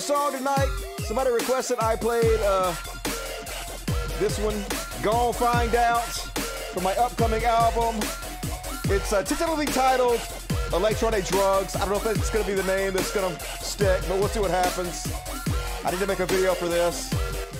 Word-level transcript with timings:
song 0.00 0.32
tonight. 0.32 0.68
Somebody 0.98 1.30
requested 1.30 1.78
I 1.80 1.96
played 1.96 2.40
uh, 2.40 2.74
this 4.18 4.38
one, 4.38 4.56
Gone 5.02 5.32
Find 5.34 5.74
Out, 5.74 6.04
for 6.72 6.80
my 6.80 6.94
upcoming 6.94 7.44
album. 7.44 7.96
It's 8.84 9.12
uh, 9.12 9.22
tentatively 9.22 9.66
titled 9.66 10.20
Electronic 10.72 11.26
Drugs. 11.26 11.76
I 11.76 11.80
don't 11.80 11.90
know 11.90 11.96
if 11.96 12.04
that's 12.04 12.30
going 12.30 12.44
to 12.44 12.50
be 12.50 12.56
the 12.56 12.66
name 12.66 12.94
that's 12.94 13.12
going 13.12 13.36
to 13.36 13.44
stick, 13.62 14.02
but 14.08 14.18
we'll 14.18 14.28
see 14.28 14.40
what 14.40 14.50
happens. 14.50 15.12
I 15.84 15.90
need 15.90 16.00
to 16.00 16.06
make 16.06 16.20
a 16.20 16.26
video 16.26 16.54
for 16.54 16.68
this. 16.68 17.12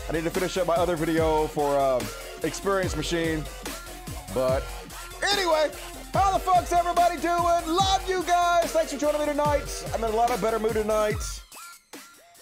I 0.09 0.13
need 0.13 0.25
to 0.25 0.31
finish 0.31 0.57
up 0.57 0.67
my 0.67 0.75
other 0.75 0.97
video 0.97 1.47
for 1.49 1.77
uh, 1.77 2.03
Experience 2.43 2.97
Machine. 2.97 3.45
But 4.33 4.65
anyway, 5.33 5.71
how 6.15 6.33
the 6.33 6.39
fuck's 6.39 6.73
everybody 6.73 7.17
doing? 7.17 7.67
Love 7.67 8.09
you 8.09 8.23
guys. 8.23 8.71
Thanks 8.73 8.93
for 8.93 8.99
joining 8.99 9.21
me 9.21 9.27
tonight. 9.27 9.85
I'm 9.95 10.03
in 10.05 10.11
a 10.11 10.17
lot 10.17 10.31
of 10.31 10.41
better 10.41 10.59
mood 10.59 10.75
tonight. 10.75 11.42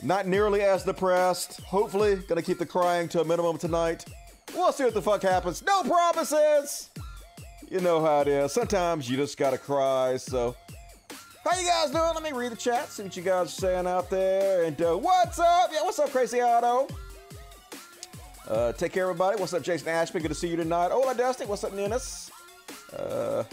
Not 0.03 0.27
nearly 0.27 0.63
as 0.63 0.85
depressed. 0.85 1.61
Hopefully, 1.63 2.17
gonna 2.17 2.43
keep 2.43 2.59
the 2.59 2.67
crying 2.67 3.09
to 3.09 3.21
a 3.21 3.25
minimum 3.25 3.59
tonight. 3.59 4.05
We'll 4.55 4.73
see 4.73 4.85
what 4.85 4.95
the 4.95 5.03
fuck 5.03 5.23
happens. 5.23 5.63
No 5.63 5.83
promises. 5.83 6.91
You 7.71 7.81
know 7.81 8.01
how 8.01 8.21
it 8.23 8.29
is. 8.29 8.53
Sometimes 8.53 9.09
you 9.09 9.17
just 9.17 9.37
gotta 9.37 9.59
cry. 9.59 10.17
So, 10.17 10.57
how 11.45 11.59
you 11.59 11.67
guys 11.67 11.91
doing? 11.91 12.03
Let 12.15 12.23
me 12.23 12.33
read 12.33 12.53
the 12.53 12.57
chat. 12.57 12.89
See 12.89 13.03
what 13.03 13.17
you 13.17 13.23
guys 13.23 13.47
are 13.47 13.61
saying 13.61 13.87
out 13.87 14.11
there. 14.11 14.65
And 14.65 14.81
uh, 14.81 14.97
what's 14.97 15.39
up? 15.39 15.71
Yeah, 15.73 15.83
what's 15.83 15.99
up, 15.99 16.11
Crazy 16.11 16.41
Auto? 16.41 16.89
Uh, 18.49 18.73
take 18.73 18.93
care, 18.93 19.05
everybody. 19.05 19.39
What's 19.39 19.55
up, 19.55 19.63
Jason 19.63 19.89
Ashby? 19.89 20.21
Good 20.21 20.29
to 20.29 20.35
see 20.35 20.49
you 20.49 20.57
tonight. 20.57 20.91
Hola, 20.91 21.15
Dusty. 21.15 21.45
What's 21.45 21.63
up, 21.63 21.73
Ninnis? 21.73 22.31
Uh, 22.97 23.45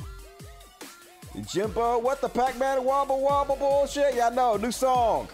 Jimbo, 1.45 1.99
what 1.99 2.19
the 2.19 2.29
Pac-Man 2.29 2.83
wobble 2.83 3.21
wobble 3.21 3.57
bullshit? 3.57 4.15
Yeah, 4.15 4.27
I 4.27 4.29
know. 4.31 4.57
New 4.57 4.71
song. 4.71 5.27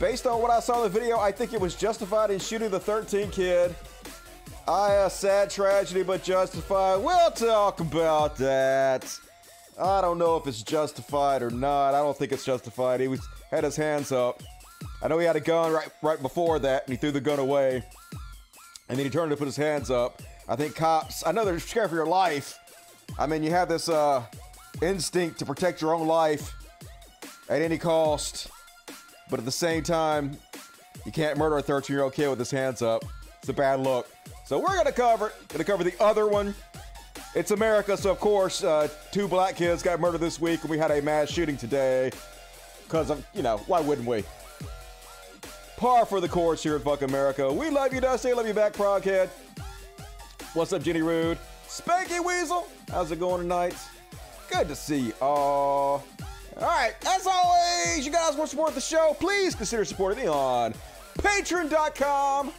Based 0.00 0.26
on 0.28 0.40
what 0.40 0.52
I 0.52 0.60
saw 0.60 0.84
in 0.84 0.92
the 0.92 1.00
video, 1.00 1.18
I 1.18 1.32
think 1.32 1.52
it 1.52 1.60
was 1.60 1.74
justified 1.74 2.30
in 2.30 2.38
shooting 2.38 2.70
the 2.70 2.78
13 2.78 3.30
kid. 3.30 3.74
I 4.68 4.92
a 4.92 5.10
sad 5.10 5.50
tragedy, 5.50 6.04
but 6.04 6.22
justified. 6.22 6.98
We'll 6.98 7.30
talk 7.32 7.80
about 7.80 8.36
that. 8.36 9.18
I 9.80 10.00
don't 10.00 10.18
know 10.18 10.36
if 10.36 10.46
it's 10.46 10.62
justified 10.62 11.42
or 11.42 11.50
not. 11.50 11.94
I 11.94 12.00
don't 12.00 12.16
think 12.16 12.30
it's 12.30 12.44
justified. 12.44 13.00
He 13.00 13.08
was 13.08 13.26
had 13.50 13.64
his 13.64 13.76
hands 13.76 14.12
up. 14.12 14.42
I 15.02 15.08
know 15.08 15.18
he 15.18 15.26
had 15.26 15.36
a 15.36 15.40
gun 15.40 15.72
right 15.72 15.88
right 16.02 16.20
before 16.20 16.58
that, 16.60 16.84
and 16.86 16.92
he 16.92 16.96
threw 16.96 17.10
the 17.10 17.20
gun 17.20 17.38
away. 17.38 17.82
And 18.88 18.98
then 18.98 19.04
he 19.04 19.10
turned 19.10 19.30
to 19.30 19.36
put 19.36 19.46
his 19.46 19.56
hands 19.56 19.90
up. 19.90 20.22
I 20.48 20.54
think 20.54 20.76
cops. 20.76 21.26
I 21.26 21.32
know 21.32 21.44
they're 21.44 21.58
scared 21.58 21.90
for 21.90 21.96
your 21.96 22.06
life. 22.06 22.58
I 23.18 23.26
mean, 23.26 23.42
you 23.42 23.50
have 23.50 23.68
this 23.68 23.88
uh, 23.88 24.24
instinct 24.80 25.38
to 25.40 25.46
protect 25.46 25.80
your 25.80 25.94
own 25.94 26.06
life 26.06 26.54
at 27.48 27.62
any 27.62 27.78
cost, 27.78 28.48
but 29.30 29.38
at 29.38 29.44
the 29.44 29.52
same 29.52 29.82
time, 29.82 30.36
you 31.04 31.12
can't 31.12 31.38
murder 31.38 31.58
a 31.58 31.62
13-year-old 31.62 32.14
kid 32.14 32.28
with 32.28 32.38
his 32.38 32.50
hands 32.50 32.82
up. 32.82 33.04
It's 33.38 33.48
a 33.48 33.52
bad 33.52 33.80
look. 33.80 34.08
So 34.44 34.58
we're 34.58 34.76
gonna 34.76 34.92
cover 34.92 35.28
it. 35.28 35.34
Gonna 35.48 35.64
cover 35.64 35.84
the 35.84 35.94
other 36.00 36.26
one. 36.26 36.54
It's 37.34 37.50
America, 37.50 37.96
so 37.96 38.10
of 38.10 38.20
course, 38.20 38.64
uh, 38.64 38.88
two 39.12 39.28
black 39.28 39.56
kids 39.56 39.82
got 39.82 40.00
murdered 40.00 40.20
this 40.20 40.40
week, 40.40 40.62
and 40.62 40.70
we 40.70 40.78
had 40.78 40.90
a 40.90 41.02
mass 41.02 41.30
shooting 41.30 41.56
today. 41.56 42.10
Because 42.84 43.10
of, 43.10 43.24
you 43.34 43.42
know, 43.42 43.58
why 43.66 43.80
wouldn't 43.80 44.08
we? 44.08 44.24
Par 45.76 46.06
for 46.06 46.20
the 46.20 46.28
course 46.28 46.62
here 46.62 46.74
at 46.74 46.82
Fuck 46.82 47.02
America. 47.02 47.52
We 47.52 47.68
love 47.70 47.92
you, 47.92 48.00
Dusty. 48.00 48.32
Love 48.32 48.46
you 48.46 48.54
back, 48.54 48.72
Proghead. 48.72 49.28
What's 50.54 50.72
up, 50.72 50.82
Jenny 50.82 51.02
Rude? 51.02 51.38
Spanky 51.68 52.24
Weasel. 52.24 52.66
How's 52.90 53.12
it 53.12 53.20
going 53.20 53.42
tonight? 53.42 53.76
Good 54.50 54.68
to 54.68 54.74
see 54.74 54.98
you 54.98 55.12
all. 55.20 56.02
All 56.60 56.66
right, 56.66 56.92
as 57.06 57.24
always, 57.24 58.04
you 58.04 58.10
guys 58.10 58.34
want 58.34 58.50
to 58.50 58.56
support 58.56 58.74
the 58.74 58.80
show, 58.80 59.16
please 59.20 59.54
consider 59.54 59.84
supporting 59.84 60.24
me 60.24 60.28
on 60.28 60.74
patreon.com. 61.18 62.50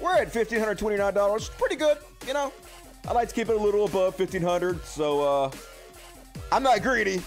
We're 0.00 0.14
at 0.14 0.32
$1,529. 0.32 1.58
Pretty 1.58 1.74
good, 1.74 1.98
you 2.28 2.32
know. 2.32 2.52
I 3.08 3.12
like 3.12 3.28
to 3.28 3.34
keep 3.34 3.48
it 3.48 3.56
a 3.56 3.58
little 3.58 3.86
above 3.86 4.16
1500 4.16 4.84
so 4.84 5.22
uh, 5.22 5.50
I'm 6.52 6.62
not 6.62 6.80
greedy. 6.82 7.20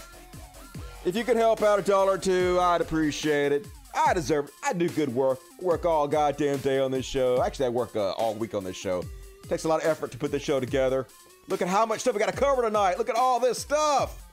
If 1.04 1.14
you 1.14 1.24
could 1.24 1.36
help 1.36 1.62
out 1.62 1.78
a 1.78 1.82
dollar 1.82 2.12
or 2.12 2.18
two, 2.18 2.58
I'd 2.58 2.80
appreciate 2.80 3.52
it. 3.52 3.66
I 3.94 4.14
deserve 4.14 4.46
it. 4.46 4.54
I 4.64 4.72
do 4.72 4.88
good 4.88 5.14
work. 5.14 5.40
Work 5.60 5.84
all 5.84 6.08
goddamn 6.08 6.56
day 6.58 6.80
on 6.80 6.90
this 6.90 7.04
show. 7.04 7.42
Actually, 7.42 7.66
I 7.66 7.68
work 7.68 7.94
uh, 7.96 8.12
all 8.12 8.34
week 8.34 8.54
on 8.54 8.64
this 8.64 8.76
show. 8.76 9.04
It 9.42 9.48
takes 9.50 9.64
a 9.64 9.68
lot 9.68 9.82
of 9.82 9.86
effort 9.86 10.10
to 10.12 10.18
put 10.18 10.32
this 10.32 10.42
show 10.42 10.58
together. 10.58 11.06
Look 11.48 11.60
at 11.60 11.68
how 11.68 11.84
much 11.84 12.00
stuff 12.00 12.14
we 12.14 12.18
got 12.18 12.32
to 12.32 12.40
cover 12.40 12.62
tonight. 12.62 12.96
Look 12.96 13.10
at 13.10 13.16
all 13.16 13.38
this 13.38 13.58
stuff. 13.58 14.23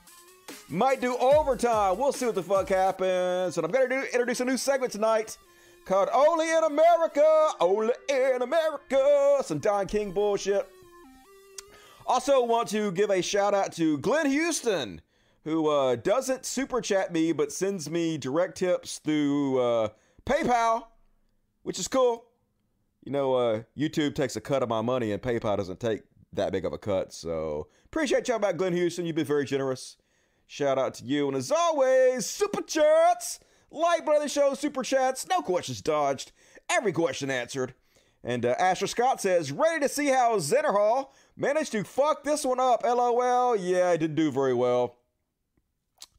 Might 0.69 1.01
do 1.01 1.17
overtime. 1.17 1.97
We'll 1.97 2.13
see 2.13 2.25
what 2.25 2.35
the 2.35 2.43
fuck 2.43 2.69
happens. 2.69 3.57
And 3.57 3.65
I'm 3.65 3.71
going 3.71 3.89
to 3.89 4.05
introduce 4.13 4.39
a 4.39 4.45
new 4.45 4.57
segment 4.57 4.91
tonight 4.91 5.37
called 5.85 6.09
Only 6.13 6.49
in 6.49 6.63
America. 6.63 7.49
Only 7.59 7.93
in 8.09 8.41
America. 8.41 9.37
Some 9.43 9.59
Don 9.59 9.87
King 9.87 10.11
bullshit. 10.11 10.67
Also, 12.07 12.43
want 12.43 12.67
to 12.69 12.91
give 12.91 13.09
a 13.09 13.21
shout 13.21 13.53
out 13.53 13.71
to 13.73 13.97
Glenn 13.99 14.25
Houston, 14.25 15.01
who 15.43 15.69
uh, 15.69 15.95
doesn't 15.95 16.45
super 16.45 16.81
chat 16.81 17.13
me 17.13 17.31
but 17.31 17.51
sends 17.51 17.89
me 17.89 18.17
direct 18.17 18.57
tips 18.57 18.99
through 18.99 19.59
uh, 19.59 19.89
PayPal, 20.25 20.87
which 21.63 21.79
is 21.79 21.87
cool. 21.87 22.25
You 23.03 23.11
know, 23.11 23.33
uh, 23.33 23.61
YouTube 23.77 24.15
takes 24.15 24.35
a 24.35 24.41
cut 24.41 24.63
of 24.63 24.69
my 24.69 24.81
money 24.81 25.11
and 25.11 25.21
PayPal 25.21 25.57
doesn't 25.57 25.79
take 25.79 26.03
that 26.33 26.51
big 26.51 26.65
of 26.65 26.73
a 26.73 26.77
cut. 26.77 27.13
So 27.13 27.67
appreciate 27.85 28.27
y'all 28.27 28.37
about 28.37 28.57
Glenn 28.57 28.73
Houston. 28.73 29.05
You've 29.05 29.15
been 29.15 29.25
very 29.25 29.45
generous. 29.45 29.97
Shout 30.51 30.77
out 30.77 30.95
to 30.95 31.05
you. 31.05 31.29
And 31.29 31.37
as 31.37 31.49
always, 31.49 32.25
super 32.25 32.61
chats, 32.61 33.39
like 33.71 34.03
brother 34.03 34.27
show, 34.27 34.53
super 34.53 34.83
chats, 34.83 35.25
no 35.29 35.41
questions 35.41 35.81
dodged, 35.81 36.33
every 36.69 36.91
question 36.91 37.31
answered. 37.31 37.73
And 38.21 38.45
uh, 38.45 38.55
Asher 38.59 38.87
Scott 38.87 39.21
says, 39.21 39.53
ready 39.53 39.79
to 39.79 39.87
see 39.87 40.07
how 40.07 40.35
Xander 40.39 40.73
Hall 40.73 41.15
managed 41.37 41.71
to 41.71 41.85
fuck 41.85 42.25
this 42.25 42.43
one 42.43 42.59
up. 42.59 42.83
LOL. 42.83 43.55
Yeah, 43.55 43.87
I 43.87 43.95
didn't 43.95 44.17
do 44.17 44.29
very 44.29 44.53
well. 44.53 44.97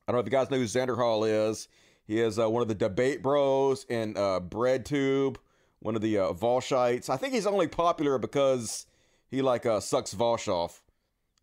I 0.08 0.12
don't 0.12 0.16
know 0.16 0.20
if 0.20 0.26
you 0.26 0.30
guys 0.30 0.50
know 0.50 0.56
who 0.56 0.64
Xander 0.64 0.96
Hall 0.96 1.24
is. 1.24 1.68
He 2.06 2.18
is 2.18 2.38
uh, 2.38 2.48
one 2.48 2.62
of 2.62 2.68
the 2.68 2.74
debate 2.74 3.22
bros 3.22 3.84
in 3.90 4.16
uh, 4.16 4.40
BreadTube, 4.40 5.36
one 5.80 5.94
of 5.94 6.00
the 6.00 6.16
uh, 6.16 6.32
Vaushites. 6.32 7.10
I 7.10 7.18
think 7.18 7.34
he's 7.34 7.46
only 7.46 7.68
popular 7.68 8.16
because 8.16 8.86
he 9.30 9.42
like 9.42 9.66
uh, 9.66 9.80
sucks 9.80 10.14
Vaush 10.14 10.48
off. 10.48 10.82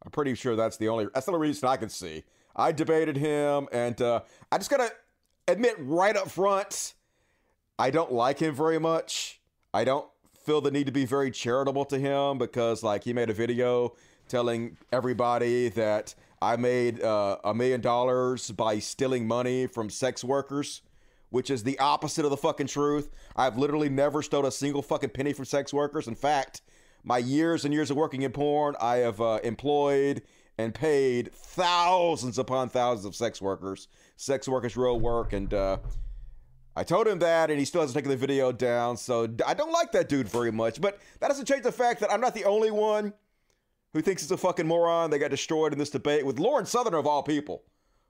I'm 0.03 0.09
pretty 0.09 0.33
sure 0.33 0.55
that's 0.55 0.77
the 0.77 0.87
only 0.89 1.05
that's 1.13 1.27
the 1.27 1.33
only 1.33 1.49
reason 1.49 1.69
I 1.69 1.77
can 1.77 1.89
see. 1.89 2.23
I 2.55 2.71
debated 2.71 3.17
him, 3.17 3.67
and 3.71 4.01
uh, 4.01 4.21
I 4.51 4.57
just 4.57 4.69
gotta 4.69 4.91
admit 5.47 5.75
right 5.79 6.15
up 6.15 6.29
front, 6.29 6.93
I 7.77 7.91
don't 7.91 8.11
like 8.11 8.39
him 8.39 8.53
very 8.53 8.79
much. 8.79 9.39
I 9.73 9.83
don't 9.83 10.07
feel 10.43 10.61
the 10.61 10.71
need 10.71 10.85
to 10.87 10.91
be 10.91 11.05
very 11.05 11.31
charitable 11.31 11.85
to 11.85 11.99
him 11.99 12.37
because 12.37 12.83
like 12.83 13.03
he 13.03 13.13
made 13.13 13.29
a 13.29 13.33
video 13.33 13.93
telling 14.27 14.77
everybody 14.91 15.69
that 15.69 16.15
I 16.41 16.55
made 16.55 17.01
uh, 17.01 17.37
a 17.43 17.53
million 17.53 17.81
dollars 17.81 18.51
by 18.51 18.79
stealing 18.79 19.27
money 19.27 19.67
from 19.67 19.89
sex 19.89 20.23
workers, 20.23 20.81
which 21.29 21.49
is 21.49 21.63
the 21.63 21.77
opposite 21.79 22.25
of 22.25 22.31
the 22.31 22.37
fucking 22.37 22.67
truth. 22.67 23.09
I've 23.35 23.57
literally 23.57 23.89
never 23.89 24.21
stole 24.21 24.45
a 24.45 24.51
single 24.51 24.81
fucking 24.81 25.09
penny 25.09 25.33
from 25.33 25.45
sex 25.45 25.73
workers. 25.73 26.07
In 26.07 26.15
fact, 26.15 26.61
my 27.03 27.17
years 27.17 27.65
and 27.65 27.73
years 27.73 27.91
of 27.91 27.97
working 27.97 28.21
in 28.21 28.31
porn, 28.31 28.75
I 28.79 28.97
have 28.97 29.19
uh, 29.19 29.39
employed 29.43 30.21
and 30.59 30.75
paid 30.75 31.33
thousands 31.33 32.37
upon 32.37 32.67
thousands 32.67 33.05
of 33.05 33.15
sex 33.15 33.41
workers. 33.41 33.87
Sex 34.17 34.45
workers 34.45 34.75
real 34.75 34.99
work, 34.99 35.31
and 35.31 35.53
uh, 35.53 35.77
I 36.75 36.83
told 36.83 37.07
him 37.07 37.19
that, 37.19 37.49
and 37.49 37.57
he 37.57 37.63
still 37.63 37.79
hasn't 37.79 37.95
taken 37.95 38.11
the 38.11 38.17
video 38.17 38.51
down. 38.51 38.97
So 38.97 39.23
I 39.47 39.53
don't 39.53 39.71
like 39.71 39.93
that 39.93 40.09
dude 40.09 40.27
very 40.27 40.51
much. 40.51 40.81
But 40.81 40.99
that 41.21 41.29
doesn't 41.29 41.45
change 41.45 41.63
the 41.63 41.71
fact 41.71 42.01
that 42.01 42.11
I'm 42.11 42.19
not 42.19 42.33
the 42.33 42.43
only 42.43 42.71
one 42.71 43.13
who 43.93 44.01
thinks 44.01 44.21
he's 44.21 44.31
a 44.31 44.37
fucking 44.37 44.67
moron. 44.67 45.11
They 45.11 45.17
got 45.17 45.31
destroyed 45.31 45.71
in 45.71 45.79
this 45.79 45.91
debate 45.91 46.25
with 46.25 46.39
Lauren 46.39 46.65
Southern 46.65 46.93
of 46.93 47.07
all 47.07 47.23
people. 47.23 47.63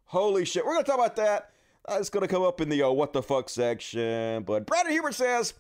Holy 0.06 0.44
shit. 0.44 0.66
We're 0.66 0.74
going 0.74 0.86
to 0.86 0.90
talk 0.90 1.00
about 1.00 1.18
that. 1.18 1.52
That's 1.88 2.10
going 2.10 2.28
to 2.28 2.28
come 2.28 2.42
up 2.42 2.62
in 2.62 2.70
the 2.70 2.82
uh, 2.82 2.90
what 2.90 3.14
the 3.14 3.22
fuck 3.22 3.48
section. 3.50 4.42
But 4.42 4.66
Brandon 4.66 4.92
Hubert 4.92 5.14
says, 5.14 5.54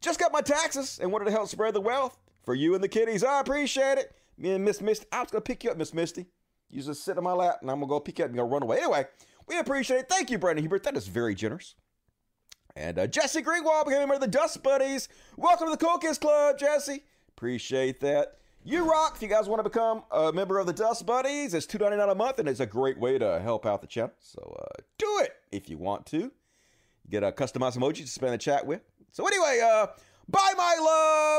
just 0.00 0.20
got 0.20 0.32
my 0.32 0.42
taxes 0.42 1.00
and 1.02 1.10
wanted 1.10 1.24
to 1.24 1.32
help 1.32 1.48
spread 1.48 1.74
the 1.74 1.80
wealth 1.80 2.16
for 2.44 2.54
you 2.54 2.76
and 2.76 2.84
the 2.84 2.88
kiddies. 2.88 3.24
I 3.24 3.40
appreciate 3.40 3.98
it. 3.98 4.14
Me 4.38 4.52
and 4.52 4.64
Miss 4.64 4.80
Misty. 4.80 5.06
I 5.10 5.22
was 5.22 5.32
going 5.32 5.42
to 5.42 5.44
pick 5.46 5.64
you 5.64 5.70
up, 5.70 5.76
Miss 5.76 5.92
Misty. 5.92 6.26
You 6.68 6.82
just 6.82 7.04
sit 7.04 7.16
on 7.16 7.24
my 7.24 7.32
lap 7.32 7.58
and 7.62 7.70
I'm 7.70 7.80
to 7.80 7.86
go 7.86 8.00
pick 8.00 8.20
up 8.20 8.26
and 8.26 8.36
go 8.36 8.42
run 8.42 8.62
away. 8.62 8.78
Anyway, 8.78 9.06
we 9.46 9.58
appreciate 9.58 10.00
it. 10.00 10.08
Thank 10.08 10.30
you, 10.30 10.38
Brandon 10.38 10.62
Hubert. 10.64 10.82
That 10.82 10.96
is 10.96 11.06
very 11.06 11.34
generous. 11.34 11.74
And 12.74 12.98
uh, 12.98 13.06
Jesse 13.06 13.42
Greenwald 13.42 13.86
became 13.86 13.98
a 13.98 14.00
member 14.00 14.14
of 14.14 14.20
the 14.20 14.26
Dust 14.26 14.62
Buddies. 14.62 15.08
Welcome 15.36 15.68
to 15.68 15.70
the 15.70 15.76
Cool 15.76 15.98
Kids 15.98 16.18
Club, 16.18 16.58
Jesse. 16.58 17.04
Appreciate 17.28 18.00
that. 18.00 18.38
You 18.64 18.90
rock. 18.90 19.14
If 19.16 19.22
you 19.22 19.28
guys 19.28 19.48
want 19.48 19.60
to 19.60 19.62
become 19.62 20.02
a 20.10 20.32
member 20.32 20.58
of 20.58 20.66
the 20.66 20.72
Dust 20.72 21.06
Buddies, 21.06 21.54
it's 21.54 21.66
two 21.66 21.78
ninety 21.78 21.96
nine 21.96 22.08
a 22.08 22.14
month, 22.14 22.40
and 22.40 22.48
it's 22.48 22.60
a 22.60 22.66
great 22.66 22.98
way 22.98 23.16
to 23.16 23.38
help 23.40 23.64
out 23.64 23.80
the 23.80 23.86
channel. 23.86 24.12
So 24.18 24.56
uh, 24.60 24.82
do 24.98 25.20
it 25.22 25.34
if 25.52 25.70
you 25.70 25.78
want 25.78 26.04
to. 26.06 26.32
Get 27.08 27.22
a 27.22 27.30
customized 27.30 27.78
emoji 27.78 27.98
to 27.98 28.08
spend 28.08 28.34
the 28.34 28.38
chat 28.38 28.66
with. 28.66 28.80
So 29.12 29.24
anyway, 29.26 29.60
uh, 29.64 29.86
bye 30.28 30.52
my 30.56 30.76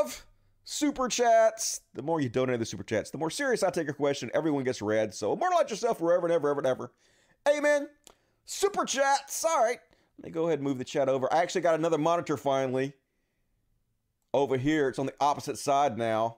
love. 0.02 0.24
Super 0.68 1.08
chats. 1.08 1.80
The 1.94 2.02
more 2.02 2.20
you 2.20 2.28
donate 2.28 2.58
the 2.58 2.66
super 2.66 2.82
chats, 2.82 3.10
the 3.10 3.16
more 3.16 3.30
serious 3.30 3.62
I 3.62 3.70
take 3.70 3.86
your 3.86 3.94
question. 3.94 4.30
Everyone 4.34 4.64
gets 4.64 4.82
read. 4.82 5.14
So 5.14 5.32
immortalize 5.32 5.70
yourself 5.70 5.98
forever 5.98 6.26
and 6.26 6.32
ever, 6.32 6.50
ever, 6.50 6.60
and 6.60 6.66
ever. 6.66 6.92
Amen. 7.48 7.88
Super 8.44 8.84
chats. 8.84 9.44
All 9.46 9.64
right. 9.64 9.78
Let 10.18 10.26
me 10.26 10.30
go 10.30 10.46
ahead 10.46 10.58
and 10.58 10.68
move 10.68 10.76
the 10.76 10.84
chat 10.84 11.08
over. 11.08 11.32
I 11.32 11.38
actually 11.38 11.62
got 11.62 11.74
another 11.74 11.96
monitor 11.96 12.36
finally 12.36 12.92
over 14.34 14.58
here. 14.58 14.88
It's 14.88 14.98
on 14.98 15.06
the 15.06 15.14
opposite 15.20 15.56
side 15.56 15.96
now. 15.96 16.36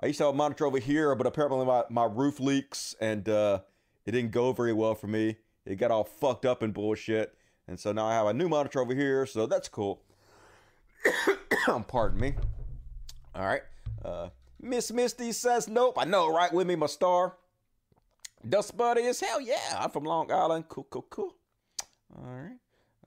I 0.00 0.06
used 0.06 0.18
to 0.18 0.26
have 0.26 0.34
a 0.34 0.36
monitor 0.36 0.66
over 0.66 0.78
here, 0.78 1.14
but 1.14 1.26
apparently 1.26 1.64
my, 1.64 1.84
my 1.88 2.04
roof 2.04 2.38
leaks 2.38 2.94
and 3.00 3.26
uh, 3.26 3.60
it 4.04 4.12
didn't 4.12 4.32
go 4.32 4.52
very 4.52 4.74
well 4.74 4.94
for 4.94 5.06
me. 5.06 5.36
It 5.64 5.76
got 5.76 5.90
all 5.90 6.04
fucked 6.04 6.44
up 6.44 6.62
and 6.62 6.74
bullshit. 6.74 7.34
And 7.66 7.80
so 7.80 7.92
now 7.92 8.04
I 8.04 8.12
have 8.12 8.26
a 8.26 8.34
new 8.34 8.50
monitor 8.50 8.80
over 8.80 8.94
here, 8.94 9.24
so 9.24 9.46
that's 9.46 9.68
cool. 9.68 10.02
Pardon 11.88 12.20
me. 12.20 12.34
All 13.36 13.44
right. 13.44 13.62
Uh, 14.02 14.28
Miss 14.60 14.90
Misty 14.90 15.32
says 15.32 15.68
nope. 15.68 15.96
I 15.98 16.04
know, 16.06 16.32
right 16.32 16.52
with 16.52 16.66
me, 16.66 16.74
my 16.74 16.86
star. 16.86 17.34
Dust 18.48 18.76
Buddy 18.76 19.02
is 19.02 19.20
hell 19.20 19.40
yeah. 19.40 19.76
I'm 19.78 19.90
from 19.90 20.04
Long 20.04 20.32
Island. 20.32 20.68
Cool, 20.68 20.86
cool, 20.88 21.06
cool. 21.10 21.34
All 22.16 22.24
right. 22.24 22.56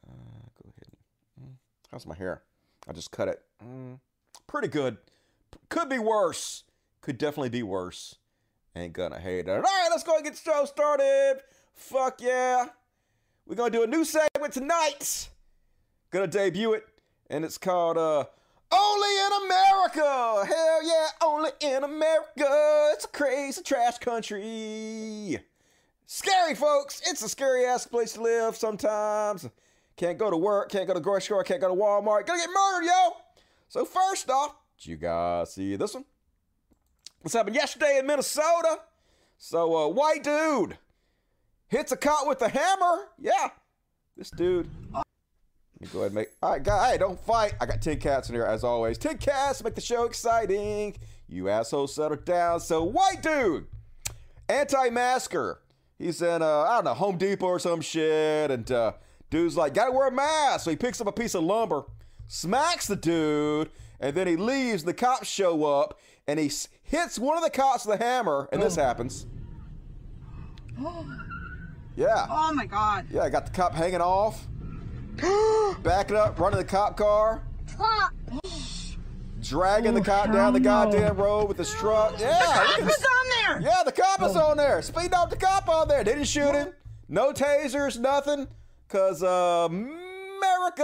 Uh, 0.07 0.49
go 0.61 0.69
ahead. 0.69 0.95
Mm. 1.41 1.53
How's 1.91 2.05
my 2.05 2.15
hair? 2.15 2.43
I 2.87 2.93
just 2.93 3.11
cut 3.11 3.27
it. 3.27 3.41
Mm. 3.65 3.99
Pretty 4.45 4.67
good. 4.67 4.97
Could 5.69 5.89
be 5.89 5.99
worse. 5.99 6.63
Could 7.01 7.17
definitely 7.17 7.49
be 7.49 7.63
worse. 7.63 8.15
Ain't 8.75 8.93
gonna 8.93 9.19
hate 9.19 9.47
it. 9.47 9.49
All 9.49 9.61
right, 9.61 9.87
let's 9.89 10.03
go 10.03 10.15
and 10.15 10.23
get 10.23 10.35
the 10.35 10.39
show 10.39 10.65
started. 10.65 11.41
Fuck 11.73 12.21
yeah. 12.21 12.67
We're 13.47 13.55
gonna 13.55 13.71
do 13.71 13.83
a 13.83 13.87
new 13.87 14.05
segment 14.05 14.53
tonight. 14.53 15.29
Gonna 16.11 16.27
debut 16.27 16.73
it, 16.73 16.85
and 17.31 17.43
it's 17.43 17.57
called 17.57 17.97
uh 17.97 18.25
Only 18.71 19.09
in 19.17 19.45
America. 19.45 20.45
Hell 20.45 20.83
yeah, 20.83 21.07
only 21.21 21.49
in 21.61 21.83
America. 21.83 22.91
It's 22.93 23.05
a 23.05 23.09
crazy 23.09 23.63
trash 23.63 23.97
country. 23.97 25.39
Scary 26.05 26.55
folks. 26.55 27.01
It's 27.05 27.21
a 27.21 27.29
scary 27.29 27.65
ass 27.65 27.85
place 27.85 28.13
to 28.13 28.21
live 28.21 28.55
sometimes. 28.55 29.49
Can't 29.95 30.17
go 30.17 30.29
to 30.29 30.37
work, 30.37 30.69
can't 30.69 30.87
go 30.87 30.93
to 30.93 30.99
grocery 30.99 31.21
store, 31.21 31.43
can't 31.43 31.61
go 31.61 31.67
to 31.67 31.79
Walmart. 31.79 32.25
Gonna 32.25 32.39
get 32.39 32.49
murdered, 32.49 32.85
yo. 32.85 33.17
So 33.67 33.85
first 33.85 34.29
off, 34.29 34.55
you 34.79 34.95
guys 34.95 35.53
see 35.53 35.75
this 35.75 35.93
one? 35.93 36.05
This 37.23 37.33
happened 37.33 37.55
yesterday 37.55 37.99
in 37.99 38.07
Minnesota. 38.07 38.79
So, 39.37 39.75
uh, 39.75 39.87
white 39.89 40.23
dude 40.23 40.77
hits 41.67 41.91
a 41.91 41.97
cop 41.97 42.27
with 42.27 42.41
a 42.41 42.49
hammer. 42.49 43.09
Yeah, 43.19 43.49
this 44.15 44.29
dude. 44.29 44.69
Let 45.81 45.87
me 45.87 45.93
go 45.93 45.99
ahead 45.99 46.11
and 46.11 46.15
make. 46.15 46.29
All 46.43 46.51
right, 46.51 46.63
guy, 46.63 46.97
don't 46.97 47.19
fight. 47.19 47.53
I 47.61 47.65
got 47.65 47.81
10 47.81 47.99
cats 47.99 48.27
in 48.29 48.35
here 48.35 48.45
as 48.45 48.63
always. 48.63 48.97
10 48.97 49.17
cats 49.17 49.63
make 49.63 49.75
the 49.75 49.81
show 49.81 50.03
exciting. 50.03 50.97
You 51.27 51.47
assholes 51.47 51.95
settle 51.95 52.17
down. 52.17 52.59
So, 52.59 52.83
white 52.83 53.21
dude, 53.21 53.67
anti 54.49 54.89
masker. 54.89 55.61
He's 55.97 56.21
in, 56.21 56.41
uh, 56.41 56.61
I 56.61 56.75
don't 56.75 56.85
know, 56.85 56.93
Home 56.93 57.17
Depot 57.17 57.45
or 57.45 57.59
some 57.59 57.81
shit. 57.81 58.51
And 58.51 58.69
uh, 58.71 58.93
dude's 59.29 59.55
like, 59.55 59.73
gotta 59.73 59.91
wear 59.91 60.07
a 60.07 60.11
mask. 60.11 60.65
So 60.65 60.71
he 60.71 60.75
picks 60.75 60.99
up 60.99 61.07
a 61.07 61.11
piece 61.11 61.35
of 61.35 61.43
lumber, 61.43 61.83
smacks 62.27 62.87
the 62.87 62.95
dude, 62.95 63.69
and 63.99 64.15
then 64.15 64.27
he 64.27 64.35
leaves. 64.35 64.83
The 64.83 64.93
cops 64.93 65.27
show 65.27 65.63
up, 65.65 65.99
and 66.27 66.39
he 66.39 66.51
hits 66.83 67.19
one 67.19 67.37
of 67.37 67.43
the 67.43 67.49
cops 67.49 67.85
with 67.85 67.99
a 67.99 68.03
hammer, 68.03 68.49
and 68.51 68.61
this 68.61 68.75
happens. 68.75 69.25
Yeah. 71.95 72.27
Oh 72.29 72.53
my 72.53 72.65
god. 72.65 73.07
Yeah, 73.11 73.23
I 73.23 73.29
got 73.29 73.45
the 73.45 73.51
cop 73.51 73.73
hanging 73.73 73.99
off, 73.99 74.47
backing 75.83 76.15
up, 76.17 76.39
running 76.39 76.57
the 76.59 76.65
cop 76.65 76.97
car, 76.97 77.41
dragging 79.41 79.93
the 79.93 80.01
cop 80.01 80.31
down 80.31 80.53
the 80.53 80.59
goddamn 80.59 81.15
road 81.17 81.47
with 81.47 81.57
his 81.57 81.73
truck. 81.75 82.13
Yeah, 82.19 82.27
The 82.39 82.45
cop 82.45 82.79
at 82.79 82.83
was 82.85 82.95
this- 82.97 83.05
on 83.05 83.61
there. 83.61 83.61
yeah, 83.61 83.83
the 83.83 83.91
cop 83.91 84.21
is 84.23 84.35
on 84.35 84.57
there. 84.57 84.81
Speed 84.81 85.13
up 85.13 85.29
the 85.29 85.37
cop 85.37 85.67
on 85.69 85.87
there. 85.87 86.03
They 86.03 86.11
didn't 86.13 86.27
shoot 86.27 86.53
him. 86.53 86.73
No 87.07 87.31
tasers, 87.33 87.99
nothing. 87.99 88.47
Cause 88.87 89.21
uh, 89.23 89.67
America, 89.69 90.83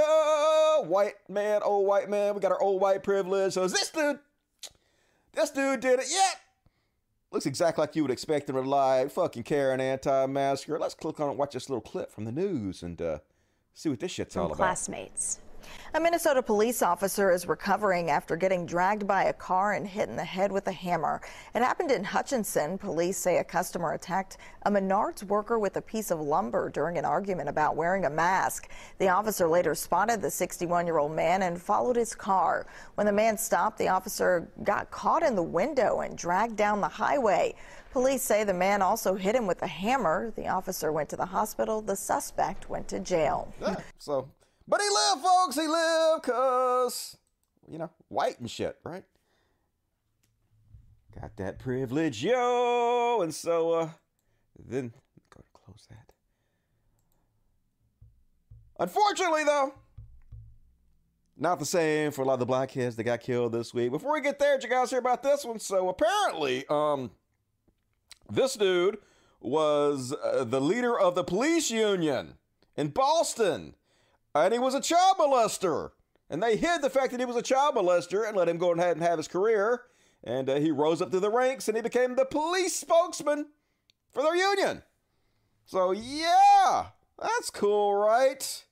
white 0.85 1.15
man, 1.29 1.61
old 1.63 1.87
white 1.87 2.09
man, 2.09 2.35
we 2.35 2.39
got 2.41 2.51
our 2.51 2.61
old 2.61 2.81
white 2.81 3.03
privilege. 3.03 3.53
So 3.53 3.63
is 3.63 3.71
this 3.73 3.89
dude? 3.89 4.19
This 5.33 5.49
dude 5.49 5.79
did 5.79 5.99
it. 5.99 6.05
Yeah. 6.09 6.31
Looks 7.31 7.45
exactly 7.47 7.81
like 7.81 7.95
you 7.95 8.03
would 8.03 8.11
expect 8.11 8.49
him 8.49 8.55
to 8.55 8.61
lie. 8.61 9.07
Fucking 9.07 9.43
Karen 9.43 9.81
anti-masker. 9.81 10.79
Let's 10.79 10.93
click 10.93 11.19
on 11.19 11.31
it, 11.31 11.35
watch 11.37 11.53
this 11.53 11.69
little 11.69 11.81
clip 11.81 12.11
from 12.11 12.25
the 12.25 12.31
news, 12.31 12.81
and 12.83 13.01
uh, 13.01 13.17
see 13.75 13.89
what 13.89 13.99
this 13.99 14.11
shit's 14.11 14.35
all 14.35 14.47
about. 14.47 14.57
classmates. 14.57 15.39
A 15.95 15.99
Minnesota 15.99 16.43
police 16.43 16.81
officer 16.81 17.31
is 17.31 17.47
recovering 17.47 18.09
after 18.09 18.35
getting 18.35 18.65
dragged 18.65 19.07
by 19.07 19.23
a 19.25 19.33
car 19.33 19.73
and 19.73 19.87
hit 19.87 20.09
in 20.09 20.15
the 20.15 20.23
head 20.23 20.51
with 20.51 20.67
a 20.67 20.71
hammer. 20.71 21.21
It 21.55 21.63
happened 21.63 21.89
in 21.89 22.03
Hutchinson. 22.03 22.77
Police 22.77 23.17
say 23.17 23.37
a 23.37 23.43
customer 23.43 23.93
attacked 23.93 24.37
a 24.63 24.71
Menards 24.71 25.23
worker 25.23 25.57
with 25.57 25.77
a 25.77 25.81
piece 25.81 26.11
of 26.11 26.19
lumber 26.19 26.69
during 26.69 26.97
an 26.97 27.05
argument 27.05 27.49
about 27.49 27.75
wearing 27.75 28.05
a 28.05 28.09
mask. 28.09 28.69
The 28.99 29.09
officer 29.09 29.47
later 29.47 29.73
spotted 29.73 30.21
the 30.21 30.29
61 30.29 30.85
year 30.85 30.99
old 30.99 31.13
man 31.13 31.41
and 31.43 31.59
followed 31.59 31.95
his 31.95 32.13
car. 32.13 32.67
When 32.95 33.07
the 33.07 33.13
man 33.13 33.37
stopped, 33.37 33.77
the 33.77 33.87
officer 33.87 34.47
got 34.63 34.91
caught 34.91 35.23
in 35.23 35.35
the 35.35 35.43
window 35.43 36.01
and 36.01 36.17
dragged 36.17 36.57
down 36.57 36.79
the 36.81 36.87
highway. 36.87 37.55
Police 37.95 38.23
say 38.23 38.43
the 38.43 38.53
man 38.53 38.81
also 38.81 39.15
hit 39.15 39.35
him 39.35 39.47
with 39.47 39.61
a 39.61 39.67
hammer. 39.67 40.33
The 40.35 40.49
officer 40.49 40.91
went 40.91 41.07
to 41.11 41.15
the 41.15 41.27
hospital. 41.27 41.81
The 41.81 41.95
suspect 41.95 42.69
went 42.69 42.89
to 42.89 42.99
jail. 42.99 43.53
Yeah, 43.61 43.77
so, 43.97 44.29
but 44.67 44.81
he 44.81 44.87
lived, 44.89 45.25
folks. 45.25 45.55
He 45.55 45.65
lived 45.65 46.23
because, 46.23 47.15
you 47.71 47.77
know, 47.77 47.89
white 48.09 48.37
and 48.41 48.51
shit, 48.51 48.75
right? 48.83 49.05
Got 51.21 51.37
that 51.37 51.57
privilege, 51.57 52.21
yo. 52.21 53.21
And 53.21 53.33
so, 53.33 53.71
uh, 53.71 53.89
then, 54.59 54.91
go 55.29 55.37
and 55.37 55.53
close 55.53 55.87
that. 55.89 56.11
Unfortunately, 58.77 59.45
though, 59.45 59.73
not 61.37 61.59
the 61.59 61.65
same 61.65 62.11
for 62.11 62.23
a 62.23 62.25
lot 62.25 62.33
of 62.33 62.39
the 62.39 62.45
black 62.45 62.67
kids 62.67 62.97
that 62.97 63.05
got 63.05 63.21
killed 63.21 63.53
this 63.53 63.73
week. 63.73 63.89
Before 63.89 64.11
we 64.11 64.19
get 64.19 64.37
there, 64.37 64.57
did 64.57 64.65
you 64.65 64.69
guys 64.69 64.89
hear 64.89 64.99
about 64.99 65.23
this 65.23 65.45
one? 65.45 65.59
So 65.59 65.87
apparently, 65.87 66.65
um, 66.69 67.11
this 68.29 68.55
dude 68.55 68.97
was 69.39 70.13
uh, 70.13 70.43
the 70.43 70.61
leader 70.61 70.97
of 70.97 71.15
the 71.15 71.23
police 71.23 71.69
union 71.69 72.35
in 72.75 72.89
Boston, 72.89 73.75
and 74.33 74.53
he 74.53 74.59
was 74.59 74.73
a 74.73 74.81
child 74.81 75.17
molester. 75.17 75.91
And 76.29 76.41
they 76.41 76.57
hid 76.57 76.81
the 76.81 76.89
fact 76.89 77.11
that 77.11 77.19
he 77.19 77.25
was 77.25 77.35
a 77.35 77.41
child 77.41 77.75
molester 77.75 78.27
and 78.27 78.35
let 78.35 78.49
him 78.49 78.57
go 78.57 78.71
ahead 78.73 78.97
and 78.97 79.05
have 79.05 79.19
his 79.19 79.27
career. 79.27 79.83
And 80.23 80.49
uh, 80.49 80.55
he 80.55 80.71
rose 80.71 81.01
up 81.01 81.11
through 81.11 81.19
the 81.19 81.29
ranks 81.29 81.67
and 81.67 81.77
he 81.77 81.83
became 81.83 82.15
the 82.15 82.25
police 82.25 82.75
spokesman 82.75 83.47
for 84.11 84.23
their 84.23 84.35
union. 84.35 84.81
So 85.65 85.91
yeah, 85.91 86.87
that's 87.21 87.51
cool, 87.51 87.93
right? 87.93 88.65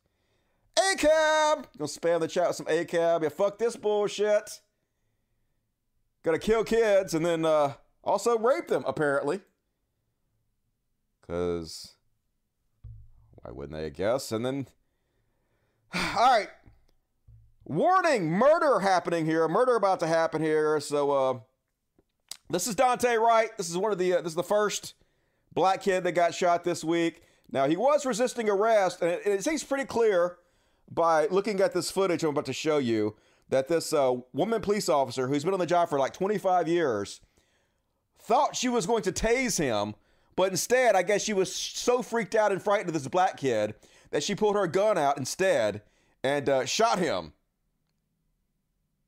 ACAB! 0.76 1.66
Gonna 1.78 1.88
spam 1.88 2.20
the 2.22 2.28
chat 2.28 2.48
with 2.48 2.58
some 2.58 2.66
ACAB. 2.66 3.22
Yeah, 3.22 3.30
fuck 3.30 3.60
this 3.60 3.76
bullshit. 3.76 4.62
Gotta 6.24 6.40
kill 6.40 6.64
kids 6.64 7.14
and 7.14 7.24
then 7.24 7.46
uh, 7.46 7.74
also 8.04 8.38
rape 8.38 8.68
them, 8.68 8.84
apparently. 8.86 9.42
Because 11.22 11.94
why 13.42 13.52
wouldn't 13.52 13.78
they, 13.78 13.86
I 13.86 13.90
guess? 13.90 14.32
And 14.32 14.46
then, 14.46 14.68
all 15.96 16.02
right. 16.16 16.50
Warning, 17.66 18.30
murder 18.30 18.80
happening 18.80 19.26
here. 19.26 19.48
Murder 19.48 19.76
about 19.76 20.02
to 20.02 20.08
happen 20.08 20.42
here. 20.42 20.80
So, 20.82 21.12
uh, 21.12 21.40
this 22.50 22.68
is 22.68 22.76
Daunte 22.76 23.18
Wright. 23.20 23.50
This 23.58 23.70
is 23.70 23.78
one 23.78 23.92
of 23.94 23.98
the, 23.98 24.16
uh, 24.16 24.22
this 24.22 24.32
is 24.32 24.36
the 24.36 24.44
first 24.44 24.96
black 25.54 25.82
kid 25.82 26.04
that 26.04 26.12
got 26.12 26.34
shot 26.34 26.64
this 26.64 26.84
week. 26.84 27.22
Now, 27.52 27.68
he 27.68 27.78
was 27.78 28.06
resisting 28.06 28.50
arrest, 28.50 29.02
and 29.02 29.12
it, 29.12 29.22
it 29.26 29.44
seems 29.44 29.64
pretty 29.64 29.86
clear 29.86 30.38
by 30.92 31.28
looking 31.28 31.62
at 31.62 31.74
this 31.74 31.90
footage 31.90 32.24
I'm 32.24 32.32
about 32.32 32.46
to 32.46 32.54
show 32.54 32.80
you 32.80 33.16
that 33.50 33.68
this 33.68 33.94
uh, 33.94 34.16
woman 34.34 34.62
police 34.62 34.90
officer 34.90 35.28
who's 35.28 35.44
been 35.44 35.54
on 35.54 35.60
the 35.60 35.66
job 35.66 35.90
for 35.90 36.00
like 36.00 36.14
25 36.14 36.68
years 36.68 37.22
thought 38.24 38.56
she 38.56 38.70
was 38.70 38.86
going 38.86 39.04
to 39.04 39.12
tase 39.12 39.58
him, 39.58 39.96
but 40.36 40.52
instead, 40.52 40.96
I 40.96 41.04
guess 41.04 41.24
she 41.24 41.34
was 41.34 41.54
so 41.54 42.02
freaked 42.02 42.36
out 42.36 42.52
and 42.52 42.62
frightened 42.62 42.90
of 42.90 42.94
this 42.94 43.08
black 43.08 43.38
kid 43.38 43.76
that 44.12 44.24
she 44.24 44.36
pulled 44.36 44.56
her 44.56 44.68
gun 44.68 44.98
out 44.98 45.18
instead 45.18 45.82
and 46.24 46.48
uh, 46.48 46.66
shot 46.66 47.00
him. 47.00 47.34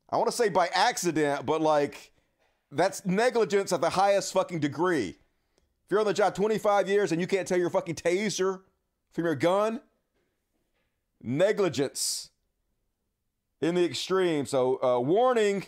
I 0.10 0.18
want 0.18 0.30
to 0.30 0.36
say 0.36 0.50
by 0.50 0.68
accident, 0.68 1.46
but 1.46 1.62
like 1.62 2.12
that's 2.72 3.06
negligence 3.06 3.72
at 3.72 3.82
the 3.82 3.90
highest 3.92 4.34
fucking 4.34 4.60
degree. 4.60 5.10
If 5.10 5.92
you're 5.92 6.00
on 6.00 6.06
the 6.06 6.14
job 6.14 6.36
25 6.36 6.90
years 6.90 7.12
and 7.12 7.22
you 7.22 7.28
can't 7.28 7.48
tell 7.48 7.58
your 7.58 7.70
fucking 7.70 7.96
taser 7.96 8.62
from 9.14 9.26
your 9.26 9.36
gun, 9.36 9.82
negligence 11.22 12.30
in 13.62 13.76
the 13.76 13.86
extreme. 13.86 14.46
So, 14.46 14.82
uh, 14.84 15.00
warning 15.00 15.66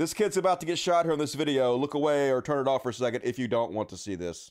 this 0.00 0.14
kid's 0.14 0.38
about 0.38 0.58
to 0.60 0.64
get 0.66 0.78
shot 0.78 1.04
here 1.04 1.12
in 1.12 1.18
this 1.18 1.34
video. 1.34 1.76
Look 1.76 1.92
away 1.92 2.30
or 2.32 2.40
turn 2.40 2.58
it 2.58 2.66
off 2.66 2.84
for 2.84 2.88
a 2.88 2.94
second 2.94 3.20
if 3.22 3.38
you 3.38 3.46
don't 3.46 3.70
want 3.72 3.90
to 3.90 3.98
see 3.98 4.14
this. 4.14 4.50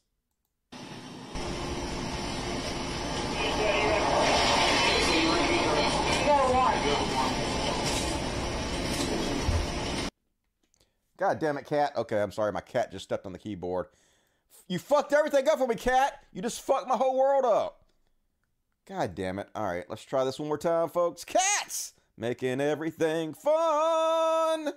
God 11.17 11.39
damn 11.39 11.57
it, 11.57 11.65
cat. 11.65 11.93
Okay, 11.97 12.21
I'm 12.21 12.31
sorry. 12.31 12.51
My 12.51 12.61
cat 12.61 12.91
just 12.91 13.05
stepped 13.05 13.25
on 13.25 13.33
the 13.33 13.39
keyboard. 13.39 13.87
You 14.67 14.77
fucked 14.77 15.13
everything 15.13 15.49
up 15.49 15.57
for 15.57 15.65
me, 15.65 15.73
cat. 15.73 16.25
You 16.31 16.43
just 16.43 16.61
fucked 16.61 16.87
my 16.87 16.95
whole 16.95 17.17
world 17.17 17.45
up. 17.45 17.81
God 18.87 19.15
damn 19.15 19.39
it. 19.39 19.49
All 19.55 19.65
right, 19.65 19.89
let's 19.89 20.05
try 20.05 20.23
this 20.23 20.37
one 20.37 20.47
more 20.47 20.59
time, 20.59 20.89
folks. 20.89 21.25
Cats 21.25 21.93
making 22.15 22.61
everything 22.61 23.33
fun. 23.33 24.73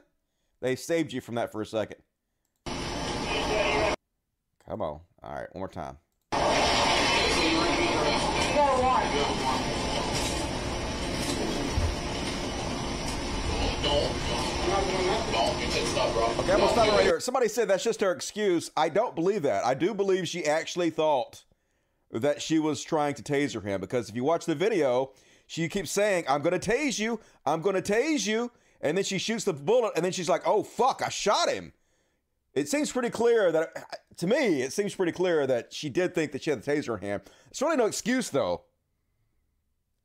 They 0.62 0.76
saved 0.76 1.12
you 1.12 1.21
from 1.21 1.35
that 1.35 1.50
for 1.50 1.61
a 1.61 1.66
second. 1.66 1.99
Come 4.64 4.81
on. 4.81 5.00
All 5.21 5.35
right, 5.35 5.49
one 5.52 5.61
more 5.61 5.69
time. 5.69 5.99
Okay, 16.38 16.52
I'm 16.52 16.61
gonna 16.61 16.73
stop 16.73 16.88
right 16.92 17.02
here. 17.02 17.19
Somebody 17.19 17.49
said 17.49 17.66
that's 17.66 17.83
just 17.83 18.00
her 18.00 18.12
excuse. 18.12 18.71
I 18.76 18.88
don't 18.88 19.16
believe 19.16 19.42
that. 19.42 19.66
I 19.66 19.75
do 19.75 19.92
believe 19.92 20.28
she 20.28 20.47
actually 20.47 20.90
thought 20.90 21.42
that 22.12 22.40
she 22.40 22.61
was 22.61 22.85
trying 22.85 23.14
to 23.14 23.23
taser 23.25 23.64
him 23.64 23.81
because 23.81 24.09
if 24.09 24.14
you 24.14 24.23
watch 24.23 24.47
the 24.47 24.54
video, 24.54 25.11
she 25.49 25.69
keeps 25.69 25.90
saying, 25.90 26.25
I'm 26.28 26.40
gonna 26.40 26.61
tase 26.61 27.00
you, 27.00 27.19
I'm 27.45 27.62
gonna 27.62 27.83
tase 27.83 28.28
you, 28.28 28.52
and 28.82 28.96
then 28.96 29.04
she 29.04 29.18
shoots 29.18 29.44
the 29.44 29.52
bullet, 29.52 29.92
and 29.96 30.04
then 30.04 30.12
she's 30.12 30.28
like, 30.28 30.42
oh 30.44 30.62
fuck, 30.62 31.02
I 31.04 31.08
shot 31.08 31.48
him. 31.48 31.72
It 32.54 32.68
seems 32.68 32.92
pretty 32.92 33.10
clear 33.10 33.50
that, 33.50 33.70
to 34.18 34.26
me, 34.26 34.60
it 34.60 34.72
seems 34.72 34.94
pretty 34.94 35.12
clear 35.12 35.46
that 35.46 35.72
she 35.72 35.88
did 35.88 36.14
think 36.14 36.32
that 36.32 36.42
she 36.42 36.50
had 36.50 36.62
the 36.62 36.70
taser 36.70 36.96
in 36.96 37.02
hand. 37.02 37.22
It's 37.50 37.62
really 37.62 37.76
no 37.76 37.86
excuse 37.86 38.28
though. 38.28 38.62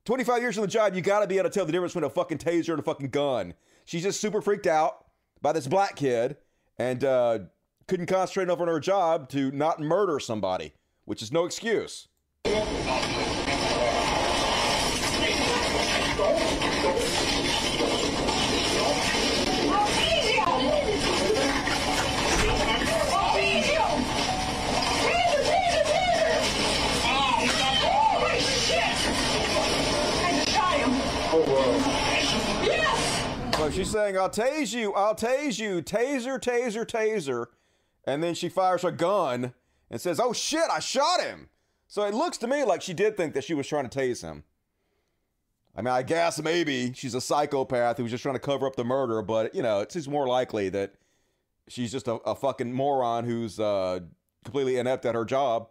25 0.06 0.42
years 0.42 0.58
on 0.58 0.62
the 0.62 0.68
job, 0.70 0.96
you 0.96 1.02
gotta 1.02 1.28
be 1.28 1.38
able 1.38 1.50
to 1.50 1.54
tell 1.54 1.66
the 1.66 1.72
difference 1.74 1.94
between 1.94 2.10
a 2.10 2.14
fucking 2.14 2.38
taser 2.38 2.70
and 2.70 2.80
a 2.80 2.84
fucking 2.84 3.10
gun. 3.10 3.54
She's 3.84 4.04
just 4.04 4.22
super 4.22 4.42
freaked 4.42 4.68
out 4.68 5.06
by 5.42 5.52
this 5.52 5.68
black 5.68 5.98
kid 5.98 6.38
and 6.78 7.04
uh, 7.04 7.40
couldn't 7.88 8.06
concentrate 8.06 8.44
enough 8.44 8.62
on 8.62 8.68
her 8.68 8.80
job 8.80 9.28
to 9.30 9.52
not 9.52 9.82
murder 9.82 10.20
somebody, 10.20 10.74
which 11.04 11.22
is 11.22 11.32
no 11.32 11.46
excuse. 11.46 12.08
She's 33.78 33.92
saying, 33.92 34.18
I'll 34.18 34.30
tase 34.30 34.74
you, 34.74 34.92
I'll 34.94 35.14
tase 35.14 35.60
you, 35.60 35.84
taser, 35.84 36.40
taser, 36.40 36.84
taser. 36.84 37.46
And 38.06 38.24
then 38.24 38.34
she 38.34 38.50
fires 38.50 38.84
a 38.84 38.92
gun 38.92 39.54
and 39.92 40.02
says, 40.02 40.20
Oh 40.20 40.34
shit, 40.34 40.68
I 40.72 40.80
shot 40.80 41.22
him. 41.22 41.50
So 41.88 42.04
it 42.04 42.14
looks 42.14 42.38
to 42.40 42.48
me 42.48 42.64
like 42.64 42.82
she 42.82 42.94
did 42.94 43.16
think 43.16 43.34
that 43.36 43.44
she 43.44 43.54
was 43.54 43.68
trying 43.68 43.88
to 43.88 44.00
tase 44.00 44.22
him. 44.22 44.44
I 45.76 45.82
mean, 45.82 45.94
I 45.94 46.02
guess 46.02 46.42
maybe 46.42 46.92
she's 46.94 47.14
a 47.14 47.22
psychopath 47.22 47.98
who 47.98 48.04
was 48.04 48.12
just 48.12 48.24
trying 48.24 48.36
to 48.36 48.40
cover 48.40 48.66
up 48.66 48.76
the 48.76 48.84
murder, 48.84 49.22
but 49.22 49.54
you 49.54 49.62
know, 49.62 49.82
it 49.82 49.92
seems 49.92 50.10
more 50.10 50.28
likely 50.28 50.70
that 50.70 50.96
she's 51.68 51.92
just 51.92 52.08
a, 52.08 52.14
a 52.14 52.34
fucking 52.34 52.74
moron 52.74 53.26
who's 53.26 53.60
uh, 53.60 54.00
completely 54.44 54.78
inept 54.78 55.06
at 55.06 55.14
her 55.14 55.24
job 55.24 55.70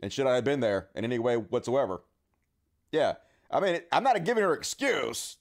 and 0.00 0.12
should 0.12 0.28
I 0.28 0.36
have 0.36 0.44
been 0.44 0.60
there 0.60 0.90
in 0.94 1.04
any 1.04 1.18
way 1.18 1.36
whatsoever. 1.36 2.02
Yeah. 2.92 3.14
I 3.50 3.58
mean, 3.58 3.80
I'm 3.90 4.04
not 4.04 4.22
giving 4.24 4.44
her 4.44 4.52
excuse. 4.52 5.38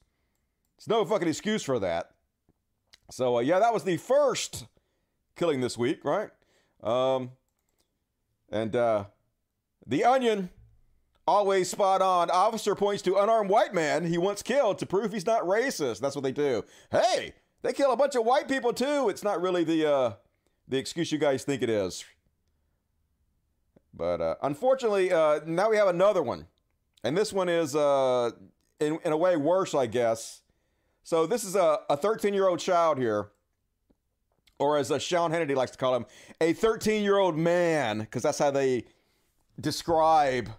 There's 0.77 0.87
no 0.87 1.05
fucking 1.05 1.27
excuse 1.27 1.63
for 1.63 1.79
that. 1.79 2.11
So 3.11 3.37
uh, 3.37 3.41
yeah, 3.41 3.59
that 3.59 3.73
was 3.73 3.83
the 3.83 3.97
first 3.97 4.65
killing 5.35 5.61
this 5.61 5.77
week, 5.77 6.03
right? 6.03 6.29
Um, 6.83 7.31
and 8.51 8.75
uh, 8.75 9.05
the 9.85 10.03
Onion, 10.03 10.49
always 11.27 11.69
spot 11.69 12.01
on. 12.01 12.31
Officer 12.31 12.73
points 12.73 13.01
to 13.03 13.17
unarmed 13.17 13.49
white 13.49 13.73
man 13.73 14.05
he 14.05 14.17
once 14.17 14.41
killed 14.41 14.79
to 14.79 14.85
prove 14.85 15.11
he's 15.11 15.25
not 15.25 15.43
racist. 15.43 15.99
That's 15.99 16.15
what 16.15 16.23
they 16.23 16.31
do. 16.31 16.63
Hey, 16.91 17.33
they 17.61 17.73
kill 17.73 17.91
a 17.91 17.97
bunch 17.97 18.15
of 18.15 18.25
white 18.25 18.47
people 18.47 18.73
too. 18.73 19.09
It's 19.09 19.23
not 19.23 19.41
really 19.41 19.63
the 19.63 19.91
uh, 19.91 20.13
the 20.67 20.77
excuse 20.77 21.11
you 21.11 21.17
guys 21.17 21.43
think 21.43 21.61
it 21.61 21.69
is. 21.69 22.05
But 23.93 24.21
uh, 24.21 24.35
unfortunately, 24.43 25.11
uh, 25.11 25.41
now 25.45 25.69
we 25.69 25.77
have 25.77 25.87
another 25.87 26.21
one, 26.21 26.47
and 27.03 27.17
this 27.17 27.33
one 27.33 27.49
is 27.49 27.75
uh, 27.75 28.31
in 28.79 28.99
in 29.03 29.11
a 29.11 29.17
way 29.17 29.35
worse, 29.35 29.73
I 29.73 29.87
guess. 29.87 30.41
So 31.07 31.25
this 31.25 31.45
is 31.45 31.55
a 31.55 31.79
13 31.89 32.33
year 32.33 32.49
old 32.49 32.59
child 32.59 32.97
here, 32.97 33.29
or 34.59 34.77
as 34.77 34.91
uh, 34.91 34.99
Sean 34.99 35.31
Hannity 35.31 35.55
likes 35.55 35.71
to 35.71 35.77
call 35.77 35.95
him, 35.95 36.05
a 36.41 36.51
13 36.51 37.01
year 37.01 37.17
old 37.17 37.37
man, 37.37 37.99
because 37.99 38.23
that's 38.23 38.39
how 38.39 38.51
they 38.51 38.83
describe 39.57 40.49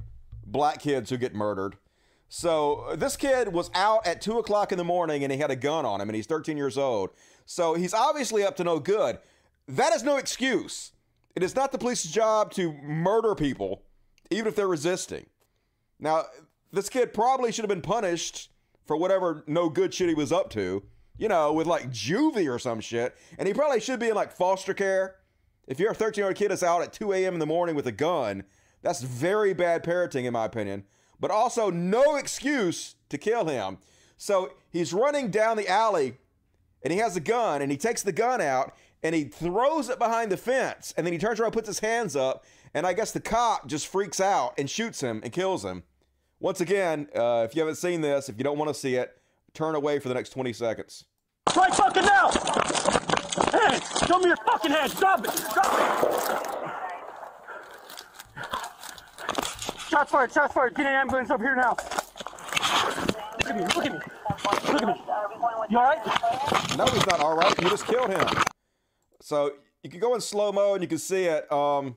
black 0.46 0.80
kids 0.80 1.10
who 1.10 1.18
get 1.18 1.34
murdered. 1.34 1.76
So 2.30 2.94
this 2.96 3.14
kid 3.14 3.52
was 3.52 3.70
out 3.74 4.06
at 4.06 4.22
two 4.22 4.38
o'clock 4.38 4.72
in 4.72 4.78
the 4.78 4.84
morning 4.84 5.22
and 5.22 5.30
he 5.30 5.36
had 5.36 5.50
a 5.50 5.56
gun 5.56 5.84
on 5.84 6.00
him 6.00 6.08
and 6.08 6.16
he's 6.16 6.24
13 6.24 6.56
years 6.56 6.78
old. 6.78 7.10
So 7.44 7.74
he's 7.74 7.92
obviously 7.92 8.42
up 8.42 8.56
to 8.56 8.64
no 8.64 8.80
good. 8.80 9.18
That 9.66 9.92
is 9.92 10.02
no 10.02 10.16
excuse. 10.16 10.92
It 11.36 11.42
is 11.42 11.54
not 11.54 11.72
the 11.72 11.78
police's 11.78 12.10
job 12.10 12.52
to 12.54 12.72
murder 12.72 13.34
people, 13.34 13.82
even 14.30 14.46
if 14.46 14.56
they're 14.56 14.66
resisting. 14.66 15.26
Now, 16.00 16.24
this 16.72 16.88
kid 16.88 17.12
probably 17.12 17.52
should 17.52 17.64
have 17.64 17.68
been 17.68 17.82
punished 17.82 18.48
for 18.88 18.96
whatever 18.96 19.44
no 19.46 19.68
good 19.68 19.94
shit 19.94 20.08
he 20.08 20.14
was 20.14 20.32
up 20.32 20.50
to, 20.50 20.82
you 21.18 21.28
know, 21.28 21.52
with 21.52 21.66
like 21.66 21.90
juvie 21.90 22.52
or 22.52 22.58
some 22.58 22.80
shit. 22.80 23.16
And 23.38 23.46
he 23.46 23.54
probably 23.54 23.80
should 23.80 24.00
be 24.00 24.08
in 24.08 24.14
like 24.14 24.32
foster 24.32 24.74
care. 24.74 25.16
If 25.68 25.78
you're 25.78 25.92
a 25.92 25.94
13 25.94 26.22
year 26.22 26.28
old 26.28 26.36
kid 26.36 26.50
that's 26.50 26.62
out 26.62 26.82
at 26.82 26.94
2 26.94 27.12
a.m. 27.12 27.34
in 27.34 27.38
the 27.38 27.46
morning 27.46 27.76
with 27.76 27.86
a 27.86 27.92
gun, 27.92 28.44
that's 28.82 29.02
very 29.02 29.52
bad 29.52 29.84
parenting, 29.84 30.24
in 30.24 30.32
my 30.32 30.46
opinion. 30.46 30.84
But 31.20 31.30
also, 31.30 31.70
no 31.70 32.16
excuse 32.16 32.94
to 33.10 33.18
kill 33.18 33.46
him. 33.46 33.78
So 34.16 34.54
he's 34.70 34.92
running 34.92 35.30
down 35.30 35.58
the 35.58 35.68
alley 35.68 36.16
and 36.82 36.92
he 36.92 36.98
has 37.00 37.14
a 37.14 37.20
gun 37.20 37.60
and 37.60 37.70
he 37.70 37.76
takes 37.76 38.02
the 38.02 38.12
gun 38.12 38.40
out 38.40 38.74
and 39.02 39.14
he 39.14 39.24
throws 39.24 39.90
it 39.90 39.98
behind 39.98 40.32
the 40.32 40.36
fence 40.36 40.94
and 40.96 41.06
then 41.06 41.12
he 41.12 41.18
turns 41.18 41.38
around, 41.38 41.52
puts 41.52 41.68
his 41.68 41.80
hands 41.80 42.16
up, 42.16 42.44
and 42.72 42.86
I 42.86 42.94
guess 42.94 43.12
the 43.12 43.20
cop 43.20 43.66
just 43.66 43.86
freaks 43.86 44.20
out 44.20 44.54
and 44.56 44.70
shoots 44.70 45.02
him 45.02 45.20
and 45.22 45.32
kills 45.32 45.64
him. 45.64 45.82
Once 46.40 46.60
again, 46.60 47.08
uh, 47.16 47.44
if 47.48 47.56
you 47.56 47.60
haven't 47.60 47.74
seen 47.74 48.00
this, 48.00 48.28
if 48.28 48.38
you 48.38 48.44
don't 48.44 48.58
want 48.58 48.68
to 48.68 48.74
see 48.74 48.94
it, 48.94 49.20
turn 49.54 49.74
away 49.74 49.98
for 49.98 50.08
the 50.08 50.14
next 50.14 50.30
20 50.30 50.52
seconds. 50.52 51.04
Right 51.56 51.74
fucking 51.74 52.04
now! 52.04 52.30
Hands! 53.50 54.06
Show 54.06 54.18
me 54.18 54.26
your 54.26 54.36
fucking 54.36 54.70
hands! 54.70 54.96
Stop 54.96 55.24
it! 55.24 55.30
Stop 55.32 55.74
it! 55.74 56.18
Shots 59.88 60.12
fired! 60.12 60.32
Shots 60.32 60.54
fired! 60.54 60.74
Get 60.76 60.86
an 60.86 60.92
ambulance 60.92 61.30
up 61.30 61.40
here 61.40 61.56
now! 61.56 61.70
Look 61.70 63.50
at 63.50 63.56
me! 63.56 63.62
Look 63.62 63.86
at 63.86 63.92
me! 63.92 63.98
Look 64.72 64.82
at 64.82 64.88
me! 64.88 64.94
You 65.70 65.78
alright? 65.78 66.06
No, 66.78 66.86
he's 66.86 67.06
not 67.06 67.20
all 67.20 67.36
right. 67.36 67.60
You 67.60 67.68
just 67.68 67.86
killed 67.86 68.10
him. 68.10 68.26
So 69.20 69.54
you 69.82 69.90
can 69.90 69.98
go 69.98 70.14
in 70.14 70.20
slow 70.20 70.52
mo 70.52 70.74
and 70.74 70.82
you 70.82 70.88
can 70.88 70.98
see 70.98 71.24
it. 71.24 71.50
Um, 71.50 71.96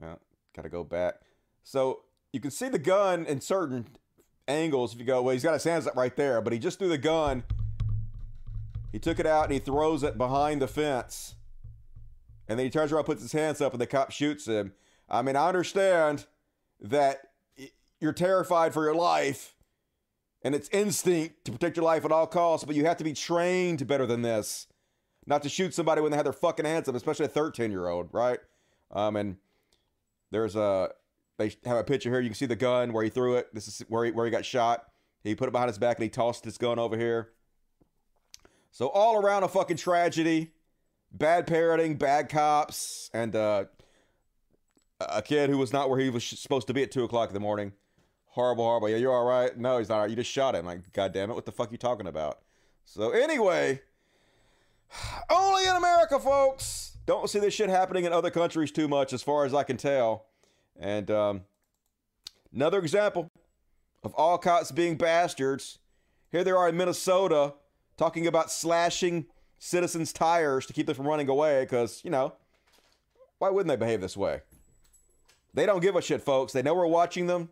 well, 0.00 0.20
gotta 0.54 0.68
go 0.68 0.82
back. 0.82 1.14
So 1.62 2.00
you 2.32 2.40
can 2.40 2.50
see 2.50 2.68
the 2.68 2.78
gun 2.78 3.26
in 3.26 3.40
certain 3.40 3.86
angles 4.48 4.94
if 4.94 4.98
you 4.98 5.04
go, 5.04 5.22
well, 5.22 5.32
he's 5.32 5.42
got 5.42 5.52
his 5.52 5.64
hands 5.64 5.86
up 5.86 5.96
right 5.96 6.16
there, 6.16 6.40
but 6.40 6.52
he 6.52 6.58
just 6.58 6.78
threw 6.78 6.88
the 6.88 6.98
gun. 6.98 7.44
He 8.90 8.98
took 8.98 9.18
it 9.18 9.26
out 9.26 9.44
and 9.44 9.52
he 9.52 9.58
throws 9.58 10.02
it 10.02 10.18
behind 10.18 10.60
the 10.60 10.68
fence. 10.68 11.34
And 12.48 12.58
then 12.58 12.66
he 12.66 12.70
turns 12.70 12.92
around, 12.92 13.04
puts 13.04 13.22
his 13.22 13.32
hands 13.32 13.60
up, 13.60 13.72
and 13.72 13.80
the 13.80 13.86
cop 13.86 14.10
shoots 14.10 14.46
him. 14.46 14.72
I 15.08 15.22
mean, 15.22 15.36
I 15.36 15.48
understand 15.48 16.26
that 16.80 17.30
you're 18.00 18.12
terrified 18.12 18.74
for 18.74 18.84
your 18.84 18.94
life 18.94 19.54
and 20.42 20.54
it's 20.54 20.68
instinct 20.70 21.44
to 21.44 21.52
protect 21.52 21.76
your 21.76 21.84
life 21.84 22.04
at 22.04 22.10
all 22.10 22.26
costs, 22.26 22.64
but 22.64 22.74
you 22.74 22.84
have 22.84 22.96
to 22.96 23.04
be 23.04 23.12
trained 23.12 23.86
better 23.86 24.06
than 24.06 24.22
this. 24.22 24.66
Not 25.24 25.42
to 25.44 25.48
shoot 25.48 25.72
somebody 25.72 26.00
when 26.00 26.10
they 26.10 26.16
have 26.16 26.24
their 26.24 26.32
fucking 26.32 26.64
hands 26.64 26.88
up, 26.88 26.96
especially 26.96 27.26
a 27.26 27.28
13 27.28 27.70
year 27.70 27.86
old, 27.86 28.08
right? 28.12 28.40
Um, 28.90 29.14
and 29.14 29.36
there's 30.32 30.56
a 30.56 30.90
they 31.42 31.68
have 31.68 31.78
a 31.78 31.84
picture 31.84 32.10
here. 32.10 32.20
You 32.20 32.28
can 32.28 32.36
see 32.36 32.46
the 32.46 32.56
gun 32.56 32.92
where 32.92 33.04
he 33.04 33.10
threw 33.10 33.36
it. 33.36 33.52
This 33.54 33.68
is 33.68 33.80
where 33.88 34.04
he, 34.04 34.10
where 34.10 34.24
he 34.24 34.30
got 34.30 34.44
shot. 34.44 34.84
He 35.24 35.34
put 35.34 35.48
it 35.48 35.52
behind 35.52 35.68
his 35.68 35.78
back 35.78 35.98
and 35.98 36.02
he 36.02 36.08
tossed 36.08 36.44
his 36.44 36.58
gun 36.58 36.78
over 36.78 36.96
here. 36.96 37.30
So 38.70 38.88
all 38.88 39.16
around 39.16 39.42
a 39.42 39.48
fucking 39.48 39.76
tragedy, 39.76 40.52
bad 41.12 41.46
parenting, 41.46 41.98
bad 41.98 42.28
cops, 42.28 43.10
and 43.12 43.36
uh, 43.36 43.66
a 45.00 45.22
kid 45.22 45.50
who 45.50 45.58
was 45.58 45.72
not 45.72 45.90
where 45.90 45.98
he 45.98 46.10
was 46.10 46.24
supposed 46.24 46.66
to 46.68 46.74
be 46.74 46.82
at 46.82 46.90
two 46.90 47.04
o'clock 47.04 47.28
in 47.28 47.34
the 47.34 47.40
morning. 47.40 47.72
Horrible, 48.26 48.64
horrible. 48.64 48.88
Yeah, 48.88 48.96
you're 48.96 49.12
all 49.12 49.26
right. 49.26 49.56
No, 49.56 49.78
he's 49.78 49.90
not. 49.90 49.96
All 49.96 50.00
right. 50.02 50.10
You 50.10 50.16
just 50.16 50.30
shot 50.30 50.54
him. 50.54 50.64
Like, 50.64 50.92
god 50.92 51.12
damn 51.12 51.30
it, 51.30 51.34
what 51.34 51.44
the 51.44 51.52
fuck 51.52 51.70
you 51.70 51.78
talking 51.78 52.06
about? 52.06 52.38
So 52.84 53.10
anyway, 53.10 53.82
only 55.30 55.64
in 55.64 55.76
America, 55.76 56.18
folks. 56.18 56.96
Don't 57.04 57.28
see 57.28 57.40
this 57.40 57.52
shit 57.52 57.68
happening 57.68 58.04
in 58.04 58.12
other 58.12 58.30
countries 58.30 58.70
too 58.70 58.88
much, 58.88 59.12
as 59.12 59.22
far 59.22 59.44
as 59.44 59.52
I 59.52 59.64
can 59.64 59.76
tell. 59.76 60.26
And 60.78 61.10
um, 61.10 61.42
another 62.54 62.78
example 62.78 63.30
of 64.02 64.14
all 64.14 64.38
cops 64.38 64.72
being 64.72 64.96
bastards. 64.96 65.78
Here 66.30 66.42
they 66.44 66.50
are 66.50 66.68
in 66.68 66.76
Minnesota 66.76 67.54
talking 67.96 68.26
about 68.26 68.50
slashing 68.50 69.26
citizens' 69.58 70.12
tires 70.12 70.66
to 70.66 70.72
keep 70.72 70.86
them 70.86 70.96
from 70.96 71.06
running 71.06 71.28
away 71.28 71.62
because, 71.62 72.00
you 72.04 72.10
know, 72.10 72.32
why 73.38 73.50
wouldn't 73.50 73.68
they 73.68 73.76
behave 73.76 74.00
this 74.00 74.16
way? 74.16 74.40
They 75.54 75.66
don't 75.66 75.80
give 75.80 75.94
a 75.96 76.02
shit, 76.02 76.22
folks. 76.22 76.52
They 76.52 76.62
know 76.62 76.74
we're 76.74 76.86
watching 76.86 77.26
them. 77.26 77.50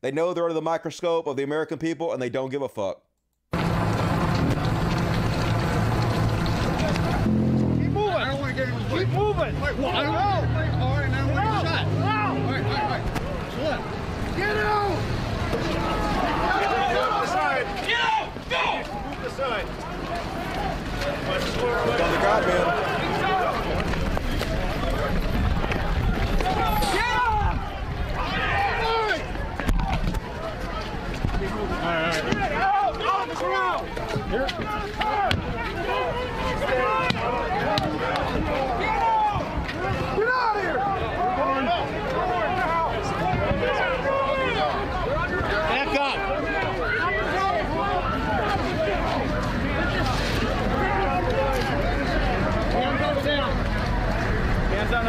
They 0.00 0.12
know 0.12 0.32
they're 0.32 0.44
under 0.44 0.54
the 0.54 0.62
microscope 0.62 1.26
of 1.26 1.36
the 1.36 1.42
American 1.42 1.76
people 1.78 2.12
and 2.12 2.22
they 2.22 2.30
don't 2.30 2.50
give 2.50 2.62
a 2.62 2.68
fuck. 2.68 3.02
Keep 3.52 3.60
moving. 7.92 8.14
I 8.14 8.24
don't 8.30 8.40
want 8.40 8.56
to 8.56 8.56
get 8.56 8.68
him. 8.68 8.80
Keep 8.98 9.08
moving. 9.08 9.60
Wait, 9.60 9.76
well, 9.76 9.88
I 9.88 10.02
don't 10.04 10.14
know. 10.14 10.20
All 10.80 10.94
right, 10.96 11.06
and 11.06 11.14
I 11.14 11.18
don't 11.20 11.32
want 11.32 11.40
to 11.40 11.50
get 11.50 11.60
shot. 11.68 11.84
All 11.86 12.00
right, 12.50 12.64
all 12.64 12.70
right, 12.70 12.80
all 12.80 12.90
right. 12.90 13.04
So 13.50 13.58
what? 13.64 13.80
Get 14.36 14.56
out! 14.56 14.96
Move 16.94 17.22
aside. 17.24 17.66
Get 17.86 18.00
out! 18.00 18.28
Go! 18.48 18.62
Move 19.10 19.24
aside. 19.26 19.66
The 21.30 21.96
God, 22.22 22.46
man. 22.46 22.80
Back 37.60 37.99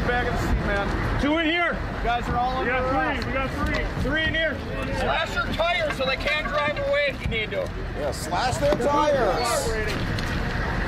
the 0.02 0.08
back 0.08 0.28
of 0.28 0.34
the 0.34 0.40
seat, 0.48 0.66
man. 0.68 1.22
Two 1.22 1.38
in 1.38 1.46
here. 1.46 1.78
You 1.98 2.04
guys 2.04 2.28
are 2.30 2.38
all 2.38 2.64
We 2.64 2.70
under 2.70 2.72
got 2.72 2.94
arrest. 2.94 3.22
three. 3.24 3.32
We 3.32 3.38
got 3.38 3.50
three. 3.52 3.86
Three 4.04 4.24
in 4.24 4.34
here. 4.34 4.58
Slash 5.00 5.36
your 5.36 5.46
tires 5.54 5.96
so 5.98 6.06
they 6.06 6.16
can't 6.18 6.48
drive 6.48 6.78
away 6.88 7.08
if 7.10 7.22
you 7.22 7.28
need 7.28 7.52
to. 7.52 7.70
Yeah, 8.00 8.12
slash 8.12 8.58
their 8.58 8.76
tires. 8.76 9.68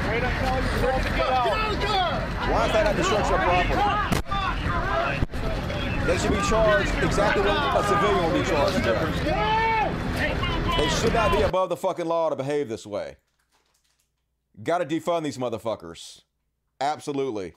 Wait 0.09 0.23
until 0.23 0.55
you're 0.81 0.91
ready 0.91 1.03
to 1.03 1.09
get 1.15 1.27
out. 1.31 1.47
Why 2.49 2.65
is 2.65 2.71
that 2.73 2.83
not 2.85 2.95
destruction 2.95 3.33
of 3.35 3.41
property? 3.41 4.19
They 6.05 6.17
should 6.17 6.31
be 6.31 6.41
charged 6.49 6.93
exactly 7.03 7.43
what 7.43 7.85
a 7.85 7.88
civilian 7.88 8.33
would 8.33 8.43
be 8.43 8.49
charged 8.49 8.75
with. 8.85 9.23
They 10.77 10.89
should 10.89 11.13
not 11.13 11.31
be 11.31 11.41
above 11.43 11.69
the 11.69 11.77
fucking 11.77 12.05
law 12.05 12.29
to 12.29 12.35
behave 12.35 12.67
this 12.67 12.85
way. 12.85 13.15
Gotta 14.61 14.85
defund 14.85 15.23
these 15.23 15.38
motherfuckers. 15.38 16.21
Absolutely. 16.81 17.53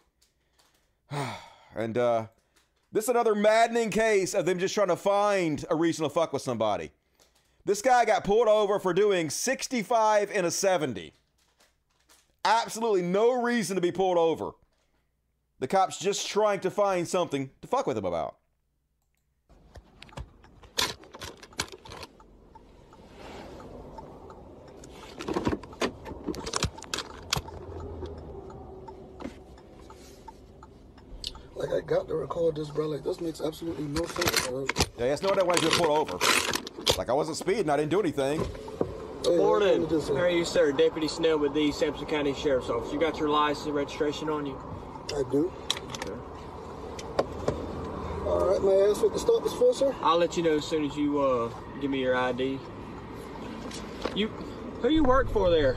and 1.75 1.99
uh 1.99 2.27
this 2.93 3.05
is 3.05 3.09
another 3.11 3.35
maddening 3.35 3.91
case 3.91 4.33
of 4.33 4.47
them 4.47 4.59
just 4.59 4.75
trying 4.75 4.89
to 4.89 4.97
find 4.97 5.65
a 5.69 5.75
reason 5.75 6.05
to 6.05 6.09
fuck 6.09 6.33
with 6.33 6.41
somebody. 6.41 6.93
This 7.65 7.83
guy 7.83 8.05
got 8.05 8.25
pulled 8.25 8.49
over 8.49 8.79
for 8.79 8.95
doing 8.95 9.29
65 9.29 10.31
in 10.31 10.45
a 10.45 10.51
70. 10.51 11.13
Absolutely 12.45 13.03
no 13.03 13.43
reason 13.43 13.75
to 13.75 13.83
be 13.83 13.93
pulled 13.93 14.17
over. 14.17 14.53
The 15.59 15.67
cops 15.67 15.99
just 15.99 16.29
trying 16.29 16.61
to 16.61 16.71
find 16.71 17.07
something 17.07 17.51
to 17.61 17.69
fuck 17.69 17.87
with 17.87 17.99
him 17.99 18.05
about. 18.05 18.37
Like 31.57 31.71
I 31.73 31.81
got 31.81 32.07
to 32.09 32.15
record 32.15 32.57
this, 32.57 32.69
bro. 32.71 32.87
Like 32.89 33.03
this 33.03 33.21
makes 33.21 33.41
absolutely 33.41 33.85
no 33.85 34.05
sense, 34.05 34.47
bro. 34.47 34.67
Yeah, 34.99 35.09
that's 35.09 35.23
no 35.23 35.31
one 35.31 35.39
that 35.39 35.47
wanted 35.47 35.65
you 35.65 35.71
to 35.71 35.77
pull 35.77 35.91
over. 35.97 36.19
Like 36.99 37.09
I 37.09 37.13
wasn't 37.13 37.39
speeding, 37.39 37.71
I 37.71 37.77
didn't 37.77 37.91
do 37.91 38.01
anything. 38.01 38.45
Hey, 39.25 39.37
Morning. 39.37 39.89
let 39.89 39.91
me 39.91 40.15
How 40.15 40.23
are 40.23 40.31
you, 40.31 40.45
sir? 40.45 40.71
Deputy 40.73 41.09
Snell 41.09 41.39
with 41.39 41.55
the 41.55 41.73
Sampson 41.73 42.07
County 42.07 42.35
Sheriff's 42.35 42.69
Office. 42.69 42.93
You 42.93 43.01
got 43.01 43.19
your 43.19 43.29
license 43.29 43.67
and 43.67 43.75
registration 43.75 44.29
on 44.29 44.47
you? 44.47 44.57
I 45.17 45.23
do. 45.31 45.51
All 48.27 48.51
right, 48.51 48.63
may 48.63 48.83
I 48.87 48.91
ask 48.91 49.03
what 49.03 49.13
the 49.13 49.19
stop 49.19 49.47
is 49.47 49.53
for, 49.53 49.73
sir? 49.73 49.95
I'll 50.03 50.19
let 50.19 50.37
you 50.37 50.43
know 50.43 50.57
as 50.57 50.65
soon 50.65 50.85
as 50.85 50.97
you 50.97 51.21
uh, 51.21 51.51
give 51.81 51.91
me 51.91 52.01
your 52.01 52.17
ID. 52.17 52.59
You, 54.15 54.29
who 54.83 54.89
you 54.89 55.05
work 55.05 55.31
for 55.33 55.49
there? 55.51 55.77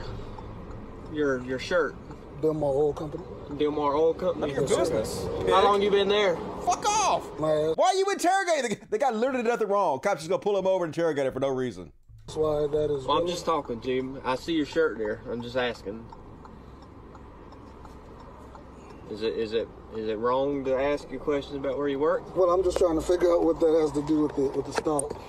Your 1.13 1.41
your 1.43 1.59
shirt, 1.59 1.95
Delmar 2.41 2.69
Oil 2.69 2.93
Company. 2.93 3.23
Dilmar 3.51 3.95
Oil 3.95 4.13
Company. 4.13 4.53
Your 4.53 4.67
business. 4.67 5.25
How 5.47 5.63
long 5.63 5.81
you 5.81 5.91
been 5.91 6.07
there? 6.07 6.35
Fuck 6.65 6.85
off! 6.87 7.39
May 7.39 7.47
I 7.47 7.73
Why 7.75 7.87
are 7.87 7.95
you 7.95 8.05
interrogating? 8.11 8.77
The, 8.79 8.87
the 8.91 8.97
guy 8.97 9.11
literally 9.11 9.43
did 9.43 9.49
nothing 9.49 9.67
wrong. 9.67 9.99
Cops 9.99 10.21
just 10.21 10.29
gonna 10.29 10.41
pull 10.41 10.57
him 10.57 10.67
over 10.67 10.85
and 10.85 10.95
interrogate 10.95 11.25
him 11.25 11.33
for 11.33 11.39
no 11.39 11.49
reason. 11.49 11.91
That's 12.27 12.37
why 12.37 12.67
that 12.67 12.93
is? 12.93 13.05
Well, 13.05 13.17
I'm 13.17 13.27
just 13.27 13.45
talking, 13.45 13.81
Jim. 13.81 14.21
I 14.23 14.35
see 14.35 14.53
your 14.53 14.65
shirt 14.65 14.97
there. 14.97 15.21
I'm 15.29 15.41
just 15.41 15.55
asking. 15.57 16.05
Is 19.09 19.23
it 19.23 19.33
is 19.33 19.53
it 19.53 19.67
is 19.97 20.07
it 20.07 20.19
wrong 20.19 20.63
to 20.65 20.75
ask 20.75 21.11
you 21.11 21.17
questions 21.17 21.55
about 21.55 21.77
where 21.77 21.87
you 21.87 21.97
work? 21.97 22.35
Well, 22.35 22.51
I'm 22.51 22.63
just 22.63 22.77
trying 22.77 22.95
to 22.95 23.01
figure 23.01 23.33
out 23.33 23.43
what 23.43 23.59
that 23.59 23.79
has 23.81 23.91
to 23.93 24.05
do 24.07 24.21
with 24.21 24.35
the 24.35 24.43
with 24.55 24.67
the 24.67 24.73
stop. 24.73 25.19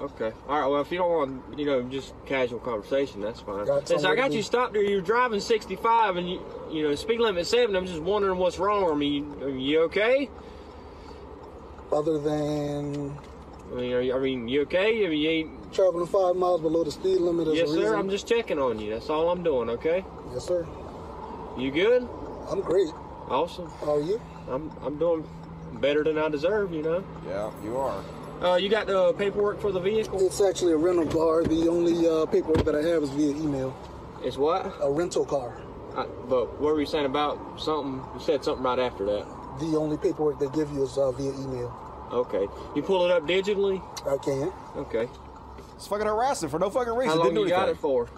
Okay. 0.00 0.32
All 0.48 0.58
right. 0.60 0.66
Well, 0.66 0.80
if 0.80 0.90
you 0.90 0.98
don't 0.98 1.10
want, 1.10 1.58
you 1.58 1.66
know, 1.66 1.82
just 1.82 2.14
casual 2.24 2.58
conversation, 2.58 3.20
that's 3.20 3.40
fine. 3.40 3.66
Got 3.66 3.86
Since 3.86 4.04
I 4.04 4.14
got 4.14 4.32
you 4.32 4.42
stopped 4.42 4.72
there, 4.72 4.82
you're 4.82 5.02
driving 5.02 5.40
65, 5.40 6.16
and 6.16 6.28
you, 6.30 6.40
you 6.70 6.82
know, 6.88 6.94
speed 6.94 7.20
limit 7.20 7.46
seven. 7.46 7.76
I'm 7.76 7.86
just 7.86 8.00
wondering 8.00 8.38
what's 8.38 8.58
wrong. 8.58 8.90
I 8.90 8.94
mean, 8.94 9.34
are 9.42 9.50
you 9.50 9.82
okay? 9.82 10.30
Other 11.92 12.18
than 12.18 13.18
I 13.70 13.74
mean, 13.74 13.92
are 13.92 14.00
you, 14.00 14.16
I 14.16 14.18
mean, 14.20 14.48
you 14.48 14.62
okay? 14.62 15.04
I 15.04 15.08
mean, 15.08 15.18
you 15.18 15.28
ain't. 15.28 15.72
traveling 15.72 16.06
five 16.06 16.34
miles 16.34 16.60
below 16.60 16.82
the 16.82 16.90
speed 16.90 17.18
limit 17.20 17.48
is 17.48 17.54
Yes, 17.56 17.68
a 17.68 17.72
reason. 17.72 17.84
sir. 17.88 17.96
I'm 17.96 18.10
just 18.10 18.26
checking 18.26 18.58
on 18.58 18.78
you. 18.78 18.90
That's 18.90 19.10
all 19.10 19.30
I'm 19.30 19.42
doing. 19.42 19.68
Okay. 19.70 20.04
Yes, 20.32 20.46
sir. 20.46 20.66
You 21.58 21.70
good? 21.70 22.08
I'm 22.48 22.60
great. 22.62 22.88
Awesome. 23.28 23.68
How 23.80 23.96
are 23.96 24.00
you? 24.00 24.20
I'm 24.48 24.70
I'm 24.82 24.98
doing 24.98 25.28
better 25.74 26.02
than 26.02 26.16
I 26.18 26.28
deserve. 26.28 26.72
You 26.72 26.82
know. 26.82 27.04
Yeah, 27.28 27.50
you 27.62 27.76
are. 27.76 28.02
Uh, 28.42 28.56
you 28.56 28.70
got 28.70 28.86
the 28.86 29.12
paperwork 29.14 29.60
for 29.60 29.70
the 29.70 29.80
vehicle? 29.80 30.24
It's 30.24 30.40
actually 30.40 30.72
a 30.72 30.76
rental 30.76 31.06
car. 31.06 31.44
The 31.44 31.68
only 31.68 32.08
uh, 32.08 32.24
paperwork 32.26 32.64
that 32.64 32.74
I 32.74 32.82
have 32.82 33.02
is 33.02 33.10
via 33.10 33.30
email. 33.36 33.76
It's 34.22 34.38
what? 34.38 34.74
A 34.80 34.90
rental 34.90 35.26
car. 35.26 35.60
I, 35.96 36.06
but 36.28 36.58
what 36.60 36.74
were 36.74 36.80
you 36.80 36.86
saying 36.86 37.04
about 37.06 37.60
something? 37.60 38.02
You 38.14 38.20
said 38.20 38.42
something 38.42 38.64
right 38.64 38.78
after 38.78 39.04
that. 39.04 39.26
The 39.60 39.76
only 39.76 39.98
paperwork 39.98 40.38
they 40.38 40.48
give 40.48 40.70
you 40.72 40.84
is 40.84 40.96
uh, 40.96 41.10
via 41.12 41.32
email. 41.32 41.74
Okay. 42.12 42.46
You 42.74 42.82
pull 42.82 43.04
it 43.04 43.10
up 43.10 43.24
digitally? 43.26 43.82
I 44.06 44.16
can 44.24 44.52
Okay. 44.76 45.08
It's 45.76 45.86
fucking 45.86 46.06
harassing 46.06 46.48
for 46.48 46.58
no 46.58 46.70
fucking 46.70 46.94
reason. 46.94 47.10
How 47.10 47.16
long 47.16 47.28
Didn't 47.34 47.42
do 47.42 47.48
you 47.48 47.54
got 47.54 47.68
it 47.68 47.76
for? 47.78 48.08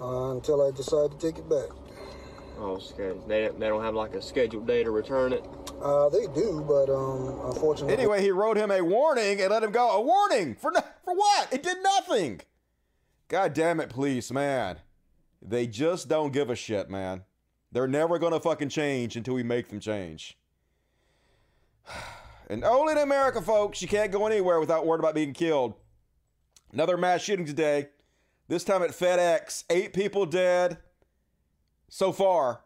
uh, 0.00 0.32
until 0.32 0.62
I 0.66 0.70
decide 0.70 1.10
to 1.12 1.18
take 1.18 1.38
it 1.38 1.48
back. 1.48 1.68
Oh, 2.64 2.80
okay. 2.92 3.18
They, 3.26 3.48
they 3.58 3.66
don't 3.66 3.82
have 3.82 3.96
like 3.96 4.14
a 4.14 4.22
scheduled 4.22 4.68
day 4.68 4.84
to 4.84 4.92
return 4.92 5.32
it. 5.32 5.44
Uh, 5.82 6.08
they 6.10 6.28
do, 6.28 6.64
but 6.66 6.88
um, 6.88 7.40
unfortunately, 7.50 7.92
Anyway, 7.92 8.22
he 8.22 8.30
wrote 8.30 8.56
him 8.56 8.70
a 8.70 8.80
warning 8.80 9.40
and 9.40 9.50
let 9.50 9.64
him 9.64 9.72
go. 9.72 9.90
A 9.90 10.00
warning 10.00 10.54
for 10.54 10.70
no, 10.70 10.80
for 11.04 11.12
what? 11.12 11.52
It 11.52 11.64
did 11.64 11.78
nothing. 11.82 12.40
God 13.26 13.52
damn 13.52 13.80
it, 13.80 13.88
police, 13.88 14.30
man. 14.30 14.78
They 15.40 15.66
just 15.66 16.08
don't 16.08 16.32
give 16.32 16.50
a 16.50 16.54
shit, 16.54 16.88
man. 16.88 17.22
They're 17.72 17.88
never 17.88 18.20
gonna 18.20 18.38
fucking 18.38 18.68
change 18.68 19.16
until 19.16 19.34
we 19.34 19.42
make 19.42 19.68
them 19.68 19.80
change. 19.80 20.38
And 22.50 22.64
only 22.64 22.92
in 22.92 22.98
America, 22.98 23.40
folks, 23.40 23.80
you 23.80 23.88
can't 23.88 24.12
go 24.12 24.26
anywhere 24.26 24.60
without 24.60 24.84
worrying 24.84 25.00
about 25.00 25.14
being 25.14 25.32
killed. 25.32 25.72
Another 26.70 26.98
mass 26.98 27.22
shooting 27.22 27.46
today. 27.46 27.88
This 28.46 28.62
time 28.62 28.82
at 28.82 28.90
FedEx. 28.90 29.64
Eight 29.70 29.94
people 29.94 30.26
dead 30.26 30.76
so 31.92 32.10
far. 32.10 32.62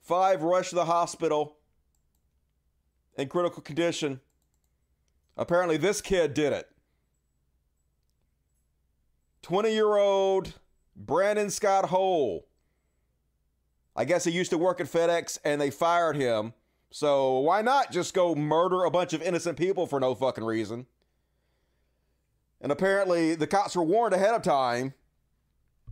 Five 0.00 0.42
rushed 0.42 0.70
to 0.70 0.74
the 0.74 0.86
hospital 0.86 1.58
in 3.14 3.28
critical 3.28 3.60
condition. 3.60 4.20
Apparently, 5.36 5.76
this 5.76 6.00
kid 6.00 6.32
did 6.32 6.54
it. 6.54 6.66
20 9.42 9.70
year 9.70 9.98
old 9.98 10.54
Brandon 10.96 11.50
Scott 11.50 11.90
Hole. 11.90 12.46
I 13.94 14.06
guess 14.06 14.24
he 14.24 14.30
used 14.30 14.50
to 14.50 14.58
work 14.58 14.80
at 14.80 14.86
FedEx 14.86 15.38
and 15.44 15.60
they 15.60 15.70
fired 15.70 16.16
him. 16.16 16.54
So 16.90 17.38
why 17.40 17.60
not 17.60 17.92
just 17.92 18.14
go 18.14 18.34
murder 18.34 18.84
a 18.84 18.90
bunch 18.90 19.12
of 19.12 19.20
innocent 19.20 19.58
people 19.58 19.86
for 19.86 20.00
no 20.00 20.14
fucking 20.14 20.44
reason? 20.44 20.86
And 22.62 22.72
apparently, 22.72 23.34
the 23.34 23.46
cops 23.46 23.76
were 23.76 23.84
warned 23.84 24.14
ahead 24.14 24.34
of 24.34 24.40
time 24.40 24.94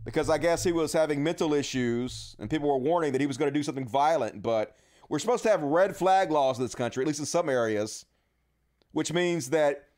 because 0.05 0.29
I 0.29 0.37
guess 0.37 0.63
he 0.63 0.71
was 0.71 0.93
having 0.93 1.23
mental 1.23 1.53
issues 1.53 2.35
and 2.39 2.49
people 2.49 2.67
were 2.69 2.77
warning 2.77 3.11
that 3.11 3.21
he 3.21 3.27
was 3.27 3.37
going 3.37 3.51
to 3.51 3.57
do 3.57 3.63
something 3.63 3.87
violent. 3.87 4.41
But 4.41 4.75
we're 5.07 5.19
supposed 5.19 5.43
to 5.43 5.49
have 5.49 5.61
red 5.61 5.95
flag 5.95 6.31
laws 6.31 6.57
in 6.57 6.65
this 6.65 6.75
country, 6.75 7.03
at 7.03 7.07
least 7.07 7.19
in 7.19 7.25
some 7.25 7.49
areas, 7.49 8.05
which 8.91 9.11
means 9.13 9.49
that 9.49 9.89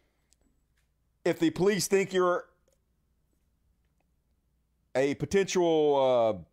if 1.24 1.40
the 1.40 1.50
police 1.52 1.88
think 1.88 2.14
you're 2.14 2.46
a 4.96 5.16
potential 5.16 6.44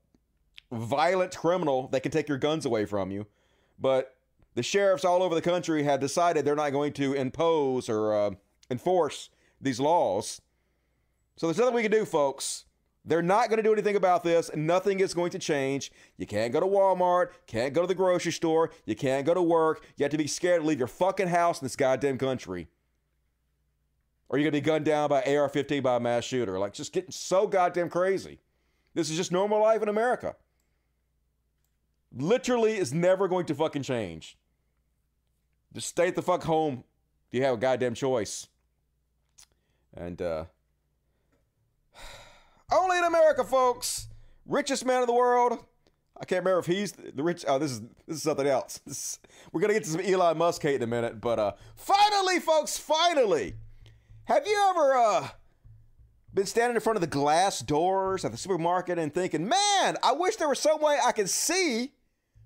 uh, 0.73 0.77
violent 0.77 1.37
criminal 1.37 1.89
that 1.89 2.03
can 2.03 2.13
take 2.13 2.29
your 2.29 2.39
guns 2.39 2.67
away 2.67 2.85
from 2.85 3.11
you. 3.11 3.27
But 3.79 4.15
the 4.55 4.63
sheriffs 4.63 5.05
all 5.05 5.23
over 5.23 5.35
the 5.35 5.43
country 5.43 5.83
have 5.85 6.01
decided 6.01 6.45
they're 6.45 6.57
not 6.57 6.71
going 6.71 6.93
to 6.95 7.15
impose 7.15 7.89
or 7.89 8.15
uh, 8.15 8.31
enforce 8.71 9.31
these 9.61 9.81
laws. 9.81 10.41
So 11.37 11.47
there's 11.47 11.59
nothing 11.59 11.75
we 11.75 11.83
can 11.83 11.93
do, 11.93 12.05
folks. 12.05 12.65
They're 13.09 13.23
not 13.23 13.49
going 13.49 13.57
to 13.57 13.63
do 13.63 13.73
anything 13.73 13.97
about 13.97 14.23
this. 14.23 14.51
Nothing 14.55 15.01
is 15.01 15.15
going 15.15 15.31
to 15.31 15.39
change. 15.39 15.91
You 16.19 16.27
can't 16.27 16.53
go 16.53 16.61
to 16.61 16.67
Walmart, 16.67 17.31
can't 17.47 17.73
go 17.73 17.81
to 17.81 17.87
the 17.87 17.95
grocery 17.95 18.33
store, 18.33 18.71
you 18.85 18.95
can't 18.95 19.25
go 19.25 19.33
to 19.33 19.41
work. 19.41 19.83
You 19.97 20.05
have 20.05 20.13
to 20.13 20.19
be 20.19 20.27
scared 20.27 20.61
to 20.61 20.67
leave 20.67 20.79
your 20.79 20.89
fucking 20.89 21.29
house 21.29 21.63
in 21.63 21.65
this 21.65 21.75
goddamn 21.75 22.19
country. 22.19 22.69
Or 24.29 24.37
you're 24.37 24.51
going 24.51 24.61
to 24.61 24.61
be 24.61 24.71
gunned 24.71 24.85
down 24.85 25.09
by 25.09 25.23
AR 25.23 25.49
15 25.49 25.83
by 25.83 25.97
a 25.97 26.01
mass 26.01 26.25
shooter. 26.25 26.59
Like, 26.59 26.75
just 26.75 26.93
getting 26.93 27.11
so 27.11 27.47
goddamn 27.47 27.89
crazy. 27.89 28.41
This 28.93 29.09
is 29.09 29.17
just 29.17 29.33
normal 29.33 29.63
life 29.63 29.81
in 29.81 29.89
America. 29.89 30.37
Literally 32.15 32.77
is 32.77 32.93
never 32.93 33.27
going 33.27 33.47
to 33.47 33.55
fucking 33.55 33.85
change. 33.85 34.37
Just 35.73 35.89
stay 35.89 36.09
at 36.09 36.15
the 36.15 36.21
fuck 36.21 36.43
home 36.43 36.85
if 37.29 37.39
you 37.39 37.43
have 37.43 37.55
a 37.55 37.59
goddamn 37.59 37.95
choice. 37.95 38.49
And, 39.97 40.21
uh, 40.21 40.45
only 42.71 42.99
in 42.99 43.05
America, 43.05 43.45
folks. 43.45 44.09
Richest 44.47 44.85
man 44.85 45.03
in 45.03 45.07
the 45.07 45.15
world. 45.15 45.65
I 46.21 46.25
can't 46.25 46.45
remember 46.45 46.59
if 46.59 46.67
he's 46.67 46.93
the 46.93 47.23
rich. 47.23 47.45
Oh, 47.47 47.59
this 47.59 47.73
is 47.73 47.81
this 48.07 48.17
is 48.17 48.23
something 48.23 48.47
else. 48.47 48.81
We're 49.53 49.61
gonna 49.61 49.75
get 49.75 49.85
to 49.85 49.91
some 49.91 50.01
Elon 50.01 50.39
Musk 50.39 50.63
hate 50.63 50.77
in 50.77 50.83
a 50.83 50.87
minute, 50.87 51.21
but 51.21 51.39
uh, 51.39 51.53
finally, 51.77 52.41
folks, 52.41 52.77
finally, 52.77 53.55
have 54.25 54.47
you 54.47 54.67
ever 54.71 54.97
uh 54.97 55.29
been 56.35 56.47
standing 56.47 56.75
in 56.75 56.81
front 56.81 56.97
of 56.97 57.01
the 57.01 57.07
glass 57.07 57.61
doors 57.61 58.25
at 58.25 58.33
the 58.33 58.39
supermarket 58.39 58.99
and 58.99 59.15
thinking, 59.15 59.49
man, 59.49 59.97
I 60.03 60.13
wish 60.13 60.37
there 60.37 60.49
was 60.49 60.59
some 60.59 60.81
way 60.81 60.99
I 61.05 61.13
could 61.13 61.31
see 61.31 61.93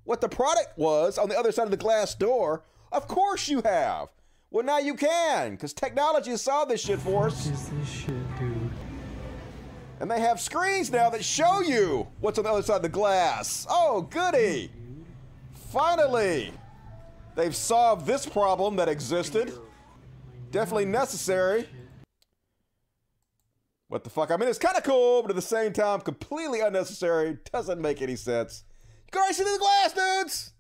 what 0.04 0.20
the 0.20 0.28
product 0.28 0.76
was 0.76 1.18
on 1.18 1.28
the 1.28 1.38
other 1.38 1.52
side 1.52 1.64
of 1.64 1.70
the 1.70 1.76
glass 1.76 2.14
door? 2.14 2.64
Of 2.90 3.08
course 3.08 3.48
you 3.48 3.62
have. 3.64 4.08
Well, 4.50 4.64
now 4.64 4.78
you 4.78 4.94
can, 4.94 5.52
because 5.52 5.72
technology 5.72 6.30
has 6.30 6.42
solved 6.42 6.70
this 6.70 6.82
shit 6.82 6.98
for 6.98 7.28
us. 7.28 7.46
Is 7.46 7.70
this 7.70 7.88
shit? 7.88 8.31
And 10.02 10.10
they 10.10 10.18
have 10.18 10.40
screens 10.40 10.90
now 10.90 11.10
that 11.10 11.24
show 11.24 11.60
you 11.60 12.08
what's 12.18 12.36
on 12.36 12.42
the 12.42 12.50
other 12.50 12.62
side 12.62 12.74
of 12.74 12.82
the 12.82 12.88
glass. 12.88 13.68
Oh, 13.70 14.02
goody! 14.02 14.68
Finally! 15.70 16.52
They've 17.36 17.54
solved 17.54 18.04
this 18.04 18.26
problem 18.26 18.74
that 18.76 18.88
existed. 18.88 19.52
Definitely 20.50 20.86
necessary. 20.86 21.68
What 23.86 24.02
the 24.02 24.10
fuck? 24.10 24.32
I 24.32 24.36
mean, 24.36 24.48
it's 24.48 24.58
kind 24.58 24.76
of 24.76 24.82
cool, 24.82 25.22
but 25.22 25.30
at 25.30 25.36
the 25.36 25.40
same 25.40 25.72
time, 25.72 26.00
completely 26.00 26.58
unnecessary. 26.58 27.38
Doesn't 27.52 27.80
make 27.80 28.02
any 28.02 28.16
sense. 28.16 28.64
You 29.14 29.20
already 29.20 29.34
see 29.34 29.44
the 29.44 29.56
glass, 29.60 29.92
dudes! 29.92 30.52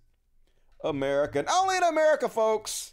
American. 0.84 1.46
Only 1.52 1.78
in 1.78 1.82
America, 1.82 2.28
folks. 2.28 2.92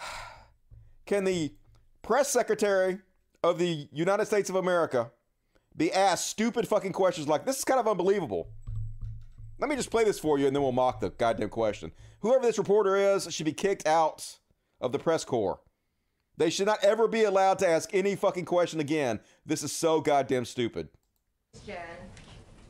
Can 1.06 1.22
the 1.22 1.54
press 2.02 2.28
secretary 2.28 2.98
of 3.42 3.58
the 3.58 3.88
United 3.92 4.26
States 4.26 4.50
of 4.50 4.56
America 4.56 5.10
be 5.76 5.92
asked 5.92 6.26
stupid 6.26 6.66
fucking 6.66 6.92
questions 6.92 7.28
like 7.28 7.44
this 7.44 7.58
is 7.58 7.64
kind 7.64 7.80
of 7.80 7.86
unbelievable. 7.86 8.48
Let 9.58 9.70
me 9.70 9.76
just 9.76 9.90
play 9.90 10.04
this 10.04 10.18
for 10.18 10.38
you 10.38 10.46
and 10.46 10.54
then 10.54 10.62
we'll 10.62 10.72
mock 10.72 11.00
the 11.00 11.10
goddamn 11.10 11.48
question. 11.48 11.92
Whoever 12.20 12.44
this 12.44 12.58
reporter 12.58 12.96
is 12.96 13.32
should 13.32 13.46
be 13.46 13.52
kicked 13.52 13.86
out 13.86 14.38
of 14.80 14.92
the 14.92 14.98
press 14.98 15.24
corps. 15.24 15.60
They 16.36 16.50
should 16.50 16.66
not 16.66 16.84
ever 16.84 17.08
be 17.08 17.24
allowed 17.24 17.58
to 17.60 17.68
ask 17.68 17.94
any 17.94 18.14
fucking 18.14 18.44
question 18.44 18.80
again. 18.80 19.20
This 19.46 19.62
is 19.62 19.72
so 19.72 20.00
goddamn 20.00 20.44
stupid. 20.44 20.88
Jen, 21.66 21.76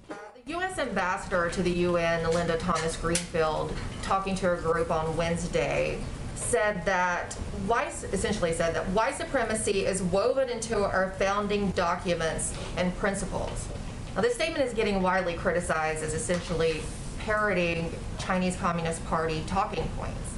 the 0.09 0.53
U.S. 0.53 0.79
ambassador 0.79 1.51
to 1.51 1.63
the 1.63 1.71
UN, 1.71 2.31
Linda 2.31 2.57
Thomas 2.59 2.97
Greenfield, 2.97 3.73
talking 4.03 4.37
to 4.37 4.53
a 4.53 4.57
group 4.57 4.93
on 4.93 5.17
Wednesday, 5.17 5.99
said 6.37 6.85
that 6.85 7.35
white, 7.67 7.93
essentially 8.13 8.53
said 8.53 8.75
that 8.75 8.87
white 8.91 9.17
supremacy 9.17 9.85
is 9.87 10.03
woven 10.03 10.49
into 10.49 10.79
our 10.79 11.11
founding 11.19 11.71
documents 11.73 12.55
and 12.77 12.97
principles. 12.97 13.69
Now, 14.15 14.23
this 14.23 14.35
statement 14.35 14.65
is 14.65 14.73
getting 14.73 15.03
widely 15.03 15.35
criticized 15.35 16.03
as 16.03 16.15
essentially 16.15 16.83
parroting 17.19 17.93
Chinese 18.19 18.57
Communist 18.57 19.05
Party 19.07 19.43
talking 19.47 19.89
points. 19.97 20.35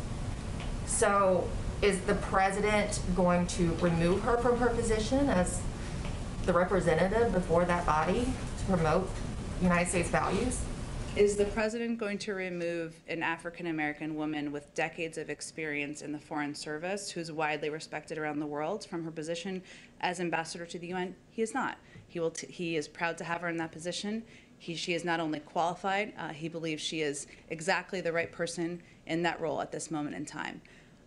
So, 0.87 1.49
is 1.81 2.01
the 2.01 2.15
president 2.15 3.01
going 3.15 3.47
to 3.49 3.73
remove 3.75 4.23
her 4.23 4.37
from 4.39 4.59
her 4.59 4.71
position 4.71 5.29
as 5.29 5.61
the 6.45 6.53
representative 6.53 7.33
before 7.33 7.65
that 7.67 7.87
body 7.87 8.27
to 8.59 8.65
promote 8.65 9.09
United 9.61 9.89
States 9.89 10.09
values? 10.09 10.61
Is 11.18 11.35
the 11.35 11.46
president 11.46 11.98
going 11.98 12.18
to 12.18 12.33
remove 12.33 12.94
an 13.09 13.24
African 13.24 13.66
American 13.66 14.14
woman 14.14 14.52
with 14.52 14.72
decades 14.76 15.18
of 15.18 15.31
experience 15.31 16.00
in 16.00 16.12
the 16.12 16.18
Foreign 16.20 16.54
Service, 16.54 17.11
who's 17.11 17.33
widely 17.33 17.70
respected 17.70 18.18
around 18.18 18.38
the 18.38 18.46
world, 18.46 18.87
from 18.87 19.02
her 19.02 19.11
position 19.11 19.61
as 20.00 20.20
ambassador 20.20 20.64
to 20.66 20.78
the 20.78 20.87
UN? 20.87 21.16
He 21.33 21.42
is 21.42 21.52
not. 21.52 21.78
He 22.07 22.20
will. 22.20 22.33
He 22.48 22.76
is 22.76 22.87
proud 22.87 23.18
to 23.18 23.24
have 23.24 23.40
her 23.40 23.48
in 23.48 23.57
that 23.57 23.72
position. 23.72 24.22
He, 24.61 24.76
she 24.76 24.94
is 24.94 25.04
not 25.04 25.18
only 25.18 25.40
qualified, 25.40 26.12
uh, 26.16 26.28
he 26.28 26.48
believes 26.48 26.85
she 26.85 27.02
is 27.02 27.26
exactly 27.50 28.00
the 28.00 28.12
right 28.12 28.31
person 28.31 28.81
in 29.04 29.22
that 29.24 29.40
role 29.40 29.61
at 29.61 29.72
this 29.72 29.90
moment 29.90 30.14
in 30.14 30.24
time. 30.24 30.61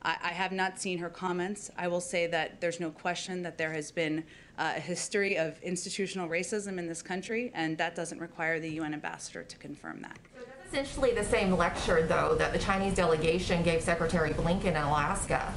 I, 0.03 0.17
I 0.23 0.29
have 0.29 0.51
not 0.51 0.79
seen 0.79 0.97
her 0.99 1.09
comments. 1.09 1.69
I 1.77 1.87
will 1.87 2.01
say 2.01 2.27
that 2.27 2.61
there's 2.61 2.79
no 2.79 2.91
question 2.91 3.43
that 3.43 3.57
there 3.57 3.71
has 3.71 3.91
been 3.91 4.23
uh, 4.57 4.73
a 4.75 4.79
history 4.79 5.37
of 5.37 5.61
institutional 5.61 6.27
racism 6.27 6.77
in 6.77 6.87
this 6.87 7.01
country, 7.01 7.51
and 7.53 7.77
that 7.77 7.95
doesn't 7.95 8.19
require 8.19 8.59
the 8.59 8.69
UN 8.69 8.93
ambassador 8.93 9.43
to 9.43 9.57
confirm 9.57 10.01
that. 10.01 10.19
Essentially 10.67 11.13
the 11.13 11.23
same 11.23 11.55
lecture, 11.55 12.05
though, 12.07 12.35
that 12.35 12.53
the 12.53 12.59
Chinese 12.59 12.95
delegation 12.95 13.61
gave 13.63 13.81
Secretary 13.81 14.31
Blinken 14.31 14.65
in 14.65 14.75
Alaska 14.77 15.53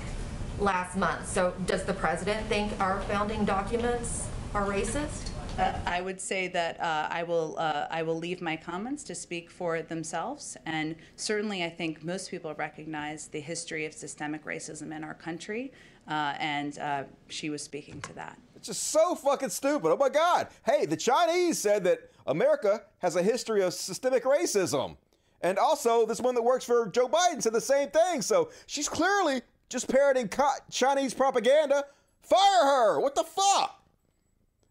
last 0.58 0.96
month. 0.96 1.28
So 1.28 1.54
does 1.66 1.84
the 1.84 1.94
president 1.94 2.46
think 2.46 2.72
our 2.80 3.00
founding 3.02 3.44
documents 3.44 4.26
are 4.54 4.64
racist? 4.66 5.30
Uh, 5.56 5.72
I 5.86 6.00
would 6.00 6.20
say 6.20 6.48
that 6.48 6.80
uh, 6.80 7.06
I 7.08 7.22
will 7.22 7.54
uh, 7.58 7.86
I 7.88 8.02
will 8.02 8.16
leave 8.16 8.42
my 8.42 8.56
comments 8.56 9.04
to 9.04 9.14
speak 9.14 9.50
for 9.50 9.82
themselves, 9.82 10.56
and 10.66 10.96
certainly 11.14 11.62
I 11.62 11.70
think 11.70 12.02
most 12.02 12.28
people 12.28 12.52
recognize 12.54 13.28
the 13.28 13.38
history 13.38 13.86
of 13.86 13.92
systemic 13.92 14.44
racism 14.44 14.94
in 14.94 15.04
our 15.04 15.14
country, 15.14 15.72
uh, 16.08 16.34
and 16.40 16.76
uh, 16.80 17.04
she 17.28 17.50
was 17.50 17.62
speaking 17.62 18.00
to 18.00 18.12
that. 18.14 18.36
It's 18.56 18.66
just 18.66 18.88
so 18.88 19.14
fucking 19.14 19.50
stupid. 19.50 19.92
Oh 19.92 19.96
my 19.96 20.08
god! 20.08 20.48
Hey, 20.66 20.86
the 20.86 20.96
Chinese 20.96 21.58
said 21.58 21.84
that 21.84 22.10
America 22.26 22.82
has 22.98 23.14
a 23.14 23.22
history 23.22 23.62
of 23.62 23.74
systemic 23.74 24.24
racism, 24.24 24.96
and 25.40 25.56
also 25.56 26.04
this 26.04 26.20
one 26.20 26.34
that 26.34 26.42
works 26.42 26.64
for 26.64 26.88
Joe 26.88 27.08
Biden 27.08 27.40
said 27.40 27.52
the 27.52 27.60
same 27.60 27.90
thing. 27.90 28.22
So 28.22 28.50
she's 28.66 28.88
clearly 28.88 29.42
just 29.68 29.88
parroting 29.88 30.28
Chinese 30.72 31.14
propaganda. 31.14 31.84
Fire 32.22 32.64
her! 32.64 33.00
What 33.00 33.14
the 33.14 33.22
fuck? 33.22 33.83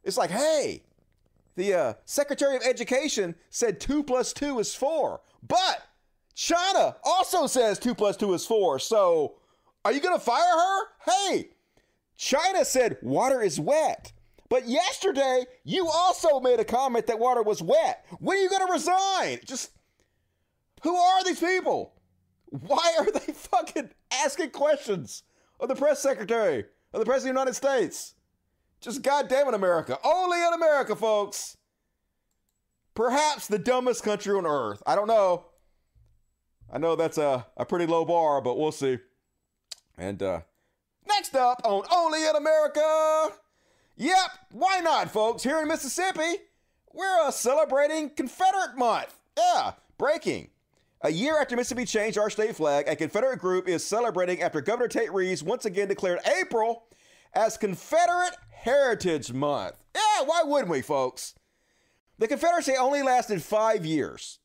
It's 0.03 0.17
like, 0.17 0.31
hey, 0.31 0.83
the 1.55 1.73
uh, 1.73 1.93
Secretary 2.05 2.55
of 2.55 2.63
Education 2.63 3.35
said 3.49 3.79
two 3.79 4.03
plus 4.03 4.33
two 4.33 4.59
is 4.59 4.73
four, 4.75 5.21
but 5.47 5.81
China 6.35 6.95
also 7.03 7.47
says 7.47 7.79
two 7.79 7.95
plus 7.95 8.17
two 8.17 8.33
is 8.33 8.45
four. 8.45 8.79
So 8.79 9.35
are 9.85 9.91
you 9.91 9.99
going 9.99 10.17
to 10.17 10.23
fire 10.23 10.41
her? 10.41 10.83
Hey, 11.05 11.49
China 12.17 12.65
said 12.65 12.97
water 13.01 13.41
is 13.41 13.59
wet. 13.59 14.13
But 14.49 14.67
yesterday, 14.67 15.45
you 15.63 15.87
also 15.87 16.39
made 16.39 16.59
a 16.59 16.65
comment 16.65 17.07
that 17.07 17.19
water 17.19 17.41
was 17.41 17.61
wet. 17.61 18.05
When 18.19 18.37
are 18.37 18.41
you 18.41 18.49
going 18.49 18.67
to 18.67 18.71
resign? 18.71 19.39
Just 19.45 19.71
who 20.83 20.95
are 20.95 21.23
these 21.23 21.39
people? 21.39 21.93
Why 22.49 22.95
are 22.99 23.11
they 23.11 23.19
fucking 23.33 23.89
asking 24.11 24.51
questions 24.51 25.23
of 25.59 25.69
the 25.69 25.75
press 25.75 26.01
secretary 26.01 26.65
of 26.93 26.99
the 26.99 27.05
president 27.05 27.37
of 27.37 27.45
the 27.45 27.51
United 27.51 27.55
States? 27.55 28.13
Just 28.83 29.01
goddamn 29.01 29.47
it, 29.47 29.53
America. 29.53 29.97
Only 30.03 30.37
in 30.45 30.53
America, 30.53 30.93
folks. 30.93 31.55
Perhaps 32.93 33.47
the 33.47 33.57
dumbest 33.57 34.03
country 34.03 34.35
on 34.35 34.45
earth. 34.45 34.83
I 34.85 34.95
don't 34.95 35.07
know. 35.07 35.45
I 36.71 36.79
know 36.79 36.97
that's 36.97 37.17
a, 37.17 37.45
a 37.55 37.65
pretty 37.65 37.85
low 37.85 38.03
bar, 38.03 38.41
but 38.41 38.59
we'll 38.59 38.73
see. 38.73 38.99
And 39.97 40.21
uh, 40.21 40.41
next 41.07 41.33
up 41.33 41.61
on 41.63 41.83
Only 41.93 42.27
in 42.27 42.35
America. 42.35 43.29
Yep, 43.95 44.31
why 44.51 44.81
not, 44.81 45.09
folks? 45.11 45.43
Here 45.43 45.61
in 45.61 45.67
Mississippi, 45.69 46.41
we're 46.91 47.21
uh, 47.21 47.31
celebrating 47.31 48.09
Confederate 48.09 48.75
Month. 48.75 49.17
Yeah, 49.37 49.73
breaking. 49.97 50.49
A 51.01 51.09
year 51.09 51.39
after 51.39 51.55
Mississippi 51.55 51.85
changed 51.85 52.17
our 52.17 52.29
state 52.29 52.55
flag, 52.55 52.89
a 52.89 52.97
Confederate 52.97 53.39
group 53.39 53.69
is 53.69 53.85
celebrating 53.85 54.41
after 54.41 54.59
Governor 54.59 54.89
Tate 54.89 55.13
Reeves 55.13 55.41
once 55.41 55.63
again 55.65 55.87
declared 55.87 56.19
April 56.41 56.83
as 57.33 57.57
Confederate 57.57 58.35
Heritage 58.63 59.33
Month. 59.33 59.75
Yeah, 59.93 60.25
why 60.25 60.43
wouldn't 60.45 60.71
we, 60.71 60.81
folks? 60.81 61.35
The 62.17 62.29
Confederacy 62.29 62.75
only 62.79 63.03
lasted 63.03 63.43
five 63.43 63.85
years. 63.85 64.39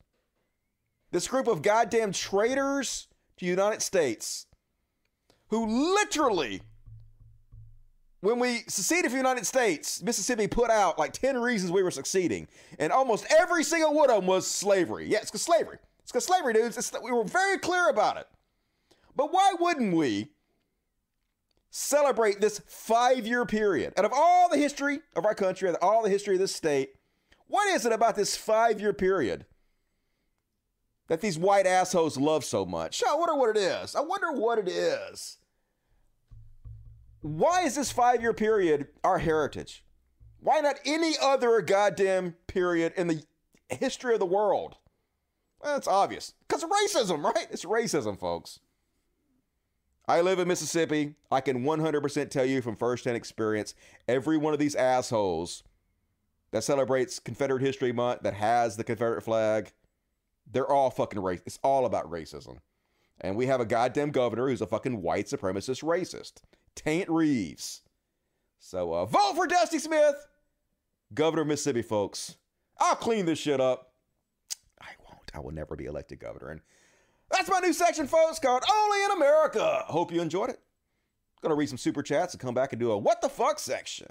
This 1.13 1.29
group 1.29 1.47
of 1.47 1.63
goddamn 1.63 2.11
traitors 2.11 3.07
to 3.37 3.45
the 3.45 3.51
United 3.51 3.81
States 3.81 4.47
who 5.51 5.95
literally 5.95 6.63
when 8.21 8.41
we 8.41 8.65
seceded 8.67 9.05
from 9.05 9.13
the 9.13 9.29
United 9.29 9.47
States, 9.47 10.03
Mississippi 10.03 10.49
put 10.49 10.69
out 10.69 10.99
like 10.99 11.13
10 11.13 11.39
reasons 11.39 11.71
we 11.71 11.85
were 11.85 11.93
succeeding. 11.93 12.49
And 12.81 12.93
almost 12.93 13.25
every 13.31 13.63
single 13.63 13.95
one 13.95 14.11
of 14.11 14.17
them 14.17 14.27
was 14.27 14.49
slavery. 14.49 15.07
Yeah, 15.07 15.19
it's 15.19 15.31
because 15.31 15.43
slavery. 15.43 15.79
It's 16.03 16.11
because 16.11 16.25
slavery, 16.25 16.55
dudes. 16.55 16.77
It's, 16.77 16.93
we 17.01 17.13
were 17.13 17.23
very 17.23 17.59
clear 17.59 17.89
about 17.89 18.17
it. 18.17 18.27
But 19.15 19.33
why 19.33 19.55
wouldn't 19.61 19.95
we 19.95 20.33
celebrate 21.71 22.41
this 22.41 22.61
five 22.67 23.27
year 23.27 23.45
period? 23.45 23.93
Out 23.97 24.05
of 24.05 24.13
all 24.15 24.49
the 24.49 24.59
history 24.59 25.01
of 25.17 25.25
our 25.25 25.35
country, 25.35 25.69
out 25.69 25.77
of 25.77 25.83
all 25.83 26.03
the 26.03 26.11
history 26.11 26.35
of 26.35 26.41
this 26.41 26.55
state, 26.55 26.91
what 27.47 27.69
is 27.69 27.87
it 27.87 27.93
about 27.93 28.17
this 28.17 28.37
five 28.37 28.81
year 28.81 28.93
period 28.93 29.47
that 31.09 31.21
these 31.21 31.39
white 31.39 31.67
assholes 31.67 32.17
love 32.17 32.45
so 32.45 32.65
much? 32.65 33.03
I 33.09 33.15
wonder 33.15 33.35
what 33.35 33.57
it 33.57 33.61
is. 33.61 33.95
I 33.95 34.01
wonder 34.01 34.33
what 34.33 34.59
it 34.59 34.69
is. 34.69 35.39
Why 37.21 37.63
is 37.63 37.75
this 37.75 37.91
five 37.91 38.21
year 38.21 38.33
period 38.33 38.89
our 39.03 39.19
heritage? 39.19 39.85
Why 40.41 40.61
not 40.61 40.79
any 40.85 41.15
other 41.21 41.61
goddamn 41.63 42.37
period 42.47 42.93
in 42.97 43.09
the 43.09 43.23
history 43.69 44.15
of 44.15 44.21
the 44.21 44.27
world? 44.27 44.77
Well, 45.61 45.77
it's 45.77 45.89
obvious. 45.89 46.35
Because 46.47 46.63
of 46.63 46.71
racism, 46.71 47.23
right? 47.35 47.49
It's 47.51 47.65
racism, 47.65 48.19
folks. 48.19 48.61
I 50.09 50.23
live 50.23 50.39
in 50.39 50.49
Mississippi. 50.49 51.15
I 51.31 51.43
can 51.43 51.65
100% 51.65 52.31
tell 52.31 52.47
you 52.47 52.63
from 52.63 52.77
firsthand 52.77 53.17
experience 53.17 53.75
every 54.09 54.39
one 54.39 54.55
of 54.55 54.59
these 54.59 54.75
assholes 54.75 55.63
that 56.51 56.65
celebrates 56.65 57.19
Confederate 57.19 57.61
History 57.61 57.93
Month, 57.93 58.23
that 58.23 58.33
has 58.33 58.77
the 58.77 58.85
Confederate 58.85 59.23
flag, 59.23 59.73
they're 60.51 60.71
all 60.71 60.89
fucking 60.89 61.21
racist. 61.21 61.43
It's 61.45 61.59
all 61.63 61.85
about 61.85 62.11
racism. 62.11 62.59
And 63.21 63.37
we 63.37 63.47
have 63.47 63.61
a 63.61 63.67
goddamn 63.67 64.11
governor 64.11 64.49
who's 64.49 64.63
a 64.63 64.67
fucking 64.67 65.03
white 65.03 65.27
supremacist 65.27 65.83
racist. 65.85 66.41
Taint 66.75 67.11
Reeves. 67.11 67.83
So 68.59 68.95
uh, 68.95 69.05
vote 69.05 69.35
for 69.37 69.47
Dusty 69.47 69.79
Smith, 69.79 70.27
governor 71.13 71.43
of 71.43 71.49
Mississippi, 71.49 71.83
folks. 71.83 72.37
I'll 72.81 72.97
clean 72.97 73.27
this 73.27 73.39
shit 73.39 73.61
up. 73.61 73.93
I 74.81 74.91
won't. 75.05 75.31
I 75.35 75.41
will 75.41 75.53
never 75.53 75.77
be 75.77 75.85
elected 75.85 76.19
governor. 76.19 76.51
And 76.51 76.61
that's 77.31 77.49
my 77.49 77.61
new 77.61 77.73
section, 77.73 78.07
folks, 78.07 78.39
called 78.39 78.65
Only 78.71 79.05
in 79.05 79.11
America. 79.13 79.85
Hope 79.87 80.13
you 80.13 80.21
enjoyed 80.21 80.51
it. 80.51 80.61
Gonna 81.43 81.55
read 81.55 81.69
some 81.69 81.79
super 81.79 82.03
chats 82.03 82.35
and 82.35 82.41
come 82.41 82.55
back 82.55 82.73
and 82.73 82.81
do 82.81 82.91
a 82.91 82.99
what 82.99 83.21
the 83.21 83.29
fuck 83.29 83.59
section. 83.59 84.09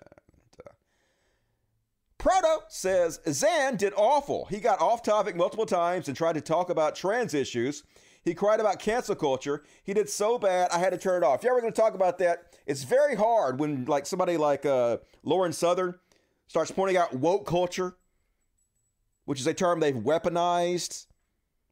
Proto 2.17 2.63
says 2.67 3.19
Zan 3.29 3.75
did 3.77 3.93
awful. 3.95 4.45
He 4.45 4.59
got 4.59 4.81
off 4.81 5.03
topic 5.03 5.35
multiple 5.35 5.65
times 5.65 6.07
and 6.07 6.17
tried 6.17 6.33
to 6.33 6.41
talk 6.41 6.69
about 6.69 6.95
trans 6.95 7.33
issues. 7.33 7.83
He 8.23 8.33
cried 8.33 8.59
about 8.59 8.79
cancel 8.79 9.15
culture. 9.15 9.63
He 9.83 9.93
did 9.93 10.09
so 10.09 10.37
bad, 10.37 10.69
I 10.71 10.79
had 10.79 10.89
to 10.89 10.97
turn 10.97 11.23
it 11.23 11.25
off. 11.25 11.43
Yeah, 11.43 11.51
we're 11.51 11.61
going 11.61 11.71
to 11.71 11.81
talk 11.81 11.93
about 11.93 12.17
that. 12.17 12.55
It's 12.65 12.83
very 12.83 13.15
hard 13.15 13.59
when 13.59 13.85
like 13.85 14.05
somebody 14.05 14.35
like 14.35 14.65
uh, 14.65 14.97
Lauren 15.23 15.53
Southern 15.53 15.95
starts 16.47 16.71
pointing 16.71 16.97
out 16.97 17.13
woke 17.13 17.47
culture, 17.47 17.95
which 19.25 19.39
is 19.39 19.47
a 19.47 19.53
term 19.53 19.79
they've 19.79 19.95
weaponized 19.95 21.05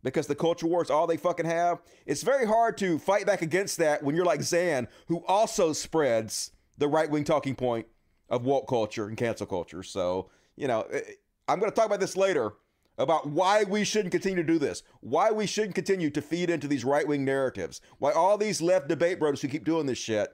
because 0.06 0.28
the 0.28 0.36
culture 0.36 0.68
war 0.68 0.84
is 0.84 0.92
all 0.92 1.08
they 1.08 1.18
fucking 1.18 1.48
have. 1.48 1.82
It's 2.06 2.22
very 2.22 2.46
hard 2.46 2.78
to 2.78 3.00
fight 3.00 3.26
back 3.26 3.42
against 3.42 3.78
that 3.78 4.04
when 4.04 4.16
you're 4.16 4.24
like 4.24 4.44
Zan, 4.44 4.88
who 5.08 5.26
also 5.28 5.74
spreads 5.74 6.52
the 6.78 6.88
right 6.88 7.10
wing 7.10 7.24
talking 7.24 7.56
point 7.56 7.88
of 8.30 8.46
woke 8.46 8.68
culture 8.68 9.08
and 9.08 9.18
cancel 9.18 9.48
culture. 9.48 9.82
So, 9.82 10.30
you 10.56 10.68
know, 10.68 10.84
eh, 10.92 11.02
I'm 11.48 11.60
going 11.60 11.72
to 11.72 11.76
talk 11.76 11.88
about 11.88 12.00
this 12.00 12.16
later 12.16 12.54
about 13.00 13.28
why 13.28 13.64
we 13.64 13.84
shouldn't 13.84 14.12
continue 14.12 14.38
to 14.38 14.44
do 14.44 14.60
this, 14.60 14.84
why 15.02 15.32
we 15.32 15.48
shouldn't 15.48 15.76
continue 15.76 16.12
to 16.12 16.22
feed 16.22 16.52
into 16.52 16.68
these 16.68 16.86
right 16.86 17.08
wing 17.08 17.26
narratives, 17.26 17.82
why 17.98 18.12
all 18.12 18.38
these 18.38 18.62
left 18.62 18.88
debate 18.88 19.20
bros 19.20 19.42
who 19.42 19.48
keep 19.48 19.66
doing 19.66 19.88
this 19.88 19.98
shit 19.98 20.30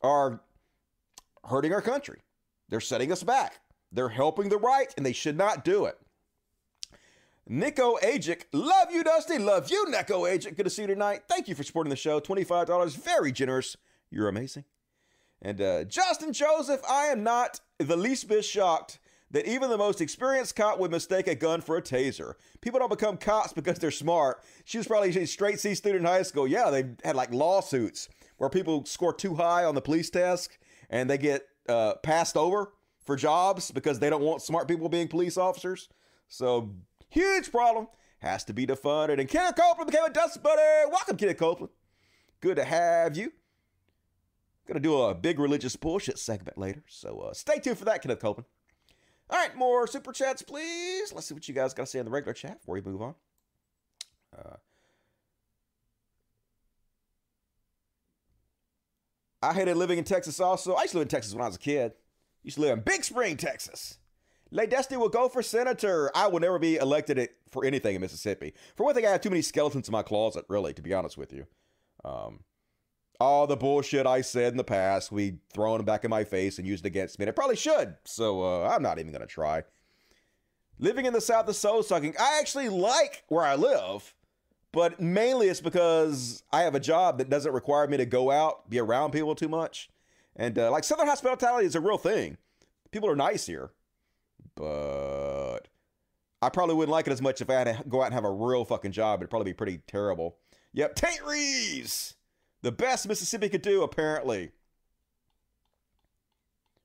are 0.00 0.40
hurting 1.44 1.72
our 1.72 1.82
country. 1.82 2.20
They're 2.68 2.80
setting 2.80 3.10
us 3.10 3.24
back. 3.24 3.60
They're 3.90 4.08
helping 4.08 4.48
the 4.48 4.58
right, 4.58 4.94
and 4.96 5.04
they 5.04 5.12
should 5.12 5.36
not 5.36 5.64
do 5.64 5.86
it. 5.86 5.98
Nico 7.48 7.96
Ajic, 8.02 8.42
love 8.52 8.90
you, 8.90 9.04
Dusty. 9.04 9.38
Love 9.38 9.70
you, 9.70 9.88
Nico 9.88 10.22
Ajic. 10.22 10.56
Good 10.56 10.64
to 10.64 10.70
see 10.70 10.82
you 10.82 10.88
tonight. 10.88 11.22
Thank 11.28 11.46
you 11.46 11.54
for 11.54 11.62
supporting 11.62 11.90
the 11.90 11.96
show. 11.96 12.18
$25, 12.18 12.96
very 12.96 13.30
generous. 13.30 13.76
You're 14.10 14.28
amazing. 14.28 14.64
And 15.40 15.60
uh, 15.60 15.84
Justin 15.84 16.32
Joseph, 16.32 16.80
I 16.88 17.06
am 17.06 17.22
not 17.22 17.60
the 17.78 17.96
least 17.96 18.28
bit 18.28 18.44
shocked 18.44 18.98
that 19.30 19.46
even 19.46 19.70
the 19.70 19.78
most 19.78 20.00
experienced 20.00 20.56
cop 20.56 20.78
would 20.80 20.90
mistake 20.90 21.28
a 21.28 21.34
gun 21.34 21.60
for 21.60 21.76
a 21.76 21.82
taser. 21.82 22.34
People 22.60 22.80
don't 22.80 22.90
become 22.90 23.16
cops 23.16 23.52
because 23.54 23.78
they're 23.78 23.90
smart. 23.90 24.42
She 24.64 24.78
was 24.78 24.88
probably 24.88 25.10
a 25.16 25.26
straight 25.26 25.60
C 25.60 25.74
student 25.74 26.02
in 26.02 26.06
high 26.06 26.22
school. 26.22 26.48
Yeah, 26.48 26.70
they 26.70 26.90
had 27.04 27.14
like 27.14 27.32
lawsuits 27.32 28.08
where 28.38 28.50
people 28.50 28.84
score 28.86 29.12
too 29.12 29.36
high 29.36 29.64
on 29.64 29.74
the 29.74 29.80
police 29.80 30.10
test 30.10 30.58
and 30.90 31.08
they 31.08 31.18
get 31.18 31.46
uh, 31.68 31.94
passed 32.02 32.36
over 32.36 32.72
for 33.04 33.14
jobs 33.14 33.70
because 33.70 33.98
they 33.98 34.10
don't 34.10 34.22
want 34.22 34.42
smart 34.42 34.68
people 34.68 34.88
being 34.88 35.08
police 35.08 35.36
officers. 35.36 35.88
So, 36.28 36.74
huge 37.08 37.50
problem. 37.50 37.88
Has 38.18 38.44
to 38.44 38.52
be 38.52 38.66
defunded. 38.66 39.20
And 39.20 39.28
Kenneth 39.28 39.56
Copeland 39.56 39.90
became 39.90 40.04
a 40.04 40.10
dust 40.10 40.42
buddy. 40.42 40.90
Welcome, 40.90 41.16
Kenneth 41.16 41.38
Copeland. 41.38 41.72
Good 42.40 42.56
to 42.56 42.64
have 42.64 43.16
you. 43.16 43.32
Gonna 44.66 44.80
do 44.80 45.00
a 45.00 45.14
big 45.14 45.38
religious 45.38 45.76
bullshit 45.76 46.18
segment 46.18 46.58
later. 46.58 46.82
So, 46.88 47.20
uh, 47.20 47.34
stay 47.34 47.60
tuned 47.60 47.78
for 47.78 47.84
that, 47.84 48.02
Kenneth 48.02 48.18
Copeland. 48.18 48.46
All 49.30 49.38
right, 49.38 49.56
more 49.56 49.86
super 49.86 50.12
chats, 50.12 50.42
please. 50.42 51.12
Let's 51.12 51.26
see 51.26 51.34
what 51.34 51.46
you 51.48 51.54
guys 51.54 51.74
got 51.74 51.84
to 51.84 51.90
say 51.90 51.98
in 51.98 52.04
the 52.04 52.10
regular 52.10 52.32
chat 52.32 52.60
before 52.60 52.74
we 52.74 52.80
move 52.80 53.02
on. 53.02 53.14
Uh, 54.36 54.56
I 59.42 59.52
hated 59.52 59.76
living 59.76 59.98
in 59.98 60.04
Texas 60.04 60.40
also. 60.40 60.74
I 60.74 60.82
used 60.82 60.92
to 60.92 60.98
live 60.98 61.04
in 61.06 61.08
Texas 61.08 61.34
when 61.34 61.42
I 61.42 61.46
was 61.46 61.56
a 61.56 61.60
kid. 61.60 61.92
Used 62.42 62.56
to 62.56 62.60
live 62.60 62.78
in 62.78 62.84
Big 62.84 63.04
Spring, 63.04 63.36
Texas. 63.36 63.98
Lay 64.50 64.66
Destiny 64.66 64.98
will 64.98 65.08
go 65.08 65.28
for 65.28 65.42
senator. 65.42 66.10
I 66.14 66.28
will 66.28 66.40
never 66.40 66.58
be 66.58 66.76
elected 66.76 67.28
for 67.50 67.64
anything 67.64 67.94
in 67.94 68.00
Mississippi. 68.00 68.54
For 68.76 68.84
one 68.84 68.94
thing, 68.94 69.06
I 69.06 69.10
have 69.10 69.20
too 69.20 69.30
many 69.30 69.42
skeletons 69.42 69.88
in 69.88 69.92
my 69.92 70.02
closet, 70.02 70.44
really, 70.48 70.72
to 70.74 70.82
be 70.82 70.94
honest 70.94 71.18
with 71.18 71.32
you. 71.32 71.46
Um, 72.04 72.40
all 73.18 73.46
the 73.46 73.56
bullshit 73.56 74.06
I 74.06 74.20
said 74.20 74.52
in 74.52 74.56
the 74.56 74.64
past, 74.64 75.10
we 75.10 75.38
thrown 75.52 75.84
back 75.84 76.04
in 76.04 76.10
my 76.10 76.24
face 76.24 76.58
and 76.58 76.66
used 76.66 76.86
against 76.86 77.18
me. 77.18 77.24
And 77.24 77.30
it 77.30 77.36
probably 77.36 77.56
should. 77.56 77.96
So 78.04 78.42
uh, 78.42 78.68
I'm 78.68 78.82
not 78.82 78.98
even 78.98 79.12
going 79.12 79.22
to 79.22 79.26
try. 79.26 79.64
Living 80.78 81.06
in 81.06 81.12
the 81.12 81.20
South 81.20 81.48
is 81.48 81.58
so 81.58 81.80
sucking. 81.80 82.14
I 82.20 82.38
actually 82.38 82.68
like 82.68 83.24
where 83.28 83.44
I 83.44 83.54
live, 83.54 84.14
but 84.72 85.00
mainly 85.00 85.48
it's 85.48 85.60
because 85.60 86.42
I 86.52 86.62
have 86.62 86.74
a 86.74 86.80
job 86.80 87.18
that 87.18 87.30
doesn't 87.30 87.52
require 87.52 87.88
me 87.88 87.96
to 87.96 88.06
go 88.06 88.30
out, 88.30 88.68
be 88.68 88.78
around 88.78 89.12
people 89.12 89.34
too 89.34 89.48
much. 89.48 89.88
And 90.36 90.58
uh, 90.58 90.70
like 90.70 90.84
Southern 90.84 91.06
hospitality 91.06 91.66
is 91.66 91.74
a 91.74 91.80
real 91.80 91.96
thing. 91.96 92.36
People 92.90 93.08
are 93.08 93.16
nice 93.16 93.46
here, 93.46 93.70
but 94.56 95.68
I 96.42 96.48
probably 96.48 96.74
wouldn't 96.74 96.92
like 96.92 97.06
it 97.06 97.12
as 97.12 97.22
much 97.22 97.40
if 97.40 97.48
I 97.48 97.54
had 97.54 97.64
to 97.64 97.88
go 97.88 98.00
out 98.02 98.06
and 98.06 98.14
have 98.14 98.24
a 98.24 98.30
real 98.30 98.64
fucking 98.64 98.92
job. 98.92 99.20
It'd 99.20 99.30
probably 99.30 99.52
be 99.52 99.56
pretty 99.56 99.78
terrible. 99.86 100.38
Yep, 100.72 100.96
Taint 100.96 101.22
Reeves. 101.24 102.14
The 102.62 102.72
best 102.72 103.06
Mississippi 103.06 103.48
could 103.48 103.62
do, 103.62 103.82
apparently. 103.82 104.50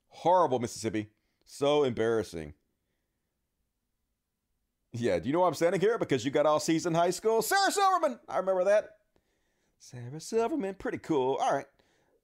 Horrible 0.09 0.59
Mississippi. 0.59 1.09
So 1.45 1.83
embarrassing. 1.83 2.53
Yeah, 4.93 5.19
do 5.19 5.27
you 5.27 5.33
know 5.33 5.39
why 5.39 5.47
I'm 5.47 5.53
standing 5.53 5.81
here? 5.81 5.97
Because 5.97 6.25
you 6.25 6.31
got 6.31 6.45
all 6.45 6.59
season 6.59 6.93
high 6.93 7.09
school. 7.11 7.41
Sarah 7.41 7.71
Silverman! 7.71 8.19
I 8.27 8.37
remember 8.37 8.65
that. 8.65 8.97
Sarah 9.79 10.19
Silverman, 10.19 10.75
pretty 10.75 10.97
cool. 10.97 11.37
All 11.41 11.53
right. 11.53 11.65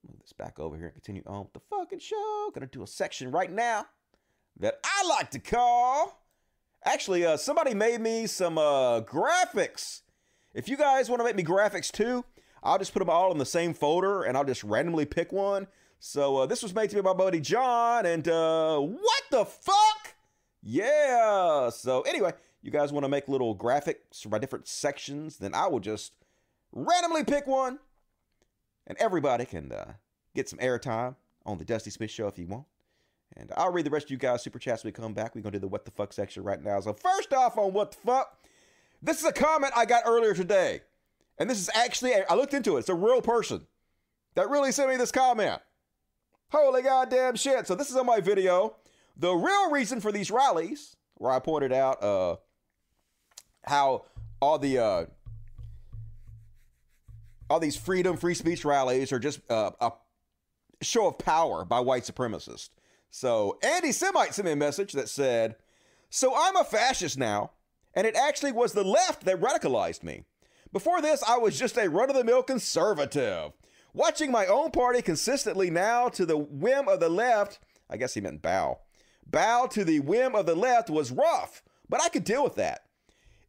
Move 0.08 0.20
this 0.20 0.34
back 0.34 0.60
over 0.60 0.76
here 0.76 0.86
and 0.86 0.94
continue 0.94 1.24
on 1.26 1.44
with 1.44 1.54
the 1.54 1.62
fucking 1.70 2.00
show. 2.00 2.52
Gonna 2.54 2.68
do 2.68 2.84
a 2.84 2.88
section 2.88 3.32
right 3.32 3.52
now 3.52 3.86
that 4.60 4.80
I 4.84 5.08
like 5.08 5.32
to 5.32 5.40
call. 5.40 6.24
Actually, 6.84 7.26
uh, 7.26 7.38
somebody 7.38 7.74
made 7.74 8.02
me 8.02 8.28
some 8.28 8.58
uh, 8.58 9.02
graphics. 9.02 10.02
If 10.54 10.70
you 10.70 10.78
guys 10.78 11.10
want 11.10 11.20
to 11.20 11.24
make 11.24 11.36
me 11.36 11.44
graphics 11.44 11.92
too, 11.92 12.24
I'll 12.64 12.80
just 12.80 12.94
put 12.94 13.00
them 13.00 13.10
all 13.10 13.32
in 13.32 13.38
the 13.38 13.46
same 13.46 13.74
folder 13.74 14.24
and 14.24 14.38
I'll 14.38 14.46
just 14.46 14.64
randomly 14.64 15.06
pick 15.06 15.32
one. 15.32 15.68
So 16.00 16.38
uh, 16.38 16.46
this 16.46 16.64
was 16.64 16.74
made 16.74 16.90
to 16.92 17.02
by 17.02 17.12
my 17.12 17.18
buddy 17.18 17.40
John, 17.40 18.06
and 18.06 18.28
uh, 18.28 18.80
what 18.80 19.24
the 19.32 19.46
fuck? 19.46 20.16
Yeah. 20.62 21.70
So 21.70 22.02
anyway, 22.02 22.34
you 22.62 22.72
guys 22.72 22.92
want 22.92 23.04
to 23.04 23.10
make 23.10 23.28
little 23.28 23.56
graphics 23.56 24.22
for 24.22 24.30
my 24.30 24.38
different 24.38 24.68
sections, 24.68 25.38
then 25.38 25.56
I 25.56 25.68
will 25.68 25.80
just 25.80 26.14
randomly 26.72 27.24
pick 27.24 27.48
one, 27.48 27.80
and 28.86 28.98
everybody 29.00 29.46
can 29.46 29.72
uh, 29.72 29.94
get 30.36 30.48
some 30.48 30.60
airtime 30.60 31.16
on 31.46 31.58
the 31.58 31.66
Dusty 31.66 31.90
Smith 31.90 32.12
Show 32.12 32.28
if 32.28 32.38
you 32.38 32.46
want. 32.46 32.66
And 33.40 33.52
I'll 33.56 33.72
read 33.72 33.86
the 33.86 33.92
rest 33.92 34.08
of 34.08 34.12
you 34.12 34.18
guys' 34.18 34.44
super 34.44 34.58
chats 34.58 34.84
when 34.84 34.90
we 34.90 34.94
come 34.94 35.14
back. 35.14 35.36
We're 35.36 35.42
going 35.42 35.54
to 35.54 35.60
do 35.60 35.62
the 35.62 35.68
what 35.68 35.86
the 35.86 35.92
fuck 35.92 36.12
section 36.12 36.44
right 36.44 36.62
now. 36.62 36.80
So 36.80 36.94
first 36.94 37.34
off 37.34 37.58
on 37.58 37.72
what 37.72 37.92
the 37.92 37.98
fuck, 37.98 38.38
this 39.02 39.20
is 39.20 39.26
a 39.26 39.32
comment 39.32 39.74
I 39.76 39.86
got 39.86 40.04
earlier 40.06 40.34
today. 40.34 40.82
And 41.38 41.48
this 41.50 41.60
is 41.60 41.70
actually, 41.76 42.14
I 42.16 42.34
looked 42.34 42.56
into 42.56 42.78
it. 42.78 42.80
It's 42.80 42.90
a 42.90 42.96
real 42.96 43.22
person 43.22 43.68
that 44.34 44.50
really 44.50 44.72
sent 44.72 44.90
me 44.90 44.98
this 44.98 45.12
comment. 45.12 45.62
Holy 46.50 46.82
goddamn 46.82 47.36
shit. 47.36 47.68
So 47.68 47.76
this 47.76 47.92
is 47.92 47.96
on 47.96 48.08
my 48.08 48.22
video. 48.22 48.76
The 49.16 49.34
real 49.34 49.70
reason 49.72 50.02
for 50.02 50.12
these 50.12 50.32
rallies, 50.32 50.96
where 51.16 51.32
I 51.32 51.40
pointed 51.40 51.74
out 51.74 52.02
uh, 52.02 52.38
how 53.66 54.06
all 54.42 54.58
the 54.58 54.80
uh, 54.80 55.06
all 57.50 57.60
these 57.60 57.76
freedom, 57.76 58.18
free 58.18 58.34
speech 58.34 58.66
rallies 58.66 59.12
are 59.12 59.20
just 59.20 59.40
uh, 59.52 59.72
a 59.80 59.92
show 60.82 61.08
of 61.08 61.18
power 61.18 61.66
by 61.66 61.80
white 61.80 62.04
supremacists. 62.04 62.70
So 63.10 63.58
Andy 63.64 63.92
Semite 63.92 64.34
sent 64.34 64.46
me 64.46 64.52
a 64.52 64.56
message 64.56 64.94
that 64.94 65.10
said, 65.10 65.56
So 66.10 66.34
I'm 66.36 66.56
a 66.56 66.64
fascist 66.64 67.18
now, 67.18 67.52
and 67.94 68.06
it 68.06 68.16
actually 68.16 68.52
was 68.52 68.74
the 68.74 68.84
left 68.84 69.26
that 69.26 69.42
radicalized 69.42 70.04
me. 70.04 70.24
Before 70.72 71.02
this, 71.02 71.24
I 71.24 71.38
was 71.38 71.58
just 71.58 71.78
a 71.78 71.90
run 71.90 72.10
of 72.10 72.16
the 72.16 72.24
mill 72.24 72.44
conservative. 72.44 73.54
Watching 73.94 74.32
my 74.32 74.46
own 74.46 74.72
party 74.72 75.02
consistently 75.02 75.70
now 75.70 76.10
to 76.10 76.26
the 76.26 76.38
whim 76.38 76.88
of 76.88 77.00
the 77.00 77.10
left, 77.10 77.60
I 77.90 77.98
guess 77.98 78.14
he 78.14 78.22
meant 78.22 78.42
bow, 78.42 78.80
bow 79.26 79.68
to 79.68 79.84
the 79.84 80.02
whim 80.02 80.36
of 80.36 80.46
the 80.46 80.56
left 80.56 80.90
was 80.90 81.12
rough, 81.12 81.64
but 81.90 82.02
I 82.02 82.10
could 82.10 82.24
deal 82.24 82.44
with 82.44 82.56
that. 82.56 82.84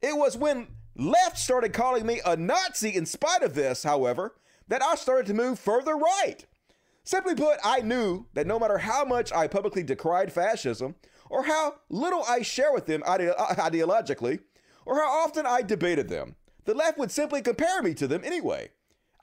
It 0.01 0.17
was 0.17 0.37
when 0.37 0.69
left 0.97 1.39
started 1.39 1.73
calling 1.73 2.07
me 2.07 2.21
a 2.25 2.37
Nazi 2.37 2.95
in 2.95 3.05
spite 3.05 3.43
of 3.43 3.55
this, 3.55 3.83
however, 3.83 4.35
that 4.69 4.83
I 4.83 4.95
started 4.95 5.27
to 5.27 5.35
move 5.35 5.59
further 5.59 5.97
right. 5.97 6.47
Simply 7.09 7.35
put, 7.35 7.59
I 7.65 7.81
knew 7.81 8.27
that 8.35 8.47
no 8.47 8.59
matter 8.59 8.77
how 8.77 9.03
much 9.03 9.33
I 9.33 9.47
publicly 9.47 9.83
decried 9.83 10.31
fascism, 10.31 10.95
or 11.31 11.45
how 11.45 11.77
little 11.89 12.23
I 12.29 12.43
share 12.43 12.71
with 12.71 12.85
them 12.85 13.03
ide- 13.07 13.31
uh, 13.31 13.55
ideologically, 13.55 14.41
or 14.85 14.97
how 14.97 15.09
often 15.25 15.47
I 15.47 15.63
debated 15.63 16.11
them, 16.11 16.37
the 16.67 16.75
left 16.75 16.99
would 16.99 17.11
simply 17.11 17.41
compare 17.41 17.81
me 17.81 17.95
to 17.95 18.07
them 18.07 18.21
anyway. 18.25 18.73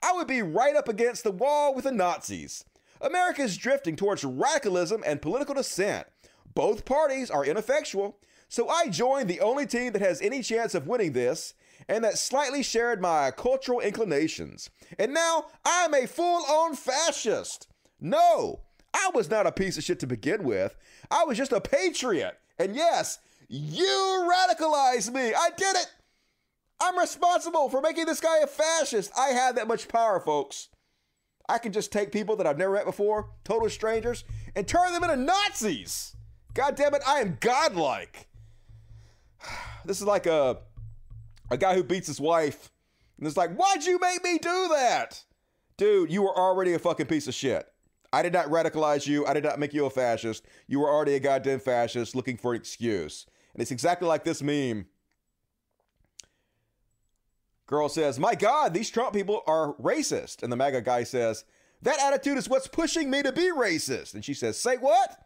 I 0.02 0.14
would 0.14 0.26
be 0.26 0.42
right 0.42 0.74
up 0.74 0.88
against 0.88 1.22
the 1.22 1.30
wall 1.30 1.76
with 1.76 1.84
the 1.84 1.92
Nazis. 1.92 2.64
America 3.00 3.42
is 3.42 3.56
drifting 3.56 3.94
towards 3.94 4.24
radicalism 4.24 5.04
and 5.06 5.22
political 5.22 5.54
dissent. 5.54 6.08
Both 6.56 6.86
parties 6.86 7.30
are 7.30 7.44
ineffectual, 7.44 8.18
so 8.48 8.68
I 8.68 8.88
joined 8.88 9.30
the 9.30 9.40
only 9.40 9.64
team 9.64 9.92
that 9.92 10.02
has 10.02 10.20
any 10.20 10.42
chance 10.42 10.74
of 10.74 10.88
winning 10.88 11.12
this, 11.12 11.54
and 11.88 12.02
that 12.02 12.18
slightly 12.18 12.64
shared 12.64 13.00
my 13.00 13.30
cultural 13.30 13.78
inclinations. 13.78 14.70
And 14.98 15.14
now 15.14 15.44
I'm 15.64 15.94
a 15.94 16.08
full 16.08 16.44
on 16.46 16.74
fascist. 16.74 17.68
No, 18.00 18.60
I 18.92 19.10
was 19.14 19.30
not 19.30 19.46
a 19.46 19.52
piece 19.52 19.76
of 19.76 19.84
shit 19.84 20.00
to 20.00 20.06
begin 20.06 20.44
with. 20.44 20.76
I 21.10 21.24
was 21.24 21.36
just 21.38 21.52
a 21.52 21.60
patriot. 21.60 22.38
And 22.58 22.74
yes, 22.74 23.18
you 23.48 24.30
radicalized 24.30 25.12
me. 25.12 25.34
I 25.34 25.50
did 25.56 25.76
it. 25.76 25.92
I'm 26.80 26.98
responsible 26.98 27.68
for 27.68 27.80
making 27.80 28.06
this 28.06 28.20
guy 28.20 28.38
a 28.38 28.46
fascist. 28.46 29.12
I 29.16 29.28
have 29.28 29.56
that 29.56 29.68
much 29.68 29.88
power, 29.88 30.20
folks. 30.20 30.68
I 31.48 31.58
can 31.58 31.72
just 31.72 31.92
take 31.92 32.12
people 32.12 32.36
that 32.36 32.46
I've 32.46 32.58
never 32.58 32.74
met 32.74 32.84
before, 32.84 33.30
total 33.44 33.70
strangers, 33.70 34.24
and 34.54 34.66
turn 34.66 34.92
them 34.92 35.04
into 35.04 35.16
Nazis. 35.16 36.16
God 36.54 36.74
damn 36.74 36.94
it, 36.94 37.02
I 37.06 37.20
am 37.20 37.38
godlike. 37.40 38.28
This 39.84 40.00
is 40.00 40.06
like 40.06 40.26
a 40.26 40.58
a 41.48 41.56
guy 41.56 41.76
who 41.76 41.84
beats 41.84 42.08
his 42.08 42.20
wife 42.20 42.72
and 43.18 43.26
it's 43.26 43.36
like, 43.36 43.54
"Why'd 43.54 43.84
you 43.84 44.00
make 44.00 44.24
me 44.24 44.36
do 44.38 44.68
that?" 44.70 45.22
Dude, 45.76 46.10
you 46.10 46.22
were 46.22 46.36
already 46.36 46.72
a 46.72 46.78
fucking 46.80 47.06
piece 47.06 47.28
of 47.28 47.34
shit. 47.34 47.72
I 48.12 48.22
did 48.22 48.32
not 48.32 48.46
radicalize 48.46 49.06
you. 49.06 49.26
I 49.26 49.34
did 49.34 49.44
not 49.44 49.58
make 49.58 49.74
you 49.74 49.86
a 49.86 49.90
fascist. 49.90 50.44
You 50.66 50.80
were 50.80 50.90
already 50.90 51.14
a 51.14 51.20
goddamn 51.20 51.60
fascist 51.60 52.14
looking 52.14 52.36
for 52.36 52.54
an 52.54 52.60
excuse. 52.60 53.26
And 53.54 53.62
it's 53.62 53.70
exactly 53.70 54.08
like 54.08 54.24
this 54.24 54.42
meme. 54.42 54.86
Girl 57.66 57.88
says, 57.88 58.18
My 58.18 58.34
God, 58.34 58.74
these 58.74 58.90
Trump 58.90 59.12
people 59.12 59.42
are 59.46 59.74
racist. 59.74 60.42
And 60.42 60.52
the 60.52 60.56
MAGA 60.56 60.82
guy 60.82 61.02
says, 61.02 61.44
That 61.82 62.00
attitude 62.00 62.38
is 62.38 62.48
what's 62.48 62.68
pushing 62.68 63.10
me 63.10 63.22
to 63.22 63.32
be 63.32 63.50
racist. 63.50 64.14
And 64.14 64.24
she 64.24 64.34
says, 64.34 64.56
Say 64.56 64.76
what? 64.76 65.16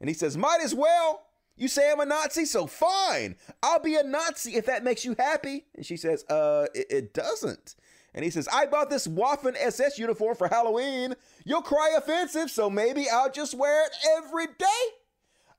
And 0.00 0.08
he 0.08 0.14
says, 0.14 0.36
Might 0.36 0.60
as 0.62 0.74
well. 0.74 1.26
You 1.56 1.68
say 1.68 1.90
I'm 1.90 2.00
a 2.00 2.06
Nazi, 2.06 2.44
so 2.44 2.66
fine. 2.66 3.36
I'll 3.62 3.80
be 3.80 3.96
a 3.96 4.02
Nazi 4.02 4.54
if 4.54 4.66
that 4.66 4.84
makes 4.84 5.04
you 5.04 5.14
happy. 5.18 5.66
And 5.74 5.84
she 5.84 5.96
says, 5.96 6.24
Uh, 6.28 6.66
it, 6.74 6.86
it 6.90 7.14
doesn't. 7.14 7.74
And 8.14 8.24
he 8.24 8.30
says, 8.30 8.48
I 8.52 8.66
bought 8.66 8.90
this 8.90 9.06
Waffen 9.06 9.56
SS 9.58 9.98
uniform 9.98 10.36
for 10.36 10.48
Halloween. 10.48 11.14
You'll 11.44 11.62
cry 11.62 11.94
offensive, 11.96 12.50
so 12.50 12.68
maybe 12.68 13.06
I'll 13.10 13.30
just 13.30 13.54
wear 13.54 13.86
it 13.86 13.92
every 14.18 14.46
day. 14.46 14.82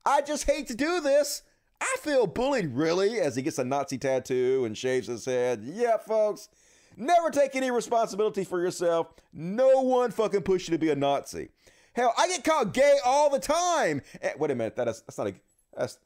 I 0.06 0.22
just 0.22 0.46
hate 0.46 0.68
to 0.68 0.76
do 0.76 1.02
this. 1.02 1.42
I 1.82 1.96
feel 2.00 2.28
bullied, 2.28 2.74
really, 2.76 3.20
as 3.20 3.36
he 3.36 3.42
gets 3.42 3.58
a 3.58 3.63
Nazi 3.63 3.98
tattoo 3.98 4.63
and 4.66 4.78
shaves 4.78 5.08
his 5.08 5.26
head. 5.26 5.63
Yeah, 5.63 5.98
folks, 5.98 6.50
never 6.96 7.30
take 7.30 7.56
any 7.56 7.72
responsibility 7.72 8.44
for 8.44 8.62
yourself. 8.62 9.08
No 9.34 9.82
one 9.82 10.12
fucking 10.12 10.44
pushed 10.44 10.68
you 10.68 10.74
to 10.74 10.78
be 10.78 10.92
a 10.92 10.96
Nazi. 10.96 11.50
Hell, 11.94 12.13
I 12.18 12.28
get 12.28 12.44
called 12.44 12.74
gay 12.74 12.98
all 13.04 13.30
the 13.30 13.39
time. 13.39 14.02
Eh, 14.22 14.32
wait 14.38 14.52
a 14.52 14.56
minute, 14.56 14.76
that 14.76 14.88
is, 14.88 15.02
that's 15.02 15.18
not 15.18 15.28
a 15.28 15.34
that's 15.76 15.98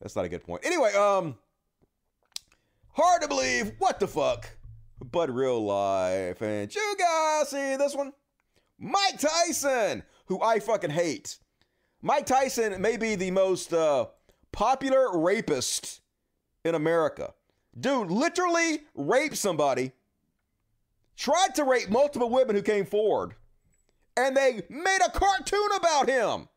that's 0.00 0.16
not 0.16 0.24
a 0.24 0.28
good 0.28 0.44
point. 0.44 0.66
Anyway, 0.66 0.92
um, 0.92 1.36
hard 2.92 3.22
to 3.22 3.28
believe. 3.28 3.72
What 3.78 4.00
the 4.00 4.06
fuck? 4.06 4.50
But 5.10 5.34
real 5.34 5.62
life, 5.62 6.40
and 6.40 6.72
you 6.74 6.96
guys 6.98 7.50
see 7.50 7.76
this 7.76 7.94
one? 7.94 8.12
Mike 8.78 9.18
Tyson, 9.18 10.02
who 10.26 10.40
I 10.40 10.60
fucking 10.60 10.90
hate. 10.90 11.38
Mike 12.00 12.26
Tyson 12.26 12.80
may 12.80 12.96
be 12.96 13.14
the 13.14 13.30
most 13.30 13.72
uh, 13.72 14.06
popular 14.52 15.18
rapist 15.18 16.00
in 16.64 16.74
America. 16.74 17.34
Dude 17.78 18.10
literally 18.10 18.80
raped 18.94 19.36
somebody, 19.36 19.92
tried 21.16 21.54
to 21.56 21.64
rape 21.64 21.90
multiple 21.90 22.30
women 22.30 22.54
who 22.54 22.62
came 22.62 22.86
forward, 22.86 23.34
and 24.16 24.36
they 24.36 24.62
made 24.70 25.00
a 25.04 25.10
cartoon 25.10 25.70
about 25.76 26.08
him. 26.08 26.48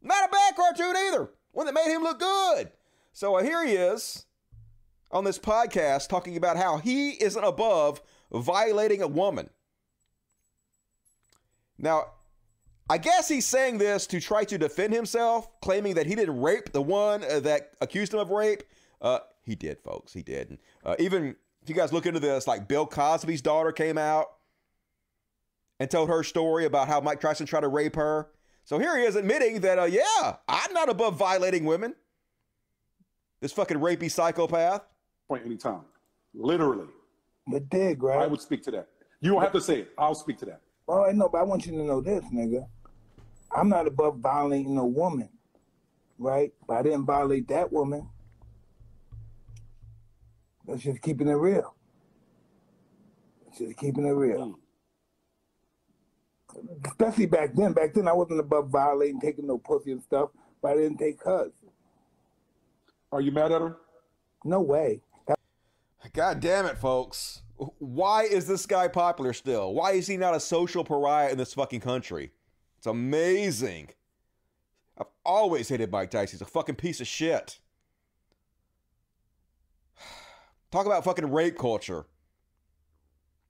Not 0.00 0.28
a 0.28 0.32
bad 0.32 0.56
cartoon 0.56 0.96
either, 0.96 1.30
one 1.50 1.66
that 1.66 1.74
made 1.74 1.92
him 1.92 2.02
look 2.02 2.20
good. 2.20 2.70
So 3.12 3.36
uh, 3.36 3.42
here 3.42 3.66
he 3.66 3.72
is 3.72 4.25
on 5.10 5.24
this 5.24 5.38
podcast 5.38 6.08
talking 6.08 6.36
about 6.36 6.56
how 6.56 6.78
he 6.78 7.10
isn't 7.10 7.44
above 7.44 8.00
violating 8.32 9.02
a 9.02 9.08
woman. 9.08 9.50
Now, 11.78 12.06
I 12.88 12.98
guess 12.98 13.28
he's 13.28 13.46
saying 13.46 13.78
this 13.78 14.06
to 14.08 14.20
try 14.20 14.44
to 14.44 14.58
defend 14.58 14.94
himself, 14.94 15.60
claiming 15.60 15.94
that 15.94 16.06
he 16.06 16.14
didn't 16.14 16.40
rape 16.40 16.72
the 16.72 16.82
one 16.82 17.24
uh, 17.24 17.40
that 17.40 17.72
accused 17.80 18.14
him 18.14 18.20
of 18.20 18.30
rape. 18.30 18.62
Uh, 19.02 19.18
he 19.42 19.54
did, 19.54 19.80
folks. 19.80 20.12
He 20.12 20.22
did. 20.22 20.58
Uh, 20.84 20.94
even 20.98 21.36
if 21.62 21.68
you 21.68 21.74
guys 21.74 21.92
look 21.92 22.06
into 22.06 22.20
this, 22.20 22.46
like 22.46 22.68
Bill 22.68 22.86
Cosby's 22.86 23.42
daughter 23.42 23.72
came 23.72 23.98
out 23.98 24.26
and 25.80 25.90
told 25.90 26.08
her 26.08 26.22
story 26.22 26.64
about 26.64 26.88
how 26.88 27.00
Mike 27.00 27.20
Tyson 27.20 27.46
tried 27.46 27.60
to 27.60 27.68
rape 27.68 27.96
her. 27.96 28.28
So 28.64 28.78
here 28.78 28.96
he 28.96 29.04
is 29.04 29.16
admitting 29.16 29.60
that, 29.60 29.78
uh, 29.78 29.84
yeah, 29.84 30.36
I'm 30.48 30.72
not 30.72 30.88
above 30.88 31.16
violating 31.16 31.64
women. 31.64 31.94
This 33.40 33.52
fucking 33.52 33.78
rapey 33.78 34.10
psychopath. 34.10 34.82
Point 35.28 35.44
anytime. 35.44 35.82
Literally. 36.34 36.86
But 37.46 37.68
dig, 37.68 38.02
right? 38.02 38.22
I 38.22 38.26
would 38.26 38.40
speak 38.40 38.62
to 38.64 38.70
that. 38.72 38.88
You 39.20 39.32
don't 39.32 39.42
have 39.42 39.52
to 39.52 39.60
say 39.60 39.80
it. 39.80 39.92
I'll 39.98 40.14
speak 40.14 40.38
to 40.38 40.44
that. 40.46 40.60
Well, 40.86 41.04
I 41.04 41.12
know, 41.12 41.28
but 41.28 41.38
I 41.38 41.42
want 41.42 41.66
you 41.66 41.72
to 41.72 41.82
know 41.82 42.00
this, 42.00 42.24
nigga. 42.32 42.66
I'm 43.54 43.68
not 43.68 43.86
above 43.86 44.18
violating 44.18 44.76
a 44.76 44.86
woman, 44.86 45.28
right? 46.18 46.52
But 46.66 46.78
I 46.78 46.82
didn't 46.82 47.06
violate 47.06 47.48
that 47.48 47.72
woman. 47.72 48.08
That's 50.66 50.82
just 50.82 51.00
keeping 51.00 51.28
it 51.28 51.34
real. 51.34 51.74
That's 53.44 53.58
just 53.58 53.76
keeping 53.76 54.04
it 54.04 54.10
real. 54.10 54.58
Hmm. 56.52 56.58
Especially 56.84 57.26
back 57.26 57.54
then. 57.54 57.72
Back 57.72 57.94
then, 57.94 58.08
I 58.08 58.12
wasn't 58.12 58.40
above 58.40 58.68
violating, 58.68 59.20
taking 59.20 59.46
no 59.46 59.58
pussy 59.58 59.92
and 59.92 60.02
stuff, 60.02 60.30
but 60.62 60.72
I 60.72 60.76
didn't 60.76 60.98
take 60.98 61.22
hers. 61.22 61.52
Are 63.12 63.20
you 63.20 63.30
mad 63.30 63.52
at 63.52 63.60
her? 63.60 63.76
No 64.44 64.60
way. 64.60 65.02
God 66.12 66.40
damn 66.40 66.66
it, 66.66 66.78
folks. 66.78 67.42
Why 67.56 68.24
is 68.24 68.46
this 68.46 68.66
guy 68.66 68.88
popular 68.88 69.32
still? 69.32 69.72
Why 69.72 69.92
is 69.92 70.06
he 70.06 70.16
not 70.16 70.34
a 70.34 70.40
social 70.40 70.84
pariah 70.84 71.30
in 71.30 71.38
this 71.38 71.54
fucking 71.54 71.80
country? 71.80 72.32
It's 72.78 72.86
amazing. 72.86 73.90
I've 74.98 75.06
always 75.24 75.68
hated 75.68 75.90
Mike 75.90 76.10
Tyson. 76.10 76.36
He's 76.36 76.42
a 76.42 76.50
fucking 76.50 76.76
piece 76.76 77.00
of 77.00 77.06
shit. 77.06 77.58
Talk 80.70 80.86
about 80.86 81.04
fucking 81.04 81.30
rape 81.30 81.58
culture. 81.58 82.06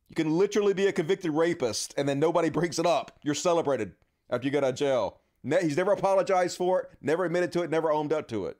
You 0.08 0.14
can 0.14 0.38
literally 0.38 0.72
be 0.72 0.86
a 0.86 0.92
convicted 0.92 1.32
rapist 1.32 1.94
and 1.96 2.08
then 2.08 2.20
nobody 2.20 2.50
brings 2.50 2.78
it 2.78 2.86
up. 2.86 3.18
You're 3.22 3.34
celebrated 3.34 3.92
after 4.30 4.46
you 4.46 4.52
get 4.52 4.64
out 4.64 4.70
of 4.70 4.76
jail. 4.76 5.20
He's 5.42 5.76
never 5.76 5.92
apologized 5.92 6.56
for 6.56 6.80
it, 6.80 6.90
never 7.00 7.24
admitted 7.24 7.52
to 7.52 7.62
it, 7.62 7.70
never 7.70 7.92
owned 7.92 8.12
up 8.12 8.26
to 8.28 8.46
it. 8.46 8.56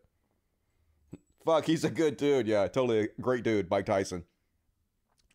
Fuck, 1.46 1.66
he's 1.66 1.84
a 1.84 1.90
good 1.90 2.16
dude. 2.16 2.48
Yeah, 2.48 2.66
totally 2.66 2.98
a 2.98 3.08
great 3.20 3.44
dude, 3.44 3.70
Mike 3.70 3.86
Tyson. 3.86 4.24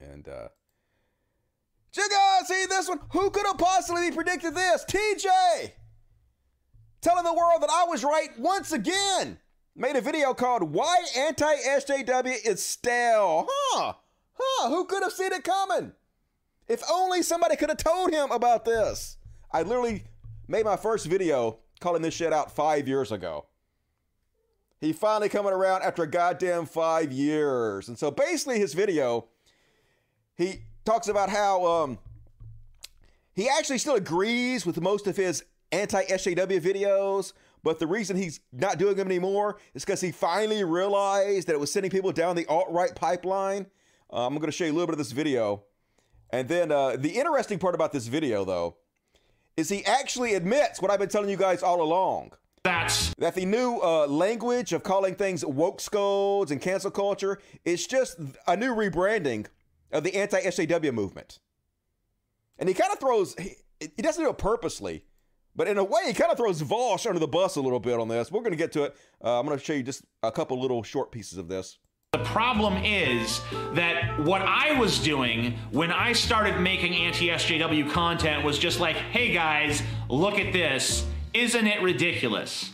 And 0.01 0.27
uh 0.27 0.49
you 1.95 2.09
guys 2.09 2.47
see 2.47 2.65
this 2.67 2.87
one? 2.89 2.99
Who 3.11 3.29
could 3.29 3.45
have 3.45 3.57
possibly 3.57 4.11
predicted 4.11 4.55
this? 4.55 4.85
TJ! 4.85 5.71
Telling 7.01 7.23
the 7.23 7.33
world 7.33 7.61
that 7.61 7.69
I 7.69 7.85
was 7.85 8.03
right 8.03 8.29
once 8.37 8.71
again. 8.71 9.39
Made 9.75 9.95
a 9.95 10.01
video 10.01 10.33
called 10.33 10.63
Why 10.63 11.03
Anti 11.17 11.55
SJW 11.67 12.45
is 12.45 12.63
Stale. 12.63 13.47
Huh? 13.49 13.93
Huh? 14.33 14.69
Who 14.69 14.85
could 14.85 15.03
have 15.03 15.13
seen 15.13 15.31
it 15.31 15.43
coming? 15.43 15.93
If 16.67 16.81
only 16.89 17.23
somebody 17.23 17.55
could 17.55 17.69
have 17.69 17.77
told 17.77 18.11
him 18.11 18.31
about 18.31 18.65
this. 18.65 19.17
I 19.51 19.63
literally 19.63 20.03
made 20.47 20.65
my 20.65 20.77
first 20.77 21.07
video 21.07 21.59
calling 21.79 22.01
this 22.01 22.13
shit 22.13 22.33
out 22.33 22.53
five 22.53 22.87
years 22.87 23.11
ago. 23.11 23.45
He 24.81 24.93
finally 24.93 25.29
coming 25.29 25.53
around 25.53 25.83
after 25.83 26.03
a 26.03 26.07
goddamn 26.07 26.65
five 26.65 27.11
years. 27.11 27.87
And 27.87 27.97
so 27.97 28.09
basically 28.09 28.59
his 28.59 28.73
video, 28.73 29.27
he 30.35 30.63
talks 30.83 31.07
about 31.07 31.29
how 31.29 31.65
um 31.65 31.99
he 33.33 33.47
actually 33.47 33.77
still 33.77 33.95
agrees 33.95 34.65
with 34.65 34.81
most 34.81 35.05
of 35.07 35.15
his 35.15 35.45
anti 35.71 36.03
SJW 36.03 36.59
videos, 36.59 37.33
but 37.63 37.79
the 37.79 37.87
reason 37.87 38.17
he's 38.17 38.39
not 38.51 38.79
doing 38.79 38.95
them 38.95 39.07
anymore 39.07 39.59
is 39.75 39.85
because 39.85 40.01
he 40.01 40.11
finally 40.11 40.63
realized 40.63 41.47
that 41.47 41.53
it 41.53 41.59
was 41.59 41.71
sending 41.71 41.91
people 41.91 42.11
down 42.11 42.35
the 42.35 42.47
alt 42.47 42.67
right 42.69 42.93
pipeline. 42.95 43.67
Uh, 44.11 44.25
I'm 44.25 44.33
going 44.33 44.47
to 44.47 44.51
show 44.51 44.65
you 44.65 44.71
a 44.71 44.73
little 44.73 44.87
bit 44.87 44.93
of 44.93 44.97
this 44.97 45.11
video. 45.11 45.63
And 46.31 46.49
then 46.49 46.71
uh, 46.71 46.95
the 46.97 47.09
interesting 47.09 47.59
part 47.59 47.75
about 47.75 47.91
this 47.91 48.07
video, 48.07 48.43
though, 48.43 48.77
is 49.55 49.69
he 49.69 49.85
actually 49.85 50.33
admits 50.33 50.81
what 50.81 50.89
I've 50.89 50.99
been 50.99 51.09
telling 51.09 51.29
you 51.29 51.37
guys 51.37 51.61
all 51.61 51.81
along. 51.81 52.31
That's 52.63 53.13
that 53.15 53.35
the 53.35 53.45
new 53.45 53.79
uh, 53.81 54.05
language 54.07 54.71
of 54.71 54.83
calling 54.83 55.15
things 55.15 55.43
woke 55.43 55.81
scolds 55.81 56.51
and 56.51 56.61
cancel 56.61 56.91
culture 56.91 57.39
is 57.65 57.87
just 57.87 58.19
a 58.47 58.55
new 58.55 58.75
rebranding 58.75 59.47
of 59.91 60.03
the 60.03 60.15
anti 60.15 60.39
SJW 60.41 60.93
movement. 60.93 61.39
And 62.59 62.69
he 62.69 62.75
kind 62.75 62.91
of 62.91 62.99
throws, 62.99 63.35
he, 63.35 63.55
he 63.79 64.01
doesn't 64.03 64.23
do 64.23 64.29
it 64.29 64.37
purposely, 64.37 65.03
but 65.55 65.67
in 65.67 65.77
a 65.77 65.83
way, 65.83 66.01
he 66.05 66.13
kind 66.13 66.31
of 66.31 66.37
throws 66.37 66.61
Vaush 66.61 67.07
under 67.07 67.19
the 67.19 67.27
bus 67.27 67.55
a 67.55 67.61
little 67.61 67.79
bit 67.79 67.99
on 67.99 68.07
this. 68.07 68.31
We're 68.31 68.41
going 68.41 68.51
to 68.51 68.57
get 68.57 68.71
to 68.73 68.83
it. 68.83 68.95
Uh, 69.23 69.39
I'm 69.39 69.45
going 69.45 69.57
to 69.57 69.63
show 69.63 69.73
you 69.73 69.83
just 69.83 70.03
a 70.21 70.31
couple 70.31 70.59
little 70.61 70.83
short 70.83 71.11
pieces 71.11 71.39
of 71.39 71.47
this. 71.47 71.79
The 72.13 72.19
problem 72.19 72.75
is 72.83 73.41
that 73.73 74.19
what 74.19 74.41
I 74.41 74.77
was 74.77 74.99
doing 74.99 75.57
when 75.71 75.91
I 75.91 76.11
started 76.11 76.59
making 76.59 76.93
anti 76.93 77.29
SJW 77.29 77.89
content 77.89 78.43
was 78.43 78.59
just 78.59 78.79
like, 78.79 78.97
hey 78.97 79.33
guys, 79.33 79.81
look 80.09 80.37
at 80.37 80.53
this. 80.53 81.05
Isn't 81.33 81.65
it 81.65 81.81
ridiculous? 81.81 82.71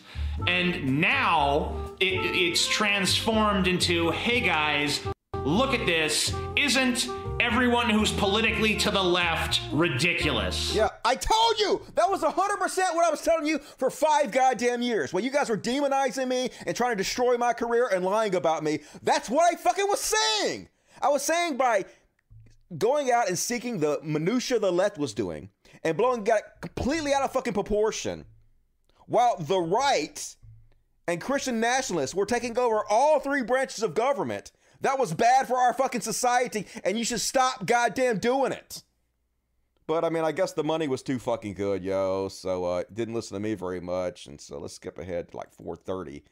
And 0.47 0.99
now 0.99 1.75
it, 1.99 2.13
it's 2.35 2.67
transformed 2.67 3.67
into, 3.67 4.09
hey 4.11 4.39
guys, 4.39 5.01
look 5.43 5.75
at 5.75 5.85
this. 5.85 6.33
Isn't 6.55 7.07
everyone 7.39 7.87
who's 7.89 8.11
politically 8.11 8.75
to 8.77 8.89
the 8.89 9.01
left 9.01 9.61
ridiculous? 9.71 10.73
Yeah, 10.73 10.89
I 11.05 11.15
told 11.15 11.59
you 11.59 11.83
that 11.93 12.09
was 12.09 12.21
100% 12.21 12.33
what 12.95 13.05
I 13.05 13.11
was 13.11 13.21
telling 13.21 13.45
you 13.45 13.59
for 13.59 13.91
five 13.91 14.31
goddamn 14.31 14.81
years. 14.81 15.13
When 15.13 15.23
you 15.23 15.29
guys 15.29 15.49
were 15.49 15.57
demonizing 15.57 16.27
me 16.27 16.49
and 16.65 16.75
trying 16.75 16.91
to 16.91 16.97
destroy 16.97 17.37
my 17.37 17.53
career 17.53 17.87
and 17.93 18.03
lying 18.03 18.33
about 18.33 18.63
me, 18.63 18.79
that's 19.03 19.29
what 19.29 19.53
I 19.53 19.55
fucking 19.55 19.87
was 19.87 19.99
saying. 19.99 20.67
I 20.99 21.09
was 21.09 21.21
saying 21.21 21.57
by 21.57 21.85
going 22.75 23.11
out 23.11 23.27
and 23.27 23.37
seeking 23.37 23.79
the 23.79 23.99
minutia 24.03 24.57
the 24.57 24.71
left 24.71 24.97
was 24.97 25.13
doing 25.13 25.49
and 25.83 25.95
blowing 25.95 26.25
it 26.25 26.41
completely 26.59 27.13
out 27.13 27.21
of 27.21 27.31
fucking 27.31 27.53
proportion 27.53 28.25
while 29.07 29.37
the 29.37 29.59
right 29.59 30.35
and 31.07 31.21
Christian 31.21 31.59
nationalists 31.59 32.13
were 32.13 32.25
taking 32.25 32.57
over 32.57 32.83
all 32.89 33.19
three 33.19 33.41
branches 33.41 33.81
of 33.81 33.93
government. 33.93 34.51
That 34.81 34.99
was 34.99 35.13
bad 35.13 35.47
for 35.47 35.57
our 35.57 35.73
fucking 35.73 36.01
society, 36.01 36.67
and 36.83 36.97
you 36.97 37.03
should 37.03 37.21
stop 37.21 37.65
goddamn 37.65 38.19
doing 38.19 38.51
it. 38.51 38.83
But 39.87 40.03
I 40.03 40.09
mean, 40.09 40.25
I 40.25 40.33
guess 40.33 40.51
the 40.51 40.65
money 40.65 40.87
was 40.87 41.01
too 41.01 41.17
fucking 41.17 41.53
good, 41.53 41.83
yo. 41.83 42.27
So 42.27 42.65
uh, 42.65 42.83
didn't 42.93 43.15
listen 43.15 43.35
to 43.35 43.39
me 43.39 43.55
very 43.55 43.79
much, 43.79 44.27
and 44.27 44.39
so 44.39 44.59
let's 44.59 44.75
skip 44.75 44.99
ahead 44.99 45.29
to 45.29 45.37
like 45.37 45.55
4:30. 45.55 46.23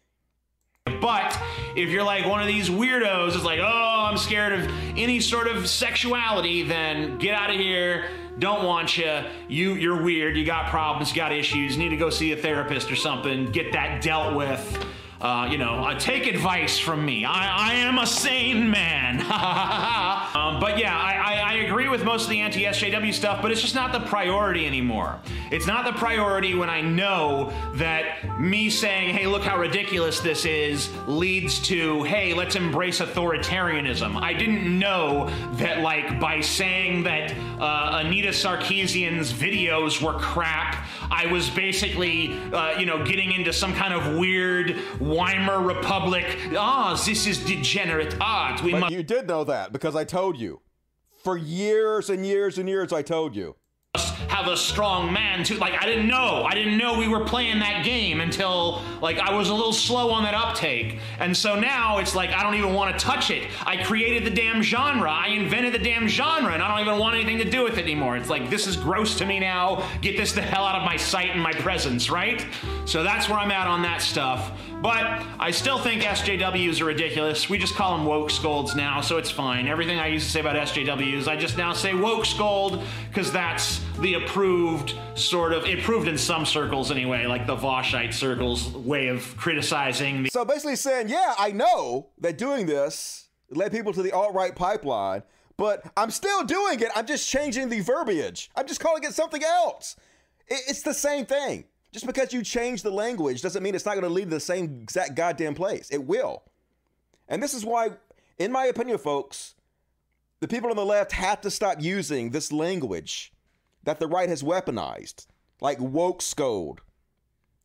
But 1.02 1.36
if 1.76 1.90
you're 1.90 2.04
like 2.04 2.28
one 2.28 2.42
of 2.42 2.48
these 2.48 2.70
weirdos, 2.70 3.34
it's 3.34 3.44
like, 3.44 3.60
oh, 3.60 4.08
I'm 4.10 4.18
scared 4.18 4.54
of 4.54 4.70
any 4.96 5.20
sort 5.20 5.48
of 5.48 5.68
sexuality, 5.68 6.62
then 6.62 7.18
get 7.18 7.34
out 7.34 7.50
of 7.50 7.56
here. 7.56 8.06
Don't 8.38 8.66
want 8.66 8.98
you. 8.98 9.24
You 9.48 9.76
you're 9.76 10.02
weird. 10.02 10.36
You 10.36 10.46
got 10.46 10.70
problems. 10.70 11.12
You 11.12 11.16
got 11.16 11.32
issues. 11.32 11.78
Need 11.78 11.90
to 11.90 11.98
go 11.98 12.10
see 12.10 12.32
a 12.32 12.38
therapist 12.38 12.92
or 12.92 12.96
something. 12.96 13.46
Get 13.52 13.72
that 13.74 14.02
dealt 14.02 14.36
with. 14.36 14.86
Uh, 15.26 15.48
you 15.48 15.58
know, 15.58 15.84
uh, 15.84 15.98
take 15.98 16.28
advice 16.28 16.78
from 16.78 17.04
me. 17.04 17.26
I, 17.26 17.72
I 17.72 17.74
am 17.78 17.98
a 17.98 18.06
sane 18.06 18.70
man. 18.70 19.22
um, 19.22 20.60
but 20.60 20.78
yeah, 20.78 20.96
I, 20.96 21.14
I, 21.14 21.34
I, 21.40 21.54
agree 21.66 21.90
with 21.90 22.04
most 22.04 22.26
of 22.26 22.30
the 22.30 22.42
anti 22.42 22.66
SJW 22.66 23.12
stuff, 23.12 23.42
but 23.42 23.52
it's 23.52 23.60
just 23.60 23.74
not 23.74 23.92
the 23.92 24.02
priority 24.02 24.68
anymore. 24.68 25.20
It's 25.50 25.66
not 25.66 25.84
the 25.84 25.94
priority 25.94 26.54
when 26.54 26.70
I 26.70 26.82
know 26.82 27.52
that 27.74 28.40
me 28.40 28.70
saying, 28.70 29.16
hey, 29.16 29.26
look 29.26 29.42
how 29.42 29.58
ridiculous 29.58 30.20
this 30.20 30.46
is, 30.46 30.92
leads 31.08 31.60
to, 31.70 32.04
hey, 32.04 32.36
let's 32.36 32.56
embrace 32.56 33.00
authoritarianism. 33.00 34.22
I 34.22 34.34
didn't 34.34 34.78
know 34.78 35.32
that, 35.54 35.80
like, 35.80 36.20
by 36.20 36.42
saying 36.42 37.02
that 37.04 37.34
uh, 37.60 38.04
Anita 38.04 38.30
Sarkeesian's 38.30 39.34
videos 39.34 40.04
were 40.04 40.20
crap, 40.20 40.86
I 41.10 41.28
was 41.28 41.50
basically, 41.50 42.34
uh, 42.52 42.78
you 42.78 42.86
know, 42.86 43.04
getting 43.04 43.32
into 43.32 43.54
some 43.54 43.74
kind 43.74 43.94
of 43.94 44.18
weird 44.18 44.78
Weimar 45.16 45.62
Republic. 45.62 46.26
Ah, 46.56 46.92
oh, 46.92 47.04
this 47.06 47.26
is 47.26 47.44
degenerate 47.44 48.16
art. 48.20 48.62
We 48.62 48.72
but 48.72 48.92
you 48.92 49.04
did 49.04 49.28
know 49.28 49.44
that 49.46 49.72
because 49.72 49.96
I 49.96 50.04
told 50.04 50.38
you. 50.38 50.62
For 51.24 51.38
years 51.38 52.12
and 52.12 52.24
years 52.24 52.60
and 52.60 52.70
years, 52.70 52.94
I 52.94 53.02
told 53.02 53.36
you 53.36 53.56
have 54.36 54.48
a 54.48 54.58
strong 54.58 55.12
man 55.14 55.44
too. 55.44 55.56
Like 55.56 55.82
I 55.82 55.86
didn't 55.86 56.08
know. 56.08 56.44
I 56.44 56.54
didn't 56.54 56.78
know 56.78 56.98
we 56.98 57.08
were 57.08 57.24
playing 57.24 57.60
that 57.60 57.86
game 57.86 58.22
until 58.22 58.82
like 59.02 59.18
I 59.18 59.34
was 59.34 59.50
a 59.50 59.54
little 59.54 59.74
slow 59.74 60.12
on 60.12 60.24
that 60.24 60.34
uptake. 60.34 61.00
And 61.20 61.36
so 61.36 61.58
now 61.58 62.00
it's 62.00 62.16
like 62.16 62.32
I 62.32 62.44
don't 62.44 62.56
even 62.56 62.74
want 62.74 62.98
to 62.98 63.06
touch 63.06 63.32
it. 63.32 63.48
I 63.66 63.84
created 63.84 64.26
the 64.26 64.36
damn 64.36 64.62
genre. 64.62 65.10
I 65.10 65.28
invented 65.28 65.74
the 65.74 65.80
damn 65.80 66.08
genre 66.08 66.54
and 66.54 66.62
I 66.62 66.68
don't 66.68 66.86
even 66.86 67.00
want 67.00 67.16
anything 67.16 67.38
to 67.40 67.50
do 67.50 67.64
with 67.64 67.78
it 67.78 67.84
anymore. 67.84 68.18
It's 68.18 68.30
like 68.30 68.50
this 68.50 68.68
is 68.68 68.76
gross 68.76 69.18
to 69.18 69.26
me 69.26 69.40
now. 69.40 69.88
Get 70.02 70.18
this 70.18 70.34
the 70.34 70.42
hell 70.42 70.66
out 70.66 70.76
of 70.76 70.84
my 70.84 70.98
sight 70.98 71.30
and 71.30 71.42
my 71.42 71.54
presence, 71.54 72.10
right? 72.10 72.46
So 72.86 73.04
that's 73.04 73.30
where 73.30 73.40
I'm 73.40 73.52
at 73.52 73.68
on 73.68 73.82
that 73.84 74.02
stuff. 74.02 74.52
But 74.86 75.24
I 75.40 75.50
still 75.50 75.80
think 75.80 76.04
SJWs 76.04 76.80
are 76.80 76.86
ridiculous. 76.86 77.50
We 77.50 77.58
just 77.58 77.74
call 77.74 77.98
them 77.98 78.06
woke 78.06 78.30
scolds 78.30 78.76
now, 78.76 79.02
so 79.02 79.18
it's 79.18 79.32
fine. 79.32 79.68
Everything 79.68 79.98
I 79.98 80.06
used 80.06 80.28
to 80.28 80.32
say 80.32 80.42
about 80.42 80.56
SJWs, 80.56 81.28
I 81.28 81.36
just 81.36 81.58
now 81.58 81.74
say 81.74 81.96
woke 81.96 82.24
scold 82.24 82.84
because 83.10 83.32
that's 83.32 83.82
the 84.00 84.14
approved 84.14 84.94
sort 85.16 85.54
of 85.54 85.66
approved 85.66 86.08
in 86.08 86.20
some 86.20 86.46
circles 86.46 86.92
anyway, 86.92 87.26
like 87.26 87.48
the 87.48 87.56
Vaushite 87.56 88.14
circles 88.14 88.74
way 88.74 89.08
of 89.08 89.36
criticizing. 89.38 90.22
The- 90.22 90.30
so 90.30 90.46
basically 90.46 90.76
saying, 90.76 91.10
yeah, 91.10 91.34
I 91.36 91.52
know 91.52 92.10
that 92.20 92.38
doing 92.38 92.68
this 92.68 93.30
led 93.50 93.72
people 93.72 93.92
to 93.92 94.04
the 94.04 94.12
alt 94.12 94.36
right 94.36 94.56
pipeline, 94.56 95.24
but 95.58 95.82
I'm 95.98 96.12
still 96.12 96.44
doing 96.44 96.80
it. 96.80 96.90
I'm 96.96 97.08
just 97.08 97.28
changing 97.28 97.70
the 97.70 97.80
verbiage. 97.80 98.52
I'm 98.56 98.68
just 98.68 98.82
calling 98.82 99.04
it 99.04 99.16
something 99.16 99.44
else. 99.44 99.96
It's 100.48 100.84
the 100.84 100.94
same 100.94 101.26
thing. 101.26 101.64
Just 101.96 102.06
because 102.06 102.34
you 102.34 102.44
change 102.44 102.82
the 102.82 102.92
language 102.92 103.42
doesn't 103.42 103.64
mean 103.64 103.74
it's 103.74 103.86
not 103.86 103.94
going 103.94 104.04
to 104.04 104.10
lead 104.10 104.26
to 104.26 104.36
the 104.36 104.40
same 104.42 104.82
exact 104.84 105.16
goddamn 105.16 105.56
place. 105.56 105.88
It 105.90 106.04
will. 106.04 106.44
And 107.30 107.42
this 107.42 107.54
is 107.54 107.64
why, 107.64 107.92
in 108.38 108.52
my 108.52 108.66
opinion, 108.66 108.98
folks, 108.98 109.56
the 110.42 110.48
people 110.50 110.70
on 110.70 110.76
the 110.76 110.84
left 110.84 111.14
have 111.14 111.40
to 111.40 111.50
stop 111.50 111.82
using 111.82 112.32
this 112.32 112.52
language 112.52 113.32
that 113.86 114.02
the 114.02 114.08
right 114.08 114.28
has 114.28 114.44
weaponized, 114.44 115.28
like 115.62 115.80
woke 115.80 116.22
scold 116.22 116.82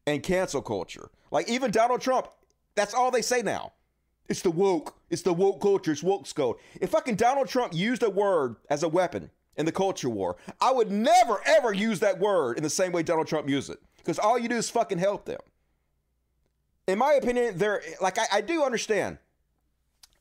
and 0.07 0.23
cancel 0.23 0.63
culture. 0.63 1.11
Like 1.33 1.49
even 1.49 1.73
Donald 1.73 2.01
Trump, 2.01 2.29
that's 2.77 2.95
all 2.95 3.11
they 3.11 3.23
say 3.23 3.43
now. 3.43 3.73
It's 4.29 4.43
the 4.43 4.53
woke, 4.53 4.97
it's 5.11 5.23
the 5.23 5.33
woke 5.33 5.61
culture, 5.61 5.91
it's 5.91 6.05
woke 6.05 6.29
scold. 6.29 6.61
If 6.81 6.91
fucking 6.91 7.17
Donald 7.17 7.49
Trump 7.49 7.75
used 7.75 8.05
a 8.05 8.11
word 8.11 8.55
as 8.71 8.85
a 8.85 8.89
weapon 8.89 9.29
in 9.57 9.67
the 9.67 9.73
culture 9.73 10.09
war, 10.09 10.37
I 10.61 10.71
would 10.71 10.93
never 10.93 11.43
ever 11.45 11.73
use 11.73 11.99
that 11.99 12.21
word 12.21 12.59
in 12.59 12.63
the 12.63 12.71
same 12.71 12.93
way 12.93 13.03
Donald 13.03 13.27
Trump 13.27 13.49
used 13.49 13.71
it 13.71 13.81
because 14.01 14.19
all 14.19 14.39
you 14.39 14.49
do 14.49 14.57
is 14.57 14.71
fucking 14.71 14.99
help 14.99 15.25
them. 15.25 15.41
In 16.87 16.99
my 16.99 17.13
opinion, 17.13 17.59
there, 17.59 17.83
like, 18.01 18.19
I, 18.19 18.25
I 18.33 18.41
do 18.41 18.65
understand 18.65 19.19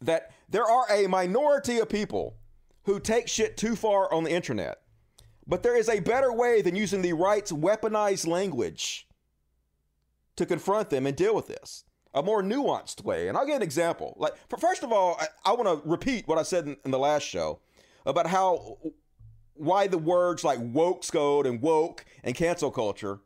that 0.01 0.31
there 0.47 0.65
are 0.65 0.85
a 0.91 1.07
minority 1.07 1.79
of 1.79 1.89
people 1.89 2.35
who 2.83 2.99
take 2.99 3.27
shit 3.27 3.57
too 3.57 3.75
far 3.75 4.11
on 4.13 4.23
the 4.23 4.31
internet, 4.31 4.81
but 5.47 5.63
there 5.63 5.75
is 5.75 5.89
a 5.89 5.99
better 5.99 6.31
way 6.31 6.61
than 6.61 6.75
using 6.75 7.01
the 7.01 7.13
right's 7.13 7.51
weaponized 7.51 8.27
language 8.27 9.07
to 10.35 10.45
confront 10.45 10.89
them 10.89 11.05
and 11.05 11.17
deal 11.17 11.35
with 11.35 11.47
this. 11.47 11.83
A 12.13 12.23
more 12.23 12.41
nuanced 12.41 13.03
way. 13.03 13.27
And 13.27 13.37
I'll 13.37 13.45
give 13.45 13.57
an 13.57 13.61
example. 13.61 14.15
Like, 14.17 14.33
first 14.59 14.83
of 14.83 14.91
all, 14.91 15.17
I, 15.19 15.51
I 15.51 15.53
want 15.53 15.83
to 15.83 15.87
repeat 15.87 16.27
what 16.27 16.39
I 16.39 16.43
said 16.43 16.65
in, 16.65 16.77
in 16.83 16.91
the 16.91 16.97
last 16.97 17.23
show 17.23 17.59
about 18.05 18.27
how 18.27 18.77
why 19.53 19.87
the 19.87 19.97
words 19.97 20.43
like 20.43 20.57
woke 20.61 21.03
scold 21.03 21.45
and 21.45 21.61
woke 21.61 22.05
and 22.23 22.33
cancel 22.33 22.71
culture 22.71 23.19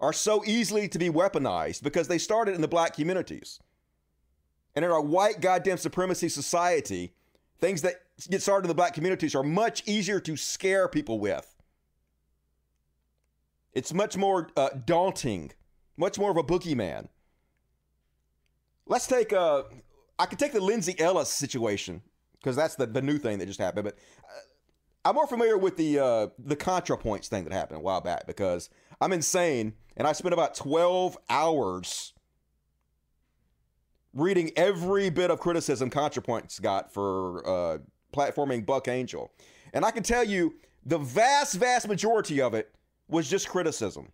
are 0.00 0.12
so 0.12 0.42
easily 0.44 0.88
to 0.88 0.98
be 0.98 1.10
weaponized 1.10 1.82
because 1.82 2.08
they 2.08 2.18
started 2.18 2.54
in 2.54 2.60
the 2.60 2.68
black 2.68 2.94
communities. 2.94 3.60
And 4.74 4.84
in 4.84 4.90
our 4.90 5.00
white 5.00 5.40
goddamn 5.40 5.78
supremacy 5.78 6.28
society, 6.28 7.12
things 7.58 7.82
that 7.82 8.02
get 8.30 8.40
started 8.40 8.64
in 8.64 8.68
the 8.68 8.74
black 8.74 8.94
communities 8.94 9.34
are 9.34 9.42
much 9.42 9.82
easier 9.86 10.20
to 10.20 10.36
scare 10.36 10.88
people 10.88 11.18
with. 11.18 11.54
It's 13.72 13.92
much 13.92 14.16
more 14.16 14.48
uh, 14.56 14.70
daunting, 14.86 15.52
much 15.96 16.18
more 16.18 16.30
of 16.30 16.36
a 16.36 16.42
boogeyman. 16.42 17.08
Let's 18.86 19.06
take, 19.06 19.32
uh, 19.32 19.64
I 20.18 20.26
could 20.26 20.38
take 20.38 20.52
the 20.52 20.60
Lindsay 20.60 20.98
Ellis 20.98 21.28
situation 21.28 22.02
because 22.38 22.56
that's 22.56 22.74
the, 22.74 22.86
the 22.86 23.02
new 23.02 23.18
thing 23.18 23.38
that 23.38 23.46
just 23.46 23.60
happened, 23.60 23.84
but 23.84 23.96
uh, 24.24 24.40
I'm 25.04 25.14
more 25.14 25.26
familiar 25.26 25.56
with 25.56 25.76
the 25.76 25.98
uh, 25.98 26.26
the 26.38 26.56
ContraPoints 26.56 27.28
thing 27.28 27.44
that 27.44 27.52
happened 27.54 27.78
a 27.78 27.80
while 27.80 28.02
back 28.02 28.26
because 28.26 28.68
I'm 29.00 29.12
insane 29.12 29.74
and 29.96 30.06
I 30.06 30.12
spent 30.12 30.32
about 30.32 30.54
12 30.54 31.18
hours 31.28 32.12
reading 34.14 34.50
every 34.56 35.10
bit 35.10 35.30
of 35.30 35.38
criticism 35.38 35.90
ContraPoints 35.90 36.60
got 36.60 36.92
for 36.92 37.46
uh, 37.46 37.78
platforming 38.12 38.66
Buck 38.66 38.88
Angel. 38.88 39.32
And 39.72 39.84
I 39.84 39.90
can 39.90 40.02
tell 40.02 40.24
you, 40.24 40.54
the 40.84 40.98
vast, 40.98 41.54
vast 41.56 41.86
majority 41.86 42.40
of 42.40 42.54
it 42.54 42.74
was 43.08 43.28
just 43.28 43.48
criticism. 43.48 44.10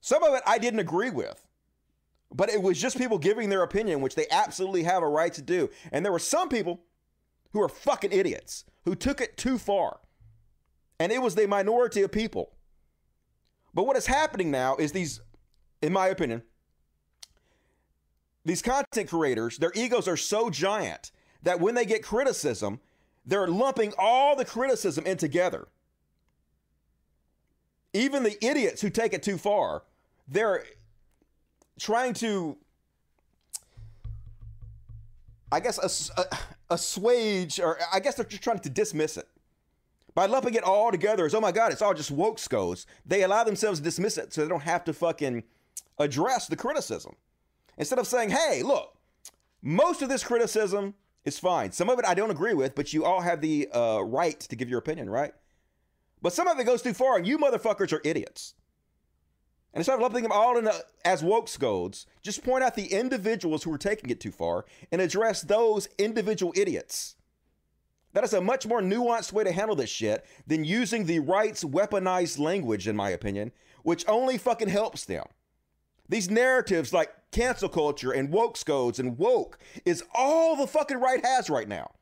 Some 0.00 0.22
of 0.22 0.34
it 0.34 0.42
I 0.46 0.58
didn't 0.58 0.80
agree 0.80 1.10
with, 1.10 1.46
but 2.32 2.50
it 2.50 2.60
was 2.60 2.80
just 2.80 2.98
people 2.98 3.18
giving 3.18 3.48
their 3.48 3.62
opinion, 3.62 4.00
which 4.00 4.14
they 4.14 4.26
absolutely 4.30 4.82
have 4.84 5.02
a 5.02 5.08
right 5.08 5.32
to 5.34 5.42
do. 5.42 5.70
And 5.92 6.04
there 6.04 6.12
were 6.12 6.18
some 6.18 6.48
people 6.48 6.80
who 7.52 7.62
are 7.62 7.68
fucking 7.68 8.12
idiots 8.12 8.64
who 8.84 8.94
took 8.94 9.20
it 9.20 9.36
too 9.36 9.58
far. 9.58 10.00
And 10.98 11.12
it 11.12 11.22
was 11.22 11.34
the 11.34 11.46
minority 11.46 12.02
of 12.02 12.12
people. 12.12 12.52
But 13.72 13.86
what 13.86 13.96
is 13.96 14.06
happening 14.06 14.50
now 14.50 14.76
is 14.76 14.92
these, 14.92 15.20
in 15.80 15.92
my 15.92 16.08
opinion, 16.08 16.42
these 18.44 18.62
content 18.62 19.08
creators, 19.08 19.58
their 19.58 19.72
egos 19.74 20.08
are 20.08 20.16
so 20.16 20.50
giant 20.50 21.12
that 21.42 21.60
when 21.60 21.74
they 21.74 21.84
get 21.84 22.02
criticism, 22.02 22.80
they're 23.24 23.46
lumping 23.46 23.92
all 23.98 24.34
the 24.34 24.44
criticism 24.44 25.06
in 25.06 25.16
together. 25.16 25.68
Even 27.92 28.22
the 28.22 28.44
idiots 28.44 28.80
who 28.80 28.90
take 28.90 29.12
it 29.12 29.22
too 29.22 29.36
far, 29.36 29.82
they're 30.26 30.64
trying 31.78 32.14
to, 32.14 32.56
I 35.52 35.60
guess, 35.60 36.10
uh, 36.16 36.24
assuage, 36.70 37.60
or 37.60 37.78
I 37.92 38.00
guess 38.00 38.14
they're 38.14 38.24
just 38.24 38.42
trying 38.42 38.60
to 38.60 38.70
dismiss 38.70 39.16
it. 39.16 39.28
By 40.14 40.26
lumping 40.26 40.54
it 40.54 40.64
all 40.64 40.90
together 40.90 41.24
as, 41.24 41.34
oh 41.34 41.40
my 41.40 41.52
God, 41.52 41.72
it's 41.72 41.82
all 41.82 41.94
just 41.94 42.10
woke 42.10 42.38
scolds, 42.38 42.86
they 43.06 43.22
allow 43.22 43.44
themselves 43.44 43.78
to 43.78 43.84
dismiss 43.84 44.18
it 44.18 44.32
so 44.32 44.42
they 44.42 44.48
don't 44.48 44.62
have 44.62 44.84
to 44.84 44.92
fucking 44.92 45.44
address 45.98 46.46
the 46.46 46.56
criticism. 46.56 47.14
Instead 47.76 47.98
of 47.98 48.06
saying, 48.06 48.30
hey, 48.30 48.62
look, 48.62 48.96
most 49.62 50.02
of 50.02 50.08
this 50.08 50.24
criticism 50.24 50.94
is 51.24 51.38
fine. 51.38 51.72
Some 51.72 51.88
of 51.88 51.98
it 51.98 52.04
I 52.06 52.14
don't 52.14 52.30
agree 52.30 52.54
with, 52.54 52.74
but 52.74 52.92
you 52.92 53.04
all 53.04 53.20
have 53.20 53.40
the 53.40 53.68
uh, 53.72 54.00
right 54.00 54.38
to 54.40 54.56
give 54.56 54.68
your 54.68 54.78
opinion, 54.78 55.08
right? 55.08 55.32
But 56.22 56.32
some 56.32 56.48
of 56.48 56.58
it 56.58 56.64
goes 56.64 56.82
too 56.82 56.94
far, 56.94 57.16
and 57.16 57.26
you 57.26 57.38
motherfuckers 57.38 57.92
are 57.92 58.00
idiots. 58.04 58.54
And 59.72 59.80
instead 59.80 59.94
of 59.94 60.00
lumping 60.00 60.22
them 60.22 60.32
all 60.32 60.58
in 60.58 60.68
as 61.04 61.22
woke 61.22 61.48
scolds, 61.48 62.06
just 62.22 62.42
point 62.42 62.64
out 62.64 62.74
the 62.74 62.92
individuals 62.92 63.62
who 63.62 63.72
are 63.72 63.78
taking 63.78 64.10
it 64.10 64.20
too 64.20 64.32
far 64.32 64.64
and 64.90 65.00
address 65.00 65.42
those 65.42 65.88
individual 65.96 66.52
idiots. 66.56 67.14
That 68.12 68.24
is 68.24 68.32
a 68.32 68.40
much 68.40 68.66
more 68.66 68.80
nuanced 68.80 69.32
way 69.32 69.44
to 69.44 69.52
handle 69.52 69.76
this 69.76 69.90
shit 69.90 70.24
than 70.46 70.64
using 70.64 71.04
the 71.04 71.20
right's 71.20 71.62
weaponized 71.62 72.38
language, 72.38 72.88
in 72.88 72.96
my 72.96 73.10
opinion, 73.10 73.52
which 73.82 74.08
only 74.08 74.36
fucking 74.36 74.68
helps 74.68 75.04
them. 75.04 75.24
These 76.08 76.28
narratives 76.28 76.92
like 76.92 77.10
cancel 77.30 77.68
culture 77.68 78.10
and 78.10 78.32
woke 78.32 78.56
scolds 78.56 78.98
and 78.98 79.16
woke 79.16 79.58
is 79.84 80.02
all 80.12 80.56
the 80.56 80.66
fucking 80.66 80.98
right 80.98 81.24
has 81.24 81.48
right 81.48 81.68
now. 81.68 81.92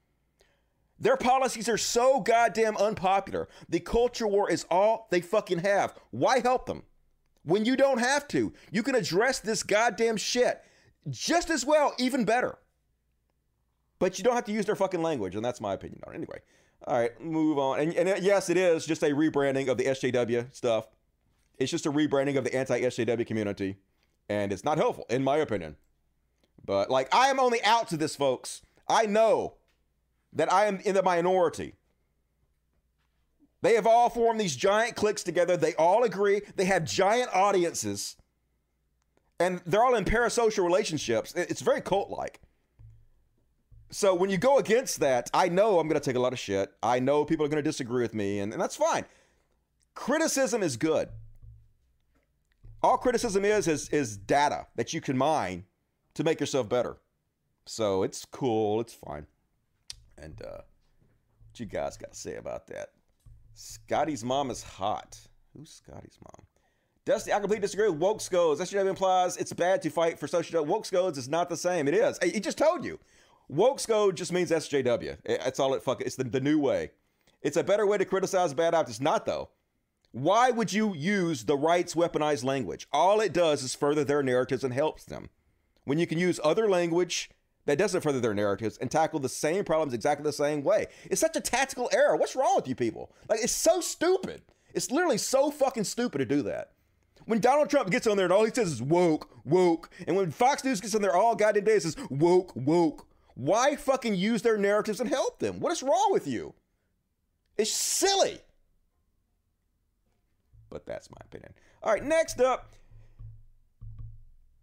Their 0.98 1.16
policies 1.16 1.68
are 1.68 1.78
so 1.78 2.20
goddamn 2.20 2.76
unpopular. 2.76 3.48
The 3.68 3.80
culture 3.80 4.26
war 4.26 4.50
is 4.50 4.66
all 4.70 5.06
they 5.10 5.20
fucking 5.20 5.60
have. 5.60 5.94
Why 6.10 6.40
help 6.40 6.66
them? 6.66 6.84
When 7.44 7.64
you 7.64 7.76
don't 7.76 7.98
have 7.98 8.26
to, 8.28 8.52
you 8.72 8.82
can 8.82 8.94
address 8.94 9.38
this 9.38 9.62
goddamn 9.62 10.16
shit 10.16 10.62
just 11.08 11.50
as 11.50 11.64
well, 11.64 11.94
even 11.98 12.24
better. 12.24 12.58
But 13.98 14.18
you 14.18 14.24
don't 14.24 14.34
have 14.34 14.44
to 14.44 14.52
use 14.52 14.66
their 14.66 14.76
fucking 14.76 15.02
language, 15.02 15.34
and 15.34 15.44
that's 15.44 15.60
my 15.60 15.74
opinion 15.74 16.00
on 16.06 16.12
it. 16.12 16.16
Anyway, 16.16 16.40
all 16.86 16.98
right, 16.98 17.20
move 17.20 17.58
on. 17.58 17.80
And, 17.80 17.94
and 17.94 18.08
uh, 18.08 18.14
yes, 18.20 18.48
it 18.48 18.56
is 18.56 18.86
just 18.86 19.02
a 19.02 19.10
rebranding 19.10 19.68
of 19.68 19.76
the 19.76 19.84
SJW 19.84 20.54
stuff. 20.54 20.86
It's 21.58 21.70
just 21.70 21.86
a 21.86 21.92
rebranding 21.92 22.36
of 22.36 22.44
the 22.44 22.54
anti 22.54 22.80
SJW 22.80 23.26
community, 23.26 23.76
and 24.28 24.52
it's 24.52 24.64
not 24.64 24.78
helpful, 24.78 25.06
in 25.10 25.24
my 25.24 25.38
opinion. 25.38 25.76
But 26.64 26.90
like, 26.90 27.12
I 27.14 27.28
am 27.28 27.40
only 27.40 27.62
out 27.64 27.88
to 27.88 27.96
this, 27.96 28.14
folks. 28.14 28.62
I 28.88 29.06
know 29.06 29.54
that 30.32 30.52
I 30.52 30.66
am 30.66 30.78
in 30.80 30.94
the 30.94 31.02
minority. 31.02 31.74
They 33.60 33.74
have 33.74 33.86
all 33.86 34.08
formed 34.08 34.40
these 34.40 34.54
giant 34.54 34.94
cliques 34.94 35.24
together. 35.24 35.56
They 35.56 35.74
all 35.74 36.04
agree. 36.04 36.42
They 36.56 36.66
have 36.66 36.84
giant 36.84 37.30
audiences. 37.34 38.16
And 39.40 39.60
they're 39.66 39.82
all 39.82 39.94
in 39.94 40.04
parasocial 40.04 40.64
relationships. 40.64 41.32
It's 41.34 41.60
very 41.60 41.80
cult 41.80 42.10
like. 42.10 42.40
So 43.90 44.14
when 44.14 44.28
you 44.28 44.36
go 44.36 44.58
against 44.58 45.00
that, 45.00 45.30
I 45.32 45.48
know 45.48 45.78
I'm 45.78 45.88
going 45.88 46.00
to 46.00 46.04
take 46.04 46.16
a 46.16 46.20
lot 46.20 46.32
of 46.32 46.38
shit. 46.38 46.72
I 46.82 47.00
know 47.00 47.24
people 47.24 47.46
are 47.46 47.48
going 47.48 47.62
to 47.62 47.68
disagree 47.68 48.02
with 48.02 48.14
me, 48.14 48.40
and, 48.40 48.52
and 48.52 48.60
that's 48.60 48.76
fine. 48.76 49.04
Criticism 49.94 50.62
is 50.62 50.76
good. 50.76 51.08
All 52.82 52.96
criticism 52.96 53.44
is, 53.44 53.66
is 53.66 53.88
is 53.88 54.16
data 54.16 54.66
that 54.76 54.94
you 54.94 55.00
can 55.00 55.16
mine 55.16 55.64
to 56.14 56.22
make 56.22 56.38
yourself 56.38 56.68
better. 56.68 56.98
So 57.66 58.02
it's 58.04 58.24
cool. 58.24 58.80
It's 58.80 58.94
fine. 58.94 59.26
And 60.16 60.40
uh, 60.42 60.62
what 61.48 61.58
you 61.58 61.66
guys 61.66 61.96
got 61.96 62.12
to 62.12 62.18
say 62.18 62.36
about 62.36 62.68
that? 62.68 62.90
Scotty's 63.54 64.24
mom 64.24 64.50
is 64.50 64.62
hot. 64.62 65.18
Who's 65.56 65.70
Scotty's 65.70 66.18
mom? 66.22 66.46
Dusty, 67.04 67.32
I 67.32 67.40
completely 67.40 67.62
disagree 67.62 67.88
with 67.88 67.98
woke 67.98 68.20
scolds. 68.20 68.60
That 68.60 68.86
implies 68.86 69.36
it's 69.38 69.52
bad 69.52 69.82
to 69.82 69.90
fight 69.90 70.18
for 70.18 70.28
social. 70.28 70.64
Woke 70.64 70.86
scolds 70.86 71.18
is 71.18 71.28
not 71.28 71.48
the 71.48 71.56
same. 71.56 71.88
It 71.88 71.94
is. 71.94 72.18
He 72.22 72.38
just 72.38 72.58
told 72.58 72.84
you. 72.84 73.00
Woke 73.48 73.80
scold 73.80 74.16
just 74.16 74.32
means 74.32 74.50
SJW. 74.50 75.18
That's 75.24 75.58
all 75.58 75.74
it 75.74 75.82
fuck. 75.82 76.00
It's 76.02 76.16
the, 76.16 76.24
the 76.24 76.40
new 76.40 76.58
way. 76.58 76.90
It's 77.40 77.56
a 77.56 77.64
better 77.64 77.86
way 77.86 77.98
to 77.98 78.04
criticize 78.04 78.52
bad 78.52 78.74
actors. 78.74 79.00
Not 79.00 79.26
though. 79.26 79.50
Why 80.12 80.50
would 80.50 80.72
you 80.72 80.94
use 80.94 81.44
the 81.44 81.56
right's 81.56 81.94
weaponized 81.94 82.44
language? 82.44 82.88
All 82.92 83.20
it 83.20 83.32
does 83.32 83.62
is 83.62 83.74
further 83.74 84.04
their 84.04 84.22
narratives 84.22 84.64
and 84.64 84.72
helps 84.72 85.04
them. 85.04 85.30
When 85.84 85.98
you 85.98 86.06
can 86.06 86.18
use 86.18 86.40
other 86.42 86.68
language 86.68 87.30
that 87.68 87.78
doesn't 87.78 88.00
further 88.00 88.20
their 88.20 88.34
narratives 88.34 88.78
and 88.78 88.90
tackle 88.90 89.20
the 89.20 89.28
same 89.28 89.62
problems 89.62 89.92
exactly 89.92 90.24
the 90.24 90.32
same 90.32 90.62
way. 90.62 90.86
It's 91.04 91.20
such 91.20 91.36
a 91.36 91.40
tactical 91.40 91.90
error. 91.92 92.16
What's 92.16 92.34
wrong 92.34 92.56
with 92.56 92.66
you 92.66 92.74
people? 92.74 93.12
Like, 93.28 93.40
it's 93.42 93.52
so 93.52 93.82
stupid. 93.82 94.40
It's 94.72 94.90
literally 94.90 95.18
so 95.18 95.50
fucking 95.50 95.84
stupid 95.84 96.18
to 96.18 96.24
do 96.24 96.40
that. 96.42 96.72
When 97.26 97.40
Donald 97.40 97.68
Trump 97.68 97.90
gets 97.90 98.06
on 98.06 98.16
there 98.16 98.24
and 98.24 98.32
all 98.32 98.46
he 98.46 98.50
says 98.54 98.72
is 98.72 98.82
woke, 98.82 99.28
woke, 99.44 99.90
and 100.06 100.16
when 100.16 100.30
Fox 100.30 100.64
News 100.64 100.80
gets 100.80 100.94
on 100.94 101.02
there 101.02 101.14
all 101.14 101.34
goddamn 101.34 101.64
day 101.64 101.74
and 101.74 101.82
says 101.82 101.96
woke, 102.08 102.56
woke, 102.56 103.06
why 103.38 103.76
fucking 103.76 104.16
use 104.16 104.42
their 104.42 104.58
narratives 104.58 104.98
and 104.98 105.08
help 105.08 105.38
them? 105.38 105.60
What 105.60 105.70
is 105.70 105.80
wrong 105.80 106.08
with 106.10 106.26
you? 106.26 106.54
It's 107.56 107.72
silly. 107.72 108.40
But 110.68 110.84
that's 110.86 111.08
my 111.08 111.18
opinion. 111.24 111.54
All 111.80 111.92
right, 111.92 112.02
next 112.02 112.40
up. 112.40 112.74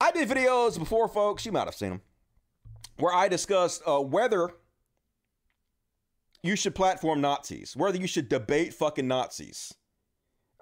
I 0.02 0.12
did 0.12 0.28
videos 0.28 0.78
before, 0.78 1.08
folks. 1.08 1.46
You 1.46 1.54
might 1.54 1.66
have 1.66 1.76
seen 1.76 1.90
them 1.90 2.02
where 2.98 3.14
I 3.14 3.30
discussed 3.30 3.82
uh, 3.88 4.02
whether 4.02 4.50
you 6.44 6.58
should 6.58 6.76
platform 6.76 7.22
Nazis, 7.22 7.78
whether 7.78 7.98
you 7.98 8.08
should 8.08 8.28
debate 8.28 8.74
fucking 8.74 9.08
Nazis. 9.08 9.74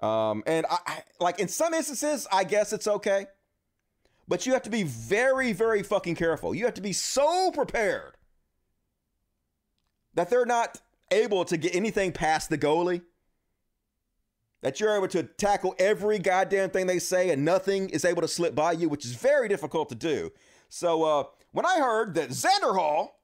Um, 0.00 0.44
and 0.46 0.66
I, 0.70 0.78
I, 0.86 1.02
like 1.18 1.40
in 1.40 1.48
some 1.48 1.74
instances, 1.74 2.28
I 2.30 2.44
guess 2.44 2.72
it's 2.72 2.86
okay, 2.86 3.26
but 4.26 4.46
you 4.46 4.52
have 4.52 4.62
to 4.62 4.70
be 4.70 4.82
very, 4.82 5.52
very 5.52 5.82
fucking 5.82 6.14
careful. 6.14 6.54
You 6.54 6.64
have 6.64 6.74
to 6.74 6.82
be 6.82 6.92
so 6.92 7.50
prepared 7.50 8.16
that 10.14 10.30
they're 10.30 10.46
not 10.46 10.80
able 11.10 11.44
to 11.44 11.56
get 11.56 11.74
anything 11.74 12.12
past 12.12 12.50
the 12.50 12.58
goalie. 12.58 13.02
That 14.62 14.80
you're 14.80 14.96
able 14.96 15.08
to 15.08 15.24
tackle 15.24 15.74
every 15.78 16.18
goddamn 16.18 16.70
thing 16.70 16.86
they 16.86 16.98
say 16.98 17.30
and 17.30 17.44
nothing 17.44 17.90
is 17.90 18.04
able 18.04 18.22
to 18.22 18.28
slip 18.28 18.54
by 18.54 18.72
you, 18.72 18.88
which 18.88 19.04
is 19.04 19.14
very 19.14 19.46
difficult 19.46 19.90
to 19.90 19.94
do. 19.94 20.30
So, 20.70 21.02
uh, 21.02 21.24
when 21.52 21.66
I 21.66 21.78
heard 21.80 22.14
that 22.14 22.30
Xander 22.30 22.74
Hall 22.74 23.20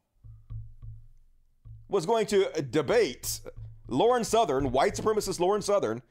was 1.89 2.05
going 2.05 2.27
to 2.27 2.51
debate 2.71 3.41
Lauren 3.89 4.23
Southern, 4.23 4.71
white 4.71 4.95
supremacist 4.95 5.41
Lauren 5.41 5.63
Southern, 5.63 6.03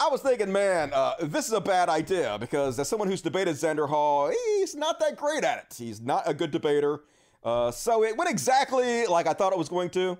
I 0.00 0.08
was 0.08 0.22
thinking, 0.22 0.52
man, 0.52 0.90
uh, 0.92 1.14
this 1.22 1.46
is 1.46 1.52
a 1.52 1.60
bad 1.60 1.88
idea 1.88 2.36
because 2.38 2.78
as 2.78 2.88
someone 2.88 3.08
who's 3.08 3.22
debated 3.22 3.54
Xander 3.54 3.88
Hall, 3.88 4.30
he's 4.30 4.74
not 4.74 4.98
that 5.00 5.16
great 5.16 5.44
at 5.44 5.58
it. 5.58 5.74
He's 5.76 6.00
not 6.00 6.28
a 6.28 6.34
good 6.34 6.50
debater. 6.50 7.00
Uh, 7.42 7.70
so 7.70 8.02
it 8.02 8.16
went 8.16 8.30
exactly 8.30 9.06
like 9.06 9.26
I 9.26 9.34
thought 9.34 9.52
it 9.52 9.58
was 9.58 9.68
going 9.68 9.90
to. 9.90 10.18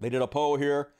They 0.00 0.08
did 0.08 0.22
a 0.22 0.26
poll 0.26 0.56
here. 0.56 0.90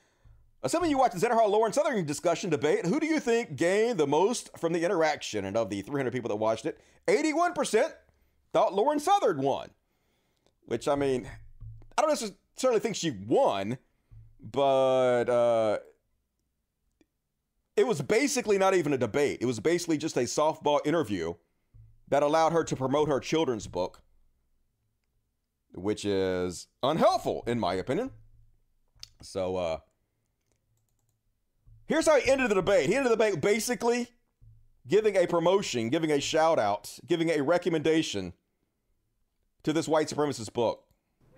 Assuming 0.62 0.90
you 0.90 0.99
watched 0.99 1.18
the 1.18 1.26
Xander 1.26 1.34
Hall 1.34 1.49
Lauren 1.49 1.72
Southern 1.72 2.05
discussion 2.05 2.51
debate, 2.51 2.84
who 2.84 2.99
do 2.99 3.07
you 3.07 3.20
think 3.20 3.57
gained 3.57 3.99
the 3.99 4.09
most 4.09 4.51
from 4.59 4.72
the 4.72 4.84
interaction? 4.84 5.44
And 5.44 5.57
of 5.57 5.70
the 5.70 5.82
300 5.82 6.12
people 6.12 6.28
that 6.28 6.36
watched 6.36 6.66
it, 6.66 6.80
81% 7.07 7.92
thought 8.53 8.74
Lauren 8.74 8.99
Southern 8.99 9.40
won. 9.40 9.70
Which, 10.66 10.88
I 10.88 10.96
mean, 10.96 11.28
I 11.96 12.03
don't 12.03 12.11
necessarily 12.11 12.80
think 12.80 12.96
she 12.96 13.12
won, 13.12 13.78
but 14.40 15.30
uh, 15.30 15.78
it 17.79 17.87
was 17.87 18.03
basically 18.03 18.59
not 18.59 18.74
even 18.74 18.93
a 18.93 18.99
debate. 18.99 19.39
It 19.41 19.47
was 19.47 19.61
basically 19.61 19.99
just 19.99 20.16
a 20.16 20.22
softball 20.22 20.81
interview 20.85 21.35
that 22.09 22.24
allowed 22.24 22.53
her 22.53 22.64
to 22.64 22.74
promote 22.74 23.09
her 23.09 23.20
children's 23.20 23.68
book, 23.68 24.03
which 25.72 26.05
is 26.05 26.66
unhelpful, 26.83 27.45
in 27.47 27.61
my 27.61 27.74
opinion. 27.74 28.11
So, 29.22 29.57
uh, 29.57 29.79
here's 31.87 32.07
how 32.07 32.18
he 32.18 32.29
ended 32.29 32.51
the 32.51 32.57
debate. 32.57 32.89
He 32.89 32.97
ended 32.97 33.12
the 33.12 33.16
debate 33.16 33.41
basically 33.41 34.09
giving 34.89 35.14
a 35.16 35.29
promotion, 35.29 35.89
giving 35.89 36.11
a 36.11 36.20
shout 36.20 36.59
out, 36.59 36.99
giving 37.07 37.31
a 37.31 37.43
recommendation 37.43 38.33
to 39.62 39.72
this 39.72 39.87
white 39.87 40.09
supremacist 40.09 40.53
book. 40.53 40.85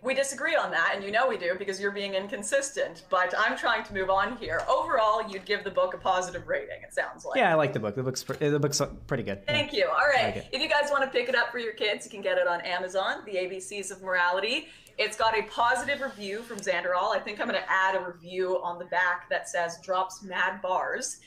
We 0.03 0.15
disagree 0.15 0.57
on 0.57 0.71
that, 0.71 0.93
and 0.95 1.05
you 1.05 1.11
know 1.11 1.29
we 1.29 1.37
do 1.37 1.55
because 1.59 1.79
you're 1.79 1.91
being 1.91 2.15
inconsistent. 2.15 3.05
But 3.11 3.35
I'm 3.37 3.57
trying 3.57 3.85
to 3.85 3.93
move 3.93 4.09
on 4.09 4.39
here. 4.39 4.63
Overall, 4.69 5.29
you'd 5.29 5.45
give 5.45 5.63
the 5.63 5.71
book 5.71 5.93
a 5.93 5.99
positive 5.99 6.49
rating. 6.49 6.83
It 6.83 6.95
sounds 6.95 7.25
like. 7.27 7.37
Yeah, 7.37 7.53
I 7.53 7.55
like 7.55 7.75
the 7.75 7.81
book. 7.81 7.97
The 7.97 8.03
book's 8.03 8.25
pre- 8.25 8.37
the 8.49 8.59
book's 8.59 8.81
pretty 9.07 9.23
good. 9.23 9.47
Thank 9.47 9.75
you. 9.75 9.87
All 9.89 10.09
right, 10.17 10.37
like 10.37 10.49
if 10.53 10.63
you 10.63 10.69
guys 10.69 10.91
want 10.91 11.05
to 11.05 11.11
pick 11.11 11.29
it 11.29 11.35
up 11.35 11.51
for 11.53 11.59
your 11.59 11.75
kids, 11.75 12.07
you 12.07 12.11
can 12.11 12.23
get 12.23 12.39
it 12.39 12.47
on 12.47 12.63
Amazon, 12.63 13.23
The 13.27 13.33
ABCs 13.33 13.91
of 13.91 14.01
Morality. 14.03 14.69
It's 14.97 15.17
got 15.17 15.39
a 15.39 15.43
positive 15.45 16.01
review 16.01 16.43
from 16.43 16.59
Xander 16.59 16.95
Hall. 16.95 17.13
I 17.13 17.19
think 17.19 17.41
I'm 17.41 17.49
going 17.49 17.61
to 17.61 17.71
add 17.71 17.95
a 17.95 18.05
review 18.05 18.63
on 18.63 18.79
the 18.79 18.85
back 18.87 19.29
that 19.31 19.49
says 19.49 19.79
drops 19.83 20.23
mad 20.23 20.61
bars. 20.63 21.21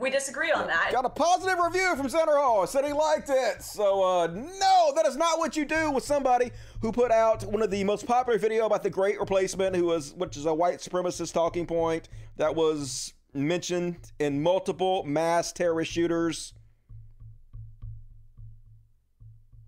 We 0.00 0.08
disagree 0.08 0.50
on 0.50 0.66
that. 0.66 0.92
Got 0.92 1.04
a 1.04 1.10
positive 1.10 1.58
review 1.62 1.94
from 1.94 2.06
Xander 2.06 2.40
Hall. 2.40 2.66
Said 2.66 2.86
he 2.86 2.92
liked 2.92 3.28
it. 3.28 3.62
So, 3.62 4.02
uh, 4.02 4.28
no, 4.28 4.92
that 4.96 5.04
is 5.06 5.14
not 5.14 5.38
what 5.38 5.58
you 5.58 5.66
do 5.66 5.90
with 5.90 6.04
somebody 6.04 6.52
who 6.80 6.90
put 6.90 7.10
out 7.10 7.44
one 7.44 7.62
of 7.62 7.70
the 7.70 7.84
most 7.84 8.06
popular 8.06 8.38
video 8.38 8.64
about 8.64 8.82
the 8.82 8.88
Great 8.88 9.20
Replacement, 9.20 9.76
who 9.76 9.84
was, 9.84 10.14
which 10.14 10.38
is 10.38 10.46
a 10.46 10.54
white 10.54 10.78
supremacist 10.78 11.34
talking 11.34 11.66
point 11.66 12.08
that 12.38 12.54
was 12.54 13.12
mentioned 13.34 14.10
in 14.18 14.42
multiple 14.42 15.04
mass 15.04 15.52
terrorist 15.52 15.92
shooters 15.92 16.54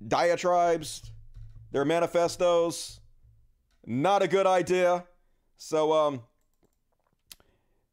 diatribes, 0.09 1.13
their 1.71 1.85
manifestos. 1.85 3.01
Not 3.87 4.23
a 4.23 4.29
good 4.29 4.47
idea. 4.47 5.05
So, 5.57 5.93
um, 5.93 6.23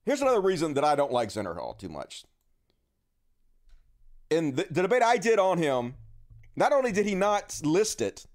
here's 0.09 0.21
another 0.21 0.41
reason 0.41 0.73
that 0.73 0.83
I 0.83 0.95
don't 0.95 1.11
like 1.11 1.29
Xander 1.29 1.55
Hall 1.55 1.73
too 1.73 1.89
much. 1.89 2.25
In 4.29 4.55
the, 4.55 4.65
the 4.69 4.81
debate 4.81 5.03
I 5.03 5.17
did 5.17 5.39
on 5.39 5.57
him, 5.57 5.95
not 6.55 6.73
only 6.73 6.91
did 6.91 7.05
he 7.05 7.15
not 7.15 7.59
list 7.63 8.01
it, 8.01 8.25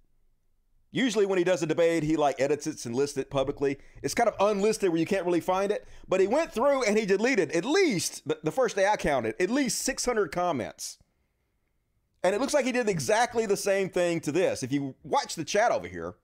usually 0.93 1.27
when 1.27 1.39
he 1.39 1.45
does 1.45 1.62
a 1.62 1.66
debate, 1.66 2.05
he 2.05 2.16
like 2.16 2.41
edits 2.41 2.66
it 2.66 2.85
and 2.87 2.95
lists 2.95 3.16
it 3.16 3.29
publicly. 3.29 3.79
It's 4.03 4.14
kind 4.14 4.29
of 4.29 4.35
unlisted 4.41 4.91
where 4.91 5.01
you 5.01 5.07
can't 5.07 5.27
really 5.27 5.41
find 5.41 5.72
it. 5.72 5.87
But 6.09 6.20
he 6.20 6.29
went 6.29 6.53
through 6.53 6.85
and 6.85 6.97
he 6.97 7.07
deleted 7.07 7.51
at 7.53 7.64
least, 7.64 8.22
the 8.43 8.53
first 8.53 8.77
day 8.77 8.87
I 8.87 8.97
counted, 8.97 9.35
at 9.41 9.51
least 9.51 9.83
600 9.83 10.31
comments. 10.31 10.99
And 12.22 12.35
it 12.35 12.41
looks 12.41 12.55
like 12.55 12.64
he 12.64 12.72
did 12.72 12.89
exactly 12.89 13.47
the 13.47 13.57
same 13.57 13.91
thing 13.91 14.20
to 14.20 14.33
this. 14.33 14.62
If 14.62 14.72
you 14.72 14.95
watch 15.03 15.35
the 15.35 15.45
chat 15.45 15.72
over 15.72 15.89
here, 15.89 16.14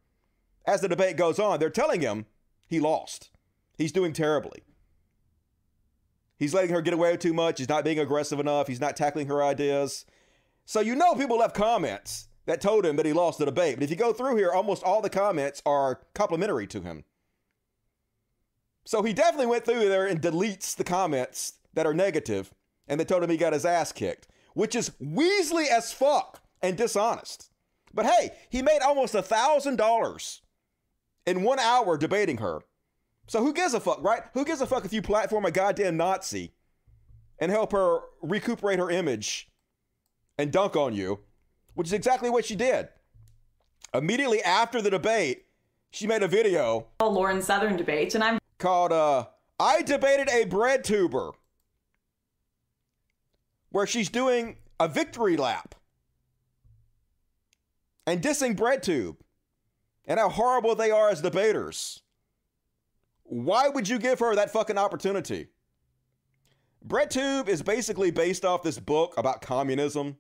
as 0.64 0.80
the 0.80 0.88
debate 0.88 1.16
goes 1.16 1.38
on, 1.38 1.58
they're 1.58 1.70
telling 1.70 2.00
him 2.00 2.26
he 2.66 2.78
lost. 2.80 3.30
He's 3.76 3.92
doing 3.92 4.12
terribly. 4.12 4.62
He's 6.40 6.54
letting 6.54 6.70
her 6.70 6.80
get 6.80 6.94
away 6.94 7.12
with 7.12 7.20
too 7.20 7.34
much. 7.34 7.58
He's 7.58 7.68
not 7.68 7.84
being 7.84 7.98
aggressive 7.98 8.40
enough. 8.40 8.66
He's 8.66 8.80
not 8.80 8.96
tackling 8.96 9.26
her 9.26 9.44
ideas. 9.44 10.06
So 10.64 10.80
you 10.80 10.96
know 10.96 11.14
people 11.14 11.38
left 11.38 11.54
comments 11.54 12.28
that 12.46 12.62
told 12.62 12.86
him 12.86 12.96
that 12.96 13.04
he 13.04 13.12
lost 13.12 13.38
the 13.38 13.44
debate. 13.44 13.76
But 13.76 13.84
if 13.84 13.90
you 13.90 13.96
go 13.96 14.14
through 14.14 14.36
here, 14.36 14.50
almost 14.50 14.82
all 14.82 15.02
the 15.02 15.10
comments 15.10 15.62
are 15.66 16.00
complimentary 16.14 16.66
to 16.68 16.80
him. 16.80 17.04
So 18.86 19.02
he 19.02 19.12
definitely 19.12 19.46
went 19.46 19.66
through 19.66 19.86
there 19.90 20.06
and 20.06 20.22
deletes 20.22 20.74
the 20.74 20.82
comments 20.82 21.58
that 21.74 21.86
are 21.86 21.92
negative, 21.92 22.54
and 22.88 22.98
they 22.98 23.04
told 23.04 23.22
him 23.22 23.28
he 23.28 23.36
got 23.36 23.52
his 23.52 23.66
ass 23.66 23.92
kicked, 23.92 24.26
which 24.54 24.74
is 24.74 24.92
Weasley 24.98 25.68
as 25.68 25.92
fuck 25.92 26.40
and 26.62 26.74
dishonest. 26.74 27.50
But 27.92 28.06
hey, 28.06 28.30
he 28.48 28.62
made 28.62 28.80
almost 28.80 29.14
a 29.14 29.20
thousand 29.20 29.76
dollars 29.76 30.40
in 31.26 31.42
one 31.42 31.58
hour 31.58 31.98
debating 31.98 32.38
her. 32.38 32.62
So 33.30 33.40
who 33.44 33.52
gives 33.52 33.74
a 33.74 33.78
fuck, 33.78 34.02
right? 34.02 34.24
Who 34.34 34.44
gives 34.44 34.60
a 34.60 34.66
fuck 34.66 34.84
if 34.84 34.92
you 34.92 35.02
platform 35.02 35.44
a 35.44 35.52
goddamn 35.52 35.96
Nazi 35.96 36.50
and 37.38 37.52
help 37.52 37.70
her 37.70 38.00
recuperate 38.20 38.80
her 38.80 38.90
image 38.90 39.48
and 40.36 40.50
dunk 40.50 40.74
on 40.74 40.96
you, 40.96 41.20
which 41.74 41.86
is 41.86 41.92
exactly 41.92 42.28
what 42.28 42.44
she 42.44 42.56
did. 42.56 42.88
Immediately 43.94 44.42
after 44.42 44.82
the 44.82 44.90
debate, 44.90 45.44
she 45.92 46.08
made 46.08 46.24
a 46.24 46.26
video 46.26 46.88
Lauren 47.00 47.40
Southern 47.40 47.76
debate, 47.76 48.16
and 48.16 48.24
I'm 48.24 48.40
called 48.58 48.90
uh, 48.90 49.26
I 49.60 49.82
Debated 49.82 50.28
a 50.28 50.46
Bread 50.46 50.82
Tuber, 50.82 51.30
where 53.70 53.86
she's 53.86 54.08
doing 54.08 54.56
a 54.80 54.88
victory 54.88 55.36
lap 55.36 55.76
and 58.08 58.20
dissing 58.20 58.56
bread 58.56 58.82
tube 58.82 59.18
and 60.04 60.18
how 60.18 60.30
horrible 60.30 60.74
they 60.74 60.90
are 60.90 61.10
as 61.10 61.22
debaters. 61.22 62.02
Why 63.30 63.68
would 63.68 63.88
you 63.88 64.00
give 64.00 64.18
her 64.18 64.34
that 64.34 64.50
fucking 64.50 64.76
opportunity? 64.76 65.46
BreadTube 66.84 67.46
is 67.46 67.62
basically 67.62 68.10
based 68.10 68.44
off 68.44 68.64
this 68.64 68.80
book 68.80 69.14
about 69.16 69.40
communism, 69.40 70.16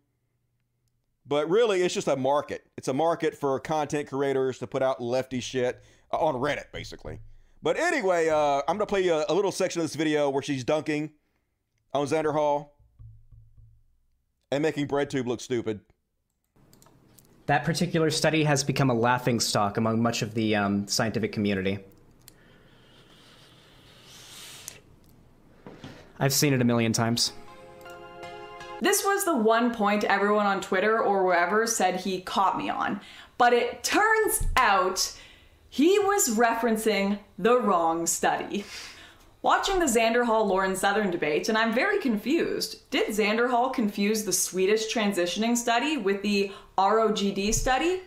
but 1.26 1.50
really 1.50 1.82
it's 1.82 1.92
just 1.92 2.06
a 2.06 2.14
market. 2.14 2.68
It's 2.76 2.86
a 2.86 2.92
market 2.92 3.34
for 3.34 3.58
content 3.58 4.08
creators 4.08 4.60
to 4.60 4.68
put 4.68 4.80
out 4.80 5.02
lefty 5.02 5.40
shit 5.40 5.82
uh, 6.12 6.18
on 6.18 6.36
Reddit, 6.36 6.70
basically. 6.72 7.18
But 7.60 7.76
anyway, 7.76 8.28
uh, 8.28 8.62
I'm 8.68 8.76
gonna 8.76 8.86
play 8.86 9.08
a, 9.08 9.24
a 9.28 9.34
little 9.34 9.50
section 9.50 9.80
of 9.80 9.86
this 9.86 9.96
video 9.96 10.30
where 10.30 10.42
she's 10.42 10.62
dunking 10.62 11.10
on 11.92 12.06
Xander 12.06 12.32
Hall 12.32 12.76
and 14.52 14.62
making 14.62 14.86
BreadTube 14.86 15.26
look 15.26 15.40
stupid. 15.40 15.80
That 17.46 17.64
particular 17.64 18.10
study 18.10 18.44
has 18.44 18.62
become 18.62 18.88
a 18.88 18.94
laughing 18.94 19.40
stock 19.40 19.78
among 19.78 20.00
much 20.00 20.22
of 20.22 20.34
the 20.34 20.54
um, 20.54 20.86
scientific 20.86 21.32
community. 21.32 21.80
I've 26.20 26.34
seen 26.34 26.52
it 26.52 26.60
a 26.60 26.64
million 26.64 26.92
times. 26.92 27.32
This 28.80 29.04
was 29.04 29.24
the 29.24 29.36
one 29.36 29.74
point 29.74 30.04
everyone 30.04 30.46
on 30.46 30.60
Twitter 30.60 31.00
or 31.00 31.24
wherever 31.24 31.66
said 31.66 32.00
he 32.00 32.20
caught 32.20 32.56
me 32.56 32.70
on. 32.70 33.00
But 33.38 33.52
it 33.52 33.82
turns 33.82 34.46
out 34.56 35.18
he 35.70 35.98
was 35.98 36.36
referencing 36.36 37.18
the 37.38 37.58
wrong 37.58 38.06
study. 38.06 38.64
Watching 39.42 39.78
the 39.78 39.86
Xander 39.86 40.26
Hall 40.26 40.46
Lauren 40.46 40.76
Southern 40.76 41.10
debate, 41.10 41.48
and 41.48 41.56
I'm 41.56 41.72
very 41.72 41.98
confused. 41.98 42.90
Did 42.90 43.08
Xander 43.08 43.50
Hall 43.50 43.70
confuse 43.70 44.24
the 44.24 44.32
Swedish 44.32 44.92
transitioning 44.92 45.56
study 45.56 45.96
with 45.96 46.20
the 46.20 46.52
ROGD 46.76 47.54
study? 47.54 48.02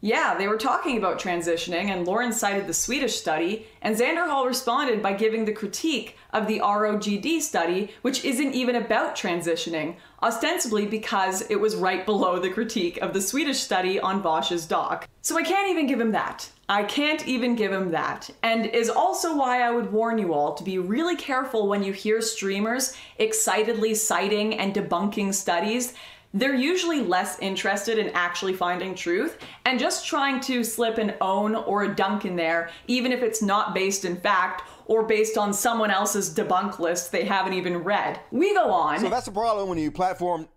Yeah, 0.00 0.34
they 0.34 0.48
were 0.48 0.56
talking 0.56 0.96
about 0.96 1.20
transitioning, 1.20 1.90
and 1.90 2.06
Lauren 2.06 2.32
cited 2.32 2.66
the 2.66 2.74
Swedish 2.74 3.16
study, 3.16 3.66
and 3.82 3.94
Xander 3.94 4.28
Hall 4.28 4.46
responded 4.46 5.02
by 5.02 5.12
giving 5.12 5.44
the 5.44 5.52
critique 5.52 6.16
of 6.32 6.46
the 6.46 6.60
ROGD 6.60 7.40
study, 7.40 7.90
which 8.02 8.24
isn't 8.24 8.54
even 8.54 8.76
about 8.76 9.14
transitioning, 9.16 9.96
ostensibly 10.22 10.86
because 10.86 11.42
it 11.50 11.60
was 11.60 11.76
right 11.76 12.06
below 12.06 12.38
the 12.38 12.50
critique 12.50 12.98
of 12.98 13.12
the 13.12 13.20
Swedish 13.20 13.60
study 13.60 14.00
on 14.00 14.22
Vaush's 14.22 14.66
doc. 14.66 15.08
So 15.20 15.36
I 15.36 15.42
can't 15.42 15.70
even 15.70 15.86
give 15.86 16.00
him 16.00 16.12
that. 16.12 16.48
I 16.68 16.84
can't 16.84 17.26
even 17.28 17.54
give 17.54 17.72
him 17.72 17.90
that. 17.90 18.30
And 18.42 18.66
is 18.66 18.88
also 18.88 19.36
why 19.36 19.62
I 19.62 19.70
would 19.70 19.92
warn 19.92 20.18
you 20.18 20.32
all 20.32 20.54
to 20.54 20.64
be 20.64 20.78
really 20.78 21.16
careful 21.16 21.68
when 21.68 21.82
you 21.82 21.92
hear 21.92 22.20
streamers 22.20 22.96
excitedly 23.18 23.94
citing 23.94 24.58
and 24.58 24.74
debunking 24.74 25.34
studies 25.34 25.94
they're 26.34 26.54
usually 26.54 27.02
less 27.02 27.38
interested 27.40 27.98
in 27.98 28.08
actually 28.14 28.54
finding 28.54 28.94
truth 28.94 29.38
and 29.66 29.78
just 29.78 30.06
trying 30.06 30.40
to 30.40 30.64
slip 30.64 30.98
an 30.98 31.14
own 31.20 31.54
or 31.54 31.84
a 31.84 31.94
dunk 31.94 32.24
in 32.24 32.36
there, 32.36 32.70
even 32.86 33.12
if 33.12 33.22
it's 33.22 33.42
not 33.42 33.74
based 33.74 34.04
in 34.04 34.16
fact 34.16 34.62
or 34.92 35.02
based 35.02 35.38
on 35.38 35.54
someone 35.54 35.90
else's 35.90 36.34
debunk 36.34 36.78
list 36.78 37.12
they 37.12 37.24
haven't 37.24 37.54
even 37.54 37.78
read. 37.78 38.20
We 38.30 38.52
go 38.52 38.70
on. 38.70 39.00
So 39.00 39.08
that's 39.08 39.24
the 39.24 39.32
problem 39.32 39.70
when 39.70 39.78
you 39.78 39.90
platform 39.90 40.48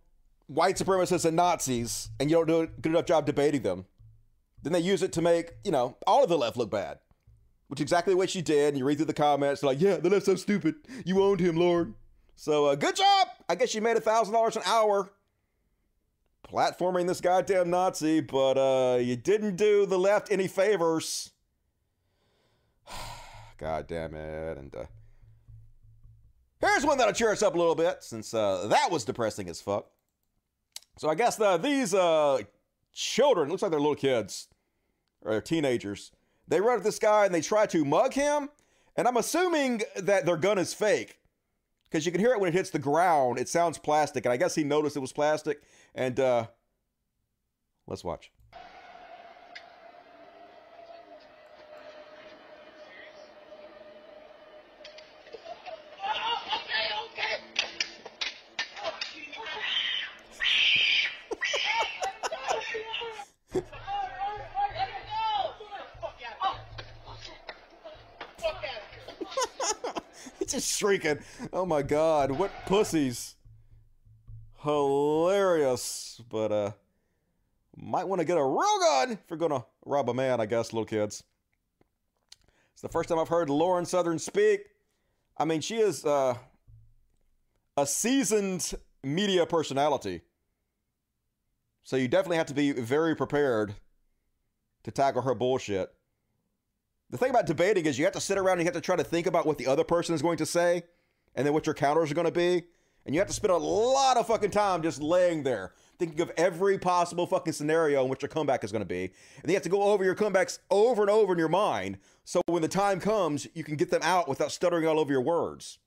white 0.48 0.76
supremacists 0.76 1.24
and 1.24 1.38
Nazis 1.38 2.10
and 2.20 2.30
you 2.30 2.36
don't 2.36 2.48
do 2.48 2.60
a 2.60 2.68
good 2.68 2.92
enough 2.92 3.06
job 3.06 3.26
debating 3.26 3.62
them. 3.62 3.86
Then 4.62 4.74
they 4.74 4.82
use 4.82 5.04
it 5.04 5.14
to 5.14 5.22
make, 5.22 5.54
you 5.64 5.72
know, 5.72 5.96
all 6.06 6.22
of 6.22 6.28
the 6.28 6.38
left 6.38 6.58
look 6.58 6.70
bad. 6.70 7.00
Which 7.70 7.80
is 7.80 7.84
exactly 7.84 8.14
what 8.14 8.30
she 8.30 8.42
did. 8.42 8.70
And 8.70 8.78
you 8.78 8.84
read 8.84 8.98
through 8.98 9.06
the 9.06 9.14
comments, 9.14 9.64
like, 9.64 9.80
yeah, 9.80 9.98
the 9.98 10.10
left's 10.10 10.26
so 10.26 10.36
stupid. 10.36 10.76
You 11.06 11.24
owned 11.24 11.40
him, 11.40 11.56
Lord. 11.56 11.94
So 12.36 12.66
uh, 12.66 12.76
good 12.76 12.98
job. 12.98 13.28
I 13.48 13.56
guess 13.56 13.74
you 13.74 13.82
made 13.82 13.96
a 13.96 14.02
thousand 14.02 14.34
dollars 14.34 14.58
an 14.58 14.64
hour 14.66 15.12
platforming 16.46 17.08
this 17.08 17.22
goddamn 17.22 17.70
Nazi, 17.70 18.20
but 18.20 18.58
uh, 18.58 18.98
you 18.98 19.16
didn't 19.16 19.56
do 19.56 19.86
the 19.86 19.98
left 19.98 20.30
any 20.30 20.50
favors. 20.50 21.32
God 23.58 23.88
damn 23.88 24.14
it. 24.14 24.58
And 24.58 24.76
uh, 24.76 24.86
here's 26.60 26.86
one 26.86 26.98
that'll 26.98 27.14
cheer 27.14 27.32
us 27.32 27.44
up 27.44 27.56
a 27.56 27.58
little 27.58 27.76
bit, 27.76 28.04
since 28.04 28.34
uh, 28.34 28.68
that 28.68 28.92
was 28.92 29.06
depressing 29.06 29.50
as 29.50 29.62
fuck. 29.62 29.88
So 30.98 31.10
I 31.10 31.16
guess 31.16 31.40
uh, 31.40 31.58
these 31.58 31.94
uh, 31.94 32.40
children, 32.94 33.50
looks 33.50 33.62
like 33.62 33.72
they're 33.72 33.80
little 33.80 33.96
kids, 33.96 34.48
or 35.22 35.42
teenagers, 35.42 36.12
they 36.48 36.62
run 36.62 36.78
at 36.78 36.84
this 36.84 37.00
guy 37.00 37.26
and 37.26 37.34
they 37.34 37.42
try 37.42 37.66
to 37.68 37.84
mug 37.84 38.14
him. 38.14 38.50
And 38.96 39.08
I'm 39.08 39.18
assuming 39.18 39.82
that 39.98 40.26
their 40.26 40.38
gun 40.38 40.58
is 40.58 40.74
fake. 40.74 41.20
Because 41.84 42.06
you 42.06 42.12
can 42.12 42.22
hear 42.22 42.32
it 42.32 42.40
when 42.40 42.50
it 42.50 42.54
hits 42.54 42.70
the 42.70 42.80
ground. 42.80 43.40
It 43.40 43.50
sounds 43.50 43.78
plastic. 43.78 44.26
And 44.26 44.34
I 44.34 44.38
guess 44.38 44.56
he 44.56 44.64
noticed 44.64 44.96
it 44.96 45.02
was 45.02 45.14
plastic. 45.14 45.62
And 45.94 46.20
uh, 46.20 46.48
let's 47.88 48.04
watch. 48.04 48.32
Shrieking. 70.78 71.20
Oh 71.54 71.66
my 71.66 71.82
god, 71.82 72.32
what 72.32 72.52
pussies. 72.66 73.36
Hilarious. 74.62 76.22
But 76.30 76.52
uh 76.52 76.72
might 77.78 78.08
want 78.08 78.20
to 78.20 78.26
get 78.26 78.38
a 78.38 78.44
real 78.44 78.80
gun 78.80 79.12
if 79.12 79.20
you're 79.30 79.38
gonna 79.38 79.66
rob 79.86 80.10
a 80.10 80.14
man, 80.14 80.40
I 80.40 80.46
guess, 80.46 80.72
little 80.74 80.86
kids. 80.86 81.24
It's 82.74 82.82
the 82.82 82.90
first 82.90 83.10
time 83.10 83.20
I've 83.20 83.30
heard 83.30 83.50
Lauren 83.50 83.86
Southern 83.86 84.20
speak. 84.20 84.62
I 85.38 85.46
mean, 85.46 85.62
she 85.62 85.78
is 85.78 86.06
uh, 86.06 86.36
a 87.78 87.86
seasoned 87.86 88.74
media 89.04 89.46
personality. 89.46 90.22
So 91.84 91.96
you 91.98 92.08
definitely 92.08 92.38
have 92.38 92.48
to 92.48 92.54
be 92.54 92.72
very 92.72 93.16
prepared 93.16 93.76
to 94.84 94.92
tackle 94.92 95.22
her 95.22 95.36
bullshit. 95.36 95.94
The 97.10 97.18
thing 97.18 97.30
about 97.30 97.46
debating 97.46 97.86
is 97.86 98.00
you 98.00 98.06
have 98.06 98.14
to 98.14 98.22
sit 98.22 98.38
around 98.38 98.54
and 98.54 98.62
you 98.62 98.66
have 98.66 98.74
to 98.74 98.82
try 98.82 98.96
to 98.96 99.04
think 99.04 99.28
about 99.28 99.46
what 99.46 99.58
the 99.58 99.68
other 99.68 99.84
person 99.84 100.16
is 100.16 100.22
going 100.22 100.38
to 100.38 100.46
say 100.46 100.84
and 101.36 101.46
then 101.46 101.54
what 101.54 101.66
your 101.66 101.76
counters 101.76 102.12
are 102.12 102.16
going 102.16 102.26
to 102.26 102.32
be. 102.32 102.64
And 103.06 103.14
you 103.14 103.22
have 103.22 103.28
to 103.28 103.34
spend 103.34 103.52
a 103.52 103.58
lot 103.58 104.18
of 104.18 104.26
fucking 104.26 104.50
time 104.50 104.82
just 104.82 105.00
laying 105.00 105.44
there, 105.44 105.74
thinking 106.00 106.22
of 106.22 106.32
every 106.38 106.80
possible 106.80 107.28
fucking 107.28 107.54
scenario 107.54 108.04
in 108.04 108.10
which 108.10 108.24
your 108.24 108.30
comeback 108.30 108.64
is 108.64 108.72
going 108.72 108.82
to 108.82 108.88
be. 108.88 109.12
And 109.44 109.52
you 109.52 109.54
have 109.54 109.62
to 109.64 109.70
go 109.70 109.84
over 109.84 110.04
your 110.04 110.16
comebacks 110.16 110.58
over 110.72 111.04
and 111.04 111.12
over 111.12 111.34
in 111.34 111.40
your 111.40 111.48
mind. 111.48 112.00
So 112.24 112.42
when 112.48 112.64
the 112.64 112.68
time 112.68 113.00
comes, 113.00 113.48
you 113.54 113.64
can 113.64 113.76
get 113.76 113.92
them 113.92 114.02
out 114.04 114.28
without 114.28 114.52
stuttering 114.52 114.88
all 114.88 115.00
over 115.00 115.12
your 115.12 115.22
words. 115.22 115.78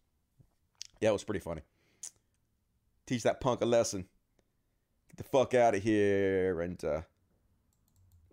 Yeah, 1.00 1.08
it 1.08 1.12
was 1.12 1.24
pretty 1.24 1.40
funny. 1.40 1.62
Teach 3.06 3.24
that 3.24 3.40
punk 3.40 3.62
a 3.62 3.66
lesson. 3.66 4.06
Get 5.08 5.16
the 5.16 5.24
fuck 5.24 5.54
out 5.54 5.74
of 5.74 5.82
here. 5.82 6.60
And, 6.60 6.82
uh, 6.84 7.00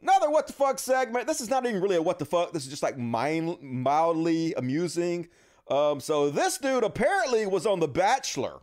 Another 0.01 0.29
what 0.29 0.47
the 0.47 0.53
fuck 0.53 0.79
segment. 0.79 1.27
This 1.27 1.41
is 1.41 1.49
not 1.49 1.65
even 1.65 1.81
really 1.81 1.95
a 1.95 2.01
what 2.01 2.19
the 2.19 2.25
fuck. 2.25 2.51
This 2.51 2.63
is 2.63 2.69
just 2.69 2.83
like 2.83 2.97
mind, 2.97 3.61
mildly 3.61 4.53
amusing. 4.55 5.29
Um, 5.67 5.99
so 5.99 6.29
this 6.29 6.57
dude 6.57 6.83
apparently 6.83 7.45
was 7.47 7.65
on 7.65 7.79
The 7.79 7.87
Bachelor, 7.87 8.59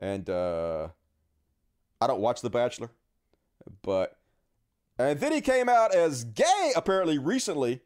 and 0.00 0.28
uh, 0.28 0.88
I 2.00 2.06
don't 2.06 2.20
watch 2.20 2.40
The 2.40 2.50
Bachelor, 2.50 2.90
but 3.82 4.18
and 4.98 5.20
then 5.20 5.30
he 5.30 5.40
came 5.40 5.68
out 5.68 5.94
as 5.94 6.24
gay 6.24 6.72
apparently 6.74 7.18
recently. 7.18 7.80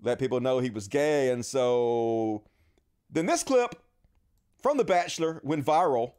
Let 0.00 0.18
people 0.18 0.40
know 0.40 0.60
he 0.60 0.70
was 0.70 0.86
gay, 0.86 1.30
and 1.30 1.44
so 1.44 2.44
then 3.10 3.26
this 3.26 3.42
clip 3.42 3.74
from 4.62 4.76
The 4.76 4.84
Bachelor 4.84 5.40
went 5.42 5.64
viral 5.64 6.12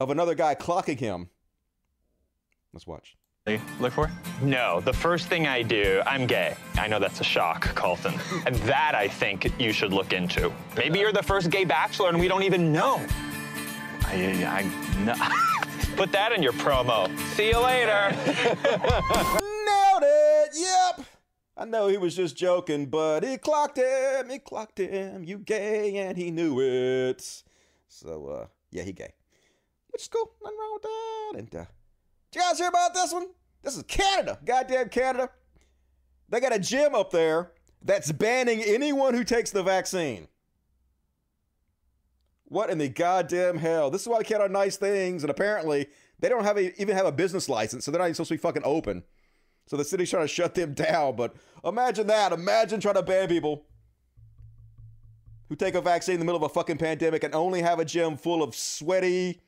of 0.00 0.10
another 0.10 0.34
guy 0.34 0.54
clocking 0.54 0.98
him. 0.98 1.28
Let's 2.72 2.86
watch. 2.86 3.16
Look 3.78 3.92
for? 3.92 4.10
No, 4.42 4.80
the 4.80 4.92
first 4.92 5.28
thing 5.28 5.46
I 5.46 5.62
do, 5.62 6.02
I'm 6.04 6.26
gay. 6.26 6.56
I 6.74 6.88
know 6.88 6.98
that's 6.98 7.20
a 7.20 7.24
shock, 7.24 7.74
Colton. 7.74 8.14
And 8.44 8.56
that 8.56 8.94
I 8.94 9.08
think 9.08 9.52
you 9.60 9.72
should 9.72 9.92
look 9.92 10.12
into. 10.12 10.52
Maybe 10.76 10.98
you're 10.98 11.12
the 11.12 11.22
first 11.22 11.50
gay 11.50 11.64
bachelor 11.64 12.08
and 12.08 12.18
we 12.18 12.28
don't 12.28 12.42
even 12.42 12.72
know. 12.72 13.04
I, 14.02 14.44
I, 14.44 15.04
no. 15.04 15.14
Put 15.96 16.12
that 16.12 16.32
in 16.32 16.42
your 16.42 16.52
promo. 16.54 17.16
See 17.34 17.48
you 17.48 17.58
later. 17.58 18.10
Nailed 18.26 20.02
it. 20.02 20.50
Yep. 20.54 21.06
I 21.56 21.64
know 21.64 21.86
he 21.88 21.96
was 21.96 22.14
just 22.14 22.36
joking, 22.36 22.86
but 22.86 23.22
he 23.22 23.38
clocked 23.38 23.78
him. 23.78 24.28
He 24.28 24.38
clocked 24.38 24.78
him. 24.78 25.24
You 25.24 25.38
gay, 25.38 25.96
and 25.96 26.18
he 26.18 26.30
knew 26.30 26.60
it. 26.60 27.42
So, 27.88 28.26
uh, 28.26 28.46
yeah, 28.70 28.82
he 28.82 28.92
gay. 28.92 29.14
Which 29.88 30.02
is 30.02 30.08
cool. 30.08 30.32
Nothing 30.42 30.58
wrong 30.58 30.72
with 30.74 30.82
that. 30.82 31.32
And, 31.38 31.54
uh, 31.54 31.64
did 31.64 31.75
you 32.36 32.42
guys 32.42 32.58
hear 32.58 32.68
about 32.68 32.92
this 32.92 33.12
one? 33.12 33.28
This 33.62 33.76
is 33.76 33.82
Canada. 33.84 34.38
Goddamn 34.44 34.90
Canada. 34.90 35.30
They 36.28 36.38
got 36.40 36.54
a 36.54 36.58
gym 36.58 36.94
up 36.94 37.10
there 37.10 37.52
that's 37.82 38.12
banning 38.12 38.62
anyone 38.62 39.14
who 39.14 39.24
takes 39.24 39.50
the 39.50 39.62
vaccine. 39.62 40.28
What 42.44 42.68
in 42.68 42.78
the 42.78 42.88
goddamn 42.88 43.56
hell? 43.56 43.90
This 43.90 44.02
is 44.02 44.08
why 44.08 44.18
we 44.18 44.24
can't 44.24 44.42
have 44.42 44.50
nice 44.50 44.76
things, 44.76 45.24
and 45.24 45.30
apparently 45.30 45.88
they 46.20 46.28
don't 46.28 46.44
have 46.44 46.58
a, 46.58 46.80
even 46.80 46.94
have 46.94 47.06
a 47.06 47.12
business 47.12 47.48
license, 47.48 47.84
so 47.84 47.90
they're 47.90 47.98
not 47.98 48.04
even 48.04 48.14
supposed 48.14 48.28
to 48.28 48.34
be 48.34 48.38
fucking 48.38 48.62
open. 48.64 49.02
So 49.66 49.76
the 49.76 49.84
city's 49.84 50.10
trying 50.10 50.24
to 50.24 50.28
shut 50.28 50.54
them 50.54 50.74
down. 50.74 51.16
But 51.16 51.34
imagine 51.64 52.06
that. 52.08 52.32
Imagine 52.32 52.80
trying 52.80 52.94
to 52.96 53.02
ban 53.02 53.28
people 53.28 53.64
who 55.48 55.56
take 55.56 55.74
a 55.74 55.80
vaccine 55.80 56.14
in 56.14 56.20
the 56.20 56.26
middle 56.26 56.44
of 56.44 56.50
a 56.50 56.52
fucking 56.52 56.76
pandemic 56.78 57.24
and 57.24 57.34
only 57.34 57.62
have 57.62 57.78
a 57.78 57.84
gym 57.84 58.16
full 58.16 58.42
of 58.42 58.54
sweaty, 58.54 59.40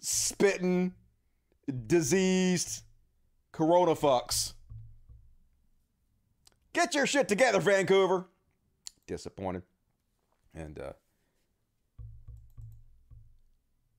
spitting, 0.00 0.94
diseased 1.86 2.82
corona 3.52 3.94
fucks. 3.94 4.54
Get 6.72 6.94
your 6.94 7.06
shit 7.06 7.28
together, 7.28 7.60
Vancouver. 7.60 8.26
Disappointed. 9.06 9.62
And 10.54 10.78
uh 10.78 10.92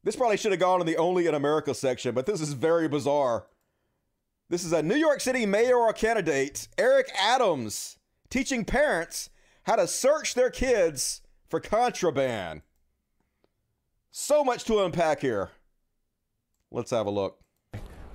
this 0.04 0.16
probably 0.18 0.38
should 0.38 0.52
have 0.52 0.60
gone 0.60 0.82
in 0.82 0.88
the 0.88 0.98
only 0.98 1.28
in 1.28 1.34
America 1.34 1.74
section, 1.74 2.14
but 2.14 2.26
this 2.26 2.42
is 2.42 2.54
very 2.54 2.90
bizarre. 2.90 3.48
This 4.50 4.66
is 4.66 4.74
a 4.74 4.84
New 4.84 4.96
York 4.96 5.22
City 5.22 5.46
mayoral 5.46 5.94
candidate, 5.94 6.68
Eric 6.78 7.10
Adams, 7.18 7.98
teaching 8.30 8.66
parents 8.66 9.30
how 9.64 9.78
to 9.78 9.88
search 9.88 10.34
their 10.34 10.50
kids 10.50 11.22
for 11.48 11.62
contraband. 11.62 12.62
So 14.12 14.44
much 14.44 14.66
to 14.66 14.84
unpack 14.84 15.22
here. 15.22 15.52
Let's 16.70 16.92
have 16.92 17.08
a 17.08 17.12
look. 17.12 17.43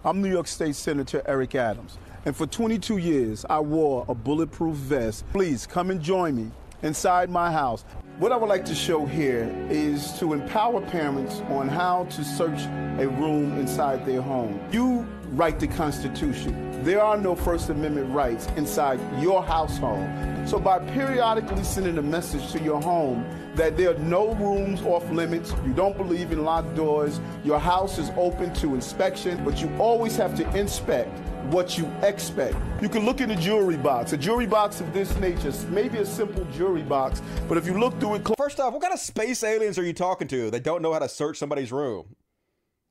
I'm 0.05 0.23
New 0.23 0.31
York 0.31 0.47
State 0.47 0.77
Senator 0.77 1.23
Eric 1.27 1.57
Adams, 1.57 1.99
and 2.25 2.37
for 2.37 2.47
22 2.47 2.99
years 2.99 3.45
I 3.51 3.59
wore 3.59 4.05
a 4.09 4.15
bulletproof 4.15 4.77
vest. 4.77 5.25
Please 5.33 5.67
come 5.67 5.91
and 5.91 6.01
join 6.01 6.37
me 6.37 6.53
inside 6.83 7.29
my 7.31 7.51
house. 7.51 7.85
What 8.21 8.31
I 8.31 8.37
would 8.37 8.49
like 8.49 8.65
to 8.67 8.77
show 8.77 9.07
here 9.07 9.53
is 9.69 10.13
to 10.21 10.35
empower 10.35 10.81
parents 10.83 11.41
on 11.51 11.69
how 11.69 12.05
to 12.11 12.25
search 12.25 12.61
a 13.01 13.09
room 13.09 13.59
inside 13.59 14.07
their 14.07 14.23
home. 14.23 14.61
You 14.71 15.05
write 15.39 15.61
the 15.61 15.69
Constitution. 15.69 16.83
There 16.83 17.01
are 17.01 17.17
no 17.17 17.37
First 17.37 17.71
Amendment 17.71 18.13
rights 18.13 18.49
inside 18.57 18.99
your 19.23 19.41
household. 19.41 20.05
So 20.49 20.59
by 20.59 20.81
periodically 20.81 21.63
sending 21.63 21.97
a 21.99 22.03
message 22.03 22.51
to 22.51 22.61
your 22.61 22.83
home 22.83 23.25
that 23.55 23.77
there 23.77 23.91
are 23.95 23.99
no 23.99 24.35
rooms 24.35 24.83
off 24.83 25.09
limits, 25.13 25.55
you 25.65 25.73
don't 25.73 25.97
believe 25.97 26.33
in 26.33 26.45
locked 26.45 26.75
doors, 26.75 27.21
your 27.45 27.61
house 27.61 27.99
is 27.99 28.11
open 28.17 28.53
to 28.55 28.75
inspection, 28.75 29.45
but 29.45 29.63
you 29.63 29.71
always 29.79 30.17
have 30.17 30.35
to 30.39 30.57
inspect 30.57 31.17
what 31.53 31.79
you 31.79 31.87
expect. 32.03 32.57
You 32.83 32.89
can 32.89 33.05
look 33.05 33.21
in 33.21 33.31
a 33.31 33.37
jewelry 33.37 33.77
box, 33.77 34.13
a 34.13 34.17
jewelry 34.17 34.47
box 34.47 34.81
of 34.81 34.93
this 34.93 35.17
nature, 35.19 35.53
maybe 35.71 35.99
a 35.99 36.07
simple 36.07 36.45
jewelry 36.47 36.83
box, 36.83 37.23
but 37.49 37.57
if 37.57 37.65
you 37.65 37.79
look 37.79 37.99
through 38.01 38.17
it. 38.17 38.29
First 38.37 38.59
off, 38.59 38.73
what 38.73 38.83
kind 38.83 38.93
of 38.93 38.99
space 39.01 39.45
aliens 39.45 39.79
are 39.79 39.85
you 39.85 39.93
talking 39.93 40.27
to 40.29 40.51
that 40.51 40.65
don't 40.65 40.83
know 40.83 40.93
how 40.93 40.99
to 40.99 41.09
search 41.09 41.39
somebody's 41.39 41.71
room? 41.71 42.17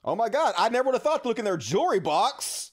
Oh 0.08 0.16
my 0.16 0.30
god, 0.30 0.54
I 0.58 0.70
never 0.70 0.86
would 0.86 0.96
have 0.96 1.04
thought 1.04 1.24
to 1.24 1.28
look 1.28 1.38
in 1.38 1.44
their 1.44 1.58
jewelry 1.58 2.00
box. 2.00 2.72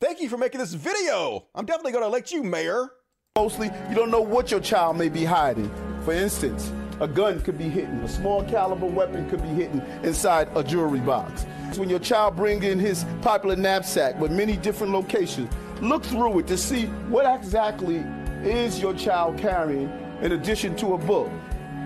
Thank 0.00 0.22
you 0.22 0.30
for 0.30 0.38
making 0.38 0.58
this 0.58 0.72
video. 0.72 1.46
I'm 1.54 1.66
definitely 1.66 1.92
going 1.92 2.02
to 2.02 2.08
elect 2.08 2.32
you, 2.32 2.42
Mayor. 2.42 2.88
Mostly, 3.36 3.70
you 3.90 3.94
don't 3.94 4.10
know 4.10 4.22
what 4.22 4.50
your 4.50 4.58
child 4.58 4.96
may 4.96 5.10
be 5.10 5.22
hiding. 5.22 5.70
For 6.02 6.14
instance, 6.14 6.72
a 6.98 7.06
gun 7.06 7.42
could 7.42 7.58
be 7.58 7.68
hidden, 7.68 8.02
a 8.02 8.08
small 8.08 8.42
caliber 8.44 8.86
weapon 8.86 9.28
could 9.28 9.42
be 9.42 9.50
hidden 9.50 9.82
inside 10.02 10.48
a 10.56 10.64
jewelry 10.64 11.00
box. 11.00 11.44
When 11.76 11.90
your 11.90 11.98
child 11.98 12.36
brings 12.36 12.64
in 12.64 12.78
his 12.78 13.04
popular 13.20 13.54
knapsack 13.54 14.18
with 14.18 14.32
many 14.32 14.56
different 14.56 14.94
locations, 14.94 15.52
look 15.82 16.02
through 16.02 16.38
it 16.38 16.46
to 16.46 16.56
see 16.56 16.86
what 17.10 17.26
exactly 17.38 17.96
is 18.44 18.80
your 18.80 18.94
child 18.94 19.36
carrying 19.36 19.92
in 20.22 20.32
addition 20.32 20.74
to 20.76 20.94
a 20.94 20.98
book. 20.98 21.30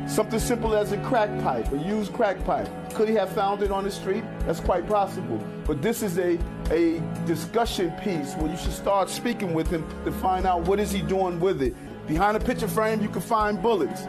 Something 0.08 0.38
simple 0.38 0.74
as 0.76 0.92
a 0.92 0.98
crack 0.98 1.28
pipe, 1.42 1.72
a 1.72 1.78
used 1.78 2.12
crack 2.12 2.42
pipe. 2.44 2.68
Could 2.94 3.08
he 3.08 3.14
have 3.16 3.32
found 3.32 3.62
it 3.62 3.72
on 3.72 3.82
the 3.82 3.90
street? 3.90 4.22
That's 4.46 4.60
quite 4.60 4.88
possible. 4.88 5.42
But 5.66 5.82
this 5.82 6.00
is 6.00 6.16
a, 6.18 6.38
a 6.70 7.00
discussion 7.26 7.90
piece 8.02 8.34
where 8.34 8.48
you 8.48 8.56
should 8.56 8.72
start 8.72 9.10
speaking 9.10 9.52
with 9.52 9.68
him 9.68 9.84
to 10.04 10.12
find 10.12 10.46
out 10.46 10.62
what 10.62 10.78
is 10.78 10.92
he 10.92 11.02
doing 11.02 11.40
with 11.40 11.60
it. 11.60 11.74
Behind 12.06 12.36
a 12.36 12.40
picture 12.40 12.68
frame, 12.68 13.02
you 13.02 13.08
can 13.08 13.20
find 13.20 13.60
bullets. 13.60 14.02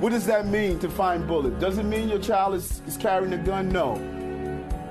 What 0.00 0.10
does 0.10 0.24
that 0.24 0.46
mean 0.46 0.78
to 0.78 0.88
find 0.88 1.26
bullets? 1.26 1.60
Does 1.60 1.76
it 1.76 1.84
mean 1.84 2.08
your 2.08 2.18
child 2.18 2.54
is, 2.54 2.80
is 2.86 2.96
carrying 2.96 3.34
a 3.34 3.38
gun? 3.38 3.68
No. 3.68 3.96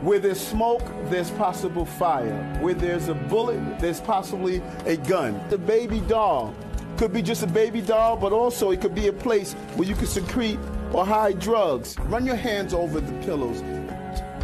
Where 0.01 0.19
there's 0.19 0.39
smoke, 0.39 0.83
there's 1.05 1.31
possible 1.31 1.85
fire. 1.85 2.59
Where 2.61 2.75
there's 2.75 3.07
a 3.07 3.15
bullet, 3.15 3.79
there's 3.79 3.99
possibly 3.99 4.61
a 4.85 4.95
gun. 4.95 5.41
The 5.49 5.57
baby 5.57 6.01
doll 6.01 6.53
could 6.97 7.11
be 7.11 7.21
just 7.21 7.43
a 7.43 7.47
baby 7.47 7.81
doll, 7.81 8.15
but 8.15 8.31
also 8.31 8.71
it 8.71 8.81
could 8.81 8.95
be 8.95 9.07
a 9.07 9.13
place 9.13 9.53
where 9.75 9.87
you 9.87 9.95
can 9.95 10.07
secrete 10.07 10.59
or 10.93 11.05
hide 11.05 11.39
drugs. 11.39 11.97
Run 11.99 12.25
your 12.25 12.35
hands 12.35 12.73
over 12.73 12.99
the 12.99 13.25
pillows. 13.25 13.61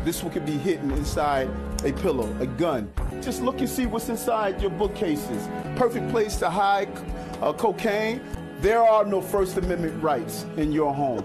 This 0.04 0.24
one 0.24 0.34
could 0.34 0.46
be 0.46 0.58
hidden 0.58 0.92
inside 0.92 1.50
a 1.86 1.94
pillow, 1.94 2.36
a 2.40 2.48
gun. 2.48 2.92
Just 3.22 3.42
look 3.42 3.60
and 3.60 3.70
see 3.70 3.86
what's 3.86 4.10
inside 4.10 4.62
your 4.62 4.72
bookcases. 4.72 5.48
Perfect 5.76 6.10
place 6.10 6.36
to 6.38 6.50
hide 6.50 6.90
uh, 7.42 7.54
cocaine. 7.54 8.22
There 8.62 8.84
are 8.84 9.06
no 9.06 9.22
First 9.22 9.58
Amendment 9.58 10.02
rights 10.04 10.46
in 10.58 10.72
your 10.72 10.94
home. 10.94 11.24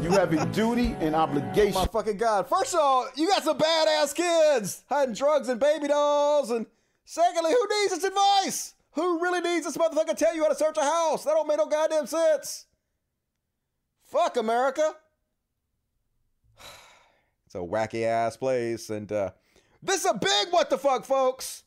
You 0.00 0.10
have 0.10 0.32
a 0.32 0.44
duty 0.46 0.96
and 1.00 1.14
obligation. 1.14 1.74
My 1.74 1.86
fucking 1.86 2.16
God. 2.16 2.48
First 2.48 2.74
of 2.74 2.80
all, 2.80 3.08
you 3.16 3.28
got 3.28 3.44
some 3.44 3.58
badass 3.58 4.14
kids 4.14 4.82
hiding 4.88 5.14
drugs 5.14 5.48
and 5.48 5.60
baby 5.60 5.88
dolls. 5.88 6.50
And 6.50 6.66
secondly, 7.04 7.52
who 7.52 7.68
needs 7.80 7.94
this 7.94 8.04
advice? 8.04 8.74
Who 8.92 9.20
really 9.20 9.40
needs 9.40 9.64
this 9.64 9.76
motherfucker 9.76 10.16
tell 10.16 10.34
you 10.34 10.42
how 10.42 10.48
to 10.48 10.54
search 10.54 10.76
a 10.76 10.82
house? 10.82 11.24
That 11.24 11.32
don't 11.32 11.48
make 11.48 11.58
no 11.58 11.66
goddamn 11.66 12.06
sense. 12.06 12.66
Fuck 14.04 14.36
America. 14.36 14.94
It's 17.46 17.54
a 17.54 17.58
wacky 17.58 18.06
ass 18.06 18.38
place. 18.38 18.88
And 18.88 19.12
uh, 19.12 19.32
this 19.82 20.06
is 20.06 20.10
a 20.10 20.14
big 20.14 20.48
what 20.52 20.70
the 20.70 20.78
fuck, 20.78 21.04
folks. 21.04 21.64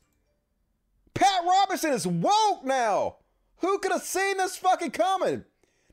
Pat 1.14 1.44
Robertson 1.46 1.92
is 1.92 2.08
woke 2.08 2.64
now. 2.64 3.18
Who 3.58 3.78
could 3.78 3.92
have 3.92 4.02
seen 4.02 4.38
this 4.38 4.58
fucking 4.58 4.92
coming? 4.92 5.46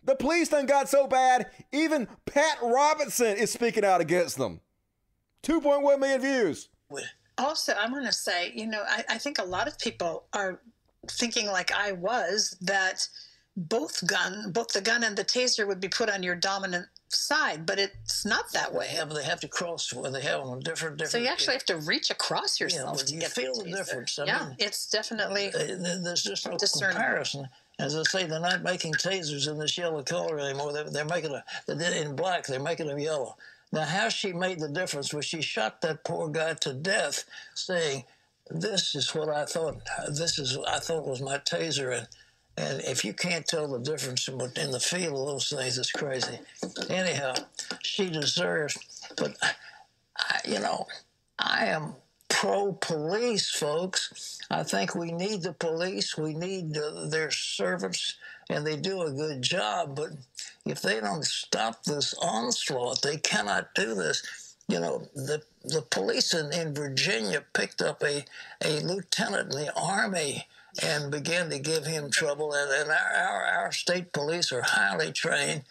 The 0.05 0.16
police 0.16 0.49
done 0.49 0.66
got 0.66 0.89
so 0.89 1.07
bad, 1.07 1.51
even 1.72 2.09
Pat 2.26 2.59
Robertson 2.62 3.37
is 3.37 3.53
speaking 3.53 3.85
out 3.85 4.01
against 4.01 4.37
them. 4.37 4.61
2.1 5.45 5.99
million 5.99 6.20
views. 6.20 6.68
Also, 7.39 7.74
I'm 7.74 7.93
going 7.93 8.05
to 8.05 8.12
say, 8.12 8.53
you 8.55 8.66
know, 8.66 8.83
I, 8.89 9.05
I 9.11 9.18
think 9.18 9.39
a 9.39 9.45
lot 9.45 9.68
of 9.68 9.78
people 9.78 10.24
are 10.33 10.61
thinking, 11.09 11.46
like 11.46 11.72
I 11.72 11.92
was, 11.92 12.57
that 12.61 13.09
both 13.57 14.07
gun, 14.07 14.53
both 14.53 14.68
the 14.68 14.80
gun 14.80 15.05
and 15.05 15.16
the 15.16 15.24
taser 15.24 15.66
would 15.66 15.80
be 15.80 15.88
put 15.88 16.09
on 16.09 16.22
your 16.22 16.34
dominant 16.34 16.86
side, 17.09 17.66
but 17.66 17.78
it's 17.78 18.24
not 18.24 18.50
that 18.53 18.72
way. 18.72 18.86
They 18.86 18.96
have, 18.96 19.11
they 19.11 19.24
have 19.24 19.40
to 19.40 19.48
cross 19.48 19.92
where 19.92 20.11
they 20.11 20.22
have 20.22 20.46
them 20.46 20.61
different, 20.61 20.96
different. 20.96 21.12
So 21.12 21.18
you 21.18 21.26
actually 21.26 21.55
have 21.55 21.66
to 21.66 21.76
reach 21.76 22.11
across 22.11 22.59
yourself 22.59 22.98
but 22.98 23.07
to 23.09 23.14
you 23.14 23.20
get 23.20 23.32
feel 23.32 23.55
the 23.55 23.64
the 23.64 23.76
difference. 23.76 24.18
I 24.18 24.24
yeah, 24.24 24.46
mean, 24.46 24.57
it's 24.59 24.88
definitely 24.88 25.48
Uh, 25.48 25.59
th- 25.59 25.78
There's 26.03 26.22
just 26.22 26.48
no 26.48 26.57
comparison. 26.57 27.48
As 27.78 27.96
I 27.96 28.03
say, 28.05 28.24
they're 28.24 28.40
not 28.40 28.62
making 28.62 28.92
tasers 28.94 29.48
in 29.48 29.59
this 29.59 29.76
yellow 29.76 30.03
color 30.03 30.38
anymore. 30.38 30.72
They're, 30.72 30.88
they're 30.88 31.05
making 31.05 31.32
a 31.32 31.44
they 31.66 31.74
did 31.74 31.94
it 31.94 32.07
in 32.07 32.16
black. 32.16 32.46
They're 32.46 32.61
making 32.61 32.86
them 32.86 32.98
yellow. 32.98 33.36
Now, 33.72 33.84
how 33.84 34.09
she 34.09 34.32
made 34.32 34.61
the 34.61 34.68
difference 34.68 35.12
was 35.12 35.24
she 35.24 35.40
shot 35.42 35.80
that 35.80 36.05
poor 36.05 36.28
guy 36.28 36.55
to 36.55 36.74
death, 36.74 37.24
saying, 37.55 38.05
"This 38.51 38.95
is 38.95 39.14
what 39.14 39.28
I 39.28 39.45
thought. 39.45 39.82
This 40.09 40.38
is 40.38 40.59
I 40.68 40.78
thought 40.78 41.07
was 41.07 41.22
my 41.22 41.38
taser." 41.38 41.97
And 41.97 42.09
and 42.57 42.80
if 42.82 43.05
you 43.05 43.14
can't 43.14 43.47
tell 43.47 43.68
the 43.68 43.78
difference 43.78 44.28
in 44.28 44.40
in 44.57 44.70
the 44.70 44.80
feel 44.80 45.20
of 45.22 45.26
those 45.28 45.49
things, 45.51 45.78
it's 45.78 45.93
crazy. 45.93 46.38
Anyhow, 46.90 47.34
she 47.82 48.11
deserves. 48.11 48.78
But 49.16 49.36
I, 49.43 50.40
you 50.47 50.61
know, 50.61 50.86
I 51.38 51.66
am 51.66 51.95
pro 52.28 52.72
police, 52.74 53.51
folks. 53.51 54.38
I 54.51 54.62
think 54.64 54.95
we 54.95 55.12
need 55.12 55.43
the 55.43 55.55
police. 55.55 56.16
We 56.18 56.34
need 56.34 56.76
uh, 56.76 57.07
their 57.07 57.30
servants, 57.30 58.16
and 58.51 58.66
they 58.66 58.76
do 58.76 59.03
a 59.03 59.12
good 59.12 59.43
job. 59.43 59.97
But 59.97 60.11
if 60.66 60.82
they 60.82 61.01
don't 61.01 61.24
stop 61.24 61.84
this 61.84 62.14
onslaught, 62.20 63.03
they 63.03 63.16
cannot 63.16 63.74
do 63.74 63.95
this. 63.95 64.51
You 64.72 64.80
know, 64.80 65.06
the 65.14 65.42
the 65.64 65.82
police 65.82 66.32
in, 66.32 66.50
in 66.50 66.74
Virginia 66.74 67.44
picked 67.52 67.82
up 67.82 68.02
a, 68.02 68.24
a 68.64 68.80
lieutenant 68.80 69.52
in 69.52 69.58
the 69.66 69.72
army 69.78 70.46
and 70.82 71.10
began 71.10 71.50
to 71.50 71.58
give 71.58 71.84
him 71.84 72.10
trouble. 72.10 72.54
And, 72.54 72.70
and 72.72 72.90
our, 72.90 73.12
our, 73.28 73.44
our 73.64 73.72
state 73.72 74.14
police 74.14 74.50
are 74.50 74.62
highly 74.62 75.12
trained. 75.12 75.64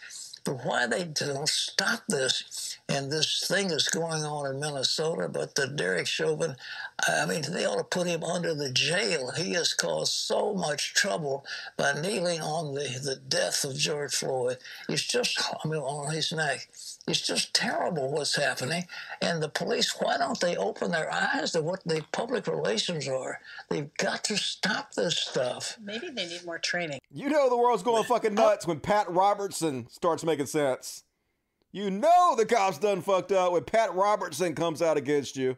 But 0.43 0.65
why 0.65 0.85
they 0.85 1.05
don't 1.05 1.49
stop 1.49 2.03
this? 2.07 2.77
And 2.87 3.11
this 3.11 3.43
thing 3.47 3.71
is 3.71 3.87
going 3.87 4.23
on 4.23 4.53
in 4.53 4.59
Minnesota. 4.59 5.27
But 5.29 5.55
the 5.55 5.67
Derek 5.67 6.07
Chauvin, 6.07 6.55
I 7.07 7.25
mean, 7.25 7.43
they 7.49 7.65
ought 7.65 7.77
to 7.77 7.83
put 7.83 8.07
him 8.07 8.23
under 8.23 8.53
the 8.53 8.71
jail. 8.71 9.31
He 9.31 9.53
has 9.53 9.73
caused 9.73 10.13
so 10.13 10.53
much 10.53 10.93
trouble 10.93 11.43
by 11.77 11.99
kneeling 11.99 12.41
on 12.41 12.75
the, 12.75 12.99
the 13.03 13.15
death 13.15 13.63
of 13.63 13.77
George 13.77 14.15
Floyd. 14.15 14.57
It's 14.89 15.03
just, 15.03 15.41
I 15.63 15.67
mean, 15.67 15.81
on 15.81 16.13
his 16.13 16.31
neck. 16.31 16.69
It's 17.07 17.25
just 17.25 17.55
terrible 17.55 18.11
what's 18.11 18.35
happening. 18.35 18.85
And 19.21 19.41
the 19.41 19.49
police, 19.49 19.95
why 19.99 20.17
don't 20.17 20.39
they 20.39 20.55
open 20.55 20.91
their 20.91 21.11
eyes 21.11 21.51
to 21.51 21.61
what 21.61 21.83
the 21.83 22.05
public 22.11 22.45
relations 22.47 23.07
are? 23.07 23.39
They've 23.69 23.91
got 23.97 24.23
to 24.25 24.37
stop 24.37 24.93
this 24.93 25.17
stuff. 25.17 25.77
Maybe 25.81 26.09
they 26.09 26.27
need 26.27 26.45
more 26.45 26.59
training. 26.59 26.99
You 27.11 27.29
know 27.29 27.49
the 27.49 27.57
world's 27.57 27.83
going 27.83 28.03
fucking 28.03 28.35
nuts 28.35 28.67
when 28.67 28.79
Pat 28.79 29.09
Robertson 29.09 29.87
starts 29.89 30.23
making 30.23 30.45
sense. 30.45 31.03
You 31.71 31.89
know 31.89 32.35
the 32.37 32.45
cops 32.45 32.77
done 32.77 33.01
fucked 33.01 33.31
up 33.31 33.53
when 33.53 33.63
Pat 33.63 33.95
Robertson 33.95 34.53
comes 34.53 34.81
out 34.81 34.97
against 34.97 35.35
you. 35.35 35.57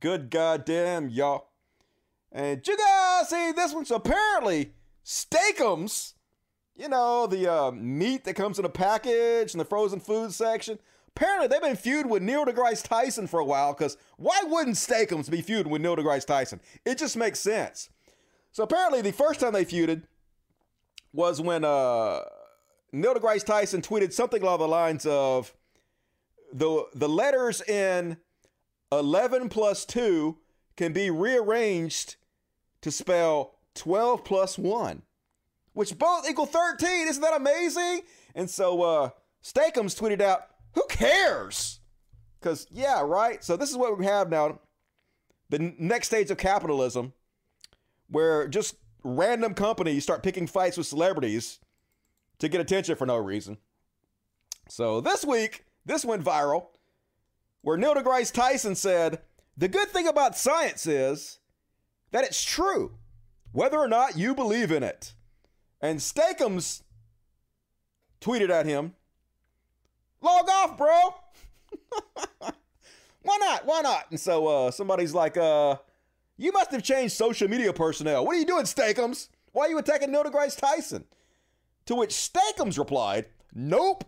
Good 0.00 0.30
goddamn, 0.30 1.08
y'all. 1.08 1.48
And 2.30 2.66
you 2.66 2.76
guys 2.76 3.28
see 3.30 3.52
this 3.52 3.72
one? 3.72 3.86
So 3.86 3.96
apparently, 3.96 4.74
Steakums, 5.04 6.12
you 6.78 6.88
know, 6.88 7.26
the 7.26 7.52
uh, 7.52 7.70
meat 7.72 8.24
that 8.24 8.34
comes 8.34 8.58
in 8.58 8.64
a 8.64 8.70
package 8.70 9.52
in 9.52 9.58
the 9.58 9.64
frozen 9.64 9.98
food 9.98 10.32
section, 10.32 10.78
apparently 11.08 11.48
they've 11.48 11.60
been 11.60 11.76
feuding 11.76 12.10
with 12.10 12.22
Neil 12.22 12.46
deGrasse 12.46 12.86
Tyson 12.86 13.26
for 13.26 13.40
a 13.40 13.44
while 13.44 13.74
because 13.74 13.96
why 14.16 14.40
wouldn't 14.44 14.76
Steakums 14.76 15.28
be 15.28 15.42
feuding 15.42 15.72
with 15.72 15.82
Neil 15.82 15.96
deGrasse 15.96 16.24
Tyson? 16.24 16.60
It 16.84 16.96
just 16.96 17.16
makes 17.16 17.40
sense. 17.40 17.90
So 18.52 18.62
apparently, 18.62 19.02
the 19.02 19.12
first 19.12 19.40
time 19.40 19.52
they 19.52 19.64
feuded 19.64 20.04
was 21.12 21.40
when 21.40 21.64
uh, 21.64 22.20
Neil 22.92 23.14
deGrasse 23.14 23.44
Tyson 23.44 23.82
tweeted 23.82 24.12
something 24.12 24.42
along 24.42 24.60
the 24.60 24.68
lines 24.68 25.04
of 25.04 25.52
the 26.52 26.84
the 26.94 27.08
letters 27.08 27.60
in 27.62 28.16
11 28.92 29.48
plus 29.48 29.84
2 29.84 30.38
can 30.76 30.92
be 30.92 31.10
rearranged 31.10 32.16
to 32.80 32.90
spell 32.90 33.56
12 33.74 34.24
plus 34.24 34.56
1, 34.56 35.02
which 35.78 35.96
both 35.96 36.28
equal 36.28 36.44
13. 36.44 37.06
Isn't 37.06 37.22
that 37.22 37.36
amazing? 37.36 38.00
And 38.34 38.50
so 38.50 38.82
uh, 38.82 39.10
Steakums 39.44 39.96
tweeted 39.96 40.20
out, 40.20 40.48
Who 40.74 40.82
cares? 40.88 41.78
Because, 42.40 42.66
yeah, 42.68 43.00
right? 43.00 43.44
So 43.44 43.56
this 43.56 43.70
is 43.70 43.76
what 43.76 43.96
we 43.96 44.04
have 44.04 44.28
now 44.28 44.58
the 45.50 45.72
next 45.78 46.08
stage 46.08 46.32
of 46.32 46.36
capitalism 46.36 47.12
where 48.08 48.48
just 48.48 48.74
random 49.04 49.54
companies 49.54 50.02
start 50.02 50.24
picking 50.24 50.48
fights 50.48 50.76
with 50.76 50.88
celebrities 50.88 51.60
to 52.40 52.48
get 52.48 52.60
attention 52.60 52.96
for 52.96 53.06
no 53.06 53.16
reason. 53.16 53.56
So 54.68 55.00
this 55.00 55.24
week, 55.24 55.64
this 55.86 56.04
went 56.04 56.24
viral, 56.24 56.70
where 57.62 57.76
Neil 57.76 57.94
deGrasse 57.94 58.32
Tyson 58.32 58.74
said, 58.74 59.20
The 59.56 59.68
good 59.68 59.90
thing 59.90 60.08
about 60.08 60.36
science 60.36 60.88
is 60.88 61.38
that 62.10 62.24
it's 62.24 62.42
true, 62.42 62.96
whether 63.52 63.78
or 63.78 63.88
not 63.88 64.18
you 64.18 64.34
believe 64.34 64.72
in 64.72 64.82
it. 64.82 65.14
And 65.80 65.98
Steakums 65.98 66.82
tweeted 68.20 68.50
at 68.50 68.66
him, 68.66 68.94
Log 70.20 70.48
off, 70.48 70.76
bro. 70.76 71.14
Why 73.22 73.36
not? 73.40 73.66
Why 73.66 73.80
not? 73.82 74.06
And 74.10 74.18
so 74.18 74.46
uh, 74.46 74.70
somebody's 74.70 75.14
like, 75.14 75.36
uh, 75.36 75.76
you 76.36 76.52
must 76.52 76.72
have 76.72 76.82
changed 76.82 77.14
social 77.14 77.48
media 77.48 77.72
personnel. 77.72 78.24
What 78.24 78.36
are 78.36 78.38
you 78.38 78.46
doing, 78.46 78.64
Steakums? 78.64 79.28
Why 79.52 79.66
are 79.66 79.68
you 79.70 79.78
attacking 79.78 80.10
Neil 80.10 80.24
deGrasse 80.24 80.58
Tyson? 80.58 81.04
To 81.86 81.94
which 81.94 82.10
Steakums 82.10 82.78
replied, 82.78 83.26
Nope. 83.54 84.04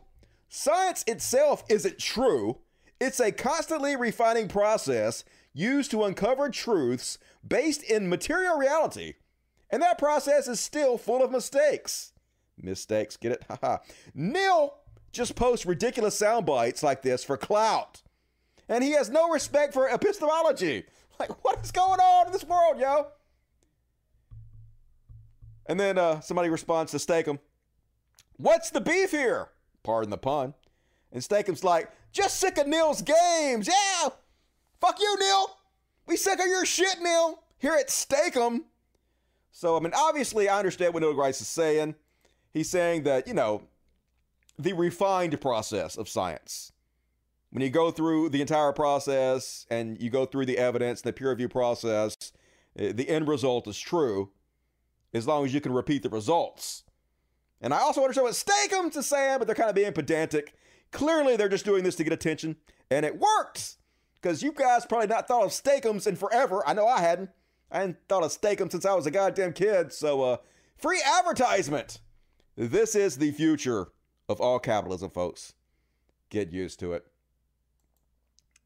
Science 0.48 1.04
itself 1.06 1.64
isn't 1.68 1.98
true. 1.98 2.58
It's 3.00 3.20
a 3.20 3.30
constantly 3.30 3.94
refining 3.94 4.48
process 4.48 5.24
used 5.52 5.90
to 5.92 6.04
uncover 6.04 6.50
truths 6.50 7.18
based 7.46 7.82
in 7.84 8.08
material 8.08 8.58
reality. 8.58 9.14
And 9.70 9.82
that 9.82 9.98
process 9.98 10.48
is 10.48 10.60
still 10.60 10.98
full 10.98 11.22
of 11.22 11.30
mistakes. 11.30 12.12
Mistakes, 12.60 13.16
get 13.16 13.32
it? 13.32 13.44
Haha. 13.48 13.78
Neil 14.14 14.74
just 15.12 15.34
posts 15.34 15.66
ridiculous 15.66 16.16
sound 16.16 16.46
bites 16.46 16.82
like 16.82 17.02
this 17.02 17.24
for 17.24 17.36
clout. 17.36 18.02
And 18.68 18.84
he 18.84 18.92
has 18.92 19.10
no 19.10 19.28
respect 19.30 19.72
for 19.72 19.88
epistemology. 19.88 20.84
Like, 21.18 21.44
what 21.44 21.62
is 21.62 21.70
going 21.70 22.00
on 22.00 22.28
in 22.28 22.32
this 22.32 22.44
world, 22.44 22.80
yo? 22.80 23.08
And 25.66 25.78
then 25.78 25.98
uh, 25.98 26.20
somebody 26.20 26.48
responds 26.48 26.92
to 26.92 26.98
Steak-umm, 26.98 27.38
What's 28.38 28.70
the 28.70 28.80
beef 28.80 29.10
here? 29.10 29.48
Pardon 29.82 30.08
the 30.08 30.16
pun. 30.16 30.54
And 31.12 31.22
Steak-umm's 31.22 31.62
like, 31.62 31.90
Just 32.10 32.40
sick 32.40 32.56
of 32.56 32.66
Neil's 32.66 33.02
games. 33.02 33.68
Yeah. 33.68 34.08
Fuck 34.80 34.98
you, 34.98 35.14
Neil. 35.20 35.58
We 36.06 36.16
sick 36.16 36.40
of 36.40 36.46
your 36.46 36.64
shit, 36.64 37.02
Neil. 37.02 37.42
Here 37.58 37.74
at 37.74 37.90
Steak-umm. 37.90 38.64
So, 39.52 39.76
I 39.76 39.80
mean, 39.80 39.92
obviously, 39.96 40.48
I 40.48 40.58
understand 40.58 40.94
what 40.94 41.02
Neil 41.02 41.14
deGrasse 41.14 41.40
is 41.40 41.48
saying. 41.48 41.94
He's 42.52 42.70
saying 42.70 43.04
that, 43.04 43.26
you 43.26 43.34
know, 43.34 43.62
the 44.58 44.72
refined 44.72 45.40
process 45.40 45.96
of 45.96 46.08
science. 46.08 46.72
When 47.50 47.62
you 47.62 47.70
go 47.70 47.90
through 47.90 48.28
the 48.28 48.40
entire 48.40 48.72
process 48.72 49.66
and 49.70 50.00
you 50.00 50.10
go 50.10 50.24
through 50.24 50.46
the 50.46 50.58
evidence, 50.58 51.02
the 51.02 51.12
peer 51.12 51.30
review 51.30 51.48
process, 51.48 52.16
eh, 52.78 52.92
the 52.92 53.08
end 53.08 53.26
result 53.26 53.66
is 53.66 53.78
true 53.78 54.30
as 55.12 55.26
long 55.26 55.44
as 55.44 55.52
you 55.52 55.60
can 55.60 55.72
repeat 55.72 56.02
the 56.02 56.08
results. 56.08 56.84
And 57.60 57.74
I 57.74 57.78
also 57.80 58.02
understand 58.02 58.24
what 58.24 58.34
Steakums 58.34 58.96
is 58.96 59.06
saying, 59.06 59.38
but 59.38 59.46
they're 59.46 59.56
kind 59.56 59.68
of 59.68 59.74
being 59.74 59.92
pedantic. 59.92 60.54
Clearly, 60.92 61.36
they're 61.36 61.48
just 61.48 61.64
doing 61.64 61.84
this 61.84 61.96
to 61.96 62.04
get 62.04 62.12
attention, 62.12 62.56
and 62.90 63.04
it 63.04 63.18
works. 63.18 63.76
Because 64.20 64.42
you 64.42 64.52
guys 64.52 64.86
probably 64.86 65.08
not 65.08 65.26
thought 65.26 65.44
of 65.44 65.50
Steakums 65.50 66.06
in 66.06 66.16
forever. 66.16 66.62
I 66.66 66.74
know 66.74 66.86
I 66.86 67.00
hadn't. 67.00 67.30
I 67.70 67.94
thought 68.08 68.24
of 68.24 68.32
Steak-umm 68.32 68.70
since 68.70 68.84
I 68.84 68.94
was 68.94 69.06
a 69.06 69.10
goddamn 69.10 69.52
kid. 69.52 69.92
So, 69.92 70.22
uh, 70.22 70.36
free 70.76 71.02
advertisement. 71.18 72.00
This 72.56 72.94
is 72.94 73.16
the 73.16 73.30
future 73.30 73.88
of 74.28 74.40
all 74.40 74.58
capitalism, 74.58 75.10
folks. 75.10 75.54
Get 76.30 76.52
used 76.52 76.80
to 76.80 76.92
it. 76.92 77.06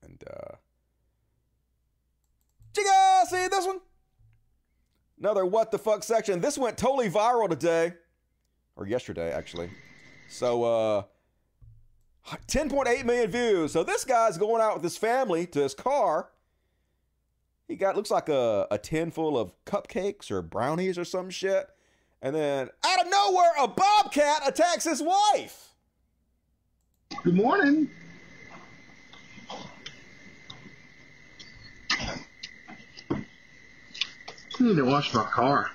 And, 0.02 0.22
uh, 0.28 0.56
did 2.72 2.84
you 2.84 2.90
guys 2.90 3.30
see 3.30 3.48
this 3.48 3.66
one? 3.66 3.80
Another 5.18 5.46
what 5.46 5.70
the 5.70 5.78
fuck 5.78 6.02
section. 6.02 6.40
This 6.40 6.58
went 6.58 6.76
totally 6.76 7.08
viral 7.08 7.48
today, 7.48 7.94
or 8.76 8.86
yesterday, 8.86 9.32
actually. 9.32 9.70
So, 10.28 10.64
uh, 10.64 11.02
10.8 12.48 13.04
million 13.04 13.30
views. 13.30 13.72
So 13.72 13.84
this 13.84 14.04
guy's 14.04 14.38
going 14.38 14.62
out 14.62 14.74
with 14.74 14.82
his 14.82 14.96
family 14.96 15.46
to 15.48 15.62
his 15.62 15.74
car. 15.74 16.30
He 17.66 17.76
got 17.76 17.96
looks 17.96 18.10
like 18.10 18.28
a, 18.28 18.66
a 18.70 18.78
tin 18.78 19.10
full 19.10 19.38
of 19.38 19.52
cupcakes 19.64 20.30
or 20.30 20.42
brownies 20.42 20.98
or 20.98 21.04
some 21.04 21.30
shit. 21.30 21.66
And 22.20 22.34
then 22.34 22.68
out 22.84 23.00
of 23.04 23.10
nowhere, 23.10 23.52
a 23.58 23.68
bobcat 23.68 24.46
attacks 24.46 24.84
his 24.84 25.02
wife. 25.02 25.74
Good 27.22 27.34
morning. 27.34 27.90
Need 34.60 34.76
to 34.76 34.84
wash 34.84 35.12
my 35.12 35.24
car. 35.24 35.70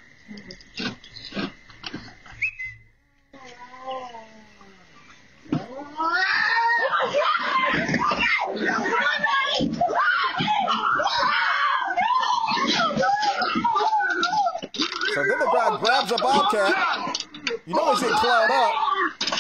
So 15.14 15.24
then 15.28 15.40
the 15.40 15.50
guy 15.52 15.79
grabs 15.90 16.12
a 16.12 16.18
bobcat. 16.18 17.26
You 17.66 17.74
know 17.74 17.92
he's 17.92 18.02
getting 18.02 18.16
clawed 18.18 18.52
up. 18.52 18.74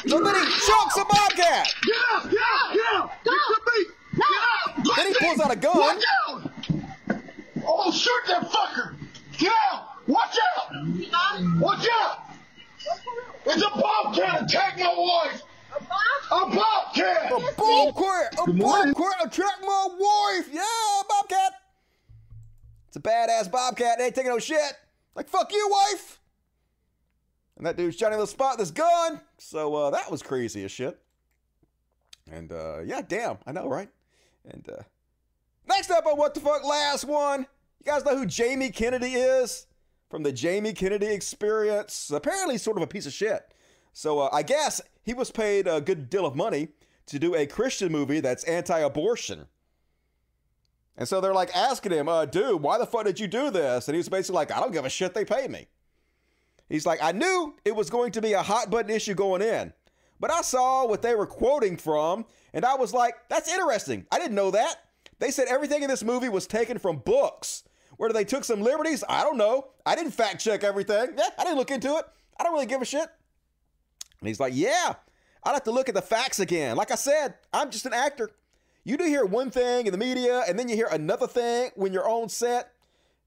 So 0.07 0.23
then 0.23 0.33
he 0.33 0.45
chokes 0.65 0.97
a 0.97 1.05
bobcat. 1.05 1.67
Get 1.83 1.95
up! 2.11 2.23
Get 2.23 2.41
up! 2.41 2.73
Get 2.73 2.85
up! 2.95 3.23
Get 3.23 3.33
up! 3.33 3.65
Get 4.15 4.25
up! 4.87 4.95
Then 4.95 5.07
he 5.07 5.13
pulls 5.19 5.39
out 5.39 5.51
a 5.51 5.55
gun. 5.55 5.99
Oh, 7.67 7.91
shoot 7.91 8.11
that 8.29 8.49
fucker! 8.49 8.95
Get 9.37 9.53
out! 9.71 10.07
Watch 10.07 10.37
out! 10.57 10.73
Watch 11.59 11.87
out! 12.01 12.17
It's 13.45 13.61
a 13.61 13.69
bobcat 13.69 14.43
attack 14.43 14.79
my 14.79 14.93
wife! 14.97 15.43
A 16.31 16.45
bobcat! 16.49 17.31
A 17.31 17.39
bobcat! 17.57 18.33
A 18.39 18.53
bobcat 18.53 19.25
attack 19.25 19.61
my 19.61 19.87
wife! 19.99 20.49
Yeah, 20.51 21.03
bobcat! 21.07 21.53
It's 22.87 22.97
a 22.97 23.01
badass 23.01 23.51
bobcat. 23.51 23.99
They 23.99 24.05
ain't 24.05 24.15
taking 24.15 24.31
no 24.31 24.39
shit. 24.39 24.73
Like, 25.13 25.29
fuck 25.29 25.53
you, 25.53 25.69
wife! 25.69 26.19
And 27.59 27.67
that 27.67 27.75
dude's 27.75 27.97
Johnny 27.97 28.13
Little 28.13 28.25
Spot 28.25 28.57
this 28.57 28.71
gun. 28.71 29.19
So 29.37 29.75
uh, 29.75 29.89
that 29.89 30.09
was 30.09 30.23
crazy 30.23 30.63
as 30.63 30.71
shit. 30.71 30.97
And 32.31 32.53
uh, 32.53 32.79
yeah, 32.85 33.01
damn, 33.05 33.37
I 33.45 33.51
know, 33.51 33.67
right? 33.67 33.89
And 34.49 34.65
uh, 34.69 34.83
next 35.67 35.91
up 35.91 36.05
on 36.05 36.17
What 36.17 36.33
the 36.33 36.39
Fuck, 36.39 36.63
last 36.63 37.03
one. 37.03 37.41
You 37.79 37.91
guys 37.91 38.05
know 38.05 38.17
who 38.17 38.25
Jamie 38.25 38.71
Kennedy 38.71 39.13
is? 39.13 39.67
From 40.09 40.23
the 40.23 40.31
Jamie 40.31 40.71
Kennedy 40.71 41.07
experience. 41.07 42.09
Apparently, 42.09 42.57
sort 42.57 42.77
of 42.77 42.83
a 42.83 42.87
piece 42.87 43.05
of 43.05 43.13
shit. 43.13 43.53
So 43.91 44.19
uh, 44.19 44.29
I 44.31 44.41
guess 44.41 44.79
he 45.03 45.13
was 45.13 45.29
paid 45.29 45.67
a 45.67 45.81
good 45.81 46.09
deal 46.09 46.25
of 46.25 46.37
money 46.37 46.69
to 47.07 47.19
do 47.19 47.35
a 47.35 47.45
Christian 47.45 47.91
movie 47.91 48.21
that's 48.21 48.45
anti 48.45 48.79
abortion. 48.79 49.47
And 50.95 51.09
so 51.09 51.19
they're 51.19 51.33
like 51.33 51.53
asking 51.53 51.91
him, 51.91 52.07
uh, 52.07 52.23
dude, 52.23 52.61
why 52.61 52.77
the 52.77 52.85
fuck 52.85 53.03
did 53.03 53.19
you 53.19 53.27
do 53.27 53.51
this? 53.51 53.89
And 53.89 53.95
he 53.95 53.99
was 53.99 54.07
basically 54.07 54.35
like, 54.35 54.51
I 54.51 54.61
don't 54.61 54.71
give 54.71 54.85
a 54.85 54.89
shit, 54.89 55.13
they 55.13 55.25
pay 55.25 55.47
me. 55.49 55.67
He's 56.69 56.85
like, 56.85 56.99
I 57.01 57.11
knew 57.11 57.55
it 57.65 57.75
was 57.75 57.89
going 57.89 58.11
to 58.13 58.21
be 58.21 58.33
a 58.33 58.43
hot 58.43 58.69
button 58.69 58.91
issue 58.91 59.15
going 59.15 59.41
in, 59.41 59.73
but 60.19 60.31
I 60.31 60.41
saw 60.41 60.87
what 60.87 61.01
they 61.01 61.15
were 61.15 61.25
quoting 61.25 61.77
from, 61.77 62.25
and 62.53 62.63
I 62.63 62.75
was 62.75 62.93
like, 62.93 63.15
that's 63.27 63.51
interesting. 63.51 64.05
I 64.11 64.19
didn't 64.19 64.35
know 64.35 64.51
that. 64.51 64.75
They 65.17 65.31
said 65.31 65.47
everything 65.49 65.81
in 65.83 65.89
this 65.89 66.03
movie 66.03 66.29
was 66.29 66.47
taken 66.47 66.77
from 66.77 66.97
books. 66.97 67.63
Whether 67.97 68.13
they 68.13 68.23
took 68.23 68.45
some 68.45 68.61
liberties, 68.61 69.03
I 69.09 69.23
don't 69.23 69.37
know. 69.37 69.71
I 69.85 69.95
didn't 69.95 70.11
fact 70.11 70.41
check 70.41 70.63
everything. 70.63 71.15
Yeah, 71.17 71.29
I 71.37 71.43
didn't 71.43 71.57
look 71.57 71.71
into 71.71 71.97
it. 71.97 72.05
I 72.39 72.43
don't 72.43 72.53
really 72.53 72.65
give 72.65 72.81
a 72.81 72.85
shit. 72.85 73.09
And 74.19 74.27
he's 74.27 74.39
like, 74.39 74.53
yeah, 74.55 74.93
I'd 75.43 75.53
have 75.53 75.63
to 75.65 75.71
look 75.71 75.89
at 75.89 75.95
the 75.95 76.01
facts 76.01 76.39
again. 76.39 76.77
Like 76.77 76.91
I 76.91 76.95
said, 76.95 77.33
I'm 77.51 77.71
just 77.71 77.85
an 77.85 77.93
actor. 77.93 78.31
You 78.85 78.95
do 78.95 79.03
hear 79.03 79.25
one 79.25 79.51
thing 79.51 79.85
in 79.85 79.91
the 79.91 79.97
media, 79.97 80.43
and 80.47 80.57
then 80.57 80.69
you 80.69 80.75
hear 80.75 80.87
another 80.89 81.27
thing 81.27 81.71
when 81.75 81.91
you're 81.91 82.09
on 82.09 82.29
set. 82.29 82.71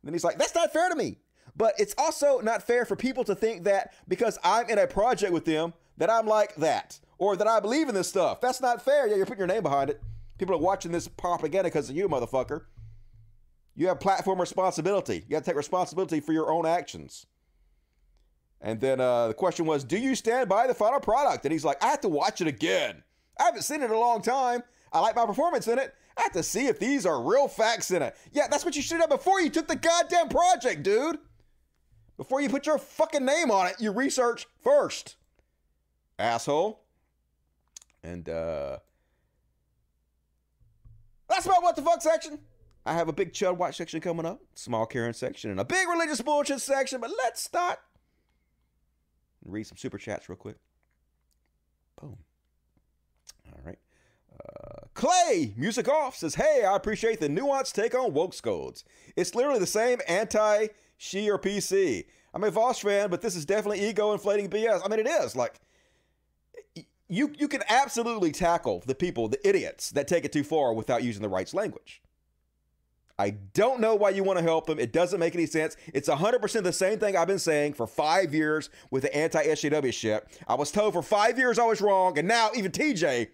And 0.01 0.09
then 0.09 0.14
he's 0.14 0.24
like, 0.24 0.38
that's 0.38 0.55
not 0.55 0.72
fair 0.72 0.88
to 0.88 0.97
me. 0.97 1.18
But 1.57 1.74
it's 1.78 1.94
also 1.98 2.40
not 2.40 2.62
fair 2.62 2.84
for 2.84 2.96
people 2.96 3.24
to 3.24 3.34
think 3.34 3.64
that 3.64 3.92
because 4.09 4.38
I'm 4.42 4.68
in 4.70 4.78
a 4.78 4.86
project 4.86 5.32
with 5.32 5.44
them, 5.44 5.74
that 5.98 6.11
I'm 6.11 6.26
like 6.26 6.55
that, 6.57 6.98
or 7.18 7.36
that 7.36 7.46
I 7.46 7.61
believe 7.61 7.88
in 7.88 7.94
this 7.94 8.09
stuff. 8.09 8.40
That's 8.40 8.61
not 8.61 8.82
fair. 8.82 9.07
Yeah, 9.07 9.16
you're 9.16 9.26
putting 9.26 9.40
your 9.40 9.46
name 9.46 9.62
behind 9.62 9.90
it. 9.90 10.00
People 10.38 10.55
are 10.55 10.59
watching 10.59 10.92
this 10.92 11.07
propaganda 11.09 11.64
because 11.64 11.90
of 11.90 11.96
you, 11.96 12.09
motherfucker. 12.09 12.62
You 13.74 13.88
have 13.88 14.00
platform 14.00 14.40
responsibility. 14.40 15.16
You 15.16 15.30
got 15.30 15.40
to 15.40 15.44
take 15.44 15.57
responsibility 15.57 16.20
for 16.20 16.32
your 16.32 16.50
own 16.50 16.66
actions. 16.66 17.26
And 18.61 18.80
then 18.80 19.00
uh, 19.00 19.28
the 19.28 19.34
question 19.34 19.66
was, 19.66 19.84
do 19.84 19.98
you 19.98 20.14
stand 20.14 20.48
by 20.48 20.66
the 20.66 20.74
final 20.74 21.00
product? 21.00 21.44
And 21.44 21.53
he's 21.53 21.64
like, 21.64 21.82
I 21.82 21.88
have 21.88 22.00
to 22.03 22.09
watch 22.09 22.40
it 22.40 22.46
again. 22.46 23.03
I 23.38 23.44
haven't 23.44 23.62
seen 23.62 23.82
it 23.82 23.86
in 23.86 23.90
a 23.90 23.98
long 23.98 24.22
time. 24.22 24.62
I 24.92 25.00
like 25.00 25.16
my 25.16 25.26
performance 25.26 25.68
in 25.68 25.78
it. 25.78 25.94
I 26.16 26.22
have 26.22 26.32
to 26.32 26.42
see 26.42 26.66
if 26.66 26.78
these 26.78 27.07
are 27.07 27.22
real 27.22 27.48
facts 27.48 27.90
in 27.90 28.03
it. 28.03 28.14
Yeah, 28.32 28.46
that's 28.48 28.64
what 28.64 28.76
you 28.76 28.82
should 28.82 29.00
have 29.00 29.09
done 29.09 29.18
before 29.18 29.40
you 29.40 29.50
took 29.50 29.66
the 29.66 29.76
goddamn 29.76 30.28
project, 30.28 30.82
dude. 30.82 31.18
Before 32.16 32.40
you 32.40 32.48
put 32.48 32.66
your 32.66 32.78
fucking 32.78 33.24
name 33.24 33.50
on 33.50 33.66
it, 33.66 33.76
you 33.78 33.90
research 33.90 34.46
first. 34.62 35.16
Asshole. 36.18 36.80
And 38.02 38.28
uh 38.28 38.78
that's 41.28 41.46
about 41.46 41.62
what 41.62 41.76
the 41.76 41.82
fuck 41.82 42.02
section. 42.02 42.38
I 42.84 42.94
have 42.94 43.08
a 43.08 43.12
big 43.12 43.32
Chud 43.32 43.56
Watch 43.56 43.76
section 43.76 44.00
coming 44.00 44.26
up, 44.26 44.40
small 44.54 44.86
Karen 44.86 45.14
section, 45.14 45.50
and 45.50 45.60
a 45.60 45.64
big 45.64 45.88
religious 45.88 46.20
bullshit 46.20 46.60
section. 46.60 47.00
But 47.00 47.10
let's 47.22 47.42
start. 47.42 47.78
Read 49.44 49.66
some 49.66 49.78
super 49.78 49.98
chats 49.98 50.28
real 50.28 50.36
quick. 50.36 50.56
Boom. 52.00 52.18
All 53.46 53.60
right. 53.64 53.78
Uh, 54.32 54.86
Clay, 54.94 55.54
music 55.56 55.88
off, 55.88 56.16
says, 56.16 56.34
Hey, 56.34 56.64
I 56.64 56.76
appreciate 56.76 57.20
the 57.20 57.28
nuanced 57.28 57.72
take 57.72 57.94
on 57.94 58.12
woke 58.12 58.34
scolds. 58.34 58.84
It's 59.16 59.34
literally 59.34 59.58
the 59.58 59.66
same 59.66 60.00
anti 60.08 60.68
she 61.03 61.28
or 61.28 61.36
PC. 61.36 62.05
I'm 62.32 62.44
a 62.44 62.50
Vaush 62.50 62.82
fan, 62.82 63.11
but 63.11 63.20
this 63.20 63.34
is 63.34 63.44
definitely 63.44 63.86
ego 63.86 64.12
inflating 64.12 64.48
BS. 64.48 64.82
I 64.84 64.88
mean, 64.88 65.00
it 65.00 65.09
is. 65.09 65.34
Like, 65.34 65.61
you, 67.09 67.32
you 67.36 67.48
can 67.48 67.62
absolutely 67.68 68.30
tackle 68.30 68.84
the 68.86 68.94
people, 68.94 69.26
the 69.26 69.46
idiots 69.46 69.90
that 69.90 70.07
take 70.07 70.24
it 70.24 70.32
too 70.32 70.44
far 70.44 70.72
without 70.72 71.03
using 71.03 71.20
the 71.20 71.28
rights 71.28 71.53
language. 71.55 72.00
I 73.18 73.30
don't 73.53 73.80
know 73.80 73.96
why 73.96 74.11
you 74.11 74.22
want 74.22 74.38
to 74.38 74.44
help 74.44 74.66
them. 74.66 74.78
It 74.78 74.92
doesn't 74.92 75.18
make 75.18 75.34
any 75.34 75.46
sense. 75.46 75.76
It's 75.92 76.09
100% 76.09 76.62
the 76.62 76.72
same 76.72 77.00
thing 77.00 77.16
I've 77.16 77.26
been 77.26 77.38
saying 77.38 77.74
for 77.74 77.88
five 77.88 78.32
years 78.32 78.70
with 78.90 79.03
the 79.03 79.14
anti 79.14 79.44
SJW 79.44 79.92
shit. 79.92 80.40
I 80.46 80.55
was 80.55 80.70
told 80.70 80.94
for 80.94 81.03
five 81.03 81.36
years 81.36 81.59
I 81.59 81.66
was 81.66 81.80
wrong, 81.80 82.16
and 82.16 82.28
now 82.28 82.50
even 82.55 82.70
TJ 82.70 83.28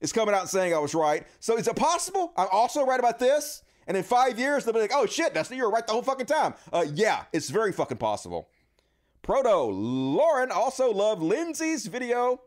is 0.00 0.12
coming 0.12 0.34
out 0.34 0.40
and 0.40 0.50
saying 0.50 0.74
I 0.74 0.78
was 0.78 0.94
right. 0.94 1.26
So 1.40 1.58
is 1.58 1.68
it 1.68 1.76
possible 1.76 2.32
I'm 2.36 2.48
also 2.50 2.84
right 2.86 2.98
about 2.98 3.18
this? 3.18 3.62
And 3.86 3.96
in 3.96 4.02
five 4.02 4.38
years, 4.38 4.64
they'll 4.64 4.74
be 4.74 4.80
like, 4.80 4.92
oh 4.92 5.06
shit, 5.06 5.34
Dusty, 5.34 5.56
you 5.56 5.64
were 5.64 5.70
right 5.70 5.86
the 5.86 5.92
whole 5.92 6.02
fucking 6.02 6.26
time. 6.26 6.54
Uh, 6.72 6.86
yeah, 6.92 7.24
it's 7.32 7.50
very 7.50 7.72
fucking 7.72 7.98
possible. 7.98 8.48
Proto, 9.22 9.64
Lauren 9.64 10.50
also 10.50 10.92
loved 10.92 11.22
Lindsay's 11.22 11.86
video. 11.86 12.40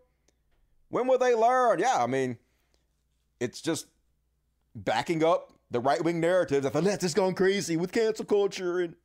When 0.89 1.07
will 1.07 1.17
they 1.17 1.35
learn? 1.35 1.79
Yeah, 1.79 1.97
I 2.03 2.07
mean, 2.07 2.37
it's 3.39 3.61
just 3.61 3.87
backing 4.75 5.23
up 5.23 5.53
the 5.71 5.79
right 5.79 6.03
wing 6.03 6.19
narratives. 6.19 6.65
I 6.65 6.69
thought 6.69 6.83
that's 6.83 7.03
just 7.03 7.15
going 7.15 7.35
crazy 7.35 7.77
with 7.77 7.91
cancel 7.91 8.25
culture 8.25 8.79
and 8.79 8.95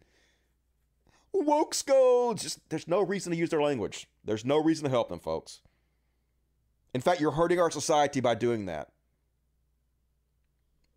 woke 1.32 1.74
scolds. 1.74 2.42
Just 2.42 2.68
there's 2.70 2.88
no 2.88 3.02
reason 3.02 3.32
to 3.32 3.38
use 3.38 3.50
their 3.50 3.62
language. 3.62 4.08
There's 4.24 4.44
no 4.44 4.62
reason 4.62 4.84
to 4.84 4.90
help 4.90 5.08
them, 5.08 5.20
folks. 5.20 5.60
In 6.94 7.00
fact, 7.00 7.20
you're 7.20 7.32
hurting 7.32 7.60
our 7.60 7.70
society 7.70 8.20
by 8.20 8.34
doing 8.34 8.66
that. 8.66 8.90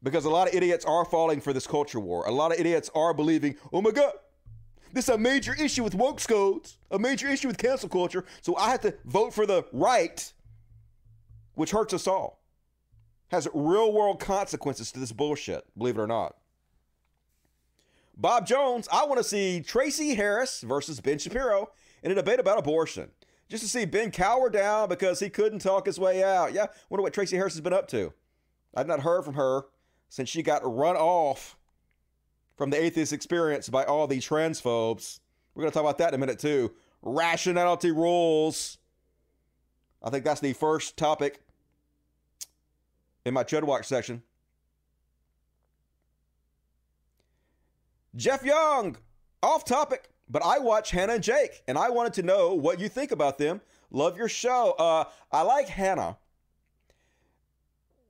Because 0.07 0.23
a 0.23 0.29
lot 0.29 0.47
of 0.47 0.55
idiots 0.55 0.85
are 0.85 1.03
falling 1.03 1.41
for 1.41 1.51
this 1.51 1.67
culture 1.67 1.99
war. 1.99 2.25
A 2.27 2.31
lot 2.31 2.53
of 2.53 2.59
idiots 2.61 2.89
are 2.95 3.13
believing, 3.13 3.57
oh 3.73 3.81
my 3.81 3.91
God, 3.91 4.13
this 4.93 5.09
is 5.09 5.15
a 5.15 5.17
major 5.17 5.53
issue 5.53 5.83
with 5.83 5.95
woke 5.95 6.21
scolds, 6.21 6.77
a 6.89 6.97
major 6.97 7.27
issue 7.27 7.49
with 7.49 7.57
cancel 7.57 7.89
culture, 7.89 8.23
so 8.41 8.55
I 8.55 8.69
have 8.69 8.79
to 8.81 8.95
vote 9.03 9.33
for 9.33 9.45
the 9.45 9.65
right, 9.73 10.31
which 11.55 11.71
hurts 11.71 11.93
us 11.93 12.07
all. 12.07 12.41
Has 13.31 13.49
real 13.53 13.91
world 13.91 14.21
consequences 14.21 14.93
to 14.93 14.99
this 15.01 15.11
bullshit, 15.11 15.65
believe 15.77 15.97
it 15.97 16.01
or 16.01 16.07
not. 16.07 16.37
Bob 18.15 18.47
Jones, 18.47 18.87
I 18.89 19.05
want 19.05 19.17
to 19.17 19.25
see 19.25 19.59
Tracie 19.59 20.15
Harris 20.15 20.61
versus 20.61 21.01
Ben 21.01 21.19
Shapiro 21.19 21.71
in 22.01 22.13
a 22.13 22.15
debate 22.15 22.39
about 22.39 22.59
abortion. 22.59 23.11
Just 23.49 23.61
to 23.61 23.69
see 23.69 23.83
Ben 23.83 24.11
cower 24.11 24.49
down 24.49 24.87
because 24.87 25.19
he 25.19 25.29
couldn't 25.29 25.59
talk 25.59 25.85
his 25.85 25.99
way 25.99 26.23
out. 26.23 26.53
Yeah, 26.53 26.67
wonder 26.89 27.03
what 27.03 27.13
Tracie 27.13 27.35
Harris 27.35 27.55
has 27.55 27.61
been 27.61 27.73
up 27.73 27.89
to. 27.89 28.13
I've 28.73 28.87
not 28.87 29.01
heard 29.01 29.25
from 29.25 29.33
her 29.33 29.65
since 30.09 30.29
she 30.29 30.41
got 30.41 30.61
run 30.63 30.95
off 30.95 31.57
from 32.55 32.69
the 32.69 32.81
atheist 32.81 33.13
experience 33.13 33.69
by 33.69 33.83
all 33.83 34.07
the 34.07 34.17
transphobes. 34.17 35.19
We're 35.53 35.61
going 35.61 35.71
to 35.71 35.73
talk 35.73 35.83
about 35.83 35.97
that 35.99 36.09
in 36.09 36.15
a 36.15 36.17
minute 36.17 36.39
too. 36.39 36.73
Rationality 37.01 37.91
rules. 37.91 38.77
I 40.03 40.09
think 40.09 40.25
that's 40.25 40.41
the 40.41 40.53
first 40.53 40.97
topic 40.97 41.41
in 43.25 43.33
my 43.33 43.43
Chud 43.43 43.63
Watch 43.63 43.85
section. 43.85 44.23
Jeff 48.15 48.43
Young, 48.43 48.97
off 49.43 49.63
topic, 49.63 50.09
but 50.27 50.43
I 50.43 50.57
watch 50.57 50.89
Hannah 50.91 51.13
and 51.13 51.23
Jake, 51.23 51.61
and 51.67 51.77
I 51.77 51.89
wanted 51.89 52.13
to 52.13 52.23
know 52.23 52.53
what 52.53 52.79
you 52.79 52.89
think 52.89 53.11
about 53.11 53.37
them. 53.37 53.61
Love 53.91 54.17
your 54.17 54.27
show. 54.27 54.71
Uh, 54.79 55.05
I 55.31 55.43
like 55.43 55.67
Hannah. 55.67 56.17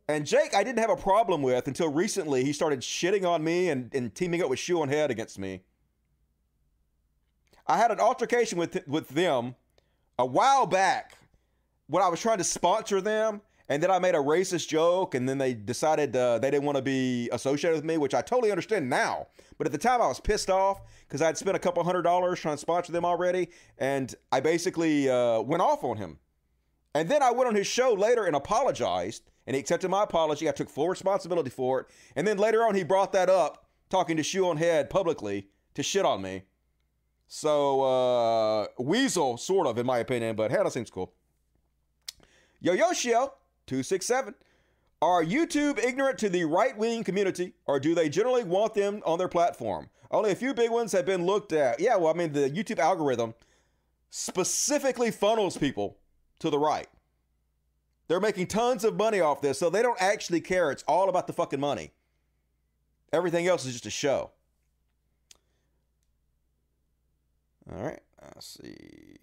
And 0.10 0.26
Jake, 0.26 0.55
I 0.55 0.64
didn't 0.64 0.80
have 0.80 0.89
a 0.89 0.95
problem 0.95 1.41
with 1.41 1.68
until 1.68 1.91
recently. 1.91 2.45
He 2.45 2.53
started 2.53 2.80
shitting 2.80 3.28
on 3.28 3.43
me 3.43 3.70
and, 3.70 3.93
and 3.93 4.14
teaming 4.16 4.41
up 4.41 4.49
with 4.49 4.60
Shoe 4.60 4.82
on 4.82 4.88
Head 4.88 5.12
against 5.12 5.38
me. 5.38 5.62
I 7.68 7.78
had 7.78 7.91
an 7.91 7.99
altercation 7.99 8.58
with 8.58 8.88
with 8.88 9.10
them 9.10 9.55
a 10.18 10.26
while 10.26 10.66
back 10.66 11.18
when 11.88 12.01
I 12.01 12.08
was 12.08 12.22
trying 12.22 12.38
to 12.38 12.43
sponsor 12.45 13.01
them, 13.01 13.41
and 13.68 13.84
then 13.84 13.91
I 13.91 13.99
made 13.99 14.16
a 14.16 14.20
racist 14.20 14.70
joke, 14.70 15.16
and 15.16 15.28
then 15.28 15.38
they 15.38 15.53
decided 15.53 16.16
uh, 16.16 16.39
they 16.39 16.49
didn't 16.49 16.66
want 16.66 16.78
to 16.78 16.82
be 16.82 17.30
associated 17.34 17.76
with 17.76 17.84
me, 17.84 17.97
which 17.97 18.14
I 18.14 18.22
totally 18.22 18.51
understand 18.51 18.89
now. 18.89 19.28
But 19.58 19.68
at 19.68 19.74
the 19.74 19.78
time, 19.78 20.01
I 20.01 20.08
was 20.08 20.22
pissed 20.22 20.49
off 20.49 20.82
because 21.08 21.22
I'd 21.22 21.38
spent 21.38 21.58
a 21.58 21.60
couple 21.60 21.84
hundred 21.84 22.03
dollars 22.03 22.39
trying 22.39 22.55
to 22.55 22.62
sponsor 22.62 22.93
them 22.93 23.03
already, 23.03 23.49
and 23.78 24.16
I 24.32 24.39
basically 24.39 25.10
uh, 25.10 25.41
went 25.41 25.62
off 25.62 25.84
on 25.84 25.97
him. 25.97 26.20
And 26.95 27.10
then 27.10 27.22
I 27.22 27.32
went 27.32 27.49
on 27.49 27.55
his 27.55 27.68
show 27.68 27.93
later 27.93 28.26
and 28.26 28.36
apologized, 28.36 29.24
and 29.47 29.55
he 29.55 29.59
accepted 29.59 29.89
my 29.89 30.03
apology. 30.03 30.47
I 30.47 30.51
took 30.51 30.69
full 30.69 30.89
responsibility 30.89 31.49
for 31.49 31.79
it. 31.79 31.87
And 32.15 32.27
then 32.27 32.37
later 32.37 32.63
on, 32.63 32.75
he 32.75 32.83
brought 32.83 33.13
that 33.13 33.29
up, 33.29 33.65
talking 33.89 34.17
to 34.17 34.23
Shoe 34.23 34.47
on 34.47 34.57
Head 34.57 34.89
publicly 34.89 35.47
to 35.73 35.81
shit 35.81 36.05
on 36.05 36.21
me. 36.21 36.43
So, 37.29 37.81
uh, 37.81 38.67
Weasel, 38.77 39.37
sort 39.37 39.67
of, 39.67 39.77
in 39.77 39.85
my 39.85 39.99
opinion, 39.99 40.35
but 40.35 40.51
Hannah 40.51 40.71
seems 40.71 40.89
cool. 40.89 41.13
Yo 42.59 42.73
Yoshio, 42.73 43.33
267. 43.67 44.35
Are 45.01 45.23
YouTube 45.23 45.77
ignorant 45.79 46.17
to 46.19 46.29
the 46.29 46.45
right 46.45 46.75
wing 46.75 47.03
community, 47.03 47.53
or 47.67 47.79
do 47.79 47.93
they 47.93 48.09
generally 48.09 48.43
want 48.43 48.73
them 48.73 49.01
on 49.05 49.19
their 49.19 49.27
platform? 49.27 49.89
Only 50.09 50.31
a 50.31 50.35
few 50.35 50.53
big 50.53 50.71
ones 50.71 50.91
have 50.93 51.05
been 51.05 51.25
looked 51.25 51.53
at. 51.53 51.79
Yeah, 51.79 51.97
well, 51.97 52.11
I 52.11 52.17
mean, 52.17 52.33
the 52.33 52.49
YouTube 52.49 52.79
algorithm 52.79 53.35
specifically 54.09 55.11
funnels 55.11 55.57
people 55.57 55.97
to 56.39 56.49
the 56.49 56.57
right. 56.57 56.87
They're 58.08 58.20
making 58.20 58.47
tons 58.47 58.84
of 58.84 58.95
money 58.95 59.20
off 59.20 59.41
this, 59.41 59.60
so 59.60 59.70
they 59.70 59.82
don't 59.82 60.01
actually 60.01 60.41
care. 60.41 60.72
It's 60.72 60.84
all 60.88 61.10
about 61.10 61.28
the 61.28 61.34
fucking 61.34 61.60
money. 61.60 61.91
Everything 63.12 63.47
else 63.47 63.66
is 63.66 63.74
just 63.74 63.86
a 63.86 63.89
show. 63.89 64.32
All 67.70 67.84
right, 67.84 67.99
let's 68.34 68.60
see. 68.62 69.18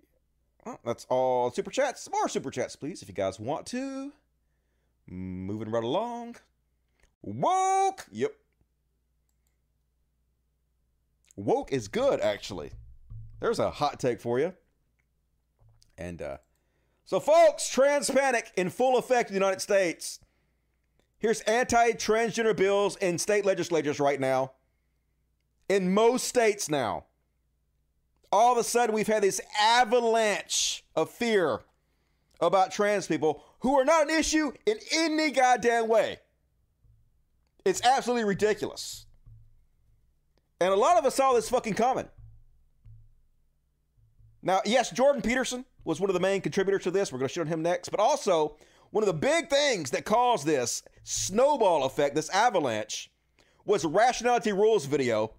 Well, 0.66 0.80
that's 0.84 1.06
all 1.08 1.50
super 1.50 1.70
chats. 1.70 2.08
More 2.10 2.28
super 2.28 2.50
chats, 2.50 2.76
please, 2.76 3.02
if 3.02 3.08
you 3.08 3.14
guys 3.14 3.40
want 3.40 3.66
to. 3.66 4.12
Moving 5.06 5.70
right 5.70 5.84
along. 5.84 6.36
Woke. 7.22 8.06
Yep. 8.10 8.32
Woke 11.36 11.72
is 11.72 11.88
good, 11.88 12.20
actually. 12.20 12.70
There's 13.40 13.58
a 13.58 13.70
hot 13.70 13.98
take 13.98 14.20
for 14.20 14.38
you. 14.38 14.54
And 15.98 16.22
uh, 16.22 16.36
so, 17.04 17.20
folks, 17.20 17.68
trans 17.68 18.10
panic 18.10 18.50
in 18.56 18.70
full 18.70 18.96
effect 18.96 19.28
in 19.28 19.34
the 19.34 19.40
United 19.40 19.60
States. 19.60 20.20
Here's 21.18 21.40
anti 21.42 21.92
transgender 21.92 22.56
bills 22.56 22.96
in 22.96 23.18
state 23.18 23.44
legislatures 23.44 24.00
right 24.00 24.18
now. 24.18 24.52
In 25.68 25.92
most 25.92 26.26
states 26.26 26.68
now. 26.68 27.04
All 28.32 28.52
of 28.52 28.58
a 28.58 28.64
sudden, 28.64 28.94
we've 28.94 29.06
had 29.06 29.22
this 29.22 29.40
avalanche 29.60 30.84
of 30.96 31.08
fear 31.10 31.60
about 32.40 32.72
trans 32.72 33.06
people 33.06 33.44
who 33.60 33.78
are 33.78 33.84
not 33.84 34.10
an 34.10 34.10
issue 34.10 34.52
in 34.66 34.76
any 34.92 35.30
goddamn 35.30 35.88
way. 35.88 36.18
It's 37.64 37.82
absolutely 37.84 38.24
ridiculous. 38.24 39.06
And 40.60 40.72
a 40.72 40.76
lot 40.76 40.98
of 40.98 41.04
us 41.04 41.14
saw 41.14 41.32
this 41.32 41.48
fucking 41.48 41.74
coming. 41.74 42.08
Now, 44.42 44.60
yes, 44.64 44.90
Jordan 44.90 45.22
Peterson 45.22 45.64
was 45.84 46.00
one 46.00 46.10
of 46.10 46.14
the 46.14 46.20
main 46.20 46.40
contributors 46.40 46.82
to 46.84 46.90
this. 46.90 47.12
We're 47.12 47.18
going 47.18 47.28
to 47.28 47.34
shit 47.34 47.42
on 47.42 47.46
him 47.46 47.62
next. 47.62 47.90
But 47.90 48.00
also, 48.00 48.56
one 48.90 49.02
of 49.02 49.06
the 49.06 49.12
big 49.12 49.50
things 49.50 49.90
that 49.90 50.04
caused 50.04 50.46
this 50.46 50.82
snowball 51.02 51.84
effect, 51.84 52.14
this 52.14 52.30
avalanche, 52.30 53.10
was 53.64 53.84
Rationality 53.84 54.52
Rules 54.52 54.86
video. 54.86 55.34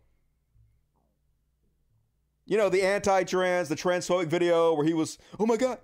You 2.46 2.58
know, 2.58 2.70
the 2.70 2.84
anti 2.84 3.24
trans, 3.24 3.70
the 3.70 3.76
transphobic 3.76 4.28
video 4.28 4.74
where 4.74 4.86
he 4.86 4.94
was, 4.94 5.18
oh 5.40 5.46
my 5.46 5.58
God, 5.58 5.80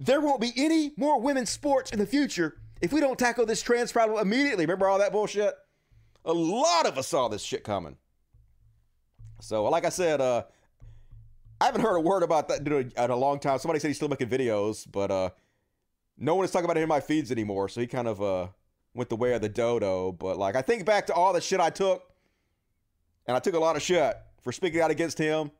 there 0.00 0.20
won't 0.20 0.40
be 0.40 0.52
any 0.56 0.92
more 0.96 1.20
women's 1.20 1.50
sports 1.50 1.92
in 1.92 1.98
the 1.98 2.06
future 2.06 2.56
if 2.80 2.92
we 2.92 3.00
don't 3.00 3.18
tackle 3.18 3.46
this 3.46 3.62
trans 3.62 3.92
problem 3.92 4.20
immediately. 4.20 4.64
Remember 4.64 4.88
all 4.88 4.98
that 4.98 5.12
bullshit? 5.12 5.54
A 6.24 6.32
lot 6.32 6.86
of 6.86 6.98
us 6.98 7.06
saw 7.08 7.28
this 7.28 7.42
shit 7.42 7.64
coming. 7.64 7.96
So, 9.40 9.64
like 9.64 9.84
I 9.84 9.90
said, 9.90 10.20
uh, 10.20 10.44
I 11.60 11.66
haven't 11.66 11.80
heard 11.80 11.96
a 11.96 12.00
word 12.00 12.22
about 12.22 12.48
that 12.48 12.66
in 12.66 13.10
a 13.10 13.16
long 13.16 13.40
time. 13.40 13.58
Somebody 13.58 13.80
said 13.80 13.88
he's 13.88 13.96
still 13.96 14.08
making 14.08 14.28
videos, 14.28 14.86
but 14.90 15.10
uh, 15.10 15.30
no 16.16 16.36
one 16.36 16.44
is 16.44 16.50
talking 16.50 16.66
about 16.66 16.76
it 16.76 16.82
in 16.82 16.88
my 16.88 17.00
feeds 17.00 17.32
anymore. 17.32 17.68
So 17.68 17.80
he 17.80 17.86
kind 17.86 18.06
of 18.06 18.22
uh, 18.22 18.48
went 18.94 19.10
the 19.10 19.16
way 19.16 19.32
of 19.32 19.40
the 19.40 19.48
dodo. 19.48 20.12
But 20.12 20.36
like, 20.36 20.54
I 20.54 20.62
think 20.62 20.84
back 20.84 21.06
to 21.06 21.14
all 21.14 21.32
the 21.32 21.40
shit 21.40 21.60
I 21.60 21.70
took, 21.70 22.02
and 23.26 23.36
I 23.36 23.40
took 23.40 23.54
a 23.54 23.58
lot 23.58 23.76
of 23.76 23.82
shit 23.82 24.16
for 24.42 24.52
speaking 24.52 24.80
out 24.80 24.90
against 24.90 25.18
him 25.18 25.50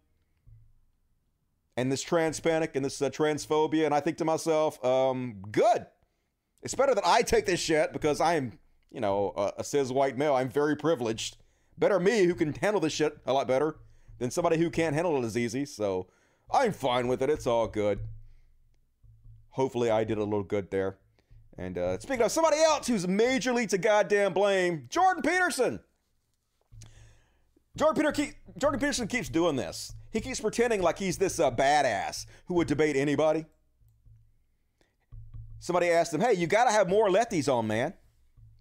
and 1.77 1.93
this 1.93 2.03
trans 2.03 2.41
panic 2.41 2.75
and 2.75 2.85
this 2.85 3.01
uh, 3.03 3.11
transphobia. 3.11 3.85
And 3.85 3.95
I 3.95 4.01
think 4.01 4.19
to 4.19 4.25
myself, 4.25 4.85
um, 4.85 5.37
good. 5.51 5.87
It's 6.63 6.75
better 6.75 6.95
that 6.95 7.07
I 7.07 7.23
take 7.23 7.47
this 7.47 7.61
shit 7.61 7.93
because 7.93 8.21
I 8.21 8.35
am, 8.35 8.59
you 8.91 9.01
know, 9.01 9.33
a, 9.37 9.53
a 9.59 9.65
cis 9.65 9.91
white 9.91 10.17
male. 10.17 10.35
I'm 10.35 10.49
very 10.49 10.77
privileged. 10.77 11.37
Better 11.77 12.01
me 12.01 12.25
who 12.25 12.35
can 12.35 12.53
handle 12.55 12.81
this 12.81 12.93
shit 12.93 13.19
a 13.27 13.33
lot 13.33 13.47
better 13.47 13.77
than 14.19 14.31
somebody 14.31 14.59
who 14.59 14.71
can't 14.71 14.95
handle 14.95 15.17
it 15.23 15.27
as 15.27 15.37
easy. 15.37 15.65
So 15.65 16.09
I'm 16.51 16.73
fine 16.73 17.09
with 17.09 17.23
it. 17.23 17.31
It's 17.31 17.47
all 17.47 17.69
good. 17.69 18.01
Hopefully, 19.51 19.91
I 19.91 20.05
did 20.05 20.19
a 20.19 20.25
little 20.25 20.45
good 20.45 20.71
there. 20.71 20.99
And 21.57 21.77
uh, 21.77 21.99
speaking 21.99 22.23
of 22.23 22.31
somebody 22.31 22.59
else 22.59 22.87
who's 22.87 23.07
majorly 23.07 23.69
to 23.71 23.79
goddamn 23.79 24.33
blame, 24.33 24.87
Jordan 24.89 25.23
Peterson. 25.23 25.81
Jordan, 27.77 27.97
Peter 27.97 28.13
keep, 28.13 28.35
Jordan 28.57 28.81
Peterson 28.81 29.09
keeps 29.09 29.29
doing 29.29 29.57
this. 29.57 29.93
He 30.13 30.21
keeps 30.21 30.41
pretending 30.41 30.83
like 30.83 30.99
he's 30.99 31.19
this 31.19 31.39
uh, 31.39 31.51
badass 31.51 32.27
who 32.47 32.55
would 32.55 32.69
debate 32.69 32.97
anybody. 32.97 33.45
Somebody 35.59 35.91
asked 35.91 36.15
him, 36.15 36.21
"Hey, 36.21 36.35
you 36.35 36.47
got 36.47 36.65
to 36.65 36.71
have 36.71 36.89
more 36.89 37.09
lefties 37.09 37.53
on, 37.53 37.67
man." 37.67 37.95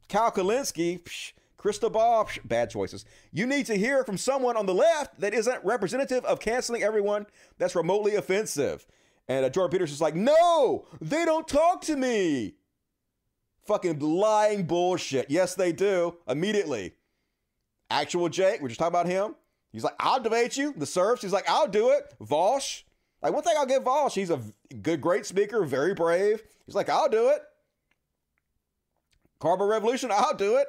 Kyle 0.10 0.32
Kulinski, 0.32 1.04
psh, 1.04 1.34
Psh, 1.58 2.48
bad 2.48 2.70
choices. 2.70 3.06
You 3.32 3.48
need 3.48 3.66
to 3.66 3.78
hear 3.78 4.04
from 4.04 4.18
someone 4.18 4.58
on 4.58 4.66
the 4.66 4.74
left 4.74 5.20
that 5.20 5.34
isn't 5.34 5.66
representative 5.66 6.24
of 6.26 6.40
canceling 6.40 6.84
everyone 6.84 7.26
that's 7.58 7.76
remotely 7.76 8.16
offensive. 8.16 8.86
And 9.28 9.44
uh, 9.46 9.50
Jordan 9.50 9.72
Peterson's 9.72 10.02
like, 10.02 10.16
"No, 10.16 10.86
they 11.02 11.26
don't 11.26 11.48
talk 11.48 11.82
to 11.84 11.96
me." 11.96 12.56
Fucking 13.66 14.00
lying 14.00 14.64
bullshit. 14.64 15.30
Yes, 15.30 15.56
they 15.56 15.74
do. 15.74 16.16
Immediately. 16.28 16.94
Actual 17.90 18.30
Jake, 18.30 18.62
we're 18.62 18.70
just 18.70 18.80
talking 18.80 18.94
about 18.94 19.08
him. 19.08 19.36
He's 19.72 19.84
like, 19.84 19.96
I'll 20.00 20.22
debate 20.22 20.56
you. 20.56 20.74
The 20.76 20.86
serfs, 20.86 21.22
he's 21.22 21.34
like, 21.34 21.50
I'll 21.50 21.68
do 21.68 21.92
it. 21.92 22.14
Vaush, 22.22 22.84
like 23.22 23.34
one 23.34 23.44
thing 23.44 23.56
I'll 23.58 23.66
give 23.66 23.84
Vaush, 23.84 24.14
he's 24.14 24.30
a 24.30 24.42
good, 24.82 25.02
great 25.02 25.26
speaker, 25.26 25.66
very 25.66 25.94
brave. 25.94 26.42
He's 26.66 26.76
like, 26.76 26.90
I'll 26.90 27.10
do 27.10 27.30
it. 27.30 27.42
Carbon 29.40 29.68
Revolution, 29.68 30.12
I'll 30.12 30.34
do 30.34 30.58
it. 30.58 30.68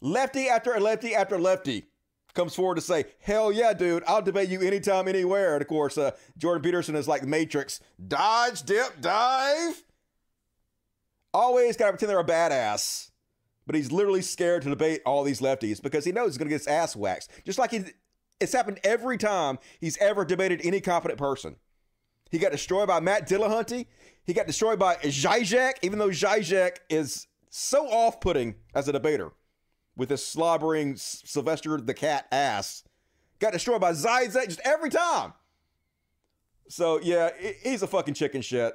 Lefty 0.00 0.48
after 0.48 0.78
lefty 0.78 1.14
after 1.14 1.38
lefty 1.38 1.86
comes 2.34 2.54
forward 2.54 2.74
to 2.74 2.80
say, 2.82 3.06
hell 3.20 3.50
yeah, 3.50 3.72
dude, 3.72 4.04
I'll 4.06 4.22
debate 4.22 4.50
you 4.50 4.60
anytime, 4.60 5.08
anywhere. 5.08 5.54
And 5.54 5.62
of 5.62 5.68
course, 5.68 5.96
uh, 5.96 6.10
Jordan 6.36 6.62
Peterson 6.62 6.94
is 6.94 7.08
like 7.08 7.22
the 7.22 7.26
Matrix. 7.26 7.80
Dodge, 8.06 8.62
dip, 8.62 9.00
dive. 9.00 9.82
Always 11.32 11.76
got 11.76 11.86
to 11.86 11.92
pretend 11.92 12.10
they're 12.10 12.20
a 12.20 12.24
badass 12.24 13.10
but 13.66 13.74
he's 13.74 13.92
literally 13.92 14.22
scared 14.22 14.62
to 14.62 14.70
debate 14.70 15.02
all 15.04 15.24
these 15.24 15.40
lefties 15.40 15.82
because 15.82 16.04
he 16.04 16.12
knows 16.12 16.28
he's 16.28 16.38
going 16.38 16.48
to 16.48 16.54
get 16.54 16.60
his 16.60 16.68
ass 16.68 16.94
waxed. 16.94 17.30
Just 17.44 17.58
like 17.58 17.72
he, 17.72 17.84
it's 18.40 18.52
happened 18.52 18.80
every 18.84 19.18
time 19.18 19.58
he's 19.80 19.98
ever 19.98 20.24
debated 20.24 20.60
any 20.64 20.80
competent 20.80 21.18
person. 21.18 21.56
He 22.30 22.38
got 22.38 22.52
destroyed 22.52 22.88
by 22.88 23.00
Matt 23.00 23.28
Dillahunty. 23.28 23.86
He 24.24 24.32
got 24.32 24.46
destroyed 24.46 24.78
by 24.78 24.96
Zizek, 24.96 25.74
even 25.82 25.98
though 25.98 26.08
Zizek 26.08 26.78
is 26.88 27.26
so 27.50 27.86
off-putting 27.86 28.54
as 28.74 28.88
a 28.88 28.92
debater 28.92 29.32
with 29.96 30.10
his 30.10 30.24
slobbering 30.24 30.96
Sylvester 30.96 31.76
the 31.78 31.94
Cat 31.94 32.26
ass. 32.30 32.82
Got 33.38 33.52
destroyed 33.52 33.80
by 33.80 33.92
Zizek 33.92 34.46
just 34.46 34.60
every 34.64 34.90
time. 34.90 35.32
So 36.68 37.00
yeah, 37.00 37.30
he's 37.62 37.82
a 37.82 37.86
fucking 37.86 38.14
chicken 38.14 38.42
shit. 38.42 38.74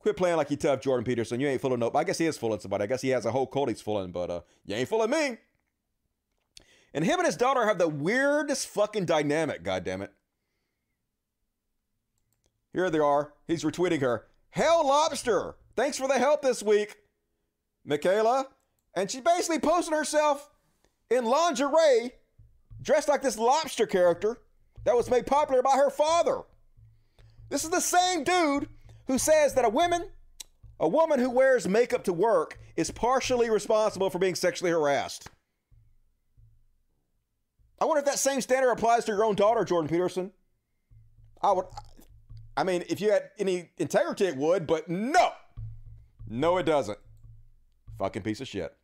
Quit 0.00 0.16
playing 0.16 0.36
like 0.36 0.50
you 0.50 0.56
tough, 0.56 0.80
Jordan 0.80 1.04
Peterson. 1.04 1.40
You 1.40 1.48
ain't 1.48 1.60
fooling 1.60 1.80
no. 1.80 1.90
I 1.94 2.04
guess 2.04 2.18
he 2.18 2.26
is 2.26 2.38
fooling 2.38 2.60
somebody. 2.60 2.84
I 2.84 2.86
guess 2.86 3.02
he 3.02 3.10
has 3.10 3.26
a 3.26 3.30
whole 3.30 3.46
cult 3.46 3.68
he's 3.68 3.82
fooling, 3.82 4.12
but 4.12 4.30
uh, 4.30 4.40
you 4.64 4.74
ain't 4.74 4.88
fooling 4.88 5.10
me. 5.10 5.36
And 6.94 7.04
him 7.04 7.18
and 7.18 7.26
his 7.26 7.36
daughter 7.36 7.66
have 7.66 7.78
the 7.78 7.88
weirdest 7.88 8.66
fucking 8.68 9.04
dynamic. 9.04 9.62
God 9.62 9.84
damn 9.84 10.02
it. 10.02 10.12
Here 12.72 12.88
they 12.88 12.98
are. 12.98 13.34
He's 13.46 13.62
retweeting 13.62 14.00
her. 14.00 14.26
Hell, 14.50 14.86
lobster. 14.86 15.56
Thanks 15.76 15.98
for 15.98 16.08
the 16.08 16.18
help 16.18 16.42
this 16.42 16.62
week, 16.62 16.96
Michaela. 17.84 18.46
And 18.94 19.10
she 19.10 19.20
basically 19.20 19.58
posted 19.58 19.94
herself 19.94 20.50
in 21.10 21.24
lingerie, 21.24 22.12
dressed 22.82 23.08
like 23.08 23.22
this 23.22 23.38
lobster 23.38 23.86
character 23.86 24.38
that 24.84 24.96
was 24.96 25.10
made 25.10 25.26
popular 25.26 25.62
by 25.62 25.76
her 25.76 25.90
father. 25.90 26.42
This 27.48 27.64
is 27.64 27.70
the 27.70 27.80
same 27.80 28.24
dude 28.24 28.68
who 29.06 29.18
says 29.18 29.54
that 29.54 29.64
a 29.64 29.68
woman, 29.68 30.10
A 30.82 30.88
woman 30.88 31.18
who 31.20 31.28
wears 31.28 31.68
makeup 31.68 32.04
to 32.04 32.12
work 32.12 32.58
is 32.74 32.90
partially 32.90 33.50
responsible 33.50 34.08
for 34.08 34.18
being 34.18 34.34
sexually 34.34 34.70
harassed. 34.70 35.28
I 37.78 37.84
wonder 37.84 38.00
if 38.00 38.06
that 38.06 38.18
same 38.18 38.40
standard 38.40 38.70
applies 38.70 39.04
to 39.04 39.12
your 39.12 39.24
own 39.24 39.34
daughter, 39.34 39.62
Jordan 39.64 39.90
Peterson. 39.90 40.32
I 41.42 41.52
would, 41.52 41.66
I 42.56 42.64
mean, 42.64 42.84
if 42.88 43.00
you 43.00 43.10
had 43.10 43.30
any 43.38 43.70
integrity, 43.76 44.24
it 44.24 44.36
would, 44.36 44.66
but 44.66 44.88
no. 44.88 45.32
No, 46.26 46.56
it 46.56 46.64
doesn't. 46.64 46.98
Fucking 47.98 48.22
piece 48.22 48.40
of 48.40 48.48
shit. 48.48 48.74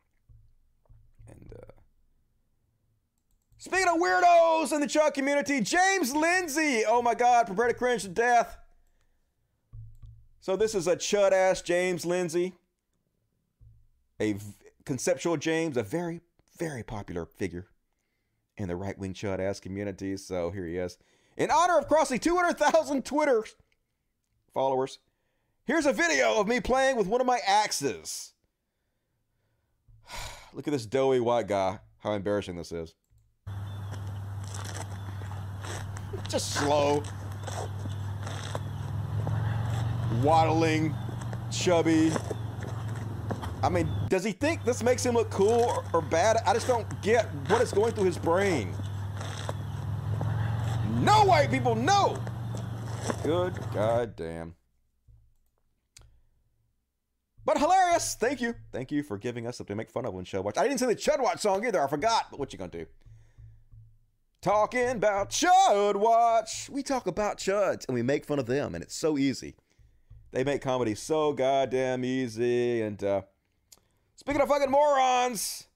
And, 1.27 1.51
uh, 1.55 1.71
speaking 3.57 3.87
of 3.87 3.95
weirdos 3.95 4.73
in 4.73 4.81
the 4.81 4.87
Chuck 4.87 5.13
community, 5.13 5.61
James 5.61 6.15
Lindsay. 6.15 6.83
Oh 6.87 7.01
my 7.01 7.15
God, 7.15 7.47
prepare 7.47 7.67
to 7.67 7.73
cringe 7.73 8.03
to 8.03 8.09
death. 8.09 8.57
So 10.39 10.55
this 10.55 10.75
is 10.75 10.87
a 10.87 10.95
chud 10.95 11.33
ass 11.33 11.61
James 11.61 12.05
Lindsay, 12.05 12.53
a 14.19 14.33
v- 14.33 14.53
conceptual 14.85 15.35
James, 15.35 15.75
a 15.75 15.83
very, 15.83 16.21
very 16.57 16.83
popular 16.83 17.25
figure 17.25 17.67
in 18.55 18.69
the 18.69 18.75
right 18.75 18.97
wing 18.97 19.13
chud 19.13 19.39
ass 19.39 19.59
community. 19.59 20.15
So 20.15 20.51
here 20.51 20.65
he 20.65 20.77
is. 20.77 20.97
In 21.35 21.51
honor 21.51 21.77
of 21.77 21.87
crossing 21.87 22.19
200,000 22.19 23.03
Twitter 23.03 23.43
followers, 24.53 24.99
here's 25.65 25.85
a 25.85 25.93
video 25.93 26.39
of 26.39 26.47
me 26.47 26.61
playing 26.61 26.95
with 26.95 27.07
one 27.07 27.19
of 27.19 27.27
my 27.27 27.39
axes. 27.45 28.31
Look 30.53 30.67
at 30.67 30.71
this 30.71 30.85
doughy 30.85 31.19
white 31.19 31.47
guy. 31.47 31.79
How 31.99 32.13
embarrassing 32.13 32.55
this 32.55 32.71
is. 32.71 32.93
Just 36.27 36.53
slow. 36.53 37.03
Waddling, 40.21 40.95
chubby. 41.51 42.11
I 43.63 43.69
mean, 43.69 43.89
does 44.09 44.23
he 44.23 44.31
think 44.31 44.63
this 44.63 44.83
makes 44.83 45.05
him 45.05 45.15
look 45.15 45.29
cool 45.29 45.63
or, 45.63 45.83
or 45.93 46.01
bad? 46.01 46.37
I 46.45 46.53
just 46.53 46.67
don't 46.67 46.85
get 47.01 47.25
what 47.47 47.61
is 47.61 47.71
going 47.71 47.93
through 47.93 48.05
his 48.05 48.17
brain. 48.17 48.73
No 50.99 51.25
white 51.25 51.51
people, 51.51 51.75
no! 51.75 52.17
Good 53.23 53.53
goddamn. 53.73 54.55
But 57.47 57.57
hilarious. 57.57 58.15
Thank 58.19 58.41
you. 58.41 58.55
Thank 58.73 58.91
you 58.91 59.03
for 59.03 59.17
giving 59.17 59.47
us 59.47 59.57
something 59.57 59.73
to 59.73 59.77
make 59.77 59.89
fun 59.89 60.05
of 60.05 60.13
when 60.13 60.25
Chud 60.25 60.43
Watch. 60.43 60.57
I 60.57 60.67
didn't 60.67 60.79
say 60.79 60.85
the 60.85 60.95
Chud 60.95 61.21
Watch 61.21 61.39
song 61.39 61.65
either. 61.65 61.81
I 61.81 61.87
forgot. 61.87 62.27
But 62.29 62.39
what 62.39 62.51
you 62.51 62.59
gonna 62.59 62.71
do? 62.71 62.85
Talking 64.41 64.89
about 64.89 65.31
Chud 65.31 65.95
Watch. 65.95 66.69
We 66.69 66.83
talk 66.83 67.07
about 67.07 67.37
Chuds 67.37 67.87
and 67.87 67.95
we 67.95 68.03
make 68.03 68.25
fun 68.25 68.39
of 68.39 68.45
them, 68.45 68.75
and 68.75 68.83
it's 68.83 68.95
so 68.95 69.17
easy. 69.17 69.55
They 70.31 70.43
make 70.43 70.61
comedy 70.61 70.93
so 70.93 71.33
goddamn 71.33 72.05
easy. 72.05 72.81
And 72.81 73.03
uh, 73.03 73.21
speaking 74.15 74.41
of 74.41 74.47
fucking 74.47 74.69
morons, 74.69 75.67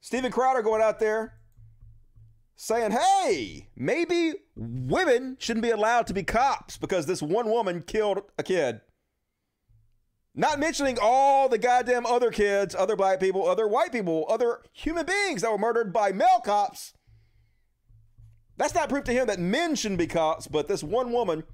Steven 0.00 0.32
Crowder 0.32 0.62
going 0.62 0.82
out 0.82 0.98
there 0.98 1.34
saying, 2.56 2.90
hey, 2.90 3.68
maybe 3.76 4.34
women 4.56 5.36
shouldn't 5.38 5.62
be 5.62 5.70
allowed 5.70 6.06
to 6.08 6.14
be 6.14 6.22
cops 6.22 6.76
because 6.76 7.06
this 7.06 7.22
one 7.22 7.48
woman 7.48 7.82
killed 7.82 8.22
a 8.38 8.42
kid. 8.42 8.80
Not 10.34 10.60
mentioning 10.60 10.98
all 11.00 11.48
the 11.48 11.58
goddamn 11.58 12.06
other 12.06 12.30
kids, 12.30 12.74
other 12.74 12.96
black 12.96 13.20
people, 13.20 13.48
other 13.48 13.66
white 13.66 13.92
people, 13.92 14.26
other 14.28 14.60
human 14.72 15.06
beings 15.06 15.42
that 15.42 15.50
were 15.50 15.58
murdered 15.58 15.92
by 15.92 16.12
male 16.12 16.40
cops. 16.44 16.92
That's 18.60 18.74
not 18.74 18.90
proof 18.90 19.04
to 19.04 19.12
him 19.12 19.26
that 19.28 19.38
men 19.38 19.74
shouldn't 19.74 19.98
be 19.98 20.06
cops, 20.06 20.46
but 20.46 20.68
this 20.68 20.82
one 20.82 21.12
woman 21.12 21.44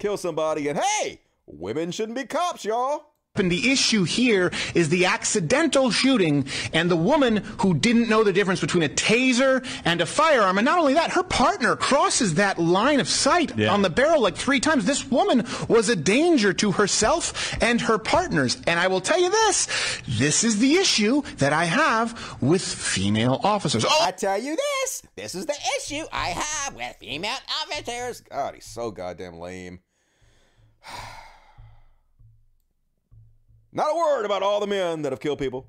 killed 0.00 0.18
somebody, 0.18 0.66
and 0.66 0.76
hey, 0.76 1.20
women 1.46 1.92
shouldn't 1.92 2.18
be 2.18 2.24
cops, 2.24 2.64
y'all. 2.64 3.12
And 3.38 3.50
the 3.50 3.70
issue 3.70 4.04
here 4.04 4.50
is 4.74 4.88
the 4.88 5.06
accidental 5.06 5.90
shooting 5.90 6.46
and 6.72 6.90
the 6.90 6.96
woman 6.96 7.38
who 7.60 7.74
didn't 7.74 8.08
know 8.08 8.24
the 8.24 8.32
difference 8.32 8.60
between 8.60 8.82
a 8.82 8.88
taser 8.88 9.64
and 9.84 10.00
a 10.00 10.06
firearm. 10.06 10.58
And 10.58 10.64
not 10.64 10.78
only 10.78 10.94
that, 10.94 11.10
her 11.12 11.22
partner 11.22 11.76
crosses 11.76 12.34
that 12.34 12.58
line 12.58 13.00
of 13.00 13.08
sight 13.08 13.58
on 13.60 13.82
the 13.82 13.90
barrel 13.90 14.22
like 14.22 14.36
three 14.36 14.60
times. 14.60 14.84
This 14.84 15.08
woman 15.10 15.46
was 15.68 15.88
a 15.88 15.96
danger 15.96 16.52
to 16.54 16.72
herself 16.72 17.56
and 17.62 17.80
her 17.80 17.98
partners. 17.98 18.58
And 18.66 18.78
I 18.78 18.88
will 18.88 19.00
tell 19.00 19.20
you 19.20 19.30
this 19.30 19.68
this 20.08 20.44
is 20.44 20.58
the 20.58 20.74
issue 20.76 21.22
that 21.38 21.52
I 21.52 21.64
have 21.64 22.36
with 22.40 22.62
female 22.62 23.40
officers. 23.42 23.84
Oh, 23.86 23.98
I 24.02 24.12
tell 24.12 24.38
you 24.38 24.56
this, 24.56 25.02
this 25.16 25.34
is 25.34 25.46
the 25.46 25.56
issue 25.78 26.04
I 26.12 26.28
have 26.28 26.74
with 26.74 26.96
female 26.96 27.36
officers. 27.62 28.20
God, 28.22 28.54
he's 28.54 28.66
so 28.66 28.90
goddamn 28.90 29.38
lame. 29.38 29.80
Not 33.76 33.92
a 33.92 33.94
word 33.94 34.24
about 34.24 34.42
all 34.42 34.58
the 34.58 34.66
men 34.66 35.02
that 35.02 35.12
have 35.12 35.20
killed 35.20 35.38
people. 35.38 35.68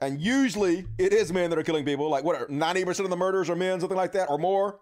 And 0.00 0.20
usually 0.20 0.86
it 0.98 1.12
is 1.12 1.32
men 1.32 1.50
that 1.50 1.58
are 1.58 1.62
killing 1.62 1.84
people. 1.84 2.10
Like 2.10 2.24
what, 2.24 2.50
90% 2.50 2.98
of 3.04 3.10
the 3.10 3.16
murders 3.16 3.48
are 3.48 3.54
men, 3.54 3.78
something 3.78 3.96
like 3.96 4.10
that, 4.12 4.28
or 4.28 4.38
more. 4.38 4.80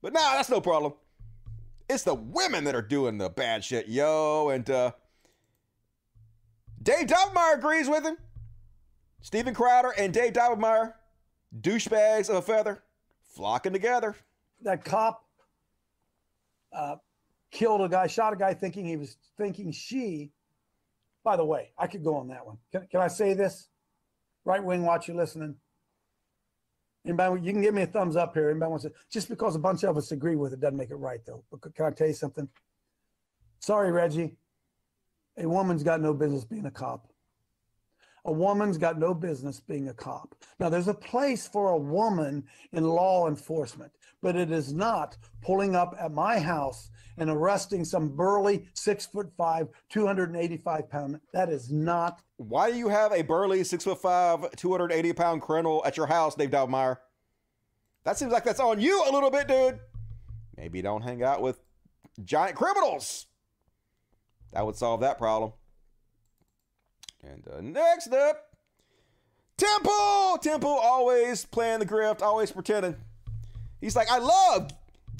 But 0.00 0.14
nah, 0.14 0.32
that's 0.32 0.48
no 0.48 0.62
problem. 0.62 0.94
It's 1.90 2.02
the 2.02 2.14
women 2.14 2.64
that 2.64 2.74
are 2.74 2.80
doing 2.80 3.18
the 3.18 3.28
bad 3.28 3.62
shit, 3.62 3.86
yo. 3.86 4.48
And 4.48 4.68
uh 4.70 4.92
Dave 6.82 7.06
Dobblemeyer 7.06 7.58
agrees 7.58 7.86
with 7.86 8.02
him. 8.02 8.16
Steven 9.20 9.52
Crowder 9.52 9.92
and 9.98 10.14
Dave 10.14 10.32
Dobblemeyer, 10.32 10.94
douchebags 11.60 12.30
of 12.30 12.36
a 12.36 12.42
feather, 12.42 12.82
flocking 13.34 13.74
together. 13.74 14.16
that 14.62 14.86
cop 14.86 15.26
uh, 16.72 16.96
killed 17.50 17.82
a 17.82 17.88
guy, 17.90 18.06
shot 18.06 18.32
a 18.32 18.36
guy 18.36 18.54
thinking 18.54 18.86
he 18.86 18.96
was 18.96 19.18
thinking 19.36 19.70
she. 19.70 20.32
By 21.22 21.36
the 21.36 21.44
way, 21.44 21.72
I 21.78 21.86
could 21.86 22.02
go 22.02 22.16
on 22.16 22.28
that 22.28 22.46
one. 22.46 22.58
Can, 22.72 22.86
can 22.90 23.00
I 23.00 23.08
say 23.08 23.34
this? 23.34 23.68
Right 24.44 24.62
wing, 24.62 24.84
watch 24.84 25.08
you 25.08 25.14
listening. 25.14 25.56
Anybody, 27.04 27.42
you 27.42 27.52
can 27.52 27.62
give 27.62 27.74
me 27.74 27.82
a 27.82 27.86
thumbs 27.86 28.16
up 28.16 28.34
here. 28.34 28.50
Anybody 28.50 28.70
wants 28.70 28.84
to? 28.84 28.92
Just 29.10 29.28
because 29.28 29.54
a 29.54 29.58
bunch 29.58 29.84
of 29.84 29.96
us 29.96 30.12
agree 30.12 30.36
with 30.36 30.52
it 30.52 30.60
doesn't 30.60 30.76
make 30.76 30.90
it 30.90 30.96
right, 30.96 31.20
though. 31.26 31.44
But 31.50 31.74
can 31.74 31.86
I 31.86 31.90
tell 31.90 32.08
you 32.08 32.14
something? 32.14 32.48
Sorry, 33.60 33.90
Reggie. 33.90 34.36
A 35.38 35.48
woman's 35.48 35.82
got 35.82 36.00
no 36.00 36.12
business 36.12 36.44
being 36.44 36.66
a 36.66 36.70
cop. 36.70 37.06
A 38.26 38.32
woman's 38.32 38.76
got 38.76 38.98
no 38.98 39.14
business 39.14 39.60
being 39.60 39.88
a 39.88 39.94
cop. 39.94 40.34
Now, 40.58 40.68
there's 40.68 40.88
a 40.88 40.94
place 40.94 41.48
for 41.48 41.70
a 41.70 41.78
woman 41.78 42.44
in 42.72 42.84
law 42.84 43.28
enforcement, 43.28 43.92
but 44.20 44.36
it 44.36 44.50
is 44.50 44.74
not 44.74 45.16
pulling 45.40 45.74
up 45.74 45.94
at 45.98 46.12
my 46.12 46.38
house 46.38 46.90
and 47.20 47.30
arresting 47.30 47.84
some 47.84 48.08
burly 48.08 48.66
six 48.74 49.06
foot 49.06 49.30
five, 49.36 49.68
285 49.90 50.90
pound. 50.90 51.20
That 51.32 51.50
is 51.50 51.70
not. 51.70 52.20
Why 52.38 52.70
do 52.70 52.76
you 52.76 52.88
have 52.88 53.12
a 53.12 53.22
burly 53.22 53.62
six 53.62 53.84
foot 53.84 54.00
five, 54.02 54.50
280 54.56 55.12
pound 55.12 55.42
criminal 55.42 55.82
at 55.86 55.96
your 55.96 56.06
house, 56.06 56.34
Dave 56.34 56.50
Doubtmeyer? 56.50 56.96
That 58.04 58.18
seems 58.18 58.32
like 58.32 58.44
that's 58.44 58.60
on 58.60 58.80
you 58.80 59.04
a 59.06 59.12
little 59.12 59.30
bit, 59.30 59.46
dude. 59.46 59.78
Maybe 60.56 60.82
don't 60.82 61.02
hang 61.02 61.22
out 61.22 61.42
with 61.42 61.60
giant 62.24 62.56
criminals. 62.56 63.26
That 64.52 64.66
would 64.66 64.76
solve 64.76 65.00
that 65.00 65.18
problem. 65.18 65.52
And 67.22 67.46
uh, 67.46 67.60
next 67.60 68.12
up, 68.12 68.50
Tim 69.56 69.68
Pool. 69.82 70.38
Temple 70.38 70.70
always 70.70 71.44
playing 71.44 71.80
the 71.80 71.86
grift, 71.86 72.22
always 72.22 72.50
pretending. 72.50 72.96
He's 73.80 73.94
like, 73.94 74.10
I 74.10 74.18
love 74.18 74.70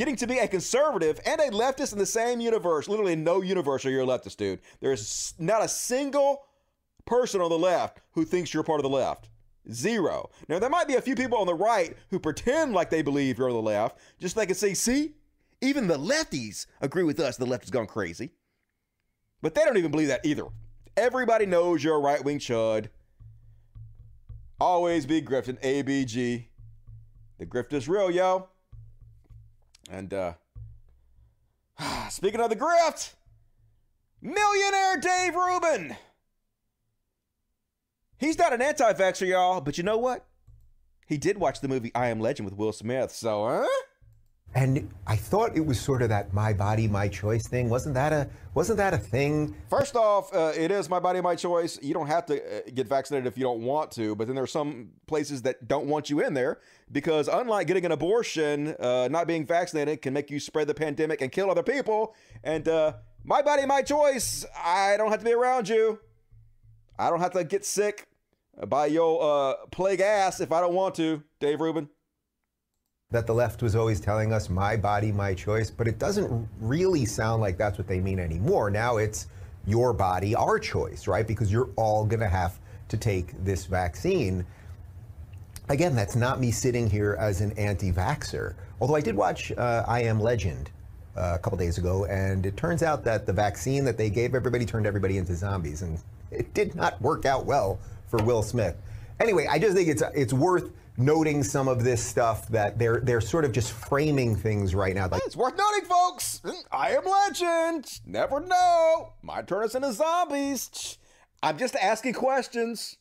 getting 0.00 0.16
to 0.16 0.26
be 0.26 0.38
a 0.38 0.48
conservative 0.48 1.20
and 1.26 1.38
a 1.42 1.50
leftist 1.50 1.92
in 1.92 1.98
the 1.98 2.06
same 2.06 2.40
universe. 2.40 2.88
Literally, 2.88 3.14
no 3.14 3.42
universe 3.42 3.84
are 3.84 3.90
you 3.90 4.02
a 4.02 4.06
leftist, 4.06 4.38
dude. 4.38 4.58
There's 4.80 5.34
not 5.38 5.62
a 5.62 5.68
single 5.68 6.46
person 7.04 7.42
on 7.42 7.50
the 7.50 7.58
left 7.58 8.00
who 8.12 8.24
thinks 8.24 8.54
you're 8.54 8.62
part 8.62 8.80
of 8.80 8.84
the 8.84 8.88
left. 8.88 9.28
Zero. 9.70 10.30
Now, 10.48 10.58
there 10.58 10.70
might 10.70 10.88
be 10.88 10.94
a 10.94 11.02
few 11.02 11.14
people 11.14 11.36
on 11.36 11.46
the 11.46 11.54
right 11.54 11.94
who 12.08 12.18
pretend 12.18 12.72
like 12.72 12.88
they 12.88 13.02
believe 13.02 13.36
you're 13.36 13.50
on 13.50 13.54
the 13.54 13.60
left, 13.60 13.98
just 14.18 14.34
so 14.34 14.40
they 14.40 14.46
can 14.46 14.54
say, 14.54 14.72
see, 14.72 15.16
even 15.60 15.86
the 15.86 15.98
lefties 15.98 16.64
agree 16.80 17.02
with 17.02 17.20
us, 17.20 17.36
the 17.36 17.44
left 17.44 17.64
has 17.64 17.70
gone 17.70 17.86
crazy. 17.86 18.30
But 19.42 19.54
they 19.54 19.64
don't 19.64 19.76
even 19.76 19.90
believe 19.90 20.08
that 20.08 20.24
either. 20.24 20.46
Everybody 20.96 21.44
knows 21.44 21.84
you're 21.84 21.96
a 21.96 22.00
right 22.00 22.24
wing 22.24 22.38
chud. 22.38 22.88
Always 24.58 25.04
be 25.04 25.20
grifting. 25.20 25.60
ABG. 25.60 26.46
The 27.36 27.44
grift 27.44 27.74
is 27.74 27.86
real, 27.86 28.10
yo. 28.10 28.48
And 29.90 30.14
uh 30.14 30.32
speaking 32.10 32.40
of 32.40 32.50
the 32.50 32.56
grift, 32.56 33.14
millionaire 34.22 34.96
Dave 34.98 35.34
Rubin. 35.34 35.96
He's 38.18 38.38
not 38.38 38.52
an 38.52 38.60
anti-vaxxer, 38.60 39.26
y'all, 39.26 39.62
but 39.62 39.78
you 39.78 39.84
know 39.84 39.96
what? 39.96 40.26
He 41.06 41.16
did 41.16 41.38
watch 41.38 41.60
the 41.60 41.68
movie 41.68 41.90
I 41.94 42.08
Am 42.08 42.20
Legend 42.20 42.44
with 42.46 42.56
Will 42.56 42.72
Smith, 42.72 43.12
so 43.12 43.46
huh? 43.48 43.66
And 44.52 44.92
I 45.06 45.14
thought 45.14 45.56
it 45.56 45.64
was 45.64 45.78
sort 45.78 46.02
of 46.02 46.08
that 46.08 46.32
my 46.34 46.52
body, 46.52 46.88
my 46.88 47.06
choice 47.06 47.46
thing. 47.46 47.70
Wasn't 47.70 47.94
that 47.94 48.12
a 48.12 48.28
wasn't 48.52 48.78
that 48.78 48.92
a 48.92 48.98
thing? 48.98 49.54
First 49.68 49.94
off, 49.94 50.34
uh, 50.34 50.52
it 50.56 50.72
is 50.72 50.90
my 50.90 50.98
body, 50.98 51.20
my 51.20 51.36
choice. 51.36 51.78
You 51.80 51.94
don't 51.94 52.08
have 52.08 52.26
to 52.26 52.34
uh, 52.34 52.60
get 52.74 52.88
vaccinated 52.88 53.28
if 53.28 53.38
you 53.38 53.44
don't 53.44 53.62
want 53.62 53.92
to, 53.92 54.16
but 54.16 54.26
then 54.26 54.34
there 54.34 54.42
are 54.42 54.48
some 54.48 54.90
places 55.06 55.42
that 55.42 55.68
don't 55.68 55.86
want 55.86 56.10
you 56.10 56.20
in 56.20 56.34
there 56.34 56.58
because, 56.90 57.28
unlike 57.28 57.68
getting 57.68 57.86
an 57.86 57.92
abortion, 57.92 58.74
uh, 58.80 59.06
not 59.08 59.28
being 59.28 59.46
vaccinated 59.46 60.02
can 60.02 60.12
make 60.12 60.32
you 60.32 60.40
spread 60.40 60.66
the 60.66 60.74
pandemic 60.74 61.20
and 61.20 61.30
kill 61.30 61.48
other 61.48 61.62
people. 61.62 62.16
And 62.42 62.66
uh, 62.66 62.94
My 63.22 63.42
body, 63.42 63.66
my 63.66 63.82
choice. 63.82 64.44
I 64.56 64.96
don't 64.96 65.10
have 65.10 65.20
to 65.20 65.24
be 65.24 65.32
around 65.32 65.68
you. 65.68 66.00
I 66.98 67.08
don't 67.10 67.20
have 67.20 67.32
to 67.32 67.44
get 67.44 67.64
sick 67.64 68.08
by 68.66 68.86
your 68.86 69.22
uh, 69.22 69.54
plague 69.70 70.00
ass 70.00 70.40
if 70.40 70.50
I 70.50 70.60
don't 70.60 70.74
want 70.74 70.96
to, 70.96 71.22
Dave 71.38 71.60
Rubin. 71.60 71.88
That 73.10 73.26
the 73.26 73.34
left 73.34 73.60
was 73.60 73.74
always 73.74 73.98
telling 73.98 74.32
us 74.32 74.48
my 74.48 74.76
body, 74.76 75.10
my 75.10 75.34
choice, 75.34 75.68
but 75.68 75.88
it 75.88 75.98
doesn't 75.98 76.48
really 76.60 77.04
sound 77.04 77.42
like 77.42 77.58
that's 77.58 77.76
what 77.76 77.88
they 77.88 77.98
mean 78.00 78.20
anymore. 78.20 78.70
Now 78.70 78.98
it's 78.98 79.26
your 79.66 79.92
body, 79.92 80.36
our 80.36 80.60
choice, 80.60 81.08
right? 81.08 81.26
Because 81.26 81.50
you're 81.50 81.70
all 81.74 82.04
going 82.04 82.20
to 82.20 82.28
have 82.28 82.60
to 82.88 82.96
take 82.96 83.32
this 83.44 83.66
vaccine. 83.66 84.46
Again, 85.68 85.96
that's 85.96 86.14
not 86.14 86.38
me 86.40 86.52
sitting 86.52 86.88
here 86.88 87.16
as 87.18 87.40
an 87.40 87.50
anti 87.58 87.90
vaxxer. 87.90 88.54
Although 88.80 88.94
I 88.94 89.00
did 89.00 89.16
watch 89.16 89.50
uh, 89.52 89.84
I 89.88 90.02
Am 90.02 90.20
Legend 90.20 90.70
uh, 91.16 91.32
a 91.34 91.38
couple 91.38 91.58
days 91.58 91.78
ago, 91.78 92.04
and 92.04 92.46
it 92.46 92.56
turns 92.56 92.84
out 92.84 93.02
that 93.04 93.26
the 93.26 93.32
vaccine 93.32 93.84
that 93.84 93.98
they 93.98 94.08
gave 94.08 94.36
everybody 94.36 94.64
turned 94.64 94.86
everybody 94.86 95.18
into 95.18 95.34
zombies, 95.34 95.82
and 95.82 95.98
it 96.30 96.54
did 96.54 96.76
not 96.76 97.00
work 97.02 97.26
out 97.26 97.44
well 97.44 97.80
for 98.06 98.22
Will 98.22 98.42
Smith. 98.42 98.76
Anyway, 99.18 99.46
I 99.50 99.58
just 99.58 99.74
think 99.74 99.88
it's 99.88 100.02
it's 100.14 100.32
worth 100.32 100.70
noting 100.96 101.42
some 101.42 101.68
of 101.68 101.84
this 101.84 102.02
stuff 102.02 102.48
that 102.48 102.78
they're 102.78 103.00
they're 103.00 103.20
sort 103.20 103.44
of 103.44 103.52
just 103.52 103.72
framing 103.72 104.36
things 104.36 104.74
right 104.74 104.94
now. 104.94 105.08
Like 105.08 105.22
It's 105.24 105.36
worth 105.36 105.56
noting, 105.56 105.88
folks. 105.88 106.42
I 106.70 106.90
am 106.90 107.04
legend. 107.04 108.00
Never 108.06 108.40
know. 108.40 109.12
Might 109.22 109.46
turn 109.46 109.64
us 109.64 109.74
into 109.74 109.92
zombies. 109.92 110.98
I'm 111.42 111.58
just 111.58 111.76
asking 111.76 112.14
questions. 112.14 112.98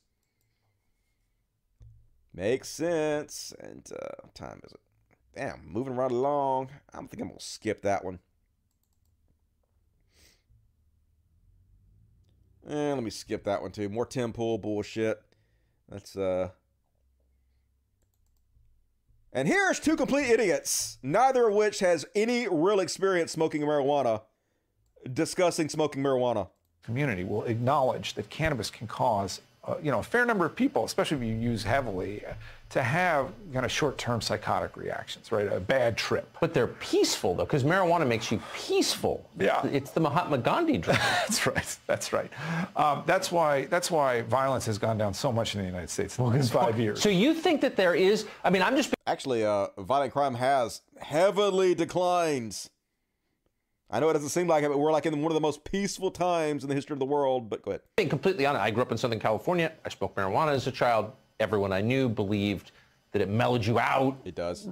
Makes 2.33 2.69
sense. 2.69 3.53
And 3.59 3.85
uh, 3.91 4.27
time 4.33 4.61
is 4.63 4.71
it? 4.71 4.79
Damn, 5.35 5.61
moving 5.67 5.95
right 5.95 6.11
along. 6.11 6.69
I'm 6.93 7.07
thinking 7.07 7.23
I'm 7.23 7.29
gonna 7.29 7.39
skip 7.39 7.81
that 7.83 8.03
one. 8.03 8.19
And 12.65 12.95
let 12.95 13.03
me 13.03 13.09
skip 13.09 13.43
that 13.45 13.61
one 13.61 13.71
too. 13.71 13.89
More 13.89 14.05
Tim 14.05 14.31
Pool 14.33 14.57
bullshit. 14.57 15.21
That's 15.89 16.15
uh 16.15 16.49
and 19.31 19.47
here's 19.47 19.79
two 19.79 19.95
complete 19.95 20.29
idiots, 20.29 20.97
neither 21.03 21.47
of 21.47 21.53
which 21.53 21.79
has 21.79 22.05
any 22.15 22.47
real 22.47 22.79
experience 22.79 23.31
smoking 23.31 23.61
marijuana, 23.61 24.21
discussing 25.13 25.69
smoking 25.69 26.03
marijuana. 26.03 26.49
community 26.83 27.23
will 27.23 27.43
acknowledge 27.43 28.15
that 28.15 28.29
cannabis 28.29 28.71
can 28.71 28.87
cause 28.87 29.41
uh, 29.65 29.75
you 29.81 29.91
know 29.91 29.99
a 29.99 30.03
fair 30.03 30.25
number 30.25 30.45
of 30.45 30.55
people, 30.55 30.85
especially 30.85 31.17
if 31.17 31.23
you 31.23 31.35
use 31.35 31.63
heavily, 31.63 32.25
uh, 32.25 32.33
to 32.69 32.83
have 32.83 33.31
kind 33.51 33.65
of 33.65 33.71
short-term 33.71 34.21
psychotic 34.21 34.77
reactions, 34.77 35.31
right? 35.31 35.51
A 35.51 35.59
bad 35.59 35.97
trip. 35.97 36.37
But 36.39 36.53
they're 36.53 36.67
peaceful 36.67 37.35
though, 37.35 37.43
because 37.43 37.63
marijuana 37.63 38.07
makes 38.07 38.31
you 38.31 38.41
peaceful. 38.53 39.27
Yeah. 39.37 39.65
It's 39.65 39.91
the 39.91 39.99
Mahatma 39.99 40.37
Gandhi 40.37 40.77
drug. 40.77 40.97
that's 41.19 41.45
right. 41.45 41.77
That's 41.87 42.13
right. 42.13 42.31
Um, 42.75 43.03
that's 43.05 43.31
why 43.31 43.65
that's 43.65 43.89
why 43.89 44.21
violence 44.21 44.65
has 44.67 44.77
gone 44.77 44.97
down 44.97 45.13
so 45.13 45.31
much 45.31 45.55
in 45.55 45.61
the 45.61 45.67
United 45.67 45.89
States 45.89 46.17
in 46.17 46.25
the 46.25 46.31
last 46.31 46.53
five 46.53 46.79
years. 46.79 47.01
So 47.01 47.09
you 47.09 47.33
think 47.33 47.61
that 47.61 47.75
there 47.75 47.95
is? 47.95 48.25
I 48.43 48.49
mean, 48.49 48.61
I'm 48.61 48.75
just 48.75 48.93
actually 49.07 49.45
uh, 49.45 49.67
violent 49.77 50.13
crime 50.13 50.35
has 50.35 50.81
heavily 50.99 51.75
declined. 51.75 52.69
I 53.91 53.99
know 53.99 54.09
it 54.09 54.13
doesn't 54.13 54.29
seem 54.29 54.47
like 54.47 54.63
it, 54.63 54.69
but 54.69 54.77
we're 54.77 54.91
like 54.91 55.05
in 55.07 55.21
one 55.21 55.31
of 55.31 55.33
the 55.33 55.41
most 55.41 55.63
peaceful 55.63 56.11
times 56.11 56.63
in 56.63 56.69
the 56.69 56.75
history 56.75 56.93
of 56.93 56.99
the 56.99 57.05
world. 57.05 57.49
But 57.49 57.63
go 57.63 57.71
ahead. 57.71 57.81
being 57.95 58.09
completely 58.09 58.45
honest. 58.45 58.61
I 58.61 58.69
grew 58.71 58.83
up 58.83 58.91
in 58.91 58.97
Southern 58.97 59.19
California. 59.19 59.71
I 59.85 59.89
smoked 59.89 60.15
marijuana 60.15 60.53
as 60.53 60.67
a 60.67 60.71
child. 60.71 61.11
Everyone 61.39 61.73
I 61.73 61.81
knew 61.81 62.07
believed 62.09 62.71
that 63.11 63.21
it 63.21 63.29
mellowed 63.29 63.65
you 63.65 63.79
out. 63.79 64.15
It 64.25 64.35
does. 64.35 64.67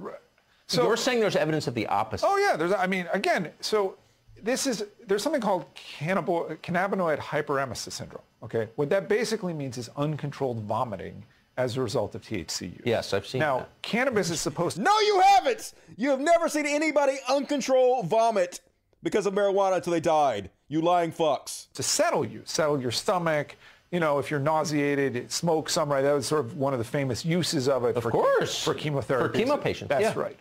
So 0.66 0.84
you're 0.84 0.96
saying 0.96 1.20
there's 1.20 1.34
evidence 1.36 1.66
of 1.66 1.74
the 1.74 1.86
opposite. 1.86 2.26
Oh 2.28 2.36
yeah, 2.36 2.56
there's. 2.56 2.72
I 2.72 2.86
mean, 2.86 3.08
again, 3.12 3.50
so 3.60 3.96
this 4.42 4.66
is 4.66 4.84
there's 5.06 5.22
something 5.22 5.40
called 5.40 5.64
cannabino, 5.74 6.56
cannabinoid 6.58 7.18
hyperemesis 7.18 7.92
syndrome. 7.92 8.22
Okay, 8.42 8.68
what 8.76 8.88
that 8.90 9.08
basically 9.08 9.52
means 9.54 9.78
is 9.78 9.88
uncontrolled 9.96 10.60
vomiting 10.60 11.24
as 11.56 11.76
a 11.76 11.82
result 11.82 12.14
of 12.14 12.22
THC 12.22 12.70
use. 12.74 12.82
Yes, 12.84 13.12
I've 13.12 13.26
seen 13.26 13.40
Now, 13.40 13.58
that. 13.58 13.82
cannabis 13.82 14.30
is 14.30 14.40
supposed 14.40 14.76
to. 14.76 14.82
No, 14.82 14.96
you 15.00 15.20
haven't. 15.20 15.72
You 15.96 16.10
have 16.10 16.20
never 16.20 16.48
seen 16.48 16.66
anybody 16.66 17.14
uncontrolled 17.28 18.06
vomit 18.06 18.60
because 19.02 19.26
of 19.26 19.34
marijuana 19.34 19.76
until 19.76 19.92
they 19.92 20.00
died. 20.00 20.50
You 20.68 20.80
lying 20.80 21.12
fucks. 21.12 21.66
To 21.74 21.82
settle 21.82 22.24
you, 22.24 22.42
settle 22.44 22.80
your 22.80 22.90
stomach. 22.90 23.56
You 23.90 24.00
know, 24.00 24.18
if 24.18 24.30
you're 24.30 24.40
nauseated, 24.40 25.30
smoke 25.32 25.70
some. 25.70 25.90
Right, 25.90 26.02
that 26.02 26.12
was 26.12 26.26
sort 26.26 26.44
of 26.44 26.56
one 26.56 26.72
of 26.72 26.78
the 26.78 26.84
famous 26.84 27.24
uses 27.24 27.68
of 27.68 27.84
it. 27.84 27.96
Of 27.96 28.02
for, 28.02 28.10
course. 28.10 28.62
for 28.62 28.74
chemotherapy. 28.74 29.44
For 29.44 29.46
chemo 29.46 29.62
patients, 29.62 29.88
That's 29.88 30.14
yeah. 30.14 30.22
right. 30.22 30.38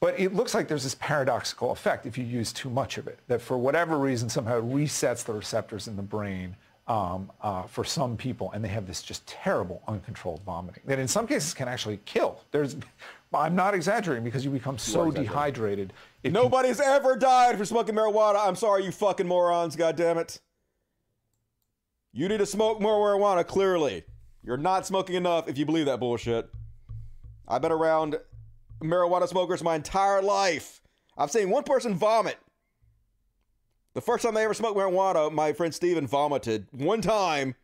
But 0.00 0.18
it 0.18 0.34
looks 0.34 0.54
like 0.54 0.66
there's 0.66 0.84
this 0.84 0.94
paradoxical 0.94 1.72
effect 1.72 2.06
if 2.06 2.16
you 2.16 2.24
use 2.24 2.52
too 2.52 2.70
much 2.70 2.96
of 2.96 3.06
it, 3.06 3.18
that 3.28 3.42
for 3.42 3.58
whatever 3.58 3.98
reason 3.98 4.30
somehow 4.30 4.58
it 4.58 4.64
resets 4.64 5.24
the 5.24 5.34
receptors 5.34 5.88
in 5.88 5.96
the 5.96 6.02
brain 6.02 6.56
um, 6.88 7.30
uh, 7.42 7.62
for 7.64 7.84
some 7.84 8.16
people, 8.16 8.50
and 8.52 8.64
they 8.64 8.68
have 8.68 8.86
this 8.86 9.02
just 9.02 9.26
terrible 9.26 9.82
uncontrolled 9.86 10.40
vomiting 10.44 10.82
that 10.86 10.98
in 10.98 11.06
some 11.06 11.26
cases 11.26 11.52
can 11.52 11.68
actually 11.68 12.00
kill. 12.04 12.40
There's, 12.50 12.76
I'm 13.32 13.54
not 13.54 13.74
exaggerating 13.74 14.24
because 14.24 14.44
you 14.44 14.50
become 14.50 14.76
so 14.76 15.04
exaggerating. 15.08 15.22
dehydrated. 15.24 15.92
can- 16.24 16.32
Nobody's 16.32 16.80
ever 16.80 17.16
died 17.16 17.56
for 17.56 17.64
smoking 17.64 17.94
marijuana. 17.94 18.44
I'm 18.46 18.56
sorry, 18.56 18.84
you 18.84 18.90
fucking 18.90 19.26
morons. 19.28 19.76
God 19.76 19.96
damn 19.96 20.18
it. 20.18 20.40
You 22.12 22.28
need 22.28 22.38
to 22.38 22.46
smoke 22.46 22.80
more 22.80 22.98
marijuana. 22.98 23.46
Clearly, 23.46 24.02
you're 24.42 24.56
not 24.56 24.84
smoking 24.86 25.14
enough. 25.14 25.48
If 25.48 25.58
you 25.58 25.64
believe 25.66 25.86
that 25.86 26.00
bullshit. 26.00 26.50
I've 27.46 27.62
been 27.62 27.72
around 27.72 28.16
marijuana 28.82 29.28
smokers 29.28 29.62
my 29.62 29.76
entire 29.76 30.22
life. 30.22 30.80
I've 31.16 31.30
seen 31.30 31.50
one 31.50 31.62
person 31.64 31.94
vomit. 31.94 32.36
The 33.94 34.00
first 34.00 34.24
time 34.24 34.34
they 34.34 34.44
ever 34.44 34.54
smoked 34.54 34.78
marijuana, 34.78 35.32
my 35.32 35.52
friend 35.52 35.74
Steven 35.74 36.06
vomited 36.06 36.66
one 36.72 37.00
time 37.00 37.54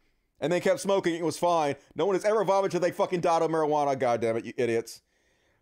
and 0.40 0.52
then 0.52 0.60
kept 0.60 0.80
smoking. 0.80 1.14
It 1.14 1.24
was 1.24 1.38
fine. 1.38 1.76
No 1.94 2.04
one 2.06 2.14
has 2.14 2.24
ever 2.24 2.44
vomited. 2.44 2.82
They 2.82 2.90
fucking 2.90 3.20
died 3.20 3.42
of 3.42 3.50
marijuana. 3.50 3.98
God 3.98 4.20
damn 4.20 4.36
it, 4.36 4.44
you 4.44 4.52
idiots. 4.56 5.02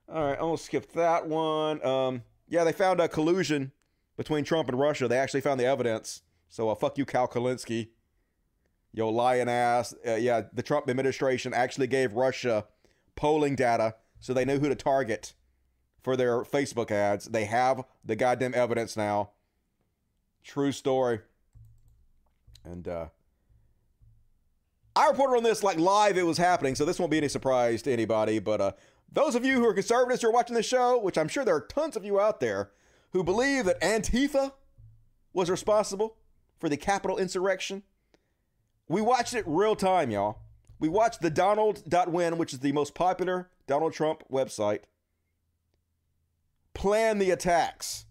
All 0.09 0.23
right, 0.23 0.35
I'm 0.35 0.41
gonna 0.41 0.59
skip 0.59 0.93
that 0.93 1.27
one. 1.27 1.85
Um, 1.85 2.23
yeah, 2.49 2.65
they 2.65 2.73
found 2.73 3.01
a 3.01 3.09
collusion 3.09 3.73
between 4.17 4.45
Trump 4.45 4.69
and 4.69 4.79
Russia. 4.79 5.09
They 5.09 5.19
actually 5.19 5.41
found 5.41 5.59
the 5.59 5.67
evidence. 5.67 6.23
So 6.49 6.69
uh, 6.69 6.75
fuck 6.75 6.99
you, 6.99 7.05
Kyle 7.05 7.29
Kulinski. 7.29 7.89
Yo, 8.93 9.09
lying 9.09 9.49
ass. 9.49 9.95
Uh, 10.07 10.15
yeah, 10.15 10.43
the 10.53 10.63
Trump 10.63 10.89
administration 10.89 11.53
actually 11.53 11.87
gave 11.87 12.13
Russia 12.13 12.67
polling 13.17 13.57
data 13.57 13.95
so 14.21 14.33
they 14.33 14.45
knew 14.45 14.59
who 14.59 14.69
to 14.69 14.75
target 14.75 15.35
for 16.03 16.17
their 16.17 16.43
Facebook 16.43 16.91
ads. 16.91 17.27
They 17.27 17.47
have 17.47 17.85
the 18.05 18.17
goddamn 18.17 18.55
evidence 18.55 18.97
now. 18.97 19.31
True 20.43 20.73
story. 20.73 21.21
And 22.65 22.87
uh 22.87 23.07
I 24.97 25.09
reported 25.09 25.39
on 25.39 25.43
this 25.43 25.63
like 25.63 25.79
live 25.79 26.17
it 26.17 26.23
was 26.23 26.39
happening, 26.39 26.75
so 26.75 26.85
this 26.85 26.99
won't 26.99 27.11
be 27.11 27.19
any 27.19 27.29
surprise 27.29 27.83
to 27.83 27.93
anybody, 27.93 28.39
but 28.39 28.61
uh 28.61 28.73
those 29.15 29.37
of 29.37 29.45
you 29.45 29.55
who 29.55 29.67
are 29.67 29.73
conservatives 29.73 30.23
who 30.23 30.29
are 30.29 30.33
watching 30.33 30.57
this 30.57 30.67
show, 30.67 30.99
which 30.99 31.17
I'm 31.17 31.29
sure 31.29 31.45
there 31.45 31.55
are 31.55 31.61
tons 31.61 31.97
of 31.97 32.05
you 32.05 32.21
out 32.21 32.41
there 32.41 32.71
who 33.13 33.23
believe 33.23 33.65
that 33.65 33.81
Antifa 33.81 34.53
was 35.33 35.49
responsible 35.49 36.17
for 36.59 36.69
the 36.69 36.77
Capitol 36.77 37.17
insurrection, 37.17 37.85
we 38.89 39.01
watched 39.01 39.33
it 39.33 39.45
real 39.47 39.77
time, 39.77 40.11
y'all. 40.11 40.41
We 40.81 40.89
watched 40.89 41.23
the 41.23 41.31
Donald.win, 41.31 42.37
which 42.37 42.53
is 42.53 42.59
the 42.59 42.73
most 42.73 42.95
popular 42.95 43.49
Donald 43.67 43.93
Trump 43.93 44.25
website, 44.31 44.81
plan 46.75 47.19
the 47.19 47.31
attacks. 47.31 48.07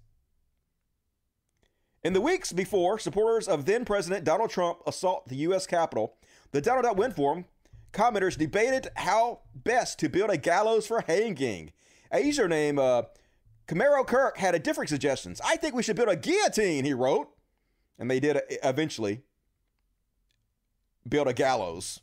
In 2.01 2.13
the 2.13 2.21
weeks 2.21 2.53
before 2.53 2.97
supporters 2.97 3.47
of 3.47 3.65
then 3.65 3.85
President 3.85 4.23
Donald 4.23 4.49
Trump 4.49 4.79
assault 4.87 5.27
the 5.27 5.35
U.S. 5.37 5.67
Capitol, 5.67 6.15
the 6.51 6.61
Donald.win 6.61 7.11
forum 7.11 7.45
commenters 7.93 8.37
debated 8.37 8.89
how 8.95 9.41
best 9.55 9.99
to 9.99 10.09
build 10.09 10.29
a 10.29 10.37
gallows 10.37 10.87
for 10.87 11.01
hanging. 11.01 11.71
A 12.11 12.19
user 12.19 12.47
named 12.47 12.79
uh, 12.79 13.03
Camaro 13.67 14.05
Kirk 14.05 14.37
had 14.37 14.55
a 14.55 14.59
different 14.59 14.89
suggestions. 14.89 15.39
I 15.45 15.55
think 15.55 15.73
we 15.73 15.83
should 15.83 15.95
build 15.95 16.09
a 16.09 16.15
guillotine, 16.15 16.85
he 16.85 16.93
wrote. 16.93 17.29
And 17.97 18.09
they 18.09 18.19
did 18.19 18.37
uh, 18.37 18.41
eventually 18.63 19.21
build 21.07 21.27
a 21.27 21.33
gallows. 21.33 21.99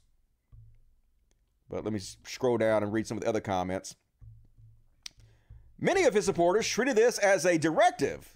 But 1.68 1.84
let 1.84 1.92
me 1.92 2.00
scroll 2.24 2.58
down 2.58 2.82
and 2.82 2.92
read 2.92 3.06
some 3.06 3.16
of 3.16 3.22
the 3.22 3.28
other 3.28 3.40
comments. 3.40 3.96
Many 5.78 6.04
of 6.04 6.14
his 6.14 6.24
supporters 6.26 6.68
treated 6.68 6.96
this 6.96 7.18
as 7.18 7.46
a 7.46 7.58
directive. 7.58 8.32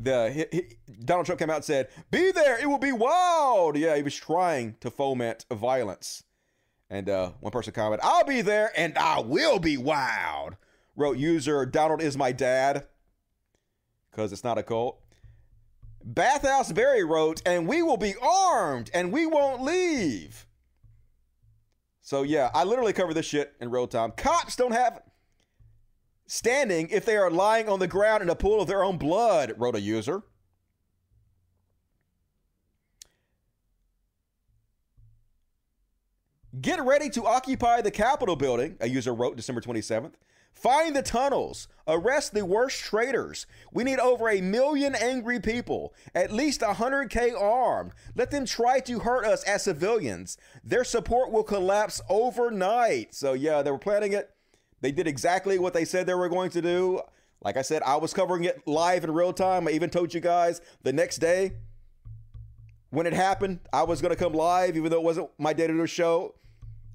The 0.00 0.30
he, 0.30 0.56
he- 0.56 0.76
Donald 1.04 1.26
Trump 1.26 1.40
came 1.40 1.50
out 1.50 1.56
and 1.56 1.64
said, 1.64 1.88
"Be 2.10 2.30
there, 2.30 2.58
it 2.58 2.66
will 2.68 2.78
be 2.78 2.92
wild." 2.92 3.76
Yeah, 3.76 3.96
he 3.96 4.02
was 4.02 4.14
trying 4.14 4.76
to 4.80 4.90
foment 4.90 5.44
violence. 5.50 6.22
And 6.90 7.08
uh, 7.08 7.32
one 7.40 7.50
person 7.50 7.72
commented, 7.72 8.04
"I'll 8.04 8.24
be 8.24 8.40
there, 8.40 8.72
and 8.76 8.96
I 8.96 9.20
will 9.20 9.58
be 9.58 9.76
wild." 9.76 10.56
Wrote 10.96 11.18
user 11.18 11.64
Donald 11.64 12.02
is 12.02 12.16
my 12.16 12.32
dad, 12.32 12.86
because 14.10 14.32
it's 14.32 14.42
not 14.42 14.58
a 14.58 14.62
cult. 14.62 15.00
Bathhouse 16.02 16.72
Barry 16.72 17.04
wrote, 17.04 17.42
"And 17.44 17.68
we 17.68 17.82
will 17.82 17.98
be 17.98 18.14
armed, 18.20 18.90
and 18.94 19.12
we 19.12 19.26
won't 19.26 19.62
leave." 19.62 20.46
So 22.00 22.22
yeah, 22.22 22.50
I 22.54 22.64
literally 22.64 22.94
cover 22.94 23.12
this 23.12 23.26
shit 23.26 23.52
in 23.60 23.70
real 23.70 23.86
time. 23.86 24.12
Cops 24.12 24.56
don't 24.56 24.72
have 24.72 25.02
standing 26.26 26.88
if 26.90 27.04
they 27.04 27.16
are 27.16 27.30
lying 27.30 27.68
on 27.68 27.80
the 27.80 27.86
ground 27.86 28.22
in 28.22 28.30
a 28.30 28.34
pool 28.34 28.62
of 28.62 28.68
their 28.68 28.82
own 28.82 28.96
blood, 28.96 29.52
wrote 29.58 29.74
a 29.74 29.80
user. 29.80 30.22
Get 36.60 36.82
ready 36.82 37.10
to 37.10 37.26
occupy 37.26 37.82
the 37.82 37.90
Capitol 37.90 38.34
building, 38.34 38.76
a 38.80 38.88
user 38.88 39.14
wrote 39.14 39.36
December 39.36 39.60
27th. 39.60 40.14
Find 40.54 40.96
the 40.96 41.02
tunnels. 41.02 41.68
Arrest 41.86 42.32
the 42.32 42.44
worst 42.44 42.80
traitors. 42.80 43.46
We 43.70 43.84
need 43.84 43.98
over 43.98 44.30
a 44.30 44.40
million 44.40 44.94
angry 44.94 45.40
people, 45.40 45.92
at 46.14 46.32
least 46.32 46.62
100K 46.62 47.38
armed. 47.38 47.92
Let 48.16 48.30
them 48.30 48.46
try 48.46 48.80
to 48.80 49.00
hurt 49.00 49.26
us 49.26 49.44
as 49.44 49.64
civilians. 49.64 50.38
Their 50.64 50.84
support 50.84 51.30
will 51.30 51.44
collapse 51.44 52.00
overnight. 52.08 53.14
So, 53.14 53.34
yeah, 53.34 53.60
they 53.62 53.70
were 53.70 53.78
planning 53.78 54.14
it. 54.14 54.30
They 54.80 54.90
did 54.90 55.06
exactly 55.06 55.58
what 55.58 55.74
they 55.74 55.84
said 55.84 56.06
they 56.06 56.14
were 56.14 56.30
going 56.30 56.50
to 56.50 56.62
do. 56.62 57.02
Like 57.42 57.58
I 57.58 57.62
said, 57.62 57.82
I 57.82 57.96
was 57.96 58.14
covering 58.14 58.44
it 58.44 58.66
live 58.66 59.04
in 59.04 59.12
real 59.12 59.34
time. 59.34 59.68
I 59.68 59.72
even 59.72 59.90
told 59.90 60.14
you 60.14 60.20
guys 60.20 60.60
the 60.82 60.94
next 60.94 61.18
day 61.18 61.52
when 62.90 63.06
it 63.06 63.12
happened, 63.12 63.60
I 63.72 63.82
was 63.82 64.00
going 64.00 64.14
to 64.14 64.18
come 64.18 64.32
live, 64.32 64.76
even 64.76 64.90
though 64.90 64.98
it 64.98 65.04
wasn't 65.04 65.28
my 65.38 65.52
day 65.52 65.66
to 65.66 65.82
a 65.82 65.86
show 65.86 66.34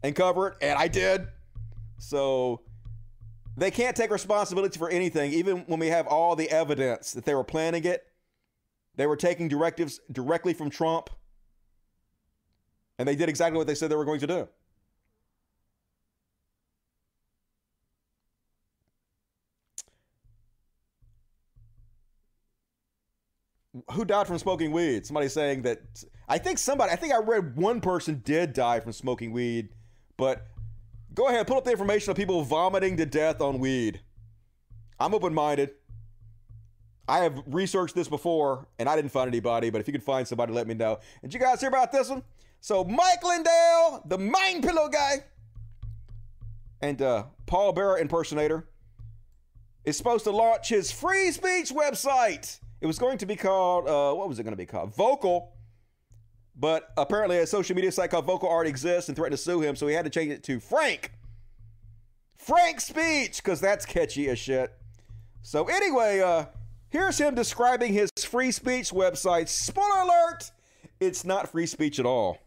and 0.04 0.16
cover 0.16 0.50
it, 0.50 0.58
and 0.62 0.78
I 0.78 0.88
did. 0.88 1.28
So 1.98 2.62
they 3.56 3.72
can't 3.72 3.96
take 3.96 4.12
responsibility 4.12 4.78
for 4.78 4.90
anything, 4.90 5.32
even 5.34 5.60
when 5.68 5.80
we 5.80 5.88
have 5.88 6.06
all 6.08 6.36
the 6.36 6.50
evidence 6.50 7.14
that 7.14 7.26
they 7.26 7.34
were 7.34 7.44
planning 7.44 7.86
it. 7.86 8.06
They 8.96 9.08
were 9.08 9.16
taking 9.16 9.48
directives 9.48 10.00
directly 10.12 10.54
from 10.54 10.70
Trump, 10.70 11.10
and 13.00 13.08
they 13.08 13.16
did 13.16 13.28
exactly 13.28 13.58
what 13.58 13.66
they 13.66 13.74
said 13.74 13.90
they 13.90 13.96
were 13.96 14.06
going 14.06 14.20
to 14.20 14.28
do. 14.28 14.48
Who 23.94 24.06
died 24.06 24.28
from 24.28 24.38
smoking 24.38 24.72
weed? 24.72 25.08
Somebody 25.08 25.28
saying 25.30 25.64
that. 25.64 25.80
I 26.30 26.38
think 26.38 26.60
somebody, 26.60 26.92
I 26.92 26.96
think 26.96 27.14
I 27.14 27.18
read 27.18 27.56
one 27.56 27.82
person 27.82 28.22
did 28.24 28.54
die 28.54 28.80
from 28.80 28.92
smoking 28.92 29.32
weed, 29.32 29.70
but 30.18 30.48
go 31.14 31.28
ahead, 31.28 31.48
pull 31.48 31.58
up 31.58 31.66
the 31.66 31.72
information 31.72 32.12
of 32.12 32.18
people 32.18 32.44
vomiting 32.44 32.98
to 32.98 33.06
death 33.06 33.42
on 33.42 33.60
weed. 33.60 34.02
I'm 35.00 35.14
open 35.14 35.34
minded. 35.34 35.72
I 37.08 37.20
have 37.20 37.44
researched 37.48 37.96
this 37.96 38.08
before 38.08 38.68
and 38.80 38.88
I 38.88 38.96
didn't 38.96 39.12
find 39.12 39.28
anybody, 39.28 39.70
but 39.70 39.82
if 39.82 39.88
you 39.88 39.92
can 39.92 40.02
find 40.02 40.28
somebody, 40.28 40.54
let 40.54 40.68
me 40.68 40.74
know. 40.74 41.00
Did 41.22 41.34
you 41.34 41.40
guys 41.40 41.60
hear 41.60 41.70
about 41.70 41.92
this 41.92 42.10
one? 42.10 42.24
So, 42.62 42.86
Mike 42.86 43.22
Lindell, 43.22 44.04
the 44.06 44.18
MyPillow 44.18 44.90
guy, 44.90 45.26
and 46.82 47.02
uh, 47.02 47.26
Paul 47.46 47.74
Bearer 47.74 47.98
impersonator, 47.98 48.70
is 49.84 49.98
supposed 49.98 50.24
to 50.24 50.32
launch 50.32 50.70
his 50.70 50.90
free 50.90 51.32
speech 51.32 51.72
website. 51.72 52.60
It 52.80 52.86
was 52.88 52.98
going 52.98 53.18
to 53.18 53.26
be 53.26 53.36
called, 53.36 53.88
uh, 53.88 54.14
what 54.14 54.30
was 54.30 54.40
it 54.40 54.44
going 54.44 54.54
to 54.54 54.58
be 54.58 54.66
called? 54.66 54.96
Vocal. 54.96 55.53
But 56.56 56.90
apparently, 56.98 57.40
a 57.40 57.48
social 57.48 57.76
media 57.76 57.92
site 57.92 58.12
called 58.12 58.26
Vocal 58.26 58.48
already 58.48 58.70
exists 58.70 59.10
and 59.10 59.16
threatened 59.16 59.38
to 59.38 59.44
sue 59.44 59.62
him, 59.62 59.76
so 59.76 59.88
he 59.88 59.96
had 59.96 60.06
to 60.06 60.12
change 60.12 60.32
it 60.32 60.44
to 60.44 60.60
Frank. 60.60 61.12
Frank 62.38 62.80
Speech, 62.80 63.38
because 63.38 63.60
that's 63.60 63.86
catchy 63.86 64.30
as 64.30 64.38
shit. 64.38 64.72
So, 65.42 65.66
anyway, 65.66 66.20
uh, 66.20 66.46
here's 66.90 67.18
him 67.18 67.36
describing 67.36 67.94
his 67.94 68.12
free 68.18 68.52
speech 68.52 68.92
website. 68.92 69.48
Spoiler 69.48 70.02
alert! 70.04 70.52
It's 71.00 71.26
not 71.26 71.50
free 71.50 71.66
speech 71.66 72.00
at 72.00 72.06
all. 72.06 72.38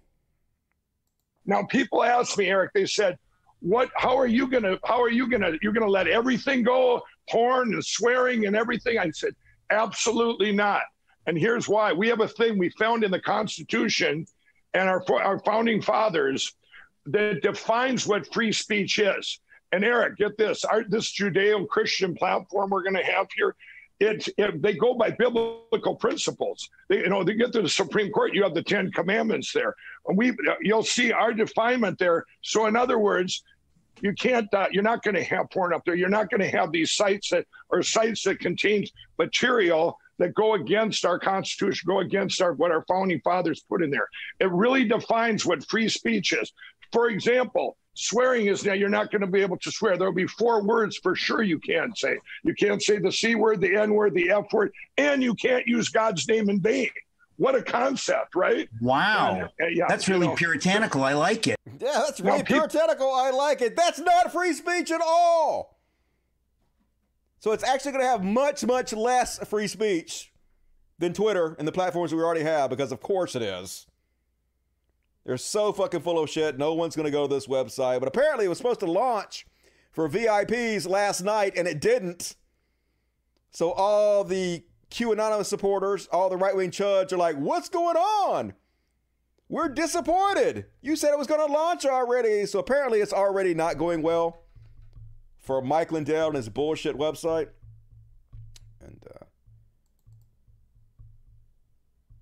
Now 1.44 1.64
people 1.64 2.02
ask 2.02 2.38
me, 2.38 2.46
Eric. 2.46 2.72
They 2.74 2.86
said, 2.86 3.18
"What? 3.60 3.90
How 3.96 4.16
are 4.16 4.26
you 4.26 4.48
gonna? 4.48 4.78
How 4.84 5.02
are 5.02 5.10
you 5.10 5.28
gonna? 5.28 5.52
You're 5.62 5.72
gonna 5.72 5.90
let 5.90 6.08
everything 6.08 6.62
go? 6.62 7.02
Porn 7.28 7.74
and 7.74 7.84
swearing 7.84 8.46
and 8.46 8.56
everything?" 8.56 8.98
I 8.98 9.10
said, 9.10 9.34
"Absolutely 9.70 10.52
not." 10.52 10.82
And 11.26 11.38
here's 11.38 11.68
why: 11.68 11.92
we 11.92 12.08
have 12.08 12.20
a 12.20 12.28
thing 12.28 12.58
we 12.58 12.70
found 12.70 13.04
in 13.04 13.10
the 13.10 13.20
Constitution 13.20 14.26
and 14.74 14.88
our 14.88 15.02
our 15.22 15.38
founding 15.40 15.82
fathers 15.82 16.54
that 17.06 17.42
defines 17.42 18.06
what 18.06 18.32
free 18.32 18.52
speech 18.52 18.98
is. 18.98 19.40
And 19.72 19.84
Eric, 19.84 20.16
get 20.18 20.38
this: 20.38 20.64
our, 20.64 20.84
this 20.84 21.12
Judeo-Christian 21.18 22.14
platform 22.14 22.70
we're 22.70 22.82
going 22.82 22.96
to 22.96 23.04
have 23.04 23.26
here. 23.36 23.54
It, 23.98 24.28
it, 24.36 24.60
they 24.60 24.74
go 24.74 24.92
by 24.92 25.10
biblical 25.10 25.96
principles. 25.96 26.68
They, 26.88 26.98
you 26.98 27.08
know, 27.08 27.24
they 27.24 27.32
get 27.32 27.52
to 27.52 27.62
the 27.62 27.68
Supreme 27.68 28.12
Court. 28.12 28.34
You 28.34 28.42
have 28.42 28.52
the 28.52 28.62
Ten 28.62 28.92
Commandments 28.92 29.52
there, 29.52 29.74
and 30.06 30.18
we 30.18 30.32
you'll 30.60 30.82
see 30.82 31.12
our 31.12 31.32
definement 31.32 31.98
there. 31.98 32.26
So, 32.42 32.66
in 32.66 32.76
other 32.76 32.98
words, 32.98 33.42
you 34.02 34.12
can't. 34.12 34.52
Uh, 34.52 34.66
you're 34.70 34.82
not 34.82 35.02
going 35.02 35.14
to 35.14 35.24
have 35.24 35.48
porn 35.50 35.72
up 35.72 35.82
there. 35.86 35.94
You're 35.94 36.10
not 36.10 36.28
going 36.30 36.42
to 36.42 36.56
have 36.56 36.72
these 36.72 36.92
sites 36.92 37.30
that 37.30 37.46
are 37.70 37.82
sites 37.82 38.22
that 38.24 38.38
contain 38.38 38.86
material 39.18 39.98
that 40.18 40.34
go 40.34 40.54
against 40.54 41.04
our 41.04 41.18
Constitution, 41.18 41.86
go 41.86 42.00
against 42.00 42.40
our 42.40 42.52
what 42.54 42.70
our 42.70 42.84
founding 42.88 43.20
fathers 43.20 43.64
put 43.68 43.82
in 43.82 43.90
there. 43.90 44.08
It 44.40 44.50
really 44.50 44.84
defines 44.84 45.44
what 45.44 45.66
free 45.68 45.88
speech 45.88 46.32
is. 46.32 46.52
For 46.92 47.10
example, 47.10 47.76
swearing 47.94 48.46
is 48.46 48.64
now 48.64 48.72
you're 48.74 48.88
not 48.88 49.10
going 49.10 49.22
to 49.22 49.26
be 49.26 49.40
able 49.40 49.58
to 49.58 49.70
swear. 49.70 49.96
There'll 49.96 50.12
be 50.12 50.26
four 50.26 50.62
words 50.62 50.98
for 51.02 51.14
sure 51.14 51.42
you 51.42 51.58
can't 51.58 51.96
say. 51.98 52.18
You 52.44 52.54
can't 52.54 52.82
say 52.82 52.98
the 52.98 53.12
C 53.12 53.34
word, 53.34 53.60
the 53.60 53.76
N 53.76 53.92
word, 53.94 54.14
the 54.14 54.30
F 54.30 54.52
word, 54.52 54.72
and 54.96 55.22
you 55.22 55.34
can't 55.34 55.66
use 55.66 55.88
God's 55.88 56.26
name 56.28 56.48
in 56.48 56.60
vain. 56.60 56.90
What 57.38 57.54
a 57.54 57.62
concept, 57.62 58.34
right? 58.34 58.66
Wow. 58.80 59.34
And, 59.34 59.42
uh, 59.60 59.66
yeah, 59.70 59.84
that's 59.88 60.08
really 60.08 60.26
know, 60.28 60.34
puritanical. 60.34 61.04
I 61.04 61.12
like 61.12 61.46
it. 61.46 61.58
Yeah, 61.66 62.02
that's 62.06 62.20
really 62.20 62.38
Now, 62.38 62.44
peop- 62.44 62.56
puritanical. 62.56 63.12
I 63.12 63.30
like 63.30 63.60
it. 63.60 63.76
That's 63.76 63.98
not 63.98 64.32
free 64.32 64.54
speech 64.54 64.90
at 64.90 65.02
all. 65.02 65.75
So 67.38 67.52
it's 67.52 67.64
actually 67.64 67.92
going 67.92 68.04
to 68.04 68.10
have 68.10 68.24
much, 68.24 68.64
much 68.64 68.92
less 68.92 69.38
free 69.46 69.66
speech 69.66 70.32
than 70.98 71.12
Twitter 71.12 71.54
and 71.58 71.68
the 71.68 71.72
platforms 71.72 72.14
we 72.14 72.22
already 72.22 72.42
have, 72.42 72.70
because 72.70 72.92
of 72.92 73.00
course 73.00 73.36
it 73.36 73.42
is. 73.42 73.86
They're 75.24 75.36
so 75.36 75.72
fucking 75.72 76.00
full 76.00 76.22
of 76.22 76.30
shit. 76.30 76.56
No 76.56 76.74
one's 76.74 76.94
going 76.94 77.04
to 77.04 77.10
go 77.10 77.26
to 77.26 77.34
this 77.34 77.46
website. 77.46 77.98
But 77.98 78.08
apparently 78.08 78.46
it 78.46 78.48
was 78.48 78.58
supposed 78.58 78.80
to 78.80 78.90
launch 78.90 79.46
for 79.92 80.08
VIPs 80.08 80.88
last 80.88 81.22
night, 81.22 81.54
and 81.56 81.66
it 81.66 81.80
didn't. 81.80 82.36
So 83.50 83.72
all 83.72 84.22
the 84.22 84.64
Q 84.90 85.12
Anonymous 85.12 85.48
supporters, 85.48 86.06
all 86.12 86.28
the 86.28 86.36
right 86.36 86.54
wing 86.54 86.70
chuds 86.70 87.12
are 87.12 87.16
like, 87.16 87.36
what's 87.36 87.68
going 87.68 87.96
on? 87.96 88.54
We're 89.48 89.68
disappointed. 89.68 90.66
You 90.80 90.96
said 90.96 91.12
it 91.12 91.18
was 91.18 91.26
going 91.26 91.46
to 91.46 91.52
launch 91.52 91.84
already. 91.84 92.46
So 92.46 92.58
apparently 92.58 93.00
it's 93.00 93.12
already 93.12 93.54
not 93.54 93.78
going 93.78 94.02
well 94.02 94.45
for 95.46 95.62
Mike 95.62 95.92
Lindell 95.92 96.26
and 96.26 96.36
his 96.36 96.48
bullshit 96.48 96.98
website. 96.98 97.48
And 98.80 99.00
uh, 99.08 99.24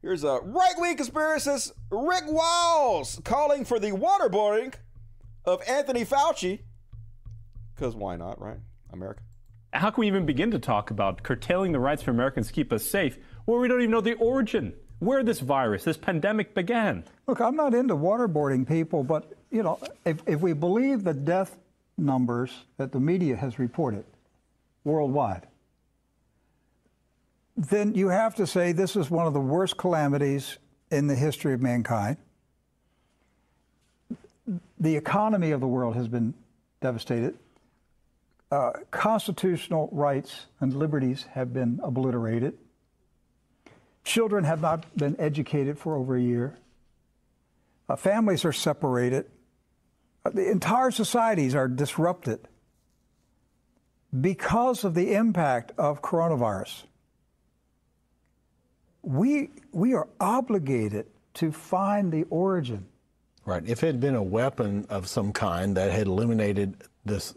here's 0.02 0.24
a 0.24 0.40
right 0.42 0.74
wing 0.76 0.98
conspiracist, 0.98 1.72
Rick 1.90 2.24
Wiles, 2.26 3.20
calling 3.24 3.64
for 3.64 3.80
the 3.80 3.92
waterboarding 3.92 4.74
of 5.46 5.62
Anthony 5.66 6.04
Fauci. 6.04 6.60
Because 7.74 7.96
why 7.96 8.16
not, 8.16 8.40
right? 8.40 8.58
America. 8.92 9.22
How 9.72 9.90
can 9.90 10.02
we 10.02 10.06
even 10.06 10.26
begin 10.26 10.50
to 10.52 10.58
talk 10.58 10.90
about 10.90 11.22
curtailing 11.22 11.72
the 11.72 11.80
rights 11.80 12.02
for 12.02 12.10
Americans 12.10 12.48
to 12.48 12.52
keep 12.52 12.72
us 12.72 12.84
safe 12.84 13.18
where 13.46 13.58
we 13.58 13.66
don't 13.66 13.80
even 13.80 13.90
know 13.90 14.00
the 14.02 14.14
origin, 14.14 14.74
where 15.00 15.24
this 15.24 15.40
virus, 15.40 15.82
this 15.82 15.96
pandemic 15.96 16.54
began? 16.54 17.04
Look, 17.26 17.40
I'm 17.40 17.56
not 17.56 17.74
into 17.74 17.96
waterboarding 17.96 18.68
people, 18.68 19.02
but 19.02 19.32
you 19.50 19.62
know, 19.62 19.80
if, 20.04 20.18
if 20.26 20.40
we 20.40 20.52
believe 20.52 21.02
the 21.02 21.14
death 21.14 21.56
numbers 21.96 22.64
that 22.76 22.92
the 22.92 23.00
media 23.00 23.36
has 23.36 23.58
reported 23.58 24.04
worldwide, 24.84 25.46
then 27.56 27.94
you 27.94 28.08
have 28.08 28.34
to 28.34 28.46
say 28.46 28.72
this 28.72 28.96
is 28.96 29.10
one 29.10 29.26
of 29.26 29.32
the 29.32 29.40
worst 29.40 29.76
calamities 29.76 30.58
in 30.90 31.06
the 31.06 31.14
history 31.14 31.54
of 31.54 31.60
mankind. 31.60 32.16
The 34.78 34.96
economy 34.96 35.52
of 35.52 35.60
the 35.60 35.68
world 35.68 35.94
has 35.94 36.08
been 36.08 36.34
devastated. 36.80 37.36
Uh, 38.50 38.72
constitutional 38.90 39.88
rights 39.90 40.46
and 40.60 40.74
liberties 40.74 41.26
have 41.32 41.52
been 41.52 41.80
obliterated. 41.82 42.56
Children 44.04 44.44
have 44.44 44.60
not 44.60 44.84
been 44.96 45.16
educated 45.18 45.78
for 45.78 45.96
over 45.96 46.16
a 46.16 46.20
year. 46.20 46.58
Uh, 47.88 47.96
families 47.96 48.44
are 48.44 48.52
separated. 48.52 49.26
Uh, 50.24 50.30
the 50.30 50.50
entire 50.50 50.90
societies 50.90 51.54
are 51.54 51.68
disrupted 51.68 52.48
because 54.20 54.84
of 54.84 54.94
the 54.94 55.14
impact 55.14 55.72
of 55.76 56.00
coronavirus. 56.00 56.84
We, 59.02 59.50
we 59.72 59.94
are 59.94 60.08
obligated 60.20 61.06
to 61.34 61.52
find 61.52 62.12
the 62.12 62.24
origin. 62.30 62.86
Right. 63.44 63.62
If 63.66 63.82
it 63.82 63.88
had 63.88 64.00
been 64.00 64.14
a 64.14 64.22
weapon 64.22 64.86
of 64.88 65.08
some 65.08 65.32
kind 65.32 65.76
that 65.76 65.90
had 65.90 66.06
eliminated 66.06 66.84
this 67.04 67.34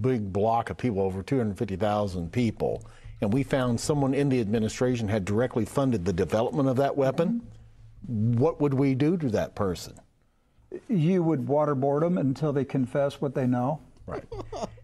big 0.00 0.32
block 0.32 0.70
of 0.70 0.76
people, 0.76 1.02
over 1.02 1.22
250,000 1.22 2.30
people, 2.30 2.84
and 3.20 3.32
we 3.32 3.42
found 3.42 3.80
someone 3.80 4.14
in 4.14 4.28
the 4.28 4.40
administration 4.40 5.08
had 5.08 5.24
directly 5.24 5.64
funded 5.64 6.04
the 6.04 6.12
development 6.12 6.68
of 6.68 6.76
that 6.76 6.96
weapon, 6.96 7.42
what 8.06 8.60
would 8.60 8.74
we 8.74 8.94
do 8.94 9.16
to 9.16 9.28
that 9.30 9.54
person? 9.54 9.98
You 10.88 11.22
would 11.22 11.46
waterboard 11.46 12.00
them 12.00 12.18
until 12.18 12.52
they 12.52 12.64
confess 12.64 13.20
what 13.20 13.34
they 13.34 13.46
know. 13.46 13.80
Right. 14.06 14.24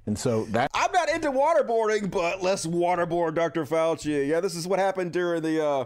And 0.07 0.19
so 0.19 0.45
that 0.47 0.71
I'm 0.75 0.93
not 0.93 1.09
into 1.11 1.33
waterboarding, 1.33 2.11
but 2.11 2.43
let's 2.43 2.67
waterboard 2.67 3.35
Dr. 3.35 3.65
Fauci. 3.67 4.29
Yeah, 4.29 4.41
this 4.41 4.55
is 4.55 4.69
what 4.69 4.79
happened 4.79 5.13
during 5.13 5.43
the 5.43 5.65
uh, 5.65 5.85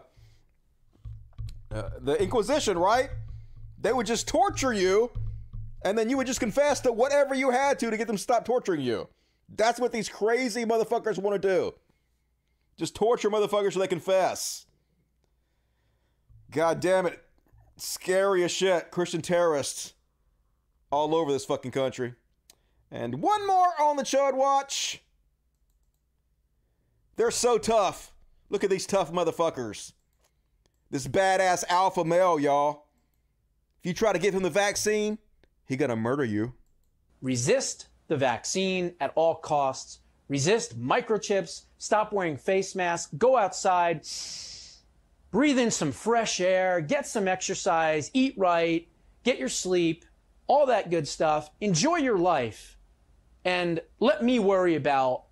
uh, 1.72 1.90
the 2.00 2.22
Inquisition, 2.22 2.78
right? 2.78 3.10
They 3.80 3.92
would 3.92 4.06
just 4.06 4.28
torture 4.28 4.72
you 4.72 5.10
And 5.84 5.96
then 5.96 6.10
you 6.10 6.16
would 6.16 6.26
just 6.26 6.40
confess 6.40 6.80
to 6.80 6.92
whatever 6.92 7.34
you 7.34 7.50
had 7.50 7.78
to 7.80 7.90
to 7.90 7.96
get 7.96 8.06
them 8.06 8.16
to 8.16 8.22
stop 8.22 8.44
torturing 8.44 8.80
you. 8.82 9.08
That's 9.56 9.80
what 9.80 9.92
these 9.92 10.08
crazy 10.08 10.64
motherfuckers 10.64 11.18
want 11.18 11.40
to 11.40 11.48
do. 11.48 11.74
Just 12.76 12.94
torture 12.94 13.30
motherfuckers 13.30 13.72
so 13.74 13.80
they 13.80 13.88
confess. 13.88 14.66
God 16.50 16.80
damn 16.80 17.06
it. 17.06 17.22
Scary 17.80 18.44
as 18.44 18.50
shit. 18.50 18.90
Christian 18.90 19.22
terrorists 19.22 19.94
all 20.90 21.14
over 21.14 21.32
this 21.32 21.46
fucking 21.46 21.70
country. 21.70 22.14
And 22.90 23.22
one 23.22 23.46
more 23.46 23.72
on 23.80 23.96
the 23.96 24.02
Chud 24.02 24.34
Watch. 24.34 25.02
They're 27.16 27.30
so 27.30 27.56
tough. 27.56 28.12
Look 28.50 28.64
at 28.64 28.70
these 28.70 28.86
tough 28.86 29.12
motherfuckers. 29.12 29.92
This 30.90 31.06
badass 31.06 31.64
alpha 31.68 32.04
male, 32.04 32.38
y'all. 32.38 32.86
If 33.78 33.86
you 33.86 33.94
try 33.94 34.12
to 34.12 34.18
give 34.18 34.34
him 34.34 34.42
the 34.42 34.50
vaccine, 34.50 35.18
he 35.66 35.76
gonna 35.76 35.96
murder 35.96 36.24
you. 36.24 36.52
Resist 37.22 37.88
the 38.08 38.16
vaccine 38.16 38.94
at 39.00 39.12
all 39.14 39.36
costs. 39.36 40.00
Resist 40.28 40.78
microchips. 40.78 41.62
Stop 41.78 42.12
wearing 42.12 42.36
face 42.36 42.74
masks. 42.74 43.12
Go 43.16 43.36
outside. 43.36 44.04
Breathe 45.30 45.58
in 45.58 45.70
some 45.70 45.92
fresh 45.92 46.40
air. 46.40 46.80
Get 46.80 47.06
some 47.06 47.28
exercise. 47.28 48.10
Eat 48.14 48.34
right. 48.36 48.88
Get 49.22 49.38
your 49.38 49.48
sleep. 49.48 50.04
All 50.46 50.66
that 50.66 50.90
good 50.90 51.06
stuff. 51.06 51.50
Enjoy 51.60 51.96
your 51.96 52.18
life. 52.18 52.76
And 53.44 53.80
let 54.00 54.22
me 54.22 54.38
worry 54.38 54.74
about 54.74 55.24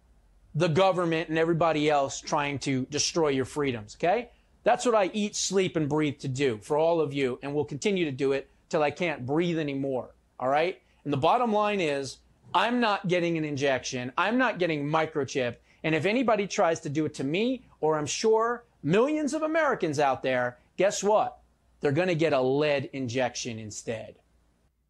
the 0.55 0.69
government 0.69 1.29
and 1.29 1.39
everybody 1.39 1.91
else 1.91 2.20
trying 2.20 2.59
to 2.61 2.87
destroy 2.91 3.29
your 3.29 3.45
freedoms, 3.45 3.97
okay? 3.97 4.31
That's 4.65 4.85
what 4.85 4.95
I 4.95 5.11
eat, 5.12 5.37
sleep, 5.37 5.77
and 5.77 5.89
breathe 5.89 6.19
to 6.19 6.29
do 6.29 6.59
for 6.62 6.77
all 6.77 7.01
of 7.01 7.12
you, 7.12 7.39
and 7.43 7.55
will 7.55 7.65
continue 7.65 8.05
to 8.05 8.11
do 8.11 8.33
it 8.33 8.51
till 8.69 8.83
I 8.83 8.91
can't 8.91 9.25
breathe 9.25 9.59
anymore, 9.59 10.15
all 10.41 10.49
right? 10.49 10.81
And 11.05 11.12
the 11.12 11.19
bottom 11.19 11.53
line 11.53 11.81
is, 11.81 12.19
I'm 12.55 12.81
not 12.81 13.09
getting 13.09 13.39
an 13.39 13.45
injection, 13.45 14.11
I'm 14.19 14.37
not 14.39 14.59
getting 14.59 14.85
microchip, 14.85 15.57
and 15.85 15.95
if 15.95 16.07
anybody 16.07 16.47
tries 16.47 16.81
to 16.81 16.89
do 16.89 17.05
it 17.05 17.15
to 17.15 17.25
me, 17.25 17.65
or 17.81 17.97
I'm 17.97 18.07
sure 18.07 18.65
millions 18.82 19.34
of 19.34 19.42
Americans 19.42 19.98
out 19.98 20.22
there, 20.22 20.59
guess 20.76 21.02
what? 21.02 21.38
They're 21.80 21.92
gonna 21.92 22.14
get 22.14 22.32
a 22.32 22.40
lead 22.40 22.90
injection 22.92 23.59
instead. 23.59 24.16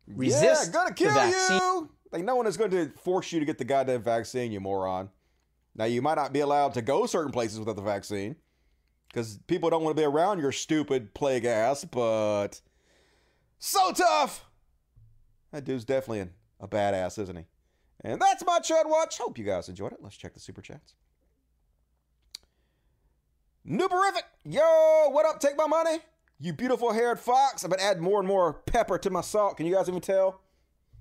Resist 0.07 0.67
yeah, 0.67 0.73
gonna 0.73 0.95
the 0.95 1.05
vaccine. 1.11 1.59
you. 1.59 1.91
Like 2.11 2.25
no 2.25 2.37
one 2.37 2.47
is 2.47 2.57
going 2.57 2.71
to 2.71 2.91
force 3.01 3.33
you 3.33 3.41
to 3.41 3.47
get 3.47 3.59
the 3.59 3.65
goddamn 3.65 4.03
vaccine, 4.03 4.53
you 4.53 4.61
moron. 4.61 5.11
Now 5.75 5.85
you 5.85 6.01
might 6.01 6.15
not 6.15 6.33
be 6.33 6.41
allowed 6.41 6.75
to 6.75 6.83
go 6.83 7.07
certain 7.07 7.33
places 7.33 7.59
without 7.59 7.77
the 7.77 7.83
vaccine 7.83 8.37
because 9.09 9.39
people 9.47 9.71
don't 9.71 9.83
want 9.83 9.97
to 9.97 10.01
be 10.01 10.07
around 10.07 10.41
your 10.41 10.53
stupid 10.53 11.15
plague 11.15 11.45
ass. 11.45 11.85
But 11.85 12.61
so 13.59 13.93
tough. 13.93 14.47
That 15.53 15.65
dude's 15.65 15.85
definitely 15.85 16.21
an, 16.21 16.31
a 16.61 16.69
badass, 16.69 17.19
isn't 17.19 17.37
he? 17.37 17.45
And 18.03 18.21
that's 18.21 18.45
my 18.45 18.61
Chud 18.61 18.87
Watch. 18.87 19.19
Hope 19.19 19.39
you 19.39 19.45
guys 19.45 19.69
enjoyed 19.69 19.93
it. 19.93 19.99
Let's 20.03 20.17
check 20.17 20.35
the 20.35 20.41
super 20.41 20.63
chats. 20.63 20.95
Newberific, 23.69 24.23
yo, 24.45 25.11
what 25.11 25.27
up? 25.27 25.41
Take 25.41 25.59
my 25.59 25.67
money. 25.67 25.99
You 26.41 26.55
beautiful 26.55 26.91
haired 26.91 27.21
fox. 27.21 27.65
I've 27.65 27.71
been 27.71 27.81
adding 27.81 28.03
more 28.03 28.19
and 28.19 28.27
more 28.27 28.55
pepper 28.55 28.97
to 28.97 29.11
my 29.11 29.21
salt. 29.21 29.59
Can 29.59 29.67
you 29.67 29.75
guys 29.75 29.91
even 29.91 30.01
tell? 30.01 30.41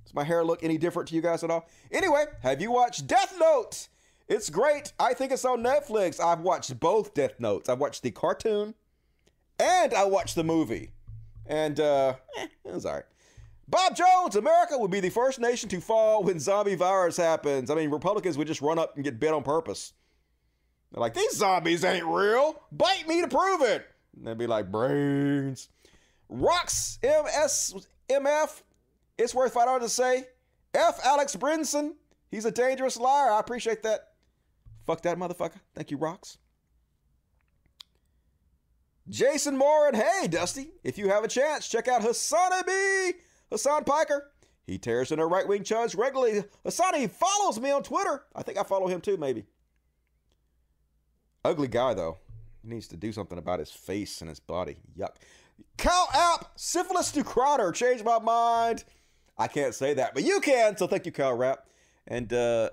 Does 0.03 0.14
my 0.14 0.26
hair 0.26 0.44
look 0.44 0.64
any 0.64 0.77
different 0.77 1.07
to 1.07 1.15
you 1.15 1.22
guys 1.22 1.45
at 1.45 1.49
all? 1.49 1.65
Anyway, 1.94 2.26
have 2.44 2.61
you 2.61 2.69
watched 2.72 3.07
Death 3.07 3.35
Note? 3.39 3.88
It's 4.27 4.49
great. 4.49 4.91
I 4.99 5.14
think 5.14 5.31
it's 5.31 5.45
on 5.45 5.64
Netflix. 5.64 6.19
I've 6.19 6.41
watched 6.41 6.77
both 6.77 7.14
Death 7.14 7.39
Notes. 7.39 7.69
I've 7.69 7.80
watched 7.80 8.03
the 8.03 8.11
cartoon 8.11 8.73
and 9.57 9.94
I 9.94 10.03
watched 10.03 10.35
the 10.35 10.44
movie. 10.44 10.91
And 11.45 11.80
uh 11.80 12.15
eh, 12.38 12.48
it 12.65 12.73
was 12.73 12.85
alright. 12.85 13.06
Bob 13.69 13.95
Jones, 13.95 14.35
America 14.35 14.77
would 14.77 14.91
be 14.91 14.99
the 14.99 15.10
first 15.10 15.39
nation 15.39 15.69
to 15.69 15.80
fall 15.80 16.22
when 16.22 16.38
zombie 16.38 16.76
virus 16.76 17.15
happens. 17.15 17.72
I 17.72 17.76
mean, 17.76 17.91
Republicans 17.91 18.38
would 18.38 18.48
just 18.48 18.61
run 18.61 18.77
up 18.77 18.95
and 18.95 19.06
get 19.06 19.22
bit 19.22 19.34
on 19.34 19.44
purpose. 19.44 19.94
They're 20.98 21.02
like, 21.03 21.14
these 21.14 21.38
zombies 21.38 21.84
ain't 21.84 22.07
real. 22.07 22.60
Bite 22.72 23.07
me 23.07 23.22
to 23.22 23.28
prove 23.28 23.61
it. 23.61 23.86
And 24.15 24.26
they'd 24.26 24.36
be 24.36 24.48
like, 24.48 24.72
brains. 24.72 25.69
Rocks 26.28 26.98
MSMF. 27.03 28.64
It's 29.15 29.36
worth 29.36 29.53
five 29.53 29.68
dollars 29.68 29.84
to 29.84 29.90
say. 29.90 30.26
F 30.74 30.99
Alex 31.06 31.36
Berenson. 31.36 31.98
He's 32.32 32.45
a 32.45 32.52
dangerous 32.52 32.98
liar. 32.98 33.32
I 33.32 33.40
appreciate 33.40 33.84
that. 33.84 34.14
Fuck 34.88 35.03
that 35.03 35.19
motherfucker. 35.19 35.60
Thank 35.76 35.91
you, 35.91 35.98
Rocks. 35.98 36.40
Jason 39.07 39.56
Moore 39.56 39.90
and 39.90 39.98
hey, 39.98 40.28
Dusty, 40.28 40.72
if 40.84 40.98
you 40.98 41.10
have 41.10 41.24
a 41.24 41.28
chance, 41.28 41.68
check 41.68 41.88
out 41.88 42.02
Hassani 42.02 42.65
B. 42.65 43.19
Hasan 43.52 43.84
Piker. 43.84 44.32
He 44.65 44.80
tears 44.80 45.11
in 45.11 45.19
into 45.19 45.28
right 45.28 45.48
wing 45.48 45.61
chuds 45.61 45.95
regularly. 45.95 46.44
Hassani 46.65 47.07
follows 47.11 47.60
me 47.60 47.69
on 47.69 47.84
Twitter. 47.84 48.24
I 48.36 48.41
think 48.41 48.57
I 48.57 48.64
follow 48.64 48.88
him 48.88 48.99
too, 48.99 49.18
maybe. 49.18 49.45
Ugly 51.45 51.68
guy, 51.69 51.93
though. 51.93 52.18
He 52.61 52.69
needs 52.69 52.88
to 52.89 52.97
do 52.97 53.11
something 53.11 53.38
about 53.38 53.59
his 53.59 53.72
face 53.72 54.22
and 54.22 54.30
his 54.30 54.39
body. 54.39 54.77
Yuck. 54.97 55.15
Cal 55.77 56.07
App, 56.14 56.51
syphilis 56.55 57.11
to 57.11 57.23
Crowder. 57.23 57.72
Changed 57.72 58.03
my 58.03 58.19
mind. 58.19 58.84
I 59.38 59.47
can't 59.47 59.76
say 59.76 59.93
that, 59.93 60.14
but 60.14 60.23
you 60.23 60.39
can. 60.39 60.76
So 60.77 60.88
thank 60.88 61.05
you, 61.05 61.11
Cal 61.11 61.35
Rap. 61.35 61.65
And 62.07 62.31
uh 62.34 62.72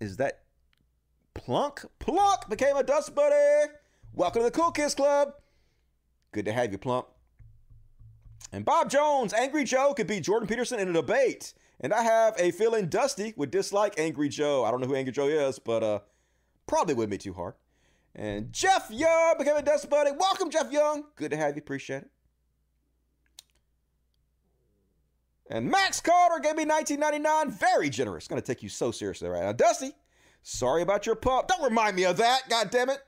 is 0.00 0.16
that 0.18 0.42
Plunk? 1.34 1.84
Plunk 1.98 2.48
became 2.48 2.76
a 2.76 2.82
dust 2.82 3.14
buddy. 3.14 3.72
Welcome 4.14 4.42
to 4.42 4.44
the 4.44 4.50
Cool 4.50 4.70
Kids 4.70 4.94
Club. 4.94 5.32
Good 6.32 6.44
to 6.44 6.52
have 6.52 6.70
you, 6.70 6.78
Plunk. 6.78 7.06
And 8.52 8.64
Bob 8.64 8.90
Jones, 8.90 9.32
Angry 9.32 9.64
Joe 9.64 9.92
could 9.92 10.06
beat 10.06 10.22
Jordan 10.22 10.48
Peterson 10.48 10.78
in 10.78 10.88
a 10.88 10.92
debate. 10.92 11.52
And 11.80 11.92
I 11.92 12.02
have 12.02 12.34
a 12.38 12.50
feeling 12.52 12.88
Dusty 12.88 13.34
would 13.36 13.50
dislike 13.50 13.94
Angry 13.98 14.28
Joe. 14.28 14.64
I 14.64 14.70
don't 14.70 14.80
know 14.80 14.86
who 14.86 14.94
Angry 14.94 15.12
Joe 15.12 15.26
is, 15.26 15.58
but 15.58 15.82
uh 15.82 15.98
probably 16.66 16.94
wouldn't 16.94 17.10
be 17.10 17.18
too 17.18 17.32
hard. 17.32 17.54
And 18.18 18.52
Jeff 18.52 18.90
Young 18.90 19.36
became 19.38 19.54
a 19.54 19.62
dust 19.62 19.88
buddy. 19.88 20.10
Welcome, 20.10 20.50
Jeff 20.50 20.72
Young. 20.72 21.04
Good 21.14 21.30
to 21.30 21.36
have 21.36 21.54
you. 21.54 21.60
Appreciate 21.60 22.02
it. 22.02 22.10
And 25.48 25.70
Max 25.70 26.00
Carter 26.00 26.40
gave 26.40 26.56
me 26.56 26.64
1999. 26.64 27.56
Very 27.56 27.88
generous. 27.88 28.26
Gonna 28.26 28.42
take 28.42 28.62
you 28.62 28.68
so 28.68 28.90
seriously 28.90 29.28
right 29.28 29.44
now. 29.44 29.52
Dusty, 29.52 29.92
sorry 30.42 30.82
about 30.82 31.06
your 31.06 31.14
pump. 31.14 31.46
Don't 31.46 31.62
remind 31.62 31.94
me 31.94 32.04
of 32.06 32.16
that. 32.16 32.42
God 32.50 32.70
damn 32.70 32.90
it. 32.90 32.98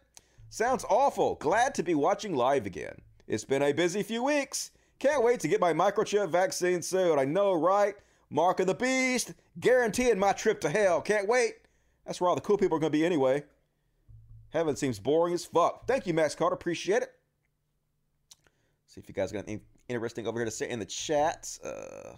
Sounds 0.48 0.84
awful. 0.88 1.34
Glad 1.34 1.74
to 1.74 1.82
be 1.82 1.96
watching 1.96 2.36
live 2.36 2.64
again. 2.64 2.94
It's 3.26 3.44
been 3.44 3.62
a 3.62 3.72
busy 3.72 4.04
few 4.04 4.22
weeks. 4.22 4.70
Can't 5.00 5.24
wait 5.24 5.40
to 5.40 5.48
get 5.48 5.60
my 5.60 5.72
microchip 5.72 6.30
vaccine 6.30 6.82
soon. 6.82 7.18
I 7.18 7.24
know, 7.24 7.52
right? 7.54 7.96
Mark 8.30 8.60
of 8.60 8.68
the 8.68 8.74
beast. 8.74 9.34
Guaranteeing 9.58 10.20
my 10.20 10.32
trip 10.32 10.60
to 10.60 10.70
hell. 10.70 11.02
Can't 11.02 11.28
wait. 11.28 11.54
That's 12.06 12.20
where 12.20 12.30
all 12.30 12.36
the 12.36 12.40
cool 12.40 12.58
people 12.58 12.76
are 12.76 12.80
gonna 12.80 12.90
be 12.90 13.04
anyway. 13.04 13.42
Heaven 14.50 14.76
seems 14.76 14.98
boring 14.98 15.34
as 15.34 15.44
fuck. 15.44 15.86
Thank 15.86 16.06
you, 16.06 16.14
Max 16.14 16.34
Carter. 16.34 16.54
Appreciate 16.54 17.02
it. 17.02 17.12
See 18.86 19.00
if 19.00 19.08
you 19.08 19.14
guys 19.14 19.30
got 19.30 19.44
anything 19.46 19.64
interesting 19.88 20.26
over 20.26 20.38
here 20.38 20.44
to 20.44 20.50
say 20.50 20.68
in 20.68 20.78
the 20.78 20.84
chat. 20.84 21.58
Uh, 21.64 22.16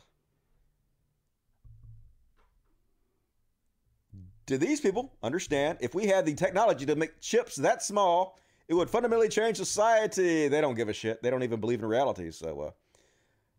do 4.46 4.56
these 4.56 4.80
people 4.80 5.12
understand 5.22 5.78
if 5.80 5.94
we 5.94 6.06
had 6.06 6.24
the 6.24 6.34
technology 6.34 6.86
to 6.86 6.96
make 6.96 7.20
chips 7.20 7.56
that 7.56 7.82
small, 7.82 8.38
it 8.68 8.74
would 8.74 8.88
fundamentally 8.88 9.28
change 9.28 9.58
society? 9.58 10.48
They 10.48 10.60
don't 10.60 10.74
give 10.74 10.88
a 10.88 10.92
shit. 10.94 11.22
They 11.22 11.30
don't 11.30 11.42
even 11.42 11.60
believe 11.60 11.80
in 11.80 11.86
reality. 11.86 12.30
So, 12.30 12.60
uh, 12.60 12.70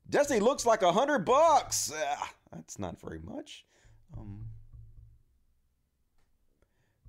Destiny 0.09 0.39
looks 0.39 0.65
like 0.65 0.81
a 0.81 0.91
hundred 0.91 1.19
bucks. 1.19 1.91
Uh, 1.91 2.25
that's 2.51 2.77
not 2.77 2.99
very 2.99 3.19
much. 3.19 3.65
Um, 4.17 4.45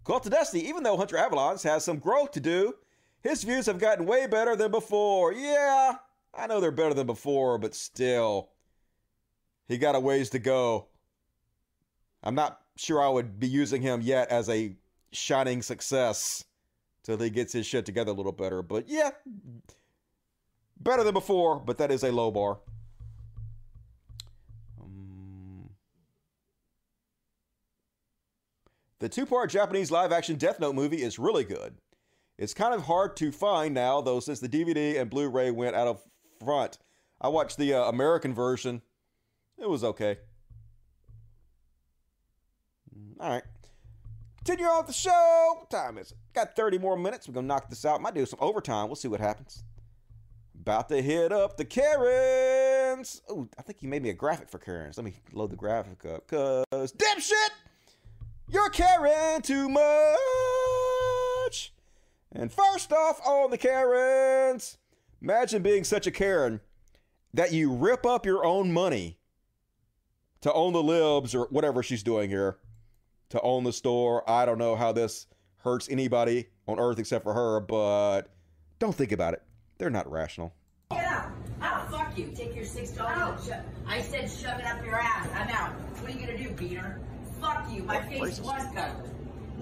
Call 0.04 0.20
to 0.20 0.30
Destiny, 0.30 0.68
even 0.68 0.82
though 0.82 0.96
Hunter 0.96 1.16
Avalons 1.16 1.64
has 1.64 1.84
some 1.84 1.98
growth 1.98 2.32
to 2.32 2.40
do, 2.40 2.74
his 3.22 3.42
views 3.42 3.66
have 3.66 3.78
gotten 3.78 4.04
way 4.04 4.26
better 4.26 4.54
than 4.54 4.70
before. 4.70 5.32
Yeah, 5.32 5.96
I 6.34 6.46
know 6.46 6.60
they're 6.60 6.70
better 6.70 6.94
than 6.94 7.06
before, 7.06 7.56
but 7.56 7.74
still, 7.74 8.50
he 9.66 9.78
got 9.78 9.94
a 9.94 10.00
ways 10.00 10.28
to 10.30 10.38
go. 10.38 10.88
I'm 12.22 12.34
not 12.34 12.60
sure 12.76 13.02
I 13.02 13.08
would 13.08 13.40
be 13.40 13.48
using 13.48 13.80
him 13.80 14.02
yet 14.02 14.28
as 14.28 14.48
a 14.50 14.76
shining 15.12 15.62
success 15.62 16.44
till 17.02 17.16
he 17.16 17.30
gets 17.30 17.52
his 17.52 17.66
shit 17.66 17.86
together 17.86 18.10
a 18.10 18.14
little 18.14 18.32
better. 18.32 18.62
But 18.62 18.88
yeah, 18.88 19.10
better 20.78 21.02
than 21.02 21.14
before, 21.14 21.58
but 21.60 21.78
that 21.78 21.90
is 21.90 22.02
a 22.02 22.12
low 22.12 22.30
bar. 22.30 22.58
The 29.00 29.08
two 29.08 29.26
part 29.26 29.50
Japanese 29.50 29.90
live 29.90 30.12
action 30.12 30.36
Death 30.36 30.60
Note 30.60 30.74
movie 30.74 31.02
is 31.02 31.18
really 31.18 31.44
good. 31.44 31.74
It's 32.38 32.54
kind 32.54 32.74
of 32.74 32.82
hard 32.82 33.16
to 33.18 33.30
find 33.30 33.74
now, 33.74 34.00
though, 34.00 34.20
since 34.20 34.40
the 34.40 34.48
DVD 34.48 35.00
and 35.00 35.10
Blu 35.10 35.28
ray 35.28 35.50
went 35.50 35.76
out 35.76 35.86
of 35.86 36.02
front. 36.44 36.78
I 37.20 37.28
watched 37.28 37.58
the 37.58 37.74
uh, 37.74 37.84
American 37.84 38.34
version, 38.34 38.82
it 39.58 39.68
was 39.68 39.84
okay. 39.84 40.18
All 43.20 43.30
right. 43.30 43.42
Continue 44.44 44.66
on 44.66 44.78
with 44.78 44.88
the 44.88 44.92
show. 44.92 45.54
What 45.58 45.70
time 45.70 45.96
is 45.96 46.10
it? 46.10 46.18
Got 46.34 46.56
30 46.56 46.78
more 46.78 46.96
minutes. 46.96 47.26
We're 47.26 47.34
going 47.34 47.44
to 47.44 47.48
knock 47.48 47.70
this 47.70 47.84
out. 47.84 48.02
Might 48.02 48.14
do 48.14 48.26
some 48.26 48.40
overtime. 48.42 48.88
We'll 48.88 48.96
see 48.96 49.08
what 49.08 49.20
happens. 49.20 49.62
About 50.60 50.88
to 50.90 51.00
hit 51.00 51.32
up 51.32 51.56
the 51.56 51.64
Karens. 51.64 53.22
Oh, 53.28 53.48
I 53.58 53.62
think 53.62 53.80
he 53.80 53.86
made 53.86 54.02
me 54.02 54.10
a 54.10 54.14
graphic 54.14 54.50
for 54.50 54.58
Karens. 54.58 54.98
Let 54.98 55.04
me 55.04 55.14
load 55.32 55.50
the 55.50 55.56
graphic 55.56 56.04
up. 56.04 56.26
Cause 56.26 56.92
dipshit, 56.92 57.50
you're 58.54 58.70
caring 58.70 59.42
too 59.42 59.68
much. 59.68 59.84
And 62.32 62.50
first 62.52 62.92
off, 62.92 63.20
on 63.26 63.50
the 63.50 63.58
Karens, 63.58 64.78
imagine 65.20 65.62
being 65.62 65.84
such 65.84 66.06
a 66.06 66.10
Karen 66.12 66.60
that 67.34 67.52
you 67.52 67.72
rip 67.72 68.06
up 68.06 68.24
your 68.24 68.44
own 68.44 68.72
money 68.72 69.18
to 70.40 70.52
own 70.52 70.72
the 70.72 70.82
libs 70.82 71.34
or 71.34 71.48
whatever 71.50 71.82
she's 71.82 72.02
doing 72.04 72.30
here, 72.30 72.58
to 73.30 73.40
own 73.40 73.64
the 73.64 73.72
store. 73.72 74.28
I 74.30 74.44
don't 74.44 74.58
know 74.58 74.76
how 74.76 74.92
this 74.92 75.26
hurts 75.58 75.88
anybody 75.90 76.46
on 76.68 76.78
earth 76.78 76.98
except 76.98 77.24
for 77.24 77.34
her, 77.34 77.60
but 77.60 78.30
don't 78.78 78.94
think 78.94 79.10
about 79.12 79.34
it. 79.34 79.42
They're 79.78 79.90
not 79.90 80.10
rational. 80.10 80.54
Get 80.90 81.04
out. 81.04 81.32
Oh, 81.62 81.88
fuck 81.90 82.16
you. 82.16 82.30
Take 82.36 82.54
your 82.54 82.66
six 82.66 82.90
dollars. 82.90 83.50
Oh. 83.52 83.60
I 83.86 84.00
said 84.02 84.30
shove 84.30 84.60
it 84.60 84.66
up 84.66 84.84
your 84.84 85.00
ass. 85.00 85.28
I'm 85.34 85.48
out. 85.48 85.72
What 85.72 86.10
are 86.10 86.14
you 86.14 86.26
gonna 86.26 86.38
do, 86.38 86.50
beat 86.50 86.74
her? 86.78 87.00
Fuck 87.54 87.72
you. 87.72 87.82
My 87.84 88.00
face 88.02 88.20
racist. 88.20 88.42
was 88.42 88.64
covered. 88.74 89.10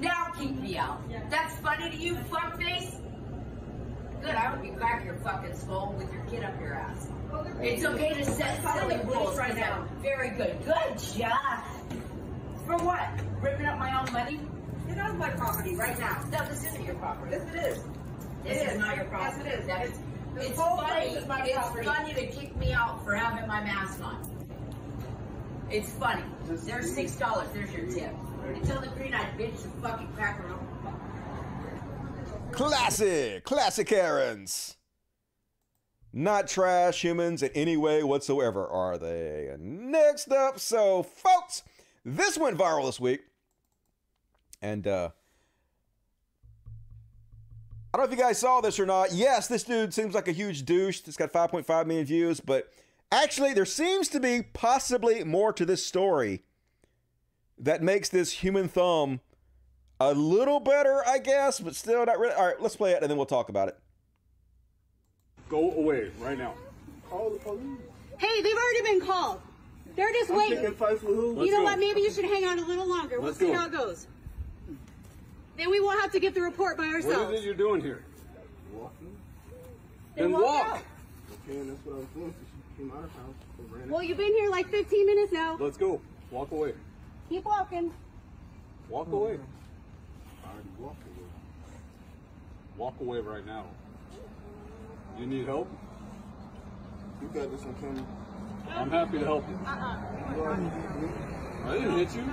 Now 0.00 0.32
keep 0.38 0.58
me 0.60 0.76
out. 0.78 1.00
That's 1.30 1.54
funny 1.56 1.90
to 1.90 1.96
you, 1.96 2.14
fuckface? 2.30 2.98
Good, 4.22 4.34
I 4.34 4.46
hope 4.46 4.64
you 4.64 4.72
crack 4.72 5.04
your 5.04 5.16
fucking 5.16 5.54
skull 5.56 5.94
with 5.98 6.12
your 6.12 6.22
kid 6.26 6.44
up 6.44 6.58
your 6.60 6.74
ass. 6.74 7.08
It's 7.60 7.84
okay 7.84 8.14
to 8.14 8.24
set 8.24 8.62
silly 8.74 8.96
rules 9.04 9.36
right 9.36 9.54
now. 9.54 9.86
Very 10.00 10.30
good. 10.30 10.58
Good 10.64 10.98
job. 11.16 11.64
For 12.66 12.76
what? 12.78 13.08
Ripping 13.40 13.66
up 13.66 13.78
my 13.78 14.00
own 14.00 14.12
money? 14.12 14.40
Get 14.88 14.98
out 14.98 15.10
of 15.10 15.16
my 15.16 15.30
property 15.30 15.74
right 15.74 15.98
now. 15.98 16.22
No, 16.30 16.44
this 16.48 16.64
isn't 16.64 16.84
your 16.84 16.94
property. 16.96 17.32
Yes, 17.36 17.54
it 17.54 17.58
is. 17.66 17.78
This 18.44 18.56
It 18.62 18.66
is 18.68 18.72
is. 18.74 18.78
not 18.78 18.96
your 18.96 19.04
property. 19.06 19.40
Yes, 19.44 19.54
it 19.54 19.60
is. 19.60 19.66
That 19.66 19.86
is. 19.86 19.92
This 20.34 20.48
It's 20.50 20.58
whole 20.60 20.76
funny. 20.78 20.90
place 21.08 21.16
is 21.16 21.26
my 21.28 21.44
It's 21.44 21.54
property. 21.54 21.86
funny 21.86 22.14
to 22.14 22.26
kick 22.28 22.56
me 22.56 22.72
out 22.72 23.04
for 23.04 23.14
having 23.14 23.46
my 23.48 23.60
mask 23.62 24.00
on. 24.04 24.22
It's 25.70 25.90
funny. 25.90 26.22
There's 26.46 26.92
six 26.92 27.16
dollars. 27.16 27.48
There's 27.54 27.72
your 27.72 27.86
tip. 27.86 28.14
And 28.46 28.64
tell 28.64 28.80
the 28.80 28.88
green-eyed 28.88 29.38
bitch 29.38 29.62
to 29.62 29.68
fucking 29.80 30.08
crack 30.14 30.36
her 30.38 30.48
own. 30.48 30.68
Classic, 32.52 33.44
classic 33.44 33.86
Karens. 33.86 34.76
Not 36.12 36.48
trash 36.48 37.02
humans 37.02 37.42
in 37.42 37.50
any 37.54 37.78
way 37.78 38.02
whatsoever, 38.02 38.66
are 38.66 38.98
they? 38.98 39.48
And 39.50 39.90
next 39.90 40.30
up, 40.30 40.60
so 40.60 41.02
folks, 41.02 41.62
this 42.04 42.36
went 42.36 42.58
viral 42.58 42.84
this 42.84 43.00
week. 43.00 43.22
And 44.60 44.86
uh 44.86 45.10
I 47.94 47.98
don't 47.98 48.06
know 48.06 48.12
if 48.12 48.18
you 48.18 48.24
guys 48.24 48.38
saw 48.38 48.60
this 48.62 48.80
or 48.80 48.86
not. 48.86 49.12
Yes, 49.12 49.48
this 49.48 49.64
dude 49.64 49.92
seems 49.92 50.14
like 50.14 50.26
a 50.26 50.32
huge 50.32 50.64
douche. 50.64 51.02
It's 51.06 51.16
got 51.16 51.30
5.5 51.30 51.86
million 51.86 52.06
views, 52.06 52.40
but 52.40 52.72
actually 53.12 53.52
there 53.52 53.66
seems 53.66 54.08
to 54.08 54.18
be 54.18 54.42
possibly 54.42 55.22
more 55.22 55.52
to 55.52 55.64
this 55.64 55.86
story 55.86 56.42
that 57.58 57.82
makes 57.82 58.08
this 58.08 58.32
human 58.32 58.66
thumb 58.66 59.20
a 60.00 60.12
little 60.14 60.58
better, 60.58 61.02
I 61.06 61.18
guess, 61.18 61.60
but 61.60 61.76
still 61.76 62.04
not 62.06 62.18
really. 62.18 62.34
All 62.34 62.46
right, 62.46 62.60
let's 62.60 62.74
play 62.74 62.92
it 62.92 63.02
and 63.02 63.10
then 63.10 63.16
we'll 63.16 63.26
talk 63.26 63.48
about 63.48 63.68
it. 63.68 63.78
Go 65.48 65.70
away 65.72 66.10
right 66.18 66.38
now. 66.38 66.54
Call 67.08 67.30
the 67.30 67.38
police. 67.38 67.78
Hey, 68.18 68.40
they've 68.42 68.56
already 68.56 68.82
been 68.82 69.06
called. 69.06 69.40
They're 69.94 70.12
just 70.12 70.30
I'm 70.30 70.38
waiting. 70.38 70.58
taking 70.58 70.74
fights 70.74 71.02
with 71.02 71.14
who? 71.14 71.32
You 71.34 71.38
Let's 71.40 71.50
know 71.50 71.58
go. 71.58 71.64
what? 71.64 71.78
Maybe 71.78 72.00
you 72.00 72.10
should 72.10 72.24
hang 72.24 72.44
on 72.46 72.58
a 72.58 72.64
little 72.64 72.88
longer. 72.88 73.16
We'll 73.18 73.26
Let's 73.26 73.38
see 73.38 73.48
go. 73.48 73.54
how 73.54 73.66
it 73.66 73.72
goes. 73.72 74.06
Then 75.58 75.70
we 75.70 75.80
won't 75.80 76.00
have 76.00 76.10
to 76.12 76.20
get 76.20 76.34
the 76.34 76.40
report 76.40 76.78
by 76.78 76.86
ourselves. 76.86 77.34
is 77.34 77.40
it 77.40 77.44
you're 77.44 77.54
doing 77.54 77.82
here? 77.82 78.02
Walking. 78.72 79.14
Then 80.16 80.32
walk 80.32 80.42
walk. 80.42 80.84
Okay, 81.46 81.58
and 81.58 81.70
that's 81.70 81.84
what 81.84 81.94
I 81.94 81.98
was 81.98 82.06
doing. 82.14 82.34
So 82.76 82.82
she 82.82 82.88
came 82.88 82.96
out 82.96 83.04
of 83.04 83.10
house. 83.12 83.34
ran 83.70 83.90
Well, 83.90 84.02
you've 84.02 84.18
been 84.18 84.32
here 84.32 84.50
like 84.50 84.68
15 84.68 85.06
minutes 85.06 85.32
now. 85.32 85.56
Let's 85.58 85.76
go. 85.76 86.00
Walk 86.30 86.50
away. 86.52 86.74
Keep 87.28 87.44
walking. 87.44 87.92
Walk 88.88 89.08
oh, 89.10 89.16
away. 89.16 89.38
I 90.44 90.52
already 90.52 90.68
walked 90.78 91.02
away. 91.02 91.28
Walk 92.76 92.94
away 93.00 93.20
right 93.20 93.46
now. 93.46 93.66
You 95.18 95.26
need 95.26 95.46
help? 95.46 95.68
You 97.20 97.28
got 97.28 97.50
this 97.50 97.62
on 97.62 97.74
camera. 97.74 98.06
I'm 98.74 98.90
happy 98.90 99.18
to 99.18 99.24
help 99.24 99.48
you. 99.48 99.58
Uh-uh. 99.66 101.31
I 101.66 101.74
didn't 101.74 101.96
hit 101.98 102.14
you. 102.16 102.24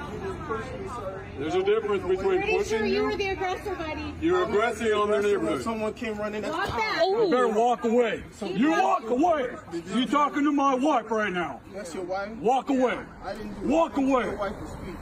There's 1.37 1.55
a 1.55 1.63
difference 1.63 2.01
between 2.03 2.41
Pretty 2.41 2.47
sure 2.51 2.57
pushing 2.59 2.85
you 2.87 3.03
were 3.03 3.11
you. 3.11 3.17
the 3.17 3.27
aggressor, 3.29 3.75
buddy. 3.75 4.13
You're 4.21 4.43
aggressing 4.43 4.91
on 4.91 5.09
their 5.09 5.21
neighborhood. 5.21 5.63
Someone 5.63 5.93
came 5.93 6.17
running. 6.17 6.41
Walk 6.43 6.67
back. 6.67 7.01
You 7.03 7.27
better 7.29 7.47
walk 7.47 7.83
away. 7.85 8.23
You 8.41 8.71
walk 8.71 9.09
away. 9.09 9.47
You 9.93 10.05
talking 10.05 10.43
to 10.43 10.51
my 10.51 10.75
wife 10.75 11.09
right 11.11 11.31
now. 11.31 11.61
That's 11.73 11.93
your 11.93 12.03
wife? 12.03 12.29
Walk 12.37 12.69
away. 12.69 12.97
I 13.23 13.33
didn't 13.33 13.61
do 13.61 13.67
Walk 13.69 13.97
it. 13.97 14.03
away. 14.03 14.23
Your 14.25 14.35
wife 14.37 14.59
will 14.59 14.67
speak. 14.67 14.95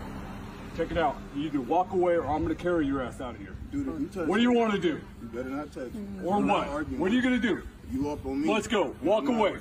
Check 0.75 0.91
it 0.91 0.97
out. 0.97 1.15
You 1.35 1.45
either 1.45 1.61
walk 1.61 1.93
away 1.93 2.15
or 2.17 2.27
I'm 2.27 2.43
going 2.43 2.55
to 2.55 2.61
carry 2.61 2.85
your 2.85 3.01
ass 3.01 3.19
out 3.19 3.33
of 3.33 3.39
here. 3.41 3.55
Dude, 3.71 3.87
if 3.87 3.99
you 3.99 4.07
touch 4.07 4.27
What 4.27 4.35
do 4.37 4.43
you 4.43 4.51
want 4.53 4.73
to 4.73 4.79
do? 4.79 5.01
You 5.21 5.27
better 5.33 5.49
not 5.49 5.71
touch 5.71 5.91
me. 5.93 6.05
Or 6.23 6.35
I'm 6.35 6.45
not 6.45 6.67
what? 6.67 6.75
arguing 6.75 6.99
What 7.01 7.11
are 7.11 7.15
you 7.15 7.21
going 7.23 7.39
to 7.41 7.47
do? 7.55 7.63
You 7.91 8.11
up 8.11 8.23
on 8.25 8.41
me. 8.41 8.53
Let's 8.53 8.67
go. 8.67 8.95
Walk 9.01 9.27
away. 9.27 9.55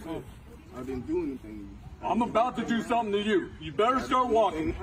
I 0.76 0.80
didn't 0.80 1.06
do 1.06 1.22
anything 1.22 1.38
to 1.40 1.48
you. 1.48 1.68
I'm 2.02 2.22
about 2.22 2.56
to 2.56 2.64
do 2.64 2.82
something 2.82 3.12
to 3.12 3.20
you. 3.22 3.50
You 3.60 3.72
better 3.72 4.00
start 4.00 4.28
didn't 4.28 4.34
do 4.34 4.56
anything 4.56 4.74
walking. 4.74 4.76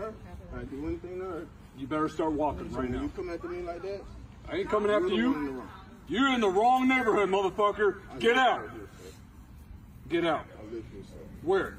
I 0.56 0.64
do 0.64 0.88
anything 0.88 1.20
to 1.20 1.26
her. 1.26 1.48
You 1.78 1.88
better 1.88 2.10
start 2.10 2.34
walking 2.34 2.70
So 2.72 2.78
right 2.80 2.90
when 2.90 2.98
now. 2.98 3.02
you 3.04 3.10
come 3.16 3.30
after 3.30 3.48
me 3.48 3.62
like 3.62 3.82
that, 3.82 4.02
I 4.50 4.58
ain't 4.58 4.70
coming 4.70 4.90
you're 4.90 4.98
after 5.04 5.14
you. 5.16 5.32
one 5.32 5.40
in 5.40 5.46
the 5.46 5.52
wrong. 5.52 5.70
You're 6.08 6.34
in 6.34 6.42
the 6.42 6.50
wrong 6.50 6.88
neighborhood, 6.88 7.30
motherfucker. 7.30 7.98
Get 8.20 8.38
out. 8.38 8.70
Get 10.10 10.26
out. 10.26 10.46
I 10.60 10.64
live 10.74 10.84
here, 10.94 11.04
sir. 11.04 11.18
Where? 11.44 11.78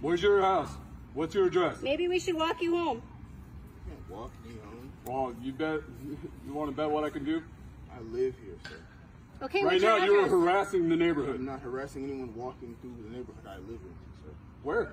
Where's 0.00 0.22
your 0.22 0.40
house? 0.42 0.70
What's 1.14 1.34
your 1.34 1.46
address? 1.46 1.80
Maybe 1.82 2.06
we 2.08 2.18
should 2.18 2.36
walk 2.36 2.60
you 2.60 2.76
home. 2.76 3.02
You 3.86 4.14
walk 4.14 4.30
me 4.44 4.52
home. 4.64 4.92
Well, 5.04 5.34
you 5.42 5.52
bet. 5.52 5.80
You 6.46 6.52
want 6.52 6.70
to 6.70 6.76
bet 6.76 6.90
what 6.90 7.04
I 7.04 7.10
can 7.10 7.24
do? 7.24 7.42
I 7.94 8.00
live 8.00 8.34
here, 8.44 8.54
sir. 8.64 8.76
Okay, 9.42 9.64
right 9.64 9.72
what's 9.72 9.82
now, 9.82 9.96
you're 9.96 10.18
address? 10.24 10.30
harassing 10.30 10.88
the 10.88 10.96
neighborhood. 10.96 11.36
I'm 11.36 11.44
not 11.44 11.60
harassing 11.62 12.04
anyone 12.04 12.34
walking 12.36 12.76
through 12.80 12.94
the 13.02 13.10
neighborhood 13.10 13.44
I 13.46 13.56
live 13.56 13.68
in, 13.70 13.94
sir. 14.24 14.30
Where? 14.62 14.92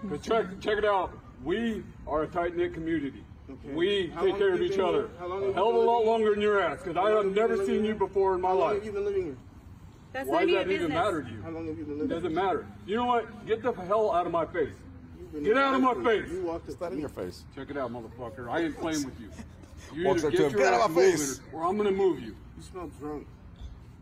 Hmm. 0.00 0.08
'Cause 0.08 0.20
check, 0.22 0.46
check 0.60 0.78
it 0.78 0.84
out. 0.84 1.12
We 1.44 1.84
are 2.06 2.22
a 2.22 2.26
tight 2.26 2.56
knit 2.56 2.74
community. 2.74 3.24
Okay. 3.48 3.72
We 3.74 4.08
How 4.08 4.22
take 4.22 4.30
long 4.30 4.38
care 4.38 4.52
of 4.54 4.58
you 4.60 4.66
each 4.66 4.76
been 4.76 4.80
other. 4.84 4.98
here? 5.02 5.10
How 5.18 5.26
long 5.26 5.42
A 5.42 5.46
have 5.46 5.54
hell 5.54 5.68
of 5.68 5.74
a 5.74 5.78
you 5.78 5.80
been 5.80 5.86
lot 5.86 5.92
living 5.98 6.08
longer 6.10 6.24
here? 6.26 6.34
than 6.34 6.42
your 6.42 6.60
ass, 6.60 6.78
because 6.82 6.96
I 6.96 7.10
have 7.10 7.24
have 7.24 7.34
never 7.34 7.64
seen 7.64 7.84
you 7.84 7.94
before 7.94 8.34
in 8.34 8.40
my 8.40 8.48
How 8.48 8.54
long 8.54 8.66
life. 8.68 8.74
have 8.76 8.84
you 8.84 8.92
been 8.92 9.04
living 9.04 9.24
here? 9.24 9.36
That's 10.12 10.28
Why 10.28 10.38
none 10.40 10.48
does 10.48 10.56
of 10.62 10.66
that 10.68 10.72
your 10.74 10.82
even 10.82 10.94
matter 10.94 11.22
to 11.22 11.30
you? 11.30 11.42
How 11.42 11.50
long 11.50 11.66
have 11.68 11.78
you 11.78 11.84
been 11.84 11.94
It 11.94 11.98
living 11.98 12.08
doesn't 12.08 12.34
matter. 12.34 12.66
You 12.86 12.96
know 12.96 13.06
what? 13.06 13.46
Get 13.46 13.62
the 13.62 13.72
hell 13.72 14.12
out 14.12 14.26
of 14.26 14.32
my 14.32 14.44
face. 14.46 14.74
You've 15.20 15.32
been 15.32 15.44
Get 15.44 15.56
out 15.56 15.74
of 15.74 15.80
my 15.82 15.88
walking- 15.88 16.04
face. 16.04 16.30
You 16.32 16.42
walked 16.42 16.68
It's 16.68 16.80
not 16.80 16.92
in 16.92 16.98
your 17.00 17.08
face. 17.08 17.44
Check 17.54 17.70
it 17.70 17.76
out, 17.76 17.92
motherfucker. 17.92 18.48
I 18.48 18.60
ain't 18.62 18.76
playing 18.76 19.04
with 19.04 19.20
you. 19.20 19.28
You 19.94 20.04
Walks 20.06 20.18
either 20.24 20.28
up 20.28 20.32
to 20.32 20.36
get 20.38 20.46
him, 20.46 20.58
your 20.58 20.60
"Get 20.66 20.74
out 20.74 20.80
ass 20.80 20.86
of 20.88 20.94
my 20.96 21.00
moving, 21.02 21.16
face." 21.16 21.40
or 21.52 21.64
I'm 21.64 21.76
gonna 21.78 21.90
move 21.92 22.20
you. 22.20 22.34
You 22.58 22.64
smell 22.64 22.90
drunk. 22.98 23.24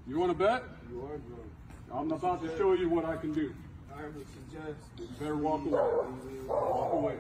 You 0.09 0.19
want 0.19 0.33
to 0.33 0.39
bet? 0.39 0.65
You 0.91 1.03
are 1.03 1.19
drunk. 1.19 1.51
I'm 1.93 2.11
about 2.11 2.43
to 2.43 2.57
show 2.57 2.73
you 2.73 2.89
what 2.89 3.05
I 3.05 3.17
can 3.17 3.35
do. 3.35 3.55
I 3.95 4.05
would 4.05 4.27
suggest 4.33 4.79
You 4.99 5.09
better 5.21 5.37
walk 5.37 5.67
away. 5.67 5.83
Walk 6.49 6.93
away. 6.95 7.17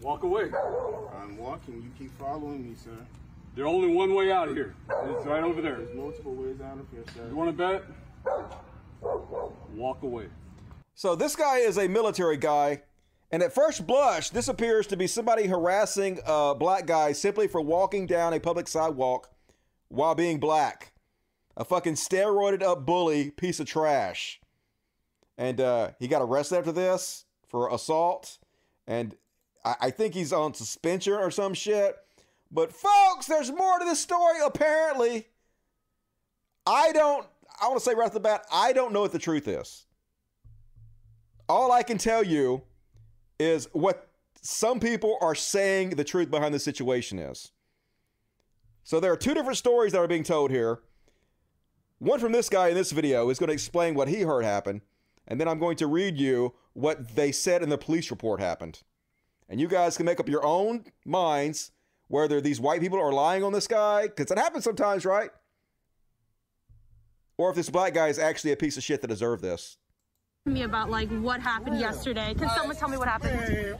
Walk 0.00 0.22
away. 0.24 0.50
I'm 1.22 1.38
walking. 1.38 1.82
You 1.82 1.90
keep 1.96 2.18
following 2.18 2.68
me, 2.68 2.74
sir. 2.74 2.90
There's 3.54 3.68
only 3.68 3.94
one 3.94 4.12
way 4.12 4.32
out 4.32 4.48
of 4.48 4.56
here. 4.56 4.74
It's 4.88 5.24
right 5.24 5.44
over 5.44 5.62
there. 5.62 5.76
There's 5.76 5.96
multiple 5.96 6.34
ways 6.34 6.60
out 6.60 6.80
of 6.80 6.86
here, 6.90 7.04
sir. 7.14 7.28
You 7.28 7.36
want 7.36 7.56
to 7.56 7.56
bet? 7.56 7.84
Walk 9.76 10.02
away. 10.02 10.26
So 10.96 11.14
this 11.14 11.36
guy 11.36 11.58
is 11.58 11.78
a 11.78 11.86
military 11.86 12.38
guy, 12.38 12.82
and 13.30 13.40
at 13.40 13.52
first 13.52 13.86
blush, 13.86 14.30
this 14.30 14.48
appears 14.48 14.88
to 14.88 14.96
be 14.96 15.06
somebody 15.06 15.46
harassing 15.46 16.18
a 16.26 16.56
black 16.56 16.86
guy 16.86 17.12
simply 17.12 17.46
for 17.46 17.60
walking 17.60 18.08
down 18.08 18.34
a 18.34 18.40
public 18.40 18.66
sidewalk 18.66 19.30
while 19.90 20.14
being 20.14 20.40
black. 20.40 20.92
A 21.56 21.64
fucking 21.64 21.94
steroided 21.94 22.62
up 22.62 22.86
bully 22.86 23.32
piece 23.32 23.60
of 23.60 23.66
trash. 23.66 24.40
And 25.36 25.60
uh, 25.60 25.90
he 25.98 26.08
got 26.08 26.22
arrested 26.22 26.56
after 26.56 26.72
this 26.72 27.26
for 27.48 27.72
assault, 27.72 28.38
and 28.86 29.16
I, 29.64 29.74
I 29.80 29.90
think 29.90 30.14
he's 30.14 30.32
on 30.32 30.54
suspension 30.54 31.14
or 31.14 31.30
some 31.30 31.54
shit. 31.54 31.96
But 32.50 32.72
folks, 32.72 33.26
there's 33.26 33.50
more 33.50 33.78
to 33.78 33.84
this 33.84 34.00
story 34.00 34.38
apparently. 34.44 35.28
I 36.66 36.92
don't. 36.92 37.26
I 37.60 37.68
want 37.68 37.78
to 37.78 37.84
say 37.84 37.94
right 37.94 38.06
off 38.06 38.12
the 38.12 38.20
bat, 38.20 38.46
I 38.52 38.72
don't 38.72 38.92
know 38.92 39.00
what 39.00 39.12
the 39.12 39.18
truth 39.18 39.48
is. 39.48 39.86
All 41.48 41.72
I 41.72 41.82
can 41.82 41.98
tell 41.98 42.22
you 42.22 42.62
is 43.38 43.68
what 43.72 44.08
some 44.40 44.80
people 44.80 45.18
are 45.20 45.34
saying 45.34 45.90
the 45.90 46.04
truth 46.04 46.30
behind 46.30 46.54
the 46.54 46.58
situation 46.58 47.18
is. 47.18 47.52
So 48.90 48.98
there 48.98 49.12
are 49.12 49.16
two 49.16 49.34
different 49.34 49.56
stories 49.56 49.92
that 49.92 50.00
are 50.00 50.08
being 50.08 50.24
told 50.24 50.50
here. 50.50 50.80
One 52.00 52.18
from 52.18 52.32
this 52.32 52.48
guy 52.48 52.70
in 52.70 52.74
this 52.74 52.90
video 52.90 53.30
is 53.30 53.38
going 53.38 53.46
to 53.46 53.54
explain 53.54 53.94
what 53.94 54.08
he 54.08 54.22
heard 54.22 54.42
happen, 54.42 54.82
and 55.28 55.40
then 55.40 55.46
I'm 55.46 55.60
going 55.60 55.76
to 55.76 55.86
read 55.86 56.18
you 56.18 56.54
what 56.72 57.14
they 57.14 57.30
said 57.30 57.62
in 57.62 57.68
the 57.68 57.78
police 57.78 58.10
report 58.10 58.40
happened. 58.40 58.82
And 59.48 59.60
you 59.60 59.68
guys 59.68 59.96
can 59.96 60.06
make 60.06 60.18
up 60.18 60.28
your 60.28 60.44
own 60.44 60.86
minds 61.04 61.70
whether 62.08 62.40
these 62.40 62.60
white 62.60 62.80
people 62.80 62.98
are 62.98 63.12
lying 63.12 63.44
on 63.44 63.52
this 63.52 63.68
guy, 63.68 64.08
because 64.08 64.28
it 64.32 64.38
happens 64.38 64.64
sometimes, 64.64 65.04
right? 65.04 65.30
or 67.38 67.50
if 67.50 67.54
this 67.54 67.70
black 67.70 67.94
guy 67.94 68.08
is 68.08 68.18
actually 68.18 68.50
a 68.50 68.56
piece 68.56 68.76
of 68.76 68.82
shit 68.82 69.02
that 69.02 69.06
deserved 69.06 69.40
this. 69.40 69.76
me 70.46 70.64
about 70.64 70.90
like 70.90 71.08
what 71.20 71.40
happened 71.40 71.78
yesterday. 71.78 72.34
Can 72.34 72.50
someone 72.56 72.74
tell 72.74 72.88
me 72.88 72.96
what 72.96 73.06
happened? 73.06 73.76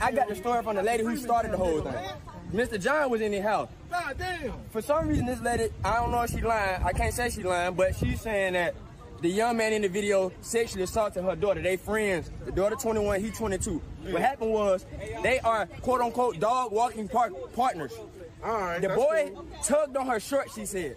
I 0.00 0.12
got 0.12 0.28
the 0.28 0.34
story 0.34 0.62
from 0.62 0.76
the 0.76 0.82
lady 0.82 1.04
who 1.04 1.14
started 1.18 1.52
the 1.52 1.58
whole 1.58 1.82
thing. 1.82 2.06
Mr. 2.52 2.80
John 2.82 3.10
was 3.10 3.20
in 3.20 3.32
the 3.32 3.40
house. 3.40 3.68
God 3.90 4.16
Damn. 4.18 4.52
For 4.70 4.80
some 4.80 5.08
reason, 5.08 5.26
this 5.26 5.40
lady, 5.40 5.68
I 5.84 5.96
don't 5.96 6.10
know 6.10 6.22
if 6.22 6.30
she 6.30 6.40
lying. 6.40 6.82
I 6.82 6.92
can't 6.92 7.12
say 7.12 7.30
she 7.30 7.42
lying, 7.42 7.74
but 7.74 7.94
she's 7.96 8.20
saying 8.20 8.54
that 8.54 8.74
the 9.20 9.28
young 9.28 9.56
man 9.56 9.72
in 9.72 9.82
the 9.82 9.88
video 9.88 10.32
sexually 10.40 10.84
assaulted 10.84 11.24
her 11.24 11.36
daughter. 11.36 11.60
They 11.60 11.76
friends. 11.76 12.30
The 12.46 12.52
daughter 12.52 12.76
21, 12.76 13.20
he 13.22 13.30
22. 13.30 13.82
What 14.10 14.22
happened 14.22 14.52
was 14.52 14.86
they 15.22 15.40
are 15.40 15.66
quote 15.82 16.00
unquote 16.00 16.40
dog 16.40 16.72
walking 16.72 17.08
par- 17.08 17.32
partners. 17.54 17.92
the 18.40 18.78
that's 18.80 18.94
boy 18.94 19.32
tugged 19.64 19.96
on 19.96 20.06
her 20.06 20.20
shirt. 20.20 20.48
She 20.54 20.64
said. 20.64 20.96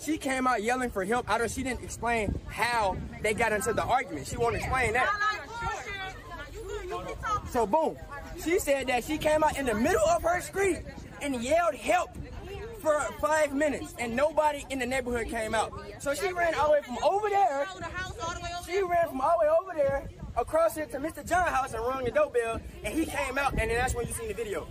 She 0.00 0.16
came 0.16 0.46
out 0.46 0.62
yelling 0.62 0.88
for 0.88 1.04
help. 1.04 1.30
I 1.30 1.36
don't. 1.36 1.50
She 1.50 1.62
didn't 1.62 1.84
explain 1.84 2.38
how 2.48 2.96
they 3.22 3.34
got 3.34 3.52
into 3.52 3.74
the 3.74 3.82
argument. 3.82 4.26
She 4.26 4.38
won't 4.38 4.56
explain 4.56 4.94
that. 4.94 5.08
So 7.50 7.66
boom, 7.66 7.98
she 8.44 8.58
said 8.58 8.86
that 8.88 9.04
she 9.04 9.18
came 9.18 9.42
out 9.42 9.58
in 9.58 9.66
the 9.66 9.74
middle 9.74 10.06
of 10.08 10.22
her 10.22 10.40
street 10.40 10.78
and 11.22 11.42
yelled 11.42 11.74
help 11.74 12.10
for 12.80 12.98
five 13.20 13.54
minutes, 13.54 13.94
and 13.98 14.16
nobody 14.16 14.64
in 14.70 14.78
the 14.78 14.86
neighborhood 14.86 15.28
came 15.28 15.54
out. 15.54 15.72
So 15.98 16.14
she 16.14 16.32
ran 16.32 16.54
all 16.54 16.68
the 16.68 16.72
way 16.72 16.82
from 16.82 16.98
over 17.04 17.28
there. 17.28 17.66
She 18.66 18.82
ran 18.82 19.08
from 19.08 19.20
all 19.20 19.34
the 19.38 19.46
way 19.46 19.52
over 19.60 19.72
there 19.74 20.08
across 20.36 20.76
it 20.76 20.90
to 20.92 20.98
Mr. 20.98 21.26
John 21.28 21.46
house 21.48 21.74
and 21.74 21.84
rung 21.84 22.04
the 22.04 22.10
doorbell, 22.10 22.60
and 22.84 22.94
he 22.94 23.04
came 23.04 23.36
out, 23.36 23.52
and 23.52 23.70
then 23.70 23.76
that's 23.76 23.94
when 23.94 24.06
you 24.06 24.12
seen 24.14 24.28
the 24.28 24.34
video. 24.34 24.66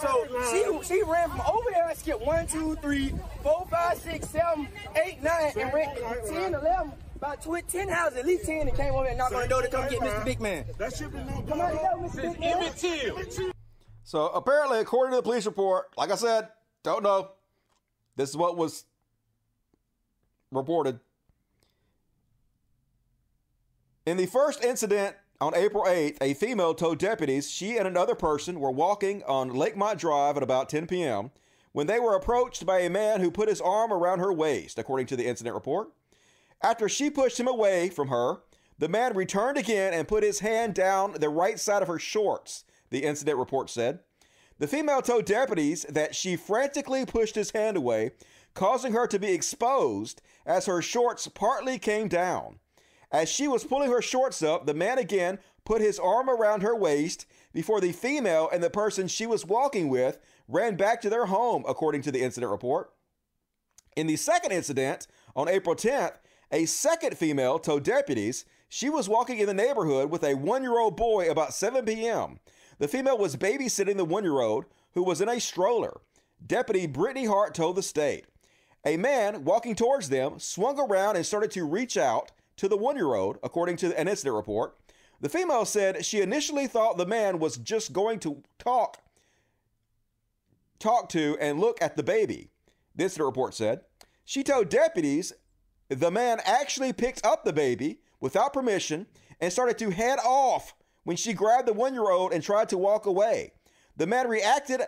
So 0.00 0.26
she 0.52 0.94
she 0.94 1.02
ran 1.02 1.28
from 1.28 1.40
over 1.40 1.70
there 1.70 1.88
and 1.88 1.98
skipped 1.98 2.24
one, 2.24 2.46
two, 2.46 2.76
three, 2.76 3.12
four, 3.42 3.66
five, 3.68 3.98
six, 3.98 4.28
seven, 4.28 4.68
eight, 4.94 5.20
nine, 5.22 5.52
and 5.58 5.74
ran 5.74 5.96
10, 6.28 6.54
11, 6.54 6.92
about 7.18 7.42
tw- 7.42 7.68
10 7.68 7.88
houses, 7.88 8.18
at 8.18 8.26
least 8.26 8.46
10, 8.46 8.68
and 8.68 8.76
came 8.76 8.94
over 8.94 9.06
and 9.06 9.18
knocked 9.18 9.34
on 9.34 9.42
the 9.42 9.48
door 9.48 9.62
to 9.62 9.68
come 9.68 9.88
get 9.88 10.00
Mr. 10.00 10.24
Big 10.24 10.40
Man. 10.40 10.64
That 10.78 10.94
should 10.94 11.12
be 11.12 11.18
no 11.18 11.42
Come 11.48 11.60
on, 11.60 11.72
go, 11.72 12.08
Mr. 12.08 12.32
Big 12.32 12.40
Man. 12.40 13.52
So 14.04 14.28
apparently, 14.28 14.78
according 14.78 15.12
to 15.12 15.16
the 15.16 15.22
police 15.22 15.44
report, 15.44 15.86
like 15.96 16.10
I 16.10 16.14
said, 16.14 16.48
don't 16.82 17.02
know. 17.02 17.32
This 18.16 18.30
is 18.30 18.36
what 18.36 18.56
was 18.56 18.84
reported. 20.50 21.00
In 24.06 24.16
the 24.16 24.26
first 24.26 24.64
incident 24.64 25.16
on 25.40 25.54
April 25.54 25.84
8th, 25.84 26.16
a 26.20 26.34
female 26.34 26.74
told 26.74 26.98
deputies 26.98 27.50
she 27.50 27.76
and 27.76 27.86
another 27.86 28.14
person 28.14 28.60
were 28.60 28.70
walking 28.70 29.22
on 29.24 29.50
Lakemont 29.50 29.98
Drive 29.98 30.36
at 30.36 30.42
about 30.42 30.68
10 30.68 30.86
p.m. 30.86 31.30
when 31.72 31.86
they 31.86 32.00
were 32.00 32.16
approached 32.16 32.64
by 32.64 32.80
a 32.80 32.90
man 32.90 33.20
who 33.20 33.30
put 33.30 33.48
his 33.48 33.60
arm 33.60 33.92
around 33.92 34.20
her 34.20 34.32
waist, 34.32 34.78
according 34.78 35.06
to 35.08 35.16
the 35.16 35.26
incident 35.26 35.54
report. 35.54 35.90
After 36.60 36.88
she 36.88 37.10
pushed 37.10 37.38
him 37.38 37.48
away 37.48 37.88
from 37.88 38.08
her, 38.08 38.38
the 38.78 38.88
man 38.88 39.14
returned 39.14 39.58
again 39.58 39.92
and 39.92 40.08
put 40.08 40.22
his 40.22 40.40
hand 40.40 40.74
down 40.74 41.12
the 41.12 41.28
right 41.28 41.58
side 41.58 41.82
of 41.82 41.88
her 41.88 41.98
shorts, 41.98 42.64
the 42.90 43.04
incident 43.04 43.38
report 43.38 43.70
said. 43.70 44.00
The 44.58 44.66
female 44.66 45.02
told 45.02 45.24
deputies 45.24 45.84
that 45.88 46.14
she 46.14 46.36
frantically 46.36 47.06
pushed 47.06 47.36
his 47.36 47.52
hand 47.52 47.76
away, 47.76 48.12
causing 48.54 48.92
her 48.92 49.06
to 49.06 49.18
be 49.18 49.32
exposed 49.32 50.20
as 50.44 50.66
her 50.66 50.82
shorts 50.82 51.28
partly 51.28 51.78
came 51.78 52.08
down. 52.08 52.58
As 53.10 53.28
she 53.28 53.48
was 53.48 53.64
pulling 53.64 53.90
her 53.90 54.02
shorts 54.02 54.42
up, 54.42 54.66
the 54.66 54.74
man 54.74 54.98
again 54.98 55.38
put 55.64 55.80
his 55.80 55.98
arm 55.98 56.28
around 56.28 56.62
her 56.62 56.74
waist 56.74 57.26
before 57.52 57.80
the 57.80 57.92
female 57.92 58.48
and 58.52 58.62
the 58.62 58.70
person 58.70 59.06
she 59.06 59.26
was 59.26 59.46
walking 59.46 59.88
with 59.88 60.18
ran 60.48 60.76
back 60.76 61.00
to 61.02 61.10
their 61.10 61.26
home, 61.26 61.64
according 61.68 62.02
to 62.02 62.12
the 62.12 62.22
incident 62.22 62.50
report. 62.50 62.92
In 63.96 64.06
the 64.06 64.16
second 64.16 64.52
incident, 64.52 65.06
on 65.34 65.48
April 65.48 65.74
10th, 65.74 66.14
a 66.50 66.66
second 66.66 67.16
female 67.16 67.58
told 67.58 67.82
deputies 67.82 68.44
she 68.68 68.90
was 68.90 69.08
walking 69.08 69.38
in 69.38 69.46
the 69.46 69.54
neighborhood 69.54 70.10
with 70.10 70.22
a 70.24 70.34
one 70.34 70.62
year 70.62 70.78
old 70.78 70.96
boy 70.96 71.30
about 71.30 71.54
7 71.54 71.84
p.m. 71.84 72.38
The 72.78 72.88
female 72.88 73.18
was 73.18 73.36
babysitting 73.36 73.96
the 73.96 74.04
one 74.04 74.24
year 74.24 74.40
old 74.40 74.66
who 74.92 75.02
was 75.02 75.20
in 75.20 75.28
a 75.28 75.40
stroller. 75.40 76.00
Deputy 76.44 76.86
Brittany 76.86 77.26
Hart 77.26 77.54
told 77.54 77.76
the 77.76 77.82
state. 77.82 78.26
A 78.84 78.96
man 78.96 79.44
walking 79.44 79.74
towards 79.74 80.08
them 80.08 80.38
swung 80.38 80.78
around 80.78 81.16
and 81.16 81.26
started 81.26 81.50
to 81.52 81.64
reach 81.64 81.96
out 81.96 82.30
to 82.56 82.68
the 82.68 82.76
one 82.76 82.96
year 82.96 83.14
old, 83.14 83.38
according 83.42 83.76
to 83.78 83.98
an 83.98 84.08
incident 84.08 84.36
report. 84.36 84.76
The 85.20 85.28
female 85.28 85.64
said 85.64 86.04
she 86.04 86.20
initially 86.20 86.66
thought 86.66 86.96
the 86.96 87.06
man 87.06 87.38
was 87.38 87.56
just 87.56 87.92
going 87.92 88.20
to 88.20 88.42
talk 88.58 88.98
talk 90.78 91.08
to 91.08 91.36
and 91.40 91.58
look 91.58 91.82
at 91.82 91.96
the 91.96 92.04
baby. 92.04 92.50
The 92.94 93.04
incident 93.04 93.26
report 93.26 93.54
said. 93.54 93.80
She 94.24 94.44
told 94.44 94.68
deputies 94.68 95.32
the 95.88 96.10
man 96.10 96.40
actually 96.44 96.92
picked 96.92 97.24
up 97.24 97.44
the 97.44 97.52
baby 97.52 98.00
without 98.20 98.52
permission 98.52 99.06
and 99.40 99.52
started 99.52 99.78
to 99.78 99.90
head 99.90 100.18
off 100.24 100.74
when 101.04 101.16
she 101.16 101.32
grabbed 101.32 101.68
the 101.68 101.72
one 101.72 101.94
year 101.94 102.10
old 102.10 102.32
and 102.32 102.42
tried 102.42 102.68
to 102.68 102.78
walk 102.78 103.06
away. 103.06 103.52
The 103.96 104.06
man 104.06 104.28
reacted 104.28 104.82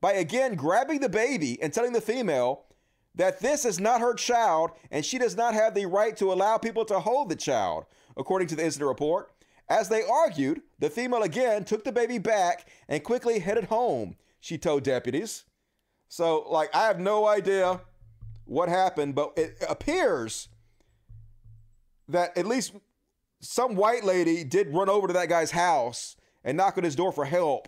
by 0.00 0.12
again 0.12 0.54
grabbing 0.54 1.00
the 1.00 1.08
baby 1.08 1.60
and 1.62 1.72
telling 1.72 1.92
the 1.92 2.00
female 2.00 2.66
that 3.14 3.40
this 3.40 3.64
is 3.64 3.80
not 3.80 4.00
her 4.00 4.14
child 4.14 4.70
and 4.90 5.04
she 5.04 5.18
does 5.18 5.36
not 5.36 5.54
have 5.54 5.74
the 5.74 5.86
right 5.86 6.16
to 6.16 6.32
allow 6.32 6.58
people 6.58 6.84
to 6.86 7.00
hold 7.00 7.28
the 7.28 7.36
child, 7.36 7.84
according 8.16 8.48
to 8.48 8.56
the 8.56 8.64
incident 8.64 8.88
report. 8.88 9.32
As 9.68 9.88
they 9.88 10.02
argued, 10.02 10.62
the 10.78 10.90
female 10.90 11.22
again 11.22 11.64
took 11.64 11.84
the 11.84 11.92
baby 11.92 12.18
back 12.18 12.68
and 12.88 13.02
quickly 13.02 13.38
headed 13.38 13.64
home, 13.64 14.16
she 14.40 14.58
told 14.58 14.82
deputies. 14.82 15.44
So, 16.08 16.44
like, 16.50 16.74
I 16.74 16.86
have 16.86 17.00
no 17.00 17.26
idea 17.26 17.80
what 18.52 18.68
happened, 18.68 19.14
but 19.14 19.32
it 19.36 19.56
appears 19.66 20.48
that 22.06 22.36
at 22.36 22.46
least 22.46 22.74
some 23.40 23.74
white 23.74 24.04
lady 24.04 24.44
did 24.44 24.72
run 24.74 24.90
over 24.90 25.06
to 25.06 25.12
that 25.14 25.28
guy's 25.28 25.52
house 25.52 26.16
and 26.44 26.56
knock 26.56 26.76
on 26.76 26.84
his 26.84 26.94
door 26.94 27.12
for 27.12 27.24
help 27.24 27.66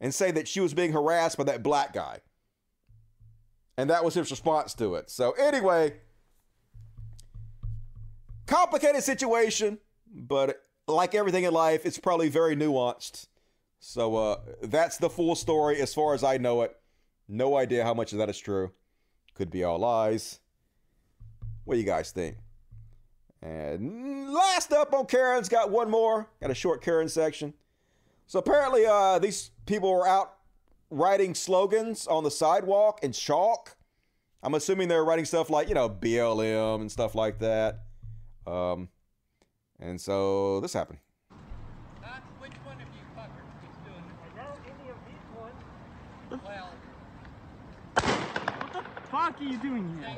and 0.00 0.14
say 0.14 0.30
that 0.30 0.46
she 0.46 0.60
was 0.60 0.74
being 0.74 0.92
harassed 0.92 1.38
by 1.38 1.44
that 1.44 1.62
black 1.62 1.94
guy. 1.94 2.20
And 3.78 3.88
that 3.88 4.04
was 4.04 4.14
his 4.14 4.30
response 4.30 4.74
to 4.74 4.96
it. 4.96 5.08
So, 5.08 5.32
anyway, 5.32 5.94
complicated 8.46 9.02
situation, 9.02 9.78
but 10.12 10.60
like 10.86 11.14
everything 11.14 11.44
in 11.44 11.54
life, 11.54 11.86
it's 11.86 11.98
probably 11.98 12.28
very 12.28 12.54
nuanced. 12.54 13.28
So, 13.80 14.16
uh, 14.16 14.36
that's 14.62 14.98
the 14.98 15.08
full 15.08 15.36
story 15.36 15.80
as 15.80 15.94
far 15.94 16.12
as 16.12 16.22
I 16.22 16.36
know 16.36 16.62
it. 16.62 16.76
No 17.28 17.56
idea 17.56 17.82
how 17.82 17.94
much 17.94 18.12
of 18.12 18.18
that 18.18 18.28
is 18.28 18.38
true. 18.38 18.72
Could 19.38 19.52
be 19.52 19.62
all 19.62 19.78
lies. 19.78 20.40
What 21.64 21.74
do 21.74 21.80
you 21.80 21.86
guys 21.86 22.10
think? 22.10 22.38
And 23.40 24.32
last 24.32 24.72
up 24.72 24.92
on 24.92 25.06
Karen's 25.06 25.48
got 25.48 25.70
one 25.70 25.88
more. 25.88 26.28
Got 26.40 26.50
a 26.50 26.56
short 26.56 26.82
Karen 26.82 27.08
section. 27.08 27.54
So 28.26 28.40
apparently, 28.40 28.84
uh, 28.84 29.20
these 29.20 29.52
people 29.64 29.92
were 29.92 30.08
out 30.08 30.38
writing 30.90 31.36
slogans 31.36 32.08
on 32.08 32.24
the 32.24 32.32
sidewalk 32.32 33.04
in 33.04 33.12
chalk. 33.12 33.76
I'm 34.42 34.54
assuming 34.54 34.88
they're 34.88 35.04
writing 35.04 35.24
stuff 35.24 35.50
like, 35.50 35.68
you 35.68 35.74
know, 35.74 35.88
BLM 35.88 36.80
and 36.80 36.90
stuff 36.90 37.14
like 37.14 37.38
that. 37.38 37.84
Um, 38.44 38.88
and 39.78 40.00
so 40.00 40.58
this 40.58 40.72
happened. 40.72 40.98
Fuck 49.28 49.40
are 49.40 49.44
you 49.44 49.58
doing 49.58 49.98
here? 49.98 50.16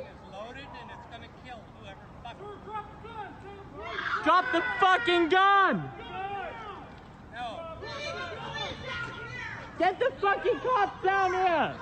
Drop 4.22 4.44
the 4.52 4.62
fucking 4.78 5.28
gun! 5.28 5.90
Get 9.78 9.98
the 9.98 10.12
fucking 10.20 10.60
cops 10.60 11.04
down 11.04 11.32
here! 11.32 11.74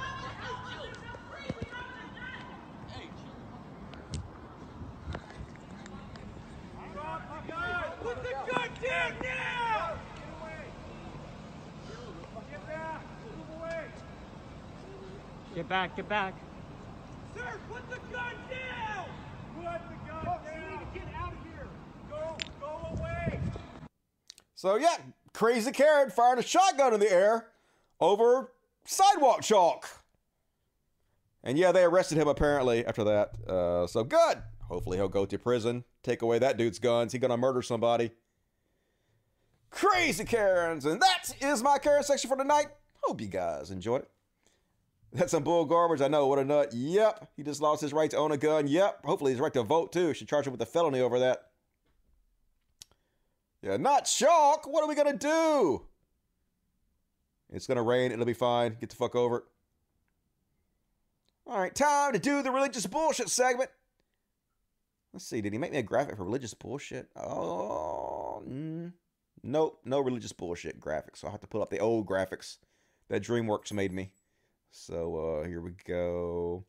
Put 8.03 8.23
the 8.23 8.31
gun 8.53 8.69
down 8.83 9.13
now! 9.23 9.95
Get 15.55 15.69
back, 15.69 15.97
get 15.97 16.09
back. 16.09 16.48
Sir, 17.39 17.59
put 17.71 17.89
the 17.89 17.99
gun 18.13 18.35
down! 18.51 19.05
Put 19.55 19.81
the 19.89 20.11
gun 20.11 20.25
down! 20.25 20.41
You 20.45 20.71
need 20.71 20.93
to 20.93 20.99
get 20.99 21.15
out 21.15 21.33
of 21.33 21.39
here! 21.45 21.69
Go, 22.11 22.37
go 22.61 22.97
away! 22.97 23.41
So 24.57 24.75
yeah, 24.75 24.97
crazy 25.33 25.71
Karen 25.71 26.11
fired 26.11 26.41
a 26.41 26.43
shotgun 26.43 26.95
in 26.95 27.01
the 27.01 27.13
air 27.13 27.51
over 28.01 28.53
sidewalk 28.85 29.43
chalk. 29.43 29.89
And 31.45 31.57
yeah, 31.57 31.71
they 31.71 31.85
arrested 31.85 32.19
him 32.19 32.27
apparently 32.27 32.85
after 32.85 33.05
that. 33.05 33.37
Uh, 33.49 33.87
so 33.87 34.03
good. 34.03 34.43
Hopefully 34.65 34.99
he'll 34.99 35.09
go 35.09 35.25
to 35.25 35.39
prison, 35.39 35.85
take 36.03 36.23
away 36.23 36.41
that 36.41 36.57
dude's 36.57 36.81
guns. 36.81 37.13
He 37.13 37.21
gonna 37.21 37.37
murder 37.37 37.63
somebody. 37.63 38.11
Crazy 39.71 40.25
Karens, 40.25 40.87
and 40.87 41.01
that 41.01 41.31
is 41.41 41.63
my 41.63 41.79
Karen 41.79 42.03
section 42.03 42.29
for 42.29 42.37
tonight. 42.37 42.67
Hope 43.03 43.21
you 43.21 43.29
guys 43.29 43.71
enjoyed 43.71 44.03
it. 44.03 44.11
That's 45.13 45.31
some 45.31 45.43
bull 45.43 45.65
garbage. 45.65 46.01
I 46.01 46.09
know. 46.09 46.27
What 46.27 46.39
a 46.39 46.45
nut. 46.45 46.73
Yep. 46.73 47.31
He 47.37 47.43
just 47.43 47.63
lost 47.63 47.81
his 47.81 47.93
right 47.93 48.11
to 48.11 48.17
own 48.17 48.33
a 48.33 48.37
gun. 48.37 48.67
Yep. 48.67 49.05
Hopefully 49.05 49.33
his 49.33 49.41
right 49.41 49.53
to 49.55 49.63
vote 49.63 49.93
too. 49.93 50.13
Should 50.13 50.29
charge 50.29 50.47
him 50.47 50.53
with 50.53 50.61
a 50.61 50.67
felony 50.67 51.01
over 51.01 51.19
that. 51.19 51.45
Yeah, 53.63 53.77
not 53.77 54.07
shock. 54.07 54.67
What 54.67 54.85
are 54.85 54.89
we 54.89 54.95
gonna 54.95 55.17
do? 55.17 55.87
It's 57.53 57.67
gonna 57.67 57.83
rain. 57.83 58.13
It'll 58.13 58.25
be 58.25 58.35
fine. 58.35 58.77
Get 58.81 58.91
the 58.91 58.97
fuck 58.97 59.15
over 59.17 59.39
it. 59.39 59.45
All 61.47 61.59
right, 61.59 61.75
time 61.75 62.13
to 62.13 62.19
do 62.19 62.43
the 62.43 62.51
religious 62.51 62.87
bullshit 62.87 63.31
segment. 63.31 63.71
Let's 65.15 65.25
see. 65.25 65.41
Did 65.41 65.55
he 65.55 65.59
make 65.59 65.73
me 65.73 65.79
a 65.79 65.83
graphic 65.83 66.19
for 66.19 66.25
religious 66.25 66.53
bullshit? 66.53 67.09
Oh, 67.17 68.43
mm, 68.47 68.93
nope. 69.43 69.81
No 69.85 70.01
religious 70.01 70.33
bullshit 70.33 70.79
graphics. 70.79 71.17
So 71.17 71.27
I'll 71.27 71.33
have 71.33 71.41
to 71.41 71.47
pull 71.47 71.63
up 71.63 71.71
the 71.71 71.79
old 71.79 72.07
graphics 72.07 72.59
that 73.09 73.23
DreamWorks 73.23 73.73
made 73.73 73.93
me. 73.95 74.13
So 74.71 75.41
uh, 75.43 75.47
here 75.47 75.61
we 75.61 75.73
go. 75.85 76.65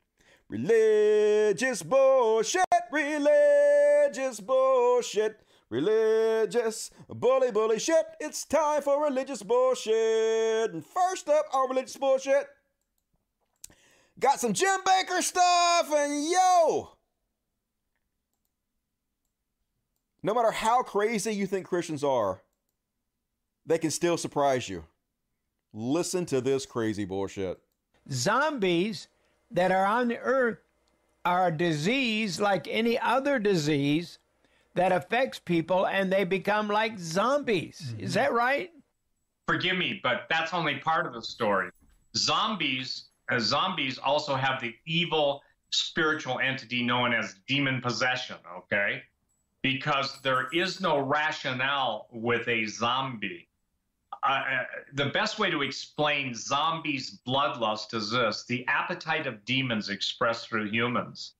Religious 0.49 1.83
bullshit, 1.83 2.63
religious 2.91 4.39
bullshit, 4.39 5.39
religious 5.69 6.91
bully 7.07 7.51
bully 7.51 7.79
shit. 7.79 8.05
It's 8.19 8.45
time 8.45 8.81
for 8.81 9.03
religious 9.03 9.43
bullshit. 9.43 10.73
And 10.73 10.83
first 10.83 11.29
up, 11.29 11.45
our 11.53 11.67
religious 11.67 11.97
bullshit. 11.97 12.47
Got 14.19 14.39
some 14.39 14.53
Jim 14.53 14.79
Bakker 14.85 15.21
stuff, 15.21 15.91
and 15.93 16.29
yo! 16.29 16.91
No 20.21 20.33
matter 20.33 20.51
how 20.51 20.83
crazy 20.83 21.31
you 21.31 21.47
think 21.47 21.65
Christians 21.65 22.03
are, 22.03 22.41
they 23.65 23.77
can 23.77 23.91
still 23.91 24.17
surprise 24.17 24.67
you. 24.67 24.83
Listen 25.71 26.25
to 26.25 26.41
this 26.41 26.65
crazy 26.65 27.05
bullshit. 27.05 27.59
Zombies 28.11 29.07
that 29.51 29.71
are 29.71 29.85
on 29.85 30.07
the 30.07 30.17
earth 30.19 30.59
are 31.25 31.47
a 31.47 31.51
disease 31.51 32.39
like 32.39 32.67
any 32.69 32.97
other 32.97 33.39
disease 33.39 34.19
that 34.75 34.91
affects 34.91 35.39
people 35.39 35.85
and 35.87 36.11
they 36.11 36.23
become 36.23 36.67
like 36.67 36.97
zombies. 36.97 37.93
Is 37.99 38.13
that 38.13 38.31
right? 38.31 38.71
Forgive 39.47 39.77
me, 39.77 39.99
but 40.01 40.27
that's 40.29 40.53
only 40.53 40.75
part 40.77 41.05
of 41.05 41.13
the 41.13 41.21
story. 41.21 41.69
Zombies, 42.15 43.05
uh, 43.29 43.39
zombies 43.39 43.97
also 43.97 44.35
have 44.35 44.61
the 44.61 44.73
evil 44.85 45.41
spiritual 45.71 46.39
entity 46.39 46.81
known 46.83 47.13
as 47.13 47.35
demon 47.47 47.81
possession, 47.81 48.37
okay? 48.57 49.03
Because 49.61 50.21
there 50.21 50.47
is 50.53 50.79
no 50.79 50.99
rationale 50.99 52.07
with 52.11 52.47
a 52.47 52.65
zombie. 52.65 53.48
The 54.93 55.05
best 55.05 55.39
way 55.39 55.49
to 55.49 55.61
explain 55.61 56.33
zombies' 56.33 57.19
bloodlust 57.25 57.93
is 57.93 58.11
this 58.11 58.45
the 58.45 58.65
appetite 58.67 59.27
of 59.27 59.45
demons 59.45 59.89
expressed 59.89 60.49
through 60.49 60.69
humans. 60.69 61.33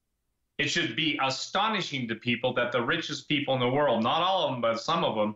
It 0.57 0.69
should 0.69 0.95
be 0.95 1.19
astonishing 1.23 2.07
to 2.07 2.15
people 2.15 2.53
that 2.53 2.71
the 2.71 2.81
richest 2.81 3.27
people 3.29 3.53
in 3.53 3.59
the 3.59 3.69
world, 3.69 4.03
not 4.03 4.21
all 4.21 4.45
of 4.45 4.51
them, 4.51 4.61
but 4.61 4.81
some 4.81 5.03
of 5.03 5.15
them, 5.15 5.35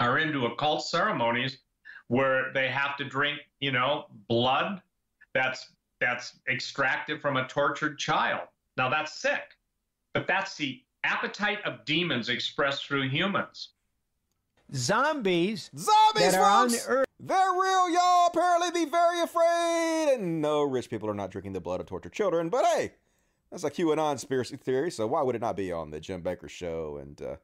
are 0.00 0.18
into 0.18 0.46
occult 0.46 0.84
ceremonies 0.84 1.58
where 2.08 2.52
they 2.52 2.68
have 2.68 2.96
to 2.98 3.04
drink, 3.04 3.40
you 3.60 3.72
know, 3.72 4.06
blood 4.28 4.82
that's 5.32 5.70
that's 6.00 6.38
extracted 6.48 7.20
from 7.20 7.36
a 7.36 7.46
tortured 7.48 7.98
child. 7.98 8.48
Now 8.76 8.88
that's 8.88 9.14
sick, 9.14 9.56
but 10.12 10.26
that's 10.26 10.56
the 10.56 10.82
appetite 11.04 11.62
of 11.64 11.84
demons 11.84 12.28
expressed 12.28 12.86
through 12.86 13.08
humans. 13.08 13.73
Zombies, 14.74 15.70
Zombies, 15.76 16.32
that 16.32 16.34
are 16.34 16.50
on 16.50 16.68
the 16.68 16.82
earth. 16.86 17.06
They're 17.20 17.52
real, 17.52 17.90
y'all. 17.90 18.26
Apparently, 18.26 18.70
be 18.84 18.90
very 18.90 19.20
afraid. 19.20 20.14
And 20.14 20.42
no, 20.42 20.62
rich 20.62 20.90
people 20.90 21.08
are 21.08 21.14
not 21.14 21.30
drinking 21.30 21.52
the 21.52 21.60
blood 21.60 21.80
of 21.80 21.86
tortured 21.86 22.12
children. 22.12 22.48
But 22.48 22.64
hey, 22.64 22.92
that's 23.50 23.64
a 23.64 23.70
QAnon 23.70 24.10
conspiracy 24.10 24.56
theory, 24.56 24.90
so 24.90 25.06
why 25.06 25.22
would 25.22 25.36
it 25.36 25.40
not 25.40 25.56
be 25.56 25.70
on 25.70 25.90
the 25.90 26.00
Jim 26.00 26.22
Bakker 26.22 26.48
show? 26.48 26.98
And 27.00 27.20
uh, 27.22 27.36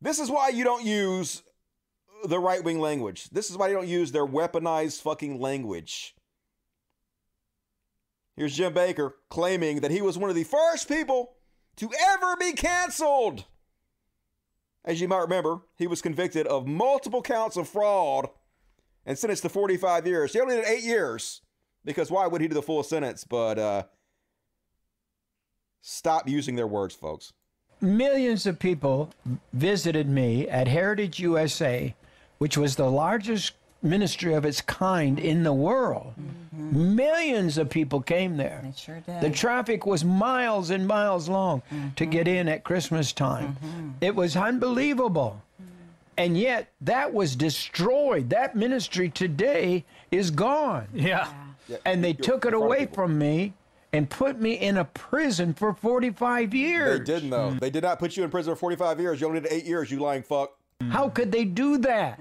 this 0.00 0.18
is 0.18 0.30
why 0.30 0.50
you 0.50 0.64
don't 0.64 0.84
use 0.84 1.42
the 2.24 2.38
right 2.38 2.62
wing 2.62 2.80
language. 2.80 3.28
This 3.30 3.50
is 3.50 3.56
why 3.56 3.68
you 3.68 3.74
don't 3.74 3.88
use 3.88 4.12
their 4.12 4.26
weaponized 4.26 5.02
fucking 5.02 5.40
language. 5.40 6.14
Here's 8.36 8.56
Jim 8.56 8.72
Bakker 8.72 9.12
claiming 9.28 9.80
that 9.80 9.90
he 9.90 10.02
was 10.02 10.16
one 10.16 10.30
of 10.30 10.36
the 10.36 10.44
first 10.44 10.88
people 10.88 11.32
to 11.76 11.90
ever 12.12 12.36
be 12.36 12.52
canceled. 12.52 13.44
As 14.84 15.00
you 15.00 15.08
might 15.08 15.18
remember, 15.18 15.60
he 15.76 15.86
was 15.86 16.00
convicted 16.00 16.46
of 16.46 16.66
multiple 16.66 17.22
counts 17.22 17.56
of 17.56 17.68
fraud 17.68 18.28
and 19.04 19.18
sentenced 19.18 19.42
to 19.42 19.48
45 19.48 20.06
years. 20.06 20.32
He 20.32 20.40
only 20.40 20.56
did 20.56 20.66
eight 20.66 20.84
years 20.84 21.42
because 21.84 22.10
why 22.10 22.26
would 22.26 22.40
he 22.40 22.48
do 22.48 22.54
the 22.54 22.62
full 22.62 22.82
sentence? 22.82 23.24
But 23.24 23.58
uh, 23.58 23.82
stop 25.82 26.28
using 26.28 26.56
their 26.56 26.66
words, 26.66 26.94
folks. 26.94 27.32
Millions 27.82 28.46
of 28.46 28.58
people 28.58 29.10
visited 29.52 30.08
me 30.08 30.48
at 30.48 30.68
Heritage 30.68 31.18
USA, 31.20 31.94
which 32.38 32.56
was 32.56 32.76
the 32.76 32.90
largest 32.90 33.52
ministry 33.82 34.34
of 34.34 34.44
its 34.44 34.60
kind 34.60 35.18
in 35.18 35.42
the 35.42 35.52
world. 35.52 36.14
Mm-hmm. 36.20 36.96
Millions 36.96 37.58
of 37.58 37.70
people 37.70 38.00
came 38.00 38.36
there. 38.36 38.60
They 38.64 38.72
sure 38.76 39.00
did. 39.00 39.20
The 39.20 39.30
traffic 39.30 39.86
was 39.86 40.04
miles 40.04 40.70
and 40.70 40.86
miles 40.86 41.28
long 41.28 41.62
to 41.70 41.76
mm-hmm. 42.04 42.10
get 42.10 42.28
in 42.28 42.48
at 42.48 42.64
Christmas 42.64 43.12
time. 43.12 43.56
Mm-hmm. 43.64 43.88
It 44.00 44.14
was 44.14 44.36
unbelievable. 44.36 45.42
And 46.16 46.36
yet 46.36 46.70
that 46.82 47.14
was 47.14 47.34
destroyed. 47.34 48.30
That 48.30 48.54
ministry 48.54 49.08
today 49.08 49.84
is 50.10 50.30
gone. 50.30 50.86
Yeah. 50.92 51.28
And 51.86 52.04
they 52.04 52.12
took 52.12 52.44
it 52.44 52.52
away 52.52 52.86
from 52.86 53.16
me 53.16 53.54
and 53.92 54.08
put 54.08 54.40
me 54.40 54.54
in 54.54 54.76
a 54.76 54.84
prison 54.84 55.54
for 55.54 55.72
45 55.72 56.54
years. 56.54 56.98
They 56.98 57.04
didn't, 57.04 57.30
though. 57.30 57.52
They 57.52 57.70
did 57.70 57.82
not 57.82 57.98
put 57.98 58.16
you 58.16 58.24
in 58.24 58.30
prison 58.30 58.54
for 58.54 58.58
45 58.58 59.00
years. 59.00 59.20
You 59.20 59.28
only 59.28 59.40
did 59.40 59.52
eight 59.52 59.64
years, 59.64 59.90
you 59.90 59.98
lying 59.98 60.22
fuck. 60.22 60.56
How 60.88 61.08
could 61.08 61.30
they 61.30 61.44
do 61.44 61.78
that? 61.78 62.20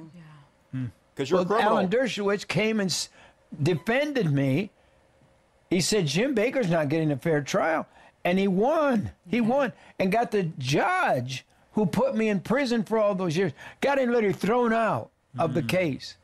Mm. 0.75 0.91
Because 1.19 1.31
you're 1.31 1.39
well, 1.39 1.43
a 1.43 1.47
criminal. 1.47 1.73
Alan 1.73 1.89
Dershowitz 1.89 2.47
came 2.47 2.79
and 2.79 2.89
s- 2.89 3.09
defended 3.61 4.31
me. 4.31 4.71
He 5.69 5.81
said 5.81 6.07
Jim 6.07 6.33
Bakker's 6.33 6.69
not 6.69 6.87
getting 6.87 7.11
a 7.11 7.17
fair 7.17 7.41
trial, 7.41 7.87
and 8.23 8.39
he 8.39 8.47
won. 8.47 9.11
He 9.29 9.41
won 9.41 9.73
and 9.99 10.13
got 10.13 10.31
the 10.31 10.43
judge 10.57 11.45
who 11.73 11.85
put 11.85 12.15
me 12.15 12.29
in 12.29 12.39
prison 12.39 12.85
for 12.85 12.97
all 12.97 13.15
those 13.15 13.35
years 13.35 13.51
got 13.81 13.99
him 13.99 14.11
literally 14.11 14.33
thrown 14.33 14.71
out 14.71 15.09
of 15.37 15.53
the 15.53 15.61
case. 15.61 16.15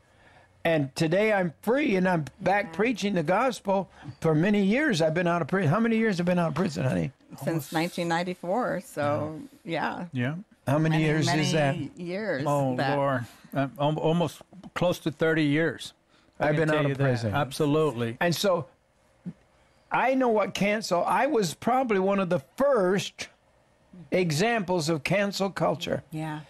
And 0.64 0.94
today 0.96 1.30
I'm 1.30 1.52
free 1.60 1.94
and 1.96 2.08
I'm 2.08 2.24
back 2.40 2.72
preaching 2.72 3.14
the 3.14 3.22
gospel. 3.22 3.90
For 4.22 4.34
many 4.34 4.64
years 4.64 5.02
I've 5.02 5.14
been 5.14 5.26
out 5.28 5.42
of 5.42 5.48
prison. 5.48 5.70
How 5.70 5.78
many 5.78 5.98
years 5.98 6.16
have 6.18 6.26
I 6.26 6.32
been 6.32 6.38
out 6.38 6.48
of 6.48 6.54
prison, 6.54 6.84
honey? 6.84 7.12
Since 7.44 7.70
1994. 7.72 8.80
So, 8.86 9.40
yeah. 9.62 10.06
Yeah. 10.12 10.36
How 10.66 10.78
many, 10.78 11.02
years 11.04 11.26
many 11.26 11.42
is 11.42 11.52
that? 11.52 11.76
Years. 11.98 12.44
Oh, 12.46 12.74
that- 12.76 12.96
Lord. 12.96 13.26
Uh, 13.54 13.68
almost 13.78 14.42
close 14.76 14.98
to 15.00 15.10
30 15.10 15.42
years. 15.42 15.94
I 16.38 16.48
I've 16.48 16.56
been 16.56 16.70
out 16.70 16.84
you 16.84 16.92
of 16.92 16.98
that. 16.98 17.04
prison. 17.04 17.34
Absolutely. 17.34 18.16
And 18.20 18.34
so 18.34 18.66
I 19.90 20.14
know 20.14 20.28
what 20.28 20.54
cancel. 20.54 21.02
I 21.04 21.26
was 21.26 21.54
probably 21.54 21.98
one 21.98 22.20
of 22.20 22.28
the 22.28 22.40
first 22.56 23.28
examples 24.10 24.88
of 24.88 25.02
cancel 25.02 25.50
culture. 25.50 26.04
Yeah. 26.10 26.40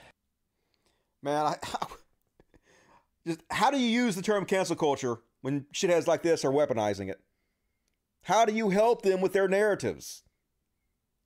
Man, 1.23 1.47
I, 1.47 1.57
just 3.27 3.41
how 3.51 3.71
do 3.71 3.79
you 3.79 3.89
use 3.89 4.17
the 4.17 4.23
term 4.23 4.45
cancel 4.45 4.77
culture 4.77 5.19
when 5.43 5.67
shitheads 5.73 6.07
like 6.07 6.23
this 6.23 6.45
are 6.45 6.53
weaponizing 6.53 7.09
it? 7.09 7.21
How 8.23 8.45
do 8.45 8.53
you 8.53 8.71
help 8.71 9.03
them 9.03 9.21
with 9.21 9.33
their 9.33 9.47
narratives? 9.49 10.25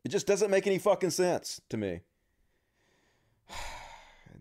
It 0.04 0.10
just 0.10 0.26
doesn't 0.26 0.50
make 0.50 0.66
any 0.66 0.78
fucking 0.78 1.10
sense 1.10 1.60
to 1.70 1.76
me. 1.76 2.00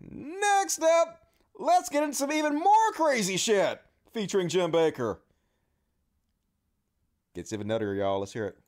Next 0.00 0.82
up, 0.82 1.29
let's 1.60 1.88
get 1.88 2.02
into 2.02 2.16
some 2.16 2.32
even 2.32 2.58
more 2.58 2.92
crazy 2.94 3.36
shit 3.36 3.80
featuring 4.12 4.48
Jim 4.48 4.72
Bakker. 4.72 5.18
Gets 7.34 7.52
even 7.52 7.68
nuttier, 7.68 7.96
y'all. 7.96 8.18
Let's 8.18 8.32
hear 8.32 8.46
it. 8.46 8.58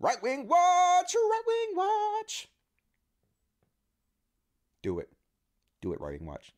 Right 0.00 0.20
wing 0.22 0.48
watch, 0.48 1.14
right 1.14 1.42
wing 1.46 1.76
watch. 1.76 2.48
Do 4.82 4.98
it. 4.98 5.08
Do 5.80 5.92
it, 5.92 6.00
right 6.00 6.18
wing 6.18 6.26
watch. 6.26 6.52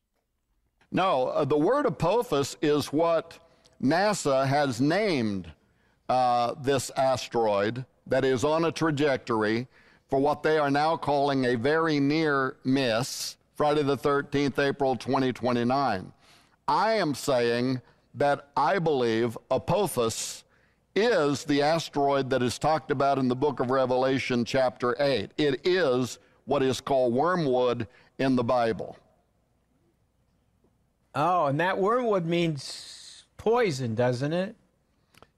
No, 0.91 1.27
uh, 1.27 1.45
the 1.45 1.59
word 1.59 1.85
Apophis 1.85 2.57
is 2.63 2.93
what 2.93 3.39
NASA 3.83 4.47
has 4.47 4.81
named 4.81 5.51
uh, 6.09 6.55
this 6.63 6.91
asteroid 6.97 7.85
that 8.07 8.25
is 8.25 8.45
on 8.45 8.65
a 8.65 8.73
trajectory 8.73 9.67
for 10.09 10.21
what 10.21 10.43
they 10.43 10.59
are 10.59 10.71
now 10.71 10.97
calling 10.97 11.45
a 11.45 11.57
very 11.57 11.99
near 11.99 12.57
miss, 12.65 13.36
Friday 13.57 13.83
the 13.83 13.97
13th, 13.97 14.59
April 14.59 14.97
2029. 14.97 16.13
I 16.69 16.93
am 16.93 17.15
saying 17.15 17.81
that 18.15 18.51
I 18.55 18.79
believe 18.79 19.39
Apophis 19.51 20.45
is 20.95 21.45
the 21.45 21.63
asteroid 21.63 22.29
that 22.29 22.43
is 22.43 22.59
talked 22.59 22.91
about 22.91 23.19
in 23.19 23.29
the 23.29 23.35
book 23.35 23.61
of 23.61 23.71
Revelation, 23.71 24.45
chapter 24.45 24.95
8. 25.01 25.31
It 25.39 25.67
is 25.67 26.19
what 26.45 26.63
is 26.63 26.83
called 26.83 27.15
wormwood 27.15 27.89
in 28.19 28.37
the 28.37 28.45
Bible. 28.45 28.99
Oh, 31.15 31.47
and 31.47 31.59
that 31.59 31.79
wormwood 31.79 32.27
means 32.27 33.25
poison, 33.39 33.95
doesn't 33.95 34.35
it? 34.35 34.55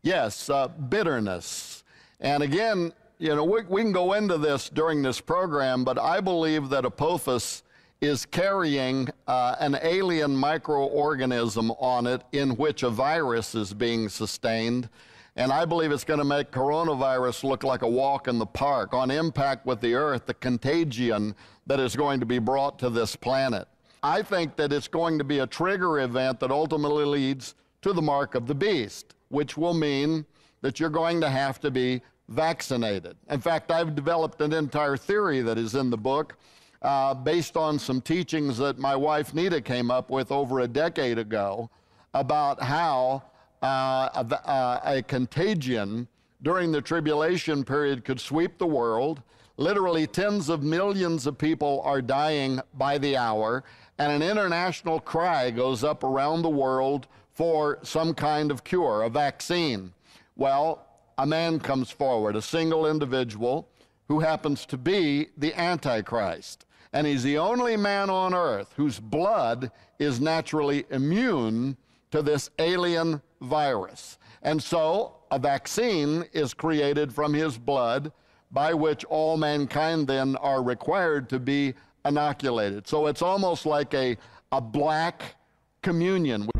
Yes, 0.02 0.50
uh, 0.50 0.66
bitterness. 0.66 1.84
And 2.18 2.42
again, 2.42 2.92
you 3.18 3.36
know, 3.36 3.44
we, 3.44 3.62
we 3.68 3.82
can 3.82 3.92
go 3.92 4.14
into 4.14 4.38
this 4.38 4.68
during 4.68 5.02
this 5.02 5.20
program, 5.20 5.84
but 5.84 6.00
I 6.00 6.20
believe 6.20 6.68
that 6.70 6.84
Apophis 6.84 7.62
is 8.00 8.24
carrying 8.26 9.08
uh, 9.26 9.56
an 9.58 9.76
alien 9.82 10.30
microorganism 10.30 11.74
on 11.82 12.06
it 12.06 12.22
in 12.32 12.50
which 12.56 12.82
a 12.82 12.90
virus 12.90 13.54
is 13.54 13.74
being 13.74 14.08
sustained. 14.08 14.88
And 15.34 15.52
I 15.52 15.64
believe 15.64 15.92
it's 15.92 16.04
going 16.04 16.18
to 16.18 16.24
make 16.24 16.50
coronavirus 16.50 17.44
look 17.44 17.64
like 17.64 17.82
a 17.82 17.88
walk 17.88 18.28
in 18.28 18.38
the 18.38 18.46
park 18.46 18.94
on 18.94 19.10
impact 19.10 19.66
with 19.66 19.80
the 19.80 19.94
earth, 19.94 20.26
the 20.26 20.34
contagion 20.34 21.34
that 21.66 21.80
is 21.80 21.96
going 21.96 22.20
to 22.20 22.26
be 22.26 22.38
brought 22.38 22.78
to 22.80 22.90
this 22.90 23.16
planet. 23.16 23.66
I 24.02 24.22
think 24.22 24.56
that 24.56 24.72
it's 24.72 24.88
going 24.88 25.18
to 25.18 25.24
be 25.24 25.40
a 25.40 25.46
trigger 25.46 26.00
event 26.00 26.40
that 26.40 26.50
ultimately 26.50 27.04
leads 27.04 27.56
to 27.82 27.92
the 27.92 28.02
mark 28.02 28.34
of 28.34 28.46
the 28.46 28.54
beast, 28.54 29.14
which 29.28 29.56
will 29.56 29.74
mean 29.74 30.24
that 30.60 30.78
you're 30.78 30.88
going 30.88 31.20
to 31.20 31.30
have 31.30 31.60
to 31.60 31.70
be 31.70 32.02
vaccinated. 32.28 33.16
In 33.30 33.40
fact, 33.40 33.70
I've 33.70 33.94
developed 33.94 34.40
an 34.40 34.52
entire 34.52 34.96
theory 34.96 35.40
that 35.42 35.58
is 35.58 35.74
in 35.74 35.90
the 35.90 35.96
book 35.96 36.36
uh, 36.82 37.14
based 37.14 37.56
on 37.56 37.78
some 37.78 38.00
teachings 38.00 38.58
that 38.58 38.78
my 38.78 38.94
wife 38.94 39.34
Nita 39.34 39.60
came 39.60 39.90
up 39.90 40.10
with 40.10 40.30
over 40.30 40.60
a 40.60 40.68
decade 40.68 41.18
ago 41.18 41.70
about 42.14 42.62
how 42.62 43.22
uh, 43.62 44.08
a, 44.14 44.48
uh, 44.48 44.80
a 44.84 45.02
contagion 45.02 46.06
during 46.42 46.70
the 46.70 46.80
tribulation 46.80 47.64
period 47.64 48.04
could 48.04 48.20
sweep 48.20 48.58
the 48.58 48.66
world. 48.66 49.22
Literally, 49.56 50.06
tens 50.06 50.48
of 50.48 50.62
millions 50.62 51.26
of 51.26 51.36
people 51.36 51.82
are 51.84 52.00
dying 52.00 52.60
by 52.74 52.96
the 52.98 53.16
hour, 53.16 53.64
and 53.98 54.12
an 54.12 54.22
international 54.22 55.00
cry 55.00 55.50
goes 55.50 55.82
up 55.82 56.04
around 56.04 56.42
the 56.42 56.48
world 56.48 57.08
for 57.32 57.78
some 57.82 58.14
kind 58.14 58.52
of 58.52 58.62
cure, 58.62 59.02
a 59.02 59.10
vaccine. 59.10 59.92
Well, 60.36 60.86
a 61.18 61.26
man 61.26 61.58
comes 61.58 61.90
forward, 61.90 62.36
a 62.36 62.42
single 62.42 62.86
individual 62.86 63.68
who 64.06 64.20
happens 64.20 64.64
to 64.66 64.78
be 64.78 65.28
the 65.36 65.52
Antichrist. 65.58 66.64
And 66.92 67.06
he's 67.06 67.22
the 67.22 67.38
only 67.38 67.76
man 67.76 68.10
on 68.10 68.34
earth 68.34 68.72
whose 68.76 68.98
blood 68.98 69.70
is 69.98 70.20
naturally 70.20 70.84
immune 70.90 71.76
to 72.10 72.22
this 72.22 72.50
alien 72.58 73.20
virus. 73.40 74.18
And 74.42 74.62
so 74.62 75.16
a 75.30 75.38
vaccine 75.38 76.24
is 76.32 76.54
created 76.54 77.12
from 77.12 77.34
his 77.34 77.58
blood 77.58 78.12
by 78.50 78.72
which 78.72 79.04
all 79.04 79.36
mankind 79.36 80.06
then 80.06 80.36
are 80.36 80.62
required 80.62 81.28
to 81.30 81.38
be 81.38 81.74
inoculated. 82.04 82.88
So 82.88 83.06
it's 83.06 83.20
almost 83.20 83.66
like 83.66 83.92
a, 83.92 84.16
a 84.52 84.60
black 84.60 85.36
communion. 85.82 86.48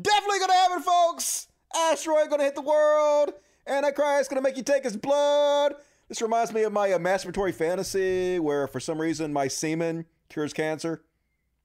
Definitely 0.00 0.38
gonna 0.40 0.52
happen, 0.52 0.82
folks. 0.82 1.48
Asteroid 1.74 2.30
gonna 2.30 2.42
hit 2.42 2.54
the 2.54 2.62
world. 2.62 3.32
Antichrist 3.66 4.30
gonna 4.30 4.42
make 4.42 4.56
you 4.56 4.62
take 4.62 4.84
his 4.84 4.96
blood. 4.96 5.74
This 6.08 6.20
reminds 6.20 6.52
me 6.52 6.62
of 6.64 6.72
my 6.72 6.92
uh, 6.92 6.98
masturbatory 6.98 7.54
fantasy 7.54 8.38
where, 8.38 8.66
for 8.66 8.80
some 8.80 9.00
reason, 9.00 9.32
my 9.32 9.48
semen 9.48 10.04
cures 10.28 10.52
cancer. 10.52 11.02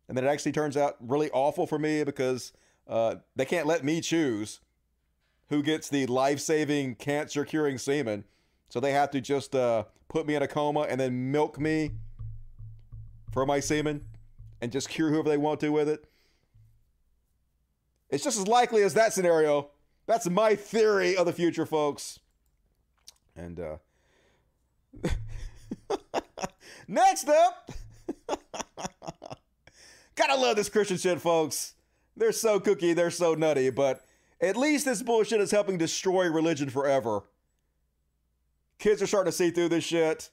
And 0.08 0.18
then 0.18 0.26
it 0.26 0.28
actually 0.30 0.54
turns 0.54 0.78
out 0.78 0.96
really 1.00 1.30
awful 1.32 1.68
for 1.68 1.78
me 1.78 2.04
because 2.04 2.54
uh, 2.88 3.16
they 3.36 3.46
can't 3.46 3.68
let 3.68 3.84
me 3.84 4.02
choose 4.02 4.62
who 5.50 5.62
gets 5.62 5.90
the 5.90 6.06
life 6.06 6.40
saving 6.40 6.96
cancer 6.96 7.44
curing 7.44 7.78
semen. 7.78 8.24
So 8.70 8.80
they 8.80 8.92
have 8.92 9.12
to 9.12 9.22
just 9.22 9.56
uh, 9.56 9.86
put 10.08 10.26
me 10.26 10.36
in 10.36 10.42
a 10.42 10.48
coma 10.48 10.82
and 10.82 11.00
then 11.00 11.32
milk 11.32 11.60
me 11.60 11.92
for 13.32 13.46
my 13.46 13.60
semen 13.60 14.06
and 14.62 14.72
just 14.72 14.90
cure 14.90 15.10
whoever 15.10 15.30
they 15.30 15.38
want 15.38 15.60
to 15.60 15.70
with 15.70 15.90
it. 15.90 16.06
It's 18.10 18.24
just 18.24 18.40
as 18.40 18.48
likely 18.48 18.84
as 18.84 18.94
that 18.96 19.14
scenario. 19.14 19.70
That's 20.08 20.28
my 20.30 20.56
theory 20.56 21.16
of 21.16 21.26
the 21.26 21.34
future, 21.34 21.66
folks. 21.66 22.20
And 23.36 23.60
uh, 23.60 23.78
next 26.88 27.28
up, 27.30 27.72
gotta 30.16 30.36
love 30.36 30.56
this 30.56 30.70
Christian 30.70 30.98
shit, 30.98 31.22
folks. 31.22 31.74
They're 32.16 32.32
so 32.32 32.60
cookie, 32.60 32.94
they're 32.94 33.12
so 33.12 33.34
nutty, 33.34 33.70
but 33.70 34.04
at 34.42 34.56
least 34.58 34.86
this 34.86 35.02
bullshit 35.02 35.42
is 35.42 35.52
helping 35.52 35.78
destroy 35.78 36.30
religion 36.30 36.70
forever. 36.70 37.22
Kids 38.78 39.02
are 39.02 39.08
starting 39.08 39.32
to 39.32 39.38
see 39.38 39.52
through 39.52 39.70
this 39.70 39.84
shit. 39.84 40.30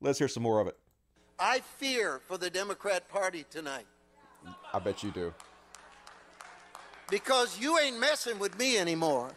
Let's 0.00 0.18
hear 0.18 0.28
some 0.28 0.42
more 0.42 0.60
of 0.60 0.66
it. 0.68 0.76
I 1.38 1.60
fear 1.60 2.20
for 2.26 2.38
the 2.38 2.48
Democrat 2.50 3.08
Party 3.08 3.44
tonight 3.50 3.86
I 4.72 4.78
bet 4.78 5.02
you 5.02 5.10
do. 5.10 5.34
because 7.10 7.58
you 7.58 7.78
ain't 7.78 7.98
messing 7.98 8.38
with 8.38 8.58
me 8.58 8.78
anymore. 8.78 9.30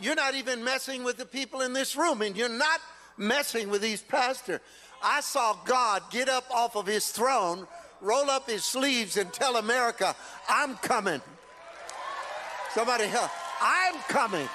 You're 0.00 0.14
not 0.14 0.34
even 0.34 0.62
messing 0.62 1.02
with 1.04 1.16
the 1.16 1.26
people 1.26 1.60
in 1.60 1.72
this 1.72 1.96
room, 1.96 2.22
and 2.22 2.36
you're 2.36 2.48
not 2.48 2.80
messing 3.16 3.68
with 3.68 3.82
these 3.82 4.00
pastors. 4.00 4.60
I 5.02 5.20
saw 5.20 5.56
God 5.64 6.02
get 6.10 6.28
up 6.28 6.44
off 6.50 6.76
of 6.76 6.86
his 6.86 7.08
throne, 7.08 7.66
roll 8.00 8.30
up 8.30 8.48
his 8.48 8.64
sleeves, 8.64 9.16
and 9.16 9.32
tell 9.32 9.56
America, 9.56 10.14
I'm 10.48 10.76
coming. 10.76 11.20
Somebody 12.74 13.04
help. 13.04 13.30
I'm 13.60 13.94
coming. 14.08 14.48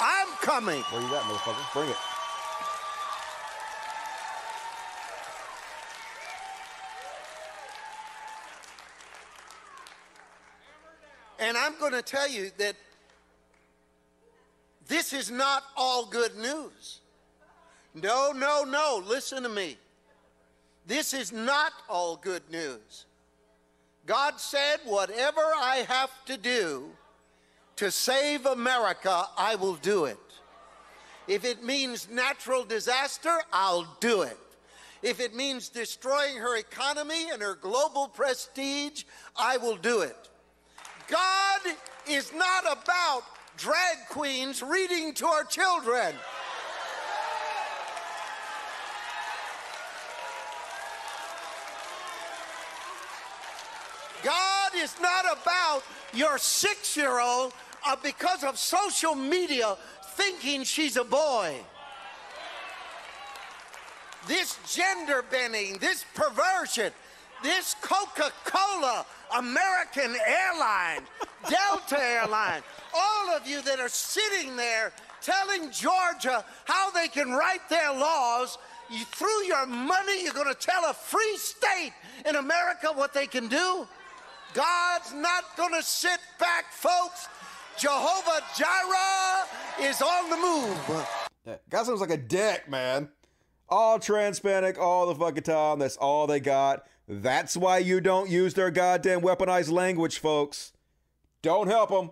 I'm 0.00 0.28
coming. 0.40 0.82
Where 0.82 1.00
you 1.00 1.14
at, 1.14 1.22
motherfucker? 1.22 1.72
Bring 1.72 1.88
it. 1.88 1.96
And 11.38 11.56
I'm 11.56 11.78
going 11.78 11.92
to 11.92 12.02
tell 12.02 12.28
you 12.28 12.50
that 12.58 12.76
this 14.88 15.12
is 15.12 15.30
not 15.30 15.64
all 15.76 16.06
good 16.06 16.36
news. 16.36 17.00
No, 17.94 18.32
no, 18.32 18.64
no. 18.64 19.02
Listen 19.06 19.42
to 19.42 19.48
me. 19.48 19.78
This 20.86 21.14
is 21.14 21.32
not 21.32 21.72
all 21.88 22.16
good 22.16 22.42
news. 22.50 23.06
God 24.06 24.38
said, 24.38 24.78
whatever 24.84 25.40
I 25.40 25.84
have 25.88 26.10
to 26.26 26.36
do 26.36 26.90
to 27.76 27.90
save 27.90 28.46
America, 28.46 29.24
I 29.36 29.56
will 29.56 29.74
do 29.74 30.04
it. 30.04 30.18
If 31.26 31.44
it 31.44 31.64
means 31.64 32.08
natural 32.08 32.64
disaster, 32.64 33.36
I'll 33.52 33.96
do 33.98 34.22
it. 34.22 34.38
If 35.02 35.20
it 35.20 35.34
means 35.34 35.68
destroying 35.68 36.36
her 36.36 36.56
economy 36.56 37.30
and 37.32 37.42
her 37.42 37.56
global 37.56 38.08
prestige, 38.08 39.04
I 39.36 39.56
will 39.56 39.76
do 39.76 40.00
it. 40.00 40.16
God 41.08 41.60
is 42.08 42.32
not 42.32 42.64
about 42.64 43.22
drag 43.56 43.96
queens 44.08 44.62
reading 44.62 45.14
to 45.14 45.26
our 45.26 45.44
children. 45.44 46.14
God 54.22 54.72
is 54.74 54.94
not 55.00 55.24
about 55.24 55.82
your 56.12 56.38
six 56.38 56.96
year 56.96 57.20
old 57.20 57.52
uh, 57.86 57.96
because 58.02 58.42
of 58.42 58.58
social 58.58 59.14
media 59.14 59.76
thinking 60.14 60.64
she's 60.64 60.96
a 60.96 61.04
boy. 61.04 61.54
This 64.26 64.58
gender 64.74 65.24
bending, 65.30 65.78
this 65.78 66.04
perversion, 66.14 66.92
this 67.42 67.74
Coca 67.80 68.30
Cola, 68.44 69.04
American 69.36 70.16
Airline, 70.26 71.02
Delta 71.48 72.02
Airline, 72.02 72.62
all 72.94 73.30
of 73.30 73.46
you 73.46 73.62
that 73.62 73.78
are 73.80 73.88
sitting 73.88 74.56
there 74.56 74.92
telling 75.20 75.70
Georgia 75.70 76.44
how 76.64 76.90
they 76.90 77.08
can 77.08 77.32
write 77.32 77.68
their 77.68 77.92
laws, 77.92 78.58
you, 78.90 79.04
through 79.04 79.44
your 79.44 79.66
money, 79.66 80.22
you're 80.22 80.32
going 80.32 80.46
to 80.46 80.54
tell 80.54 80.88
a 80.88 80.94
free 80.94 81.36
state 81.36 81.92
in 82.24 82.36
America 82.36 82.88
what 82.94 83.12
they 83.12 83.26
can 83.26 83.48
do? 83.48 83.86
God's 84.54 85.12
not 85.12 85.44
going 85.56 85.74
to 85.74 85.82
sit 85.82 86.20
back, 86.38 86.72
folks. 86.72 87.28
Jehovah 87.76 88.40
Jireh 88.56 89.88
is 89.88 90.00
on 90.00 90.30
the 90.30 90.36
move. 90.36 91.06
Yeah, 91.44 91.56
guy 91.68 91.82
sounds 91.82 92.00
like 92.00 92.10
a 92.10 92.16
dick, 92.16 92.68
man. 92.68 93.10
All 93.68 93.98
transpanic 93.98 94.78
all 94.78 95.06
the 95.06 95.14
fucking 95.14 95.42
time. 95.42 95.80
That's 95.80 95.96
all 95.96 96.26
they 96.26 96.40
got. 96.40 96.86
That's 97.08 97.56
why 97.56 97.78
you 97.78 98.00
don't 98.00 98.28
use 98.28 98.54
their 98.54 98.70
goddamn 98.70 99.20
weaponized 99.20 99.70
language, 99.70 100.18
folks. 100.18 100.72
Don't 101.42 101.68
help 101.68 101.90
them. 101.90 102.10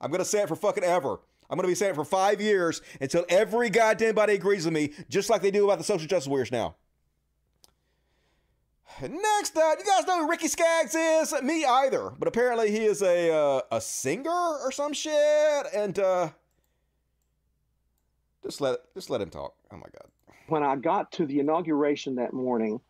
I'm 0.00 0.10
gonna 0.10 0.24
say 0.24 0.42
it 0.42 0.48
for 0.48 0.56
fucking 0.56 0.84
ever. 0.84 1.20
I'm 1.48 1.56
gonna 1.56 1.68
be 1.68 1.74
saying 1.74 1.92
it 1.92 1.96
for 1.96 2.04
five 2.04 2.40
years 2.40 2.82
until 3.00 3.24
every 3.28 3.70
goddamn 3.70 4.14
body 4.14 4.34
agrees 4.34 4.64
with 4.64 4.74
me, 4.74 4.92
just 5.08 5.30
like 5.30 5.40
they 5.42 5.50
do 5.50 5.64
about 5.64 5.78
the 5.78 5.84
social 5.84 6.06
justice 6.06 6.28
warriors 6.28 6.52
now. 6.52 6.74
Next 9.00 9.56
up, 9.56 9.78
you 9.78 9.84
guys 9.84 10.06
know 10.06 10.20
who 10.22 10.30
Ricky 10.30 10.48
Skaggs 10.48 10.94
is? 10.94 11.34
Me 11.42 11.64
either, 11.64 12.10
but 12.18 12.28
apparently 12.28 12.70
he 12.70 12.84
is 12.84 13.02
a 13.02 13.30
uh, 13.32 13.60
a 13.70 13.80
singer 13.80 14.30
or 14.30 14.70
some 14.72 14.92
shit, 14.92 15.66
and 15.74 15.98
uh, 15.98 16.30
just 18.42 18.60
let 18.60 18.78
just 18.94 19.10
let 19.10 19.20
him 19.20 19.30
talk. 19.30 19.54
Oh 19.70 19.76
my 19.76 19.86
god. 19.92 20.10
when 20.48 20.62
I 20.62 20.76
got 20.76 21.12
to 21.12 21.26
the 21.26 21.40
inauguration 21.40 22.14
that 22.16 22.32
morning, 22.32 22.80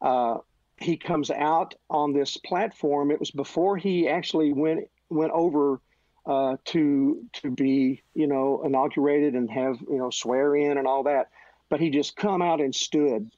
uh, 0.00 0.38
he 0.78 0.96
comes 0.96 1.30
out 1.30 1.74
on 1.88 2.12
this 2.12 2.36
platform. 2.36 3.10
It 3.10 3.20
was 3.20 3.30
before 3.30 3.76
he 3.76 4.08
actually 4.08 4.52
went 4.52 4.88
went 5.08 5.32
over 5.32 5.80
uh, 6.26 6.56
to 6.66 7.24
to 7.34 7.50
be 7.50 8.02
you 8.14 8.26
know 8.26 8.62
inaugurated 8.64 9.34
and 9.34 9.50
have 9.50 9.80
you 9.80 9.98
know 9.98 10.10
swear 10.10 10.54
in 10.54 10.78
and 10.78 10.86
all 10.86 11.04
that. 11.04 11.30
But 11.68 11.80
he 11.80 11.90
just 11.90 12.16
come 12.16 12.42
out 12.42 12.60
and 12.60 12.74
stood. 12.74 13.30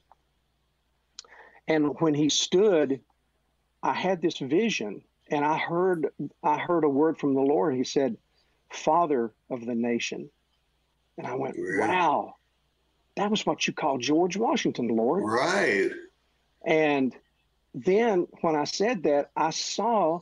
And 1.67 1.99
when 1.99 2.13
he 2.13 2.29
stood, 2.29 2.99
I 3.81 3.93
had 3.93 4.21
this 4.21 4.39
vision, 4.39 5.01
and 5.29 5.45
I 5.45 5.57
heard 5.57 6.07
I 6.43 6.57
heard 6.57 6.83
a 6.83 6.89
word 6.89 7.17
from 7.17 7.33
the 7.35 7.41
Lord. 7.41 7.75
He 7.75 7.83
said, 7.83 8.17
"Father 8.69 9.31
of 9.49 9.65
the 9.65 9.75
nation," 9.75 10.29
and 11.17 11.25
I 11.25 11.35
went, 11.35 11.55
"Wow." 11.57 12.35
That 13.15 13.31
was 13.31 13.45
what 13.45 13.67
you 13.67 13.73
call 13.73 13.97
George 13.97 14.37
Washington, 14.37 14.87
Lord. 14.87 15.23
Right. 15.25 15.91
And 16.65 17.13
then 17.73 18.27
when 18.41 18.55
I 18.55 18.63
said 18.63 19.03
that, 19.03 19.31
I 19.35 19.51
saw 19.51 20.21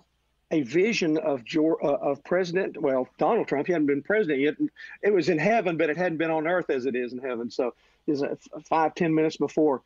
a 0.52 0.62
vision 0.62 1.18
of 1.18 1.44
George, 1.44 1.80
uh, 1.84 1.96
of 1.96 2.24
President, 2.24 2.82
well, 2.82 3.08
Donald 3.18 3.48
Trump. 3.48 3.68
He 3.68 3.74
hadn't 3.74 3.88
been 3.88 4.02
president 4.02 4.40
yet. 4.40 4.56
It 5.02 5.14
was 5.14 5.30
in 5.30 5.38
heaven, 5.38 5.78
but 5.78 5.90
it 5.90 5.98
hadn't 5.98 6.18
been 6.18 6.32
on 6.32 6.48
earth 6.48 6.70
as 6.70 6.86
it 6.86 6.96
is 6.96 7.12
in 7.12 7.20
heaven. 7.20 7.50
So 7.52 7.74
it 8.06 8.12
was 8.12 8.24
uh, 8.24 8.36
five, 8.66 8.96
ten 8.96 9.14
minutes 9.14 9.38
before. 9.38 9.82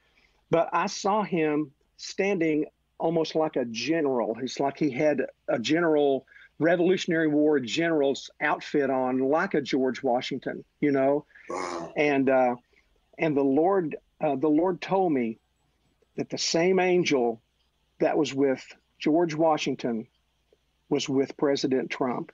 But 0.49 0.69
I 0.71 0.87
saw 0.87 1.23
him 1.23 1.71
standing 1.97 2.65
almost 2.99 3.35
like 3.35 3.55
a 3.55 3.65
general. 3.65 4.37
It's 4.41 4.59
like 4.59 4.77
he 4.77 4.91
had 4.91 5.25
a 5.47 5.57
general 5.57 6.25
Revolutionary 6.59 7.27
War 7.27 7.59
general's 7.59 8.29
outfit 8.39 8.91
on, 8.91 9.17
like 9.17 9.55
a 9.55 9.61
George 9.61 10.03
Washington, 10.03 10.63
you 10.79 10.91
know. 10.91 11.25
Wow. 11.49 11.91
And 11.97 12.29
uh, 12.29 12.55
and 13.17 13.35
the 13.35 13.43
Lord, 13.43 13.95
uh, 14.21 14.35
the 14.35 14.47
Lord 14.47 14.79
told 14.79 15.11
me 15.11 15.39
that 16.17 16.29
the 16.29 16.37
same 16.37 16.79
angel 16.79 17.41
that 18.01 18.17
was 18.17 18.33
with 18.33 18.63
George 18.99 19.33
Washington 19.33 20.07
was 20.89 21.07
with 21.07 21.35
President 21.37 21.89
Trump. 21.89 22.31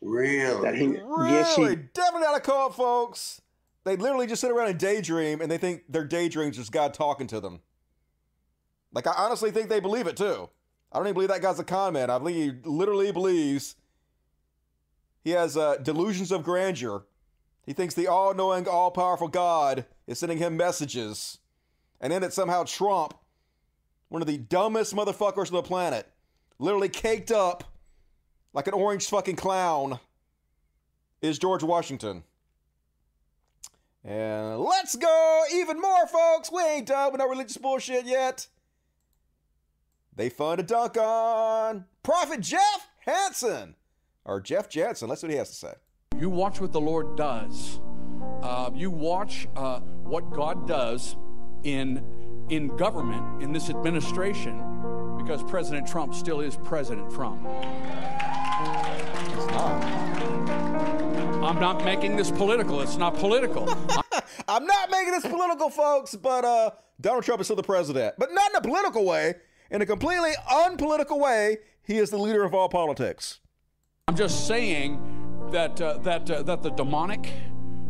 Really? 0.00 0.62
That 0.62 0.74
he, 0.74 0.86
Really? 0.86 1.30
yes, 1.30 1.54
he, 1.54 1.76
Definitely 1.76 2.22
not 2.22 2.36
a 2.36 2.40
cult, 2.40 2.74
folks. 2.74 3.42
They 3.84 3.96
literally 3.96 4.26
just 4.26 4.40
sit 4.40 4.50
around 4.50 4.68
and 4.68 4.78
daydream, 4.78 5.40
and 5.40 5.50
they 5.50 5.58
think 5.58 5.82
their 5.88 6.04
daydreams 6.04 6.56
just 6.56 6.72
God 6.72 6.94
talking 6.94 7.26
to 7.28 7.40
them. 7.40 7.60
Like 8.92 9.06
I 9.06 9.12
honestly 9.16 9.50
think 9.50 9.68
they 9.68 9.80
believe 9.80 10.06
it 10.06 10.16
too. 10.16 10.48
I 10.90 10.98
don't 10.98 11.06
even 11.06 11.14
believe 11.14 11.28
that 11.28 11.42
guy's 11.42 11.58
a 11.58 11.64
con 11.64 11.92
man. 11.92 12.10
I 12.10 12.18
believe 12.18 12.36
he 12.36 12.68
literally 12.68 13.12
believes 13.12 13.76
he 15.22 15.30
has 15.30 15.56
uh, 15.56 15.76
delusions 15.76 16.32
of 16.32 16.42
grandeur. 16.42 17.04
He 17.66 17.74
thinks 17.74 17.94
the 17.94 18.06
all-knowing, 18.06 18.66
all-powerful 18.66 19.28
God 19.28 19.84
is 20.06 20.18
sending 20.18 20.38
him 20.38 20.56
messages, 20.56 21.38
and 22.00 22.10
then 22.10 22.22
it's 22.22 22.34
somehow 22.34 22.64
Trump, 22.64 23.12
one 24.08 24.22
of 24.22 24.28
the 24.28 24.38
dumbest 24.38 24.94
motherfuckers 24.94 25.48
on 25.48 25.56
the 25.56 25.62
planet, 25.62 26.08
literally 26.58 26.88
caked 26.88 27.30
up 27.30 27.64
like 28.52 28.66
an 28.66 28.74
orange 28.74 29.06
fucking 29.08 29.36
clown, 29.36 30.00
is 31.20 31.38
George 31.38 31.62
Washington. 31.62 32.24
And 34.04 34.58
let's 34.58 34.96
go 34.96 35.42
even 35.52 35.80
more, 35.80 36.06
folks. 36.06 36.50
We 36.50 36.62
ain't 36.62 36.86
done 36.86 37.12
with 37.12 37.18
no 37.18 37.28
religious 37.28 37.56
bullshit 37.56 38.06
yet. 38.06 38.46
They 40.14 40.30
fun 40.30 40.58
a 40.60 40.62
dunk 40.62 40.96
on 40.96 41.84
Prophet 42.02 42.40
Jeff 42.40 42.88
Hansen. 43.00 43.74
Or 44.24 44.40
Jeff 44.40 44.68
Jansen. 44.68 45.08
Let's 45.08 45.20
see 45.20 45.26
what 45.26 45.32
he 45.32 45.38
has 45.38 45.50
to 45.50 45.56
say. 45.56 45.74
You 46.18 46.30
watch 46.30 46.60
what 46.60 46.72
the 46.72 46.80
Lord 46.80 47.16
does. 47.16 47.80
Uh, 48.42 48.70
you 48.74 48.90
watch 48.90 49.46
uh, 49.56 49.80
what 49.80 50.30
God 50.30 50.66
does 50.66 51.16
in 51.64 52.04
in 52.50 52.76
government 52.76 53.42
in 53.42 53.52
this 53.52 53.70
administration, 53.70 54.58
because 55.18 55.42
President 55.42 55.86
Trump 55.86 56.14
still 56.14 56.40
is 56.40 56.56
President 56.56 57.12
Trump. 57.12 57.46
I'm 61.42 61.60
not 61.60 61.84
making 61.84 62.16
this 62.16 62.30
political. 62.30 62.80
It's 62.80 62.96
not 62.96 63.14
political. 63.14 63.68
I'm 64.48 64.66
not 64.66 64.90
making 64.90 65.12
this 65.12 65.26
political, 65.26 65.70
folks, 65.70 66.14
but 66.14 66.44
uh, 66.44 66.70
Donald 67.00 67.24
Trump 67.24 67.40
is 67.40 67.46
still 67.46 67.56
the 67.56 67.62
president. 67.62 68.14
But 68.18 68.32
not 68.32 68.50
in 68.50 68.56
a 68.56 68.60
political 68.60 69.04
way. 69.04 69.34
In 69.70 69.82
a 69.82 69.86
completely 69.86 70.32
unpolitical 70.50 71.20
way, 71.20 71.58
he 71.82 71.98
is 71.98 72.10
the 72.10 72.18
leader 72.18 72.42
of 72.44 72.54
all 72.54 72.68
politics. 72.68 73.40
I'm 74.08 74.16
just 74.16 74.46
saying 74.46 74.98
that 75.52 75.80
uh, 75.80 75.98
that 75.98 76.30
uh, 76.30 76.42
that 76.42 76.62
the 76.62 76.70
demonic, 76.70 77.30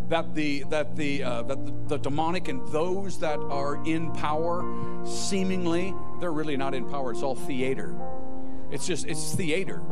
that 0.09 0.35
the 0.35 0.65
that 0.71 0.97
the 0.97 1.23
uh, 1.23 1.43
that 1.43 1.65
the, 1.65 1.73
the 1.87 1.99
demonic 1.99 2.49
and 2.49 2.67
those 2.69 3.19
that 3.21 3.39
are 3.39 3.85
in 3.87 4.13
power, 4.13 4.65
seemingly 5.07 5.95
they're 6.21 6.33
really 6.33 6.57
not 6.57 6.75
in 6.75 6.89
power. 6.89 7.13
It's 7.13 7.23
all 7.23 7.35
theater. 7.35 7.95
It's 8.71 8.87
just 8.87 9.07
it's 9.07 9.35
theater, 9.35 9.83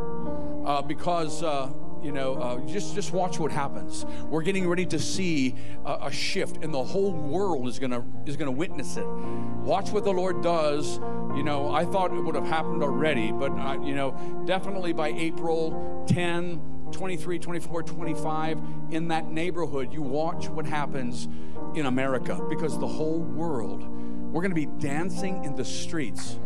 uh, 0.65 0.83
because. 0.83 1.43
Uh, 1.43 1.73
you 2.03 2.13
know, 2.13 2.35
uh, 2.35 2.61
just 2.67 2.95
just 2.95 3.13
watch 3.13 3.41
what 3.41 3.51
happens. 3.51 4.07
We're 4.29 4.43
getting 4.43 4.69
ready 4.69 4.87
to 4.87 4.99
see 4.99 5.57
a, 5.85 5.99
a 6.03 6.13
shift, 6.13 6.63
and 6.63 6.73
the 6.73 6.85
whole 6.85 7.11
world 7.11 7.67
is 7.67 7.81
gonna 7.81 8.05
is 8.27 8.37
gonna 8.37 8.53
witness 8.53 8.97
it. 8.97 9.07
Watch 9.07 9.91
what 9.91 10.05
the 10.05 10.13
Lord 10.13 10.41
does. 10.43 10.99
You 11.35 11.43
know, 11.43 11.73
I 11.73 11.85
thought 11.85 12.13
it 12.13 12.21
would 12.21 12.37
have 12.37 12.47
happened 12.47 12.83
already, 12.83 13.33
but 13.33 13.51
uh, 13.53 13.81
you 13.83 13.95
know, 13.95 14.45
definitely 14.47 14.93
by 14.93 15.09
April 15.09 16.05
10, 16.07 16.76
23, 16.93 17.39
24, 17.39 17.83
25, 17.83 18.61
in 18.91 19.09
that 19.09 19.31
neighborhood, 19.31 19.93
you 19.93 20.03
watch 20.03 20.49
what 20.49 20.67
happens 20.67 21.29
in 21.75 21.87
America 21.87 22.41
because 22.49 22.79
the 22.79 22.87
whole 22.87 23.21
world, 23.21 23.87
we're 24.33 24.43
gonna 24.43 24.55
be 24.55 24.67
dancing 24.79 25.45
in 25.45 25.55
the 25.55 25.65
streets. 25.65 26.39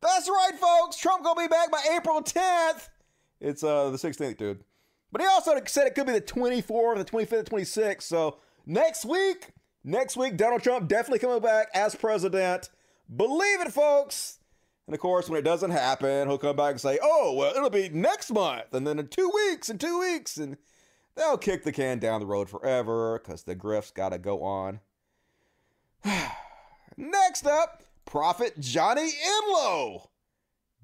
That's 0.00 0.28
right, 0.28 0.52
folks. 0.58 0.96
Trump 0.96 1.24
gonna 1.24 1.40
be 1.40 1.48
back 1.48 1.70
by 1.70 1.82
April 1.96 2.22
10th. 2.22 2.88
It's 3.40 3.62
uh 3.62 3.90
the 3.90 3.96
16th, 3.96 4.36
dude. 4.36 4.64
But 5.12 5.22
he 5.22 5.26
also 5.26 5.52
said 5.66 5.86
it 5.86 5.94
could 5.94 6.06
be 6.06 6.12
the 6.12 6.20
24th, 6.20 6.98
the 6.98 7.04
25th, 7.04 7.44
the 7.44 7.50
26th. 7.50 8.02
So 8.02 8.38
next 8.66 9.04
week, 9.04 9.50
next 9.84 10.16
week, 10.16 10.36
Donald 10.36 10.62
Trump 10.62 10.88
definitely 10.88 11.18
coming 11.18 11.40
back 11.40 11.68
as 11.74 11.94
president. 11.94 12.70
Believe 13.14 13.60
it, 13.60 13.72
folks. 13.72 14.39
And 14.90 14.94
of 14.96 15.00
course, 15.00 15.30
when 15.30 15.38
it 15.38 15.44
doesn't 15.44 15.70
happen, 15.70 16.26
he'll 16.26 16.36
come 16.36 16.56
back 16.56 16.72
and 16.72 16.80
say, 16.80 16.98
"Oh, 17.00 17.32
well, 17.34 17.54
it'll 17.54 17.70
be 17.70 17.88
next 17.90 18.32
month, 18.32 18.74
and 18.74 18.84
then 18.84 18.98
in 18.98 19.06
two 19.06 19.30
weeks, 19.32 19.70
in 19.70 19.78
two 19.78 20.00
weeks," 20.00 20.36
and 20.36 20.56
they'll 21.14 21.38
kick 21.38 21.62
the 21.62 21.70
can 21.70 22.00
down 22.00 22.18
the 22.18 22.26
road 22.26 22.50
forever 22.50 23.20
because 23.22 23.44
the 23.44 23.54
grift's 23.54 23.92
got 23.92 24.08
to 24.08 24.18
go 24.18 24.42
on. 24.42 24.80
Next 26.96 27.46
up, 27.46 27.84
Prophet 28.04 28.58
Johnny 28.58 29.12
Enlow 29.24 30.08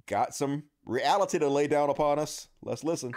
got 0.06 0.36
some 0.36 0.62
reality 0.84 1.40
to 1.40 1.48
lay 1.48 1.66
down 1.66 1.90
upon 1.90 2.20
us. 2.20 2.46
Let's 2.62 2.84
listen. 2.84 3.12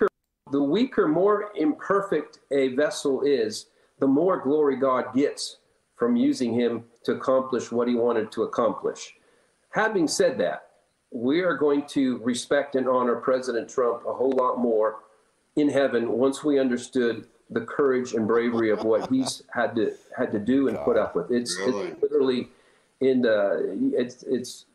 The 0.51 0.63
weaker, 0.63 1.07
more 1.07 1.51
imperfect 1.55 2.39
a 2.49 2.69
vessel 2.69 3.21
is, 3.21 3.67
the 3.99 4.07
more 4.07 4.41
glory 4.41 4.77
God 4.77 5.13
gets 5.13 5.57
from 5.95 6.15
using 6.15 6.51
him 6.51 6.85
to 7.03 7.11
accomplish 7.11 7.71
what 7.71 7.87
he 7.87 7.93
wanted 7.93 8.31
to 8.31 8.41
accomplish. 8.41 9.13
Having 9.69 10.07
said 10.07 10.39
that, 10.39 10.68
we 11.11 11.41
are 11.41 11.55
going 11.55 11.85
to 11.87 12.17
respect 12.19 12.75
and 12.75 12.87
honor 12.87 13.15
President 13.15 13.69
Trump 13.69 14.03
a 14.07 14.13
whole 14.13 14.31
lot 14.31 14.57
more 14.57 14.99
in 15.55 15.69
heaven 15.69 16.09
once 16.11 16.43
we 16.43 16.59
understood 16.59 17.27
the 17.49 17.61
courage 17.61 18.13
and 18.13 18.27
bravery 18.27 18.69
of 18.69 18.83
what 18.83 19.09
he's 19.09 19.41
had 19.51 19.75
to 19.75 19.91
had 20.15 20.31
to 20.31 20.39
do 20.39 20.67
and 20.67 20.77
put 20.79 20.97
up 20.97 21.15
with. 21.15 21.31
It's, 21.31 21.57
Really? 21.57 21.87
it's 21.87 22.01
literally 22.01 22.49
in 23.01 23.21
the 23.21 23.91
it's 23.97 24.23
it's 24.23 24.65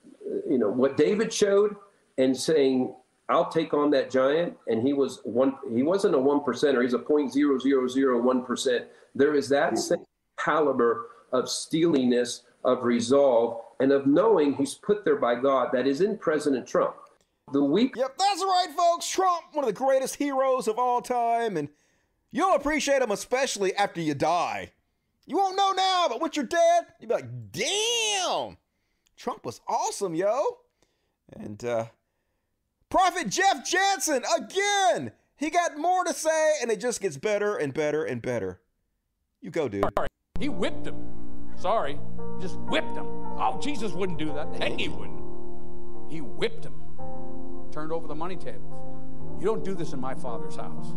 you 0.48 0.58
know 0.58 0.70
what 0.70 0.96
David 0.96 1.32
showed 1.32 1.76
and 2.18 2.36
saying 2.36 2.92
I'll 3.28 3.48
take 3.48 3.72
on 3.72 3.90
that 3.92 4.10
giant 4.10 4.56
and 4.66 4.84
he 4.84 4.92
was 4.92 5.20
one 5.22 5.54
he 5.72 5.82
wasn't 5.82 6.14
a 6.14 6.18
one 6.18 6.40
percenter 6.40 6.82
he's 6.82 6.94
a 6.94 6.98
point 6.98 7.32
zero 7.32 7.58
zero 7.58 7.86
zero 7.86 8.20
one 8.20 8.44
percent 8.44 8.86
there 9.14 9.34
is 9.34 9.48
that 9.50 9.78
same 9.78 10.04
caliber 10.38 11.06
of 11.32 11.48
steeliness 11.48 12.42
of 12.64 12.82
resolve 12.82 13.60
and 13.84 13.92
of 13.92 14.06
knowing 14.06 14.54
he's 14.54 14.72
put 14.72 15.04
there 15.04 15.16
by 15.16 15.34
God 15.34 15.68
that 15.74 15.86
is 15.86 16.00
in 16.00 16.16
President 16.16 16.66
Trump 16.66 16.96
the 17.52 17.62
weak 17.62 17.94
Yep, 17.94 18.16
that's 18.16 18.42
right, 18.42 18.68
folks. 18.74 19.06
Trump, 19.06 19.44
one 19.52 19.62
of 19.62 19.66
the 19.66 19.78
greatest 19.78 20.16
heroes 20.16 20.66
of 20.66 20.78
all 20.78 21.02
time, 21.02 21.58
and 21.58 21.68
you'll 22.32 22.54
appreciate 22.54 23.02
him 23.02 23.10
especially 23.10 23.74
after 23.74 24.00
you 24.00 24.14
die. 24.14 24.72
You 25.26 25.36
won't 25.36 25.58
know 25.58 25.72
now, 25.72 26.06
but 26.08 26.22
once 26.22 26.34
you're 26.34 26.46
dead, 26.46 26.86
you'll 26.98 27.10
be 27.10 27.14
like, 27.14 27.52
damn, 27.52 28.56
Trump 29.18 29.44
was 29.44 29.60
awesome, 29.68 30.14
yo. 30.14 30.60
And 31.36 31.62
uh 31.62 31.86
Prophet 32.88 33.28
Jeff 33.28 33.68
Jansen, 33.68 34.22
again, 34.38 35.12
he 35.36 35.50
got 35.50 35.76
more 35.76 36.04
to 36.04 36.14
say, 36.14 36.54
and 36.62 36.70
it 36.70 36.80
just 36.80 37.02
gets 37.02 37.18
better 37.18 37.56
and 37.56 37.74
better 37.74 38.02
and 38.02 38.22
better. 38.22 38.60
You 39.42 39.50
go, 39.50 39.68
dude. 39.68 39.84
He 40.40 40.48
whipped 40.48 40.86
him. 40.86 40.96
Sorry, 41.58 41.98
just 42.40 42.56
whipped 42.60 42.96
him. 42.96 43.23
Oh, 43.38 43.58
Jesus 43.60 43.92
wouldn't 43.92 44.18
do 44.18 44.32
that. 44.34 44.54
Heck, 44.56 44.78
he 44.78 44.88
wouldn't. 44.88 45.22
He 46.10 46.20
whipped 46.20 46.64
him. 46.64 46.74
Turned 47.72 47.92
over 47.92 48.06
the 48.06 48.14
money 48.14 48.36
tables. 48.36 48.72
You 49.40 49.46
don't 49.46 49.64
do 49.64 49.74
this 49.74 49.92
in 49.92 50.00
my 50.00 50.14
father's 50.14 50.56
house. 50.56 50.92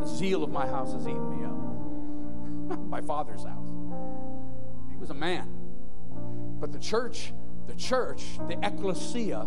The 0.00 0.06
zeal 0.06 0.44
of 0.44 0.50
my 0.50 0.66
house 0.66 0.92
has 0.92 1.06
eaten 1.06 1.30
me 1.30 1.44
up. 1.44 2.80
my 2.88 3.00
father's 3.00 3.44
house. 3.44 3.66
He 4.90 4.96
was 4.96 5.10
a 5.10 5.14
man. 5.14 5.48
But 6.60 6.72
the 6.72 6.78
church 6.78 7.32
the 7.66 7.74
church, 7.74 8.38
the 8.48 8.58
ecclesia, 8.64 9.46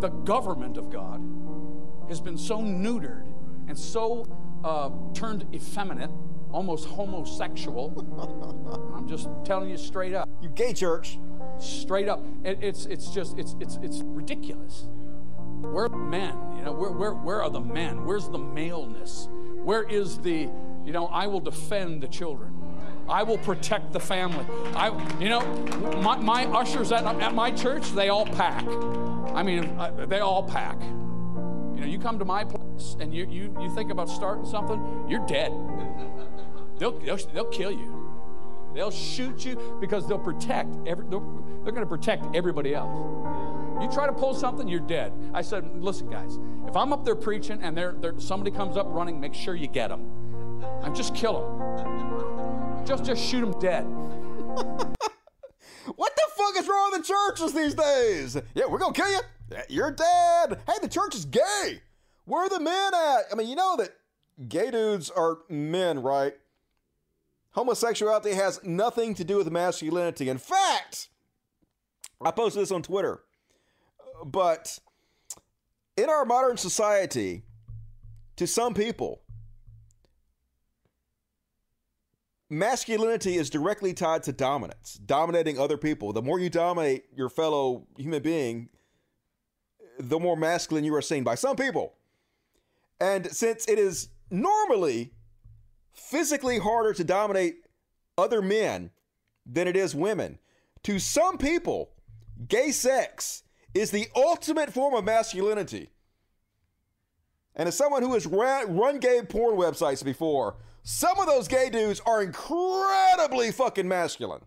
the 0.00 0.08
government 0.08 0.76
of 0.76 0.90
God, 0.90 1.20
has 2.08 2.20
been 2.20 2.38
so 2.38 2.58
neutered 2.58 3.26
and 3.68 3.78
so 3.78 4.26
uh, 4.64 4.90
turned 5.12 5.46
effeminate, 5.54 6.10
almost 6.54 6.86
homosexual. 6.86 7.92
I'm 8.96 9.08
just 9.08 9.28
telling 9.44 9.68
you 9.68 9.76
straight 9.76 10.14
up. 10.14 10.28
You 10.40 10.48
gay 10.48 10.72
church. 10.72 11.18
Straight 11.58 12.08
up. 12.08 12.24
It, 12.44 12.58
it's 12.62 12.86
it's 12.86 13.10
just 13.10 13.36
it's 13.38 13.56
it's 13.60 13.78
it's 13.82 14.02
ridiculous. 14.04 14.86
Where 15.60 15.84
are 15.84 15.88
the 15.88 15.96
men? 15.96 16.34
You 16.56 16.64
know, 16.64 16.72
where 16.72 16.90
where 16.90 17.12
where 17.12 17.42
are 17.42 17.50
the 17.50 17.60
men? 17.60 18.04
Where's 18.04 18.28
the 18.28 18.38
maleness? 18.38 19.28
Where 19.64 19.82
is 19.82 20.18
the, 20.18 20.48
you 20.84 20.92
know, 20.92 21.06
I 21.06 21.26
will 21.26 21.40
defend 21.40 22.02
the 22.02 22.08
children. 22.08 22.52
I 23.08 23.22
will 23.22 23.38
protect 23.38 23.92
the 23.92 24.00
family. 24.00 24.44
I, 24.74 24.88
you 25.18 25.30
know, 25.30 25.40
my, 26.02 26.18
my 26.18 26.44
ushers 26.46 26.92
at, 26.92 27.04
at 27.04 27.34
my 27.34 27.50
church, 27.50 27.90
they 27.92 28.10
all 28.10 28.26
pack. 28.26 28.64
I 29.34 29.42
mean, 29.42 29.64
uh, 29.78 30.06
they 30.06 30.20
all 30.20 30.42
pack. 30.42 30.78
You 31.84 31.90
know, 31.90 31.96
you 31.96 32.02
come 32.02 32.18
to 32.18 32.24
my 32.24 32.44
place 32.44 32.96
and 32.98 33.14
you, 33.14 33.26
you, 33.26 33.54
you 33.60 33.74
think 33.74 33.90
about 33.90 34.08
starting 34.08 34.46
something, 34.46 35.06
you're 35.06 35.24
dead. 35.26 35.52
They'll, 36.78 36.98
they'll, 36.98 37.18
they'll 37.34 37.50
kill 37.50 37.70
you. 37.70 38.00
They'll 38.74 38.90
shoot 38.90 39.44
you 39.44 39.76
because 39.80 40.08
they'll 40.08 40.18
protect 40.18 40.74
every, 40.86 41.04
they're, 41.10 41.20
they're 41.62 41.72
going 41.72 41.84
to 41.84 41.86
protect 41.86 42.34
everybody 42.34 42.74
else. 42.74 42.96
You 43.82 43.90
try 43.90 44.06
to 44.06 44.14
pull 44.14 44.34
something, 44.34 44.66
you're 44.66 44.80
dead. 44.80 45.12
I 45.34 45.42
said, 45.42 45.82
listen, 45.82 46.08
guys, 46.08 46.38
if 46.66 46.74
I'm 46.74 46.92
up 46.92 47.04
there 47.04 47.16
preaching 47.16 47.60
and 47.62 47.76
there, 47.76 47.94
somebody 48.18 48.50
comes 48.50 48.78
up 48.78 48.86
running, 48.88 49.20
make 49.20 49.34
sure 49.34 49.54
you 49.54 49.68
get 49.68 49.88
them. 49.88 50.10
I'm 50.82 50.94
just 50.94 51.14
kill 51.14 51.40
them. 51.40 52.86
Just, 52.86 53.04
just 53.04 53.22
shoot 53.22 53.42
them 53.42 53.60
dead. 53.60 53.86
what 55.96 56.14
the 56.16 56.22
fuck 56.36 56.56
is 56.56 56.68
wrong 56.68 56.90
with 56.92 57.06
the 57.06 57.14
churches 57.14 57.52
these 57.52 57.74
days? 57.74 58.36
Yeah, 58.54 58.66
we're 58.68 58.78
gonna 58.78 58.94
kill 58.94 59.10
you. 59.10 59.20
You're 59.68 59.90
dead. 59.90 60.60
Hey, 60.66 60.78
the 60.80 60.88
church 60.88 61.14
is 61.14 61.24
gay. 61.24 61.80
Where 62.24 62.44
are 62.44 62.48
the 62.48 62.60
men 62.60 62.94
at? 62.94 63.24
I 63.30 63.34
mean, 63.36 63.48
you 63.48 63.56
know 63.56 63.76
that 63.76 63.90
gay 64.48 64.70
dudes 64.70 65.10
are 65.10 65.38
men, 65.48 66.02
right? 66.02 66.34
Homosexuality 67.50 68.32
has 68.32 68.60
nothing 68.64 69.14
to 69.14 69.24
do 69.24 69.36
with 69.36 69.50
masculinity. 69.50 70.28
In 70.28 70.38
fact, 70.38 71.08
I 72.20 72.30
posted 72.30 72.62
this 72.62 72.72
on 72.72 72.82
Twitter, 72.82 73.22
but 74.24 74.78
in 75.96 76.08
our 76.08 76.24
modern 76.24 76.56
society, 76.56 77.42
to 78.36 78.46
some 78.46 78.74
people, 78.74 79.20
masculinity 82.50 83.36
is 83.36 83.50
directly 83.50 83.94
tied 83.94 84.22
to 84.24 84.32
dominance, 84.32 84.94
dominating 85.04 85.58
other 85.58 85.76
people. 85.76 86.12
The 86.12 86.22
more 86.22 86.38
you 86.38 86.50
dominate 86.50 87.04
your 87.14 87.28
fellow 87.28 87.86
human 87.96 88.22
being, 88.22 88.68
the 89.98 90.18
more 90.18 90.36
masculine 90.36 90.84
you 90.84 90.94
are 90.94 91.02
seen 91.02 91.24
by 91.24 91.34
some 91.34 91.56
people. 91.56 91.94
And 93.00 93.30
since 93.30 93.66
it 93.68 93.78
is 93.78 94.08
normally 94.30 95.12
physically 95.92 96.58
harder 96.58 96.92
to 96.94 97.04
dominate 97.04 97.56
other 98.18 98.42
men 98.42 98.90
than 99.46 99.68
it 99.68 99.76
is 99.76 99.94
women, 99.94 100.38
to 100.84 100.98
some 100.98 101.38
people, 101.38 101.90
gay 102.48 102.70
sex 102.70 103.42
is 103.72 103.90
the 103.90 104.08
ultimate 104.14 104.72
form 104.72 104.94
of 104.94 105.04
masculinity. 105.04 105.90
And 107.56 107.68
as 107.68 107.76
someone 107.76 108.02
who 108.02 108.14
has 108.14 108.26
run 108.26 108.98
gay 108.98 109.22
porn 109.22 109.56
websites 109.56 110.04
before, 110.04 110.56
some 110.84 111.18
of 111.18 111.26
those 111.26 111.48
gay 111.48 111.70
dudes 111.70 112.00
are 112.04 112.22
incredibly 112.22 113.50
fucking 113.50 113.88
masculine. 113.88 114.42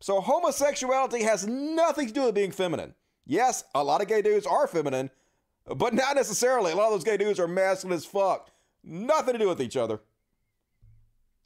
So 0.00 0.20
homosexuality 0.22 1.22
has 1.22 1.46
nothing 1.46 2.08
to 2.08 2.14
do 2.14 2.24
with 2.24 2.34
being 2.34 2.50
feminine. 2.50 2.94
Yes, 3.26 3.64
a 3.74 3.84
lot 3.84 4.00
of 4.00 4.08
gay 4.08 4.22
dudes 4.22 4.46
are 4.46 4.66
feminine, 4.66 5.10
but 5.66 5.92
not 5.92 6.16
necessarily. 6.16 6.72
A 6.72 6.76
lot 6.76 6.86
of 6.86 6.92
those 6.92 7.04
gay 7.04 7.18
dudes 7.18 7.38
are 7.38 7.46
masculine 7.46 7.96
as 7.96 8.06
fuck. 8.06 8.50
Nothing 8.82 9.34
to 9.34 9.38
do 9.38 9.48
with 9.48 9.60
each 9.60 9.76
other. 9.76 10.00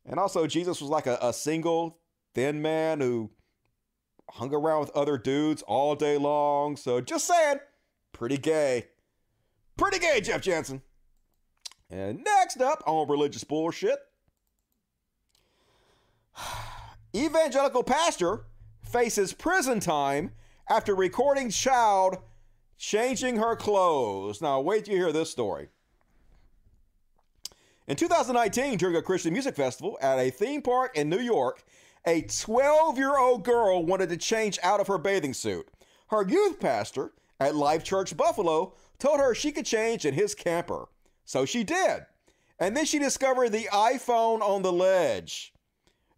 And 0.06 0.20
also, 0.20 0.46
Jesus 0.46 0.80
was 0.80 0.88
like 0.88 1.08
a, 1.08 1.18
a 1.20 1.32
single, 1.32 1.98
thin 2.34 2.62
man 2.62 3.00
who 3.00 3.30
hung 4.30 4.54
around 4.54 4.80
with 4.80 4.90
other 4.90 5.18
dudes 5.18 5.62
all 5.62 5.96
day 5.96 6.18
long. 6.18 6.76
So 6.76 7.00
just 7.00 7.26
saying, 7.26 7.58
pretty 8.12 8.38
gay. 8.38 8.86
Pretty 9.76 9.98
gay, 9.98 10.20
Jeff 10.20 10.40
Jansen. 10.40 10.82
And 11.92 12.24
next 12.24 12.62
up 12.62 12.82
on 12.86 13.06
religious 13.06 13.44
bullshit, 13.44 13.98
evangelical 17.14 17.82
pastor 17.82 18.46
faces 18.82 19.34
prison 19.34 19.78
time 19.78 20.30
after 20.70 20.94
recording 20.94 21.50
child 21.50 22.16
changing 22.78 23.36
her 23.36 23.54
clothes. 23.54 24.40
Now, 24.40 24.58
wait 24.60 24.86
till 24.86 24.94
you 24.94 25.00
hear 25.00 25.12
this 25.12 25.30
story. 25.30 25.68
In 27.86 27.96
2019, 27.96 28.78
during 28.78 28.96
a 28.96 29.02
Christian 29.02 29.34
music 29.34 29.54
festival 29.54 29.98
at 30.00 30.18
a 30.18 30.30
theme 30.30 30.62
park 30.62 30.96
in 30.96 31.10
New 31.10 31.20
York, 31.20 31.62
a 32.06 32.22
12 32.22 32.96
year 32.96 33.18
old 33.18 33.44
girl 33.44 33.84
wanted 33.84 34.08
to 34.08 34.16
change 34.16 34.58
out 34.62 34.80
of 34.80 34.86
her 34.86 34.96
bathing 34.96 35.34
suit. 35.34 35.68
Her 36.08 36.26
youth 36.26 36.58
pastor 36.58 37.12
at 37.38 37.54
Life 37.54 37.84
Church 37.84 38.16
Buffalo 38.16 38.72
told 38.98 39.20
her 39.20 39.34
she 39.34 39.52
could 39.52 39.66
change 39.66 40.06
in 40.06 40.14
his 40.14 40.34
camper. 40.34 40.88
So 41.24 41.44
she 41.44 41.64
did. 41.64 42.06
And 42.58 42.76
then 42.76 42.84
she 42.84 42.98
discovered 42.98 43.50
the 43.50 43.68
iPhone 43.72 44.40
on 44.40 44.62
the 44.62 44.72
ledge. 44.72 45.52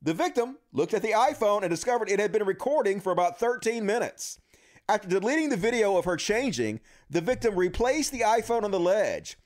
The 0.02 0.14
victim 0.14 0.59
looked 0.72 0.93
at 0.93 1.02
the 1.02 1.12
iPhone 1.12 1.62
and 1.62 1.70
discovered 1.70 2.10
it 2.10 2.20
had 2.20 2.32
been 2.32 2.44
recording 2.44 3.01
for 3.01 3.10
about 3.10 3.39
13 3.39 3.86
minutes. 3.86 4.39
After 4.86 5.09
deleting 5.09 5.48
the 5.48 5.56
video 5.56 5.97
of 5.97 6.05
her 6.05 6.16
changing, 6.16 6.81
the 7.09 7.22
victim 7.22 7.56
replaced 7.56 8.12
the 8.12 8.20
iPhone 8.20 8.64
on 8.64 8.70
the 8.70 8.81
ledge. 8.81 9.39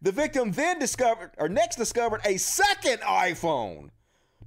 The 0.00 0.12
victim 0.12 0.52
then 0.52 0.78
discovered, 0.78 1.32
or 1.36 1.48
next 1.48 1.76
discovered, 1.76 2.22
a 2.24 2.38
second 2.38 3.00
iPhone. 3.00 3.90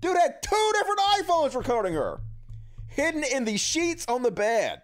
Dude 0.01 0.17
had 0.17 0.41
two 0.41 0.71
different 0.73 0.99
iPhones 0.99 1.55
recording 1.55 1.93
her, 1.93 2.21
hidden 2.87 3.23
in 3.23 3.45
the 3.45 3.57
sheets 3.57 4.05
on 4.07 4.23
the 4.23 4.31
bed. 4.31 4.81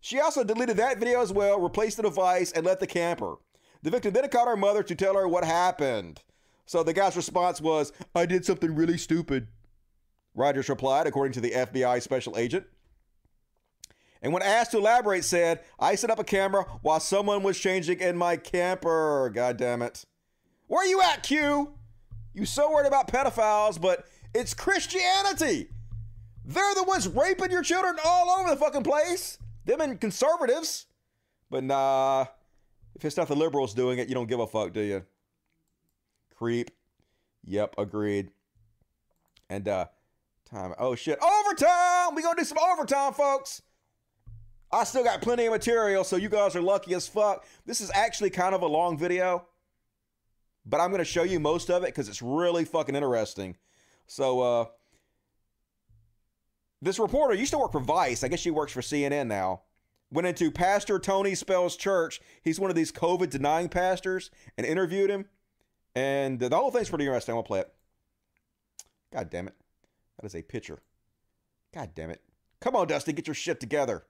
She 0.00 0.18
also 0.18 0.44
deleted 0.44 0.78
that 0.78 0.98
video 0.98 1.20
as 1.20 1.32
well, 1.32 1.60
replaced 1.60 1.98
the 1.98 2.04
device, 2.04 2.52
and 2.52 2.64
left 2.64 2.80
the 2.80 2.86
camper. 2.86 3.36
The 3.82 3.90
victim 3.90 4.12
then 4.12 4.28
called 4.28 4.48
her 4.48 4.56
mother 4.56 4.82
to 4.82 4.94
tell 4.94 5.14
her 5.14 5.26
what 5.26 5.44
happened. 5.44 6.22
So 6.66 6.82
the 6.82 6.92
guy's 6.92 7.16
response 7.16 7.60
was, 7.60 7.92
I 8.14 8.26
did 8.26 8.44
something 8.44 8.74
really 8.74 8.98
stupid. 8.98 9.48
Rogers 10.34 10.68
replied, 10.68 11.06
according 11.06 11.32
to 11.32 11.40
the 11.40 11.50
FBI 11.50 12.00
special 12.02 12.36
agent. 12.36 12.66
And 14.22 14.32
when 14.32 14.42
asked 14.42 14.72
to 14.72 14.78
elaborate, 14.78 15.24
said, 15.24 15.60
I 15.78 15.94
set 15.94 16.10
up 16.10 16.18
a 16.18 16.24
camera 16.24 16.64
while 16.82 17.00
someone 17.00 17.42
was 17.42 17.58
changing 17.58 18.00
in 18.00 18.16
my 18.16 18.36
camper. 18.36 19.30
God 19.34 19.56
damn 19.56 19.82
it. 19.82 20.04
Where 20.66 20.86
you 20.86 21.00
at, 21.02 21.22
Q? 21.22 21.74
You 22.34 22.46
so 22.46 22.70
worried 22.70 22.86
about 22.86 23.08
pedophiles, 23.08 23.80
but 23.80 24.06
it's 24.34 24.54
Christianity. 24.54 25.70
They're 26.44 26.74
the 26.74 26.84
ones 26.84 27.08
raping 27.08 27.50
your 27.50 27.62
children 27.62 27.96
all 28.04 28.30
over 28.30 28.50
the 28.50 28.56
fucking 28.56 28.84
place. 28.84 29.38
Them 29.64 29.80
and 29.80 30.00
conservatives. 30.00 30.86
But 31.50 31.64
nah, 31.64 32.26
if 32.94 33.04
it's 33.04 33.16
not 33.16 33.28
the 33.28 33.36
liberals 33.36 33.74
doing 33.74 33.98
it, 33.98 34.08
you 34.08 34.14
don't 34.14 34.28
give 34.28 34.40
a 34.40 34.46
fuck, 34.46 34.72
do 34.72 34.80
you? 34.80 35.04
Creep. 36.36 36.70
Yep, 37.44 37.74
agreed. 37.78 38.30
And 39.48 39.66
uh 39.68 39.86
time. 40.50 40.74
Oh 40.78 40.94
shit. 40.94 41.18
Overtime! 41.22 42.14
We 42.14 42.22
gonna 42.22 42.36
do 42.36 42.44
some 42.44 42.58
overtime, 42.58 43.12
folks. 43.12 43.62
I 44.72 44.84
still 44.84 45.02
got 45.02 45.20
plenty 45.20 45.46
of 45.46 45.52
material, 45.52 46.04
so 46.04 46.16
you 46.16 46.28
guys 46.28 46.54
are 46.54 46.62
lucky 46.62 46.94
as 46.94 47.08
fuck. 47.08 47.44
This 47.66 47.80
is 47.80 47.90
actually 47.94 48.30
kind 48.30 48.54
of 48.54 48.62
a 48.62 48.66
long 48.66 48.96
video, 48.96 49.46
but 50.64 50.80
I'm 50.80 50.90
gonna 50.90 51.04
show 51.04 51.22
you 51.22 51.40
most 51.40 51.70
of 51.70 51.82
it 51.82 51.86
because 51.86 52.08
it's 52.08 52.22
really 52.22 52.64
fucking 52.64 52.94
interesting. 52.94 53.56
So 54.06 54.40
uh 54.40 54.64
this 56.82 56.98
reporter 56.98 57.34
used 57.34 57.52
to 57.52 57.58
work 57.58 57.72
for 57.72 57.80
Vice. 57.80 58.24
I 58.24 58.28
guess 58.28 58.40
she 58.40 58.50
works 58.50 58.72
for 58.72 58.80
CNN 58.80 59.26
now 59.26 59.62
went 60.10 60.26
into 60.26 60.50
Pastor 60.50 60.98
Tony 60.98 61.34
Spell's 61.34 61.76
church. 61.76 62.20
He's 62.42 62.58
one 62.60 62.70
of 62.70 62.76
these 62.76 62.92
COVID 62.92 63.30
denying 63.30 63.68
pastors 63.68 64.30
and 64.56 64.66
interviewed 64.66 65.10
him. 65.10 65.26
And 65.94 66.38
the 66.38 66.54
whole 66.54 66.70
thing's 66.70 66.88
pretty 66.88 67.06
interesting. 67.06 67.34
I'll 67.34 67.42
play 67.42 67.60
it. 67.60 67.72
God 69.12 69.30
damn 69.30 69.48
it. 69.48 69.54
That 70.16 70.26
is 70.26 70.34
a 70.34 70.42
picture. 70.42 70.80
God 71.74 71.90
damn 71.94 72.10
it. 72.10 72.20
Come 72.60 72.76
on, 72.76 72.86
Dusty, 72.86 73.12
get 73.12 73.26
your 73.26 73.34
shit 73.34 73.58
together. 73.60 74.04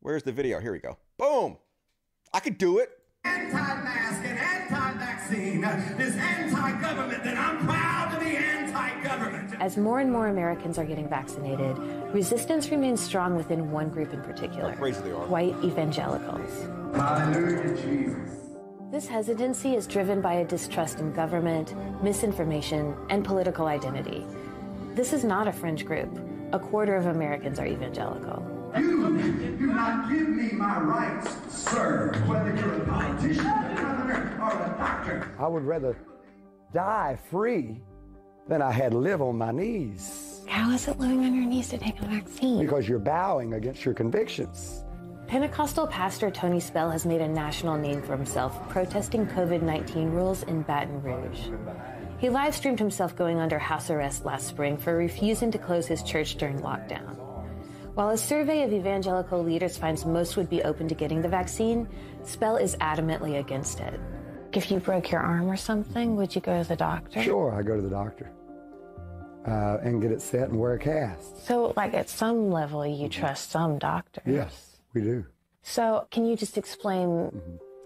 Where's 0.00 0.22
the 0.22 0.32
video? 0.32 0.60
Here 0.60 0.72
we 0.72 0.78
go. 0.78 0.98
Boom. 1.18 1.58
I 2.32 2.40
could 2.40 2.58
do 2.58 2.78
it. 2.78 2.90
Anti-mask 3.24 4.22
and 4.24 4.38
anti-vaccine, 4.38 5.60
this 5.96 6.14
anti-government 6.16 7.24
that 7.24 7.36
I'm 7.36 7.64
proud. 7.66 7.93
As 9.60 9.76
more 9.76 10.00
and 10.00 10.10
more 10.10 10.28
Americans 10.28 10.78
are 10.78 10.84
getting 10.84 11.08
vaccinated, 11.08 11.78
resistance 12.12 12.70
remains 12.70 13.00
strong 13.00 13.36
within 13.36 13.70
one 13.70 13.88
group 13.88 14.12
in 14.12 14.22
particular 14.22 14.72
white 15.26 15.54
evangelicals. 15.62 16.68
Hallelujah, 16.94 17.76
Jesus. 17.76 18.40
This 18.90 19.08
hesitancy 19.08 19.74
is 19.74 19.86
driven 19.86 20.20
by 20.20 20.34
a 20.34 20.44
distrust 20.44 21.00
in 21.00 21.12
government, 21.12 21.74
misinformation, 22.02 22.94
and 23.10 23.24
political 23.24 23.66
identity. 23.66 24.24
This 24.94 25.12
is 25.12 25.24
not 25.24 25.48
a 25.48 25.52
fringe 25.52 25.84
group. 25.84 26.16
A 26.52 26.58
quarter 26.58 26.94
of 26.94 27.06
Americans 27.06 27.58
are 27.58 27.66
evangelical. 27.66 28.46
You 28.76 29.04
You 29.18 29.56
do 29.56 29.66
not 29.66 30.08
give 30.08 30.28
me 30.28 30.50
my 30.52 30.80
rights, 30.80 31.30
sir, 31.48 32.12
whether 32.26 32.54
you're 32.54 32.82
a 32.82 32.86
politician, 32.86 33.46
a 33.46 33.74
governor, 33.76 34.38
or 34.40 34.50
a 34.50 34.76
doctor. 34.78 35.30
I 35.38 35.46
would 35.46 35.64
rather 35.64 35.96
die 36.72 37.18
free 37.30 37.80
than 38.48 38.62
I 38.62 38.70
had 38.70 38.92
to 38.92 38.98
live 38.98 39.22
on 39.22 39.38
my 39.38 39.50
knees 39.52 40.42
How 40.46 40.70
is 40.70 40.86
it 40.88 40.98
living 40.98 41.20
on 41.24 41.34
your 41.34 41.44
knees 41.46 41.68
to 41.68 41.78
take 41.78 42.00
a 42.00 42.06
vaccine? 42.06 42.60
because 42.60 42.88
you're 42.88 42.98
bowing 42.98 43.54
against 43.54 43.84
your 43.84 43.94
convictions. 43.94 44.84
Pentecostal 45.26 45.86
pastor 45.86 46.30
Tony 46.30 46.60
Spell 46.60 46.90
has 46.90 47.06
made 47.06 47.22
a 47.22 47.26
national 47.28 47.76
name 47.78 48.02
for 48.02 48.14
himself 48.16 48.68
protesting 48.68 49.26
COVID 49.26 49.62
19 49.62 50.10
rules 50.10 50.42
in 50.44 50.62
Baton 50.62 51.02
Rouge. 51.02 51.48
He 52.18 52.28
live 52.28 52.54
streamed 52.54 52.78
himself 52.78 53.16
going 53.16 53.40
under 53.40 53.58
house 53.58 53.90
arrest 53.90 54.24
last 54.24 54.46
spring 54.46 54.76
for 54.76 54.96
refusing 54.96 55.50
to 55.50 55.58
close 55.58 55.86
his 55.86 56.02
church 56.02 56.36
during 56.36 56.60
lockdown. 56.60 57.16
While 57.94 58.10
a 58.10 58.18
survey 58.18 58.62
of 58.62 58.72
evangelical 58.72 59.42
leaders 59.42 59.78
finds 59.78 60.04
most 60.04 60.36
would 60.36 60.50
be 60.50 60.62
open 60.62 60.88
to 60.88 60.94
getting 60.94 61.22
the 61.22 61.28
vaccine, 61.28 61.88
Spell 62.24 62.56
is 62.56 62.76
adamantly 62.76 63.38
against 63.40 63.80
it. 63.80 63.98
If 64.56 64.70
you 64.70 64.78
broke 64.78 65.10
your 65.10 65.20
arm 65.20 65.50
or 65.50 65.56
something, 65.56 66.14
would 66.16 66.34
you 66.34 66.40
go 66.40 66.62
to 66.62 66.68
the 66.68 66.76
doctor? 66.76 67.22
Sure, 67.22 67.52
I 67.52 67.62
go 67.62 67.74
to 67.74 67.82
the 67.82 67.90
doctor 67.90 68.30
uh, 69.46 69.78
and 69.82 70.00
get 70.00 70.12
it 70.12 70.22
set 70.22 70.48
and 70.48 70.58
wear 70.58 70.74
a 70.74 70.78
cast. 70.78 71.44
So, 71.44 71.72
like, 71.76 71.92
at 71.94 72.08
some 72.08 72.50
level, 72.50 72.86
you 72.86 73.08
trust 73.08 73.50
some 73.50 73.78
doctors. 73.78 74.22
Yes, 74.26 74.76
we 74.92 75.00
do. 75.00 75.26
So, 75.62 76.06
can 76.10 76.24
you 76.24 76.36
just 76.36 76.56
explain 76.56 77.32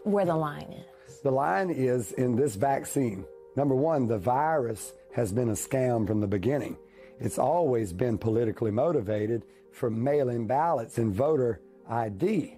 where 0.05 0.27
the 0.27 0.37
line 0.37 0.75
is? 1.07 1.21
The 1.23 1.31
line 1.31 1.71
is 1.71 2.13
in 2.13 2.37
this 2.37 2.55
vaccine. 2.55 3.25
Number 3.57 3.75
one, 3.75 4.07
the 4.07 4.19
virus 4.19 4.93
has 5.15 5.33
been 5.33 5.49
a 5.49 5.53
scam 5.53 6.07
from 6.07 6.21
the 6.21 6.27
beginning. 6.27 6.77
It's 7.19 7.39
always 7.39 7.93
been 7.93 8.19
politically 8.19 8.71
motivated 8.71 9.43
for 9.73 9.91
mail 9.91 10.29
in 10.29 10.47
ballots 10.47 10.99
and 10.99 11.15
voter 11.15 11.61
ID. 11.89 12.57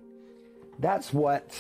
That's 0.78 1.12
what 1.12 1.56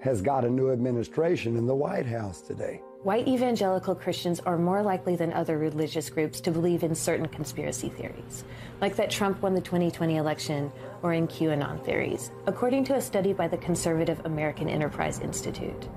has 0.00 0.22
got 0.22 0.44
a 0.44 0.50
new 0.50 0.70
administration 0.70 1.56
in 1.56 1.66
the 1.66 1.74
White 1.74 2.06
House 2.06 2.40
today. 2.40 2.82
White 3.02 3.26
evangelical 3.26 3.94
Christians 3.94 4.40
are 4.40 4.58
more 4.58 4.82
likely 4.82 5.16
than 5.16 5.32
other 5.32 5.56
religious 5.56 6.10
groups 6.10 6.38
to 6.42 6.50
believe 6.50 6.82
in 6.82 6.94
certain 6.94 7.28
conspiracy 7.28 7.88
theories, 7.88 8.44
like 8.82 8.94
that 8.96 9.10
Trump 9.10 9.40
won 9.40 9.54
the 9.54 9.60
2020 9.60 10.16
election 10.16 10.70
or 11.02 11.14
in 11.14 11.26
QAnon 11.26 11.82
theories, 11.82 12.30
according 12.46 12.84
to 12.84 12.96
a 12.96 13.00
study 13.00 13.32
by 13.32 13.48
the 13.48 13.56
conservative 13.56 14.20
American 14.26 14.68
Enterprise 14.68 15.20
Institute. 15.20 15.88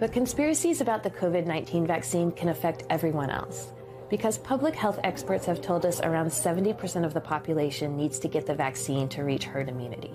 But 0.00 0.12
conspiracies 0.12 0.80
about 0.80 1.04
the 1.04 1.10
COVID 1.10 1.46
19 1.46 1.86
vaccine 1.86 2.32
can 2.32 2.48
affect 2.48 2.84
everyone 2.90 3.30
else. 3.30 3.72
Because 4.10 4.38
public 4.38 4.74
health 4.74 4.98
experts 5.04 5.46
have 5.46 5.60
told 5.60 5.84
us 5.84 6.00
around 6.00 6.28
70% 6.28 7.04
of 7.04 7.14
the 7.14 7.20
population 7.20 7.96
needs 7.96 8.18
to 8.20 8.28
get 8.28 8.46
the 8.46 8.54
vaccine 8.54 9.08
to 9.10 9.22
reach 9.22 9.44
herd 9.44 9.68
immunity. 9.68 10.14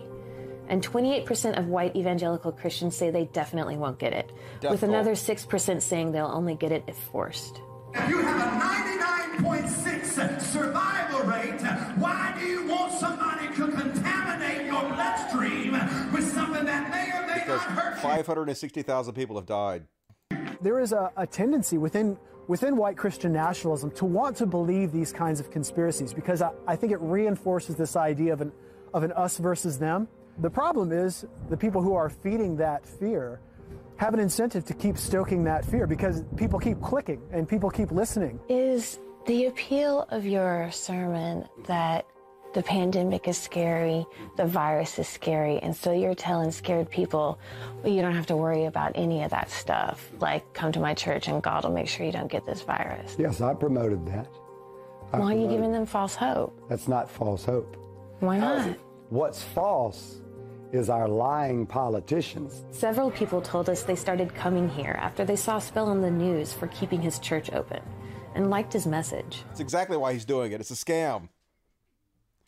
And 0.69 0.81
28% 0.85 1.57
of 1.59 1.67
white 1.67 1.95
evangelical 1.95 2.51
Christians 2.51 2.95
say 2.95 3.09
they 3.11 3.25
definitely 3.25 3.77
won't 3.77 3.99
get 3.99 4.13
it, 4.13 4.31
Death 4.61 4.71
with 4.71 4.81
toll. 4.81 4.89
another 4.89 5.11
6% 5.13 5.81
saying 5.81 6.11
they'll 6.11 6.25
only 6.27 6.55
get 6.55 6.71
it 6.71 6.83
if 6.87 6.95
forced. 6.97 7.61
If 7.93 8.09
you 8.09 8.19
have 8.21 8.39
a 8.39 9.43
99.6 9.43 10.41
survival 10.41 11.19
rate, 11.29 11.61
why 11.97 12.33
do 12.39 12.45
you 12.45 12.65
want 12.67 12.91
somebody 12.93 13.47
to 13.47 13.67
contaminate 13.71 14.65
your 14.65 14.81
bloodstream 14.93 15.73
with 16.13 16.31
something 16.33 16.65
that 16.65 16.89
may 16.89 17.11
or 17.17 17.27
may 17.27 17.33
Because 17.41 17.61
not 17.61 17.77
hurt 17.77 17.95
you? 17.95 18.01
560,000 18.01 19.13
people 19.13 19.35
have 19.35 19.45
died. 19.45 19.83
there 20.61 20.79
is 20.79 20.91
a, 20.91 21.11
a 21.17 21.27
tendency 21.27 21.77
within 21.77 22.17
within 22.47 22.75
white 22.75 22.97
Christian 22.97 23.31
nationalism 23.31 23.89
to 23.91 24.03
want 24.05 24.35
to 24.37 24.45
believe 24.45 24.91
these 24.91 25.13
kinds 25.13 25.39
of 25.39 25.49
conspiracies 25.49 26.13
because 26.13 26.41
I, 26.41 26.51
I 26.67 26.75
think 26.75 26.91
it 26.91 26.99
reinforces 26.99 27.75
this 27.77 27.95
idea 27.95 28.33
of 28.33 28.41
an 28.41 28.51
of 28.93 29.03
an 29.03 29.11
us 29.13 29.37
versus 29.37 29.77
them. 29.79 30.07
The 30.39 30.49
problem 30.49 30.91
is 30.91 31.25
the 31.49 31.57
people 31.57 31.81
who 31.81 31.93
are 31.93 32.09
feeding 32.09 32.57
that 32.57 32.85
fear 32.85 33.39
have 33.97 34.13
an 34.13 34.19
incentive 34.19 34.65
to 34.65 34.73
keep 34.73 34.97
stoking 34.97 35.43
that 35.43 35.63
fear 35.63 35.85
because 35.85 36.23
people 36.35 36.59
keep 36.59 36.81
clicking 36.81 37.21
and 37.31 37.47
people 37.47 37.69
keep 37.69 37.91
listening. 37.91 38.39
Is 38.49 38.99
the 39.27 39.45
appeal 39.45 40.07
of 40.09 40.25
your 40.25 40.71
sermon 40.71 41.47
that 41.67 42.05
the 42.53 42.63
pandemic 42.63 43.27
is 43.27 43.37
scary, 43.37 44.05
the 44.37 44.45
virus 44.45 44.99
is 44.99 45.07
scary, 45.07 45.59
and 45.59 45.75
so 45.75 45.91
you're 45.91 46.13
telling 46.13 46.51
scared 46.51 46.89
people, 46.89 47.39
well, 47.83 47.91
you 47.91 48.01
don't 48.01 48.13
have 48.13 48.27
to 48.27 48.35
worry 48.35 48.65
about 48.65 48.91
any 48.95 49.23
of 49.23 49.31
that 49.31 49.49
stuff. 49.49 50.11
Like, 50.19 50.53
come 50.53 50.71
to 50.71 50.79
my 50.79 50.93
church 50.93 51.27
and 51.27 51.41
God 51.41 51.63
will 51.63 51.71
make 51.71 51.87
sure 51.87 52.05
you 52.05 52.11
don't 52.11 52.31
get 52.31 52.45
this 52.45 52.61
virus. 52.61 53.15
Yes, 53.17 53.41
I 53.41 53.53
promoted 53.53 54.05
that. 54.07 54.27
I 55.11 55.19
Why 55.19 55.33
are 55.33 55.37
you 55.37 55.47
giving 55.47 55.71
them 55.71 55.85
false 55.85 56.15
hope? 56.15 56.53
That's 56.69 56.87
not 56.87 57.09
false 57.09 57.45
hope. 57.45 57.75
Why 58.19 58.39
not? 58.39 58.77
What's 59.09 59.41
false 59.43 60.21
is 60.73 60.89
our 60.89 61.07
lying 61.07 61.65
politicians. 61.67 62.63
Several 62.71 63.11
people 63.11 63.41
told 63.41 63.69
us 63.69 63.83
they 63.83 63.95
started 63.95 64.33
coming 64.33 64.67
here 64.67 64.97
after 64.99 65.23
they 65.23 65.35
saw 65.35 65.59
Spell 65.59 65.87
on 65.87 66.01
the 66.01 66.09
news 66.09 66.51
for 66.51 66.67
keeping 66.67 66.99
his 67.01 67.19
church 67.19 67.51
open 67.53 67.79
and 68.33 68.49
liked 68.49 68.73
his 68.73 68.87
message. 68.87 69.43
It's 69.51 69.59
exactly 69.59 69.97
why 69.97 70.13
he's 70.13 70.25
doing 70.25 70.51
it. 70.51 70.59
It's 70.59 70.71
a 70.71 70.73
scam. 70.73 71.29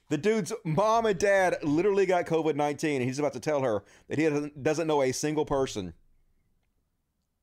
The 0.09 0.17
dude's 0.17 0.51
mom 0.63 1.05
and 1.05 1.17
dad 1.19 1.57
literally 1.63 2.07
got 2.07 2.25
COVID 2.25 2.55
19, 2.55 2.95
and 3.01 3.05
he's 3.07 3.19
about 3.19 3.33
to 3.33 3.39
tell 3.39 3.61
her 3.61 3.83
that 4.07 4.17
he 4.17 4.27
doesn't- 4.27 4.63
doesn't 4.63 4.87
know 4.87 5.03
a 5.03 5.11
single 5.11 5.45
person 5.45 5.93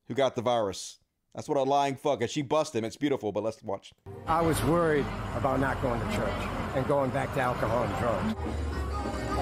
who 0.07 0.13
got 0.13 0.35
the 0.35 0.41
virus. 0.41 0.99
That's 1.33 1.47
what 1.47 1.57
a 1.57 1.63
lying 1.63 1.95
fuck. 1.95 2.21
And 2.21 2.29
she 2.29 2.41
busted 2.41 2.79
him. 2.79 2.85
It's 2.85 2.97
beautiful, 2.97 3.31
but 3.31 3.41
let's 3.43 3.63
watch. 3.63 3.93
I 4.27 4.41
was 4.41 4.61
worried 4.65 5.05
about 5.35 5.59
not 5.61 5.81
going 5.81 5.99
to 5.99 6.15
church 6.15 6.47
and 6.75 6.85
going 6.87 7.09
back 7.11 7.33
to 7.35 7.41
alcohol 7.41 7.83
and 7.83 7.97
drugs. 7.99 8.72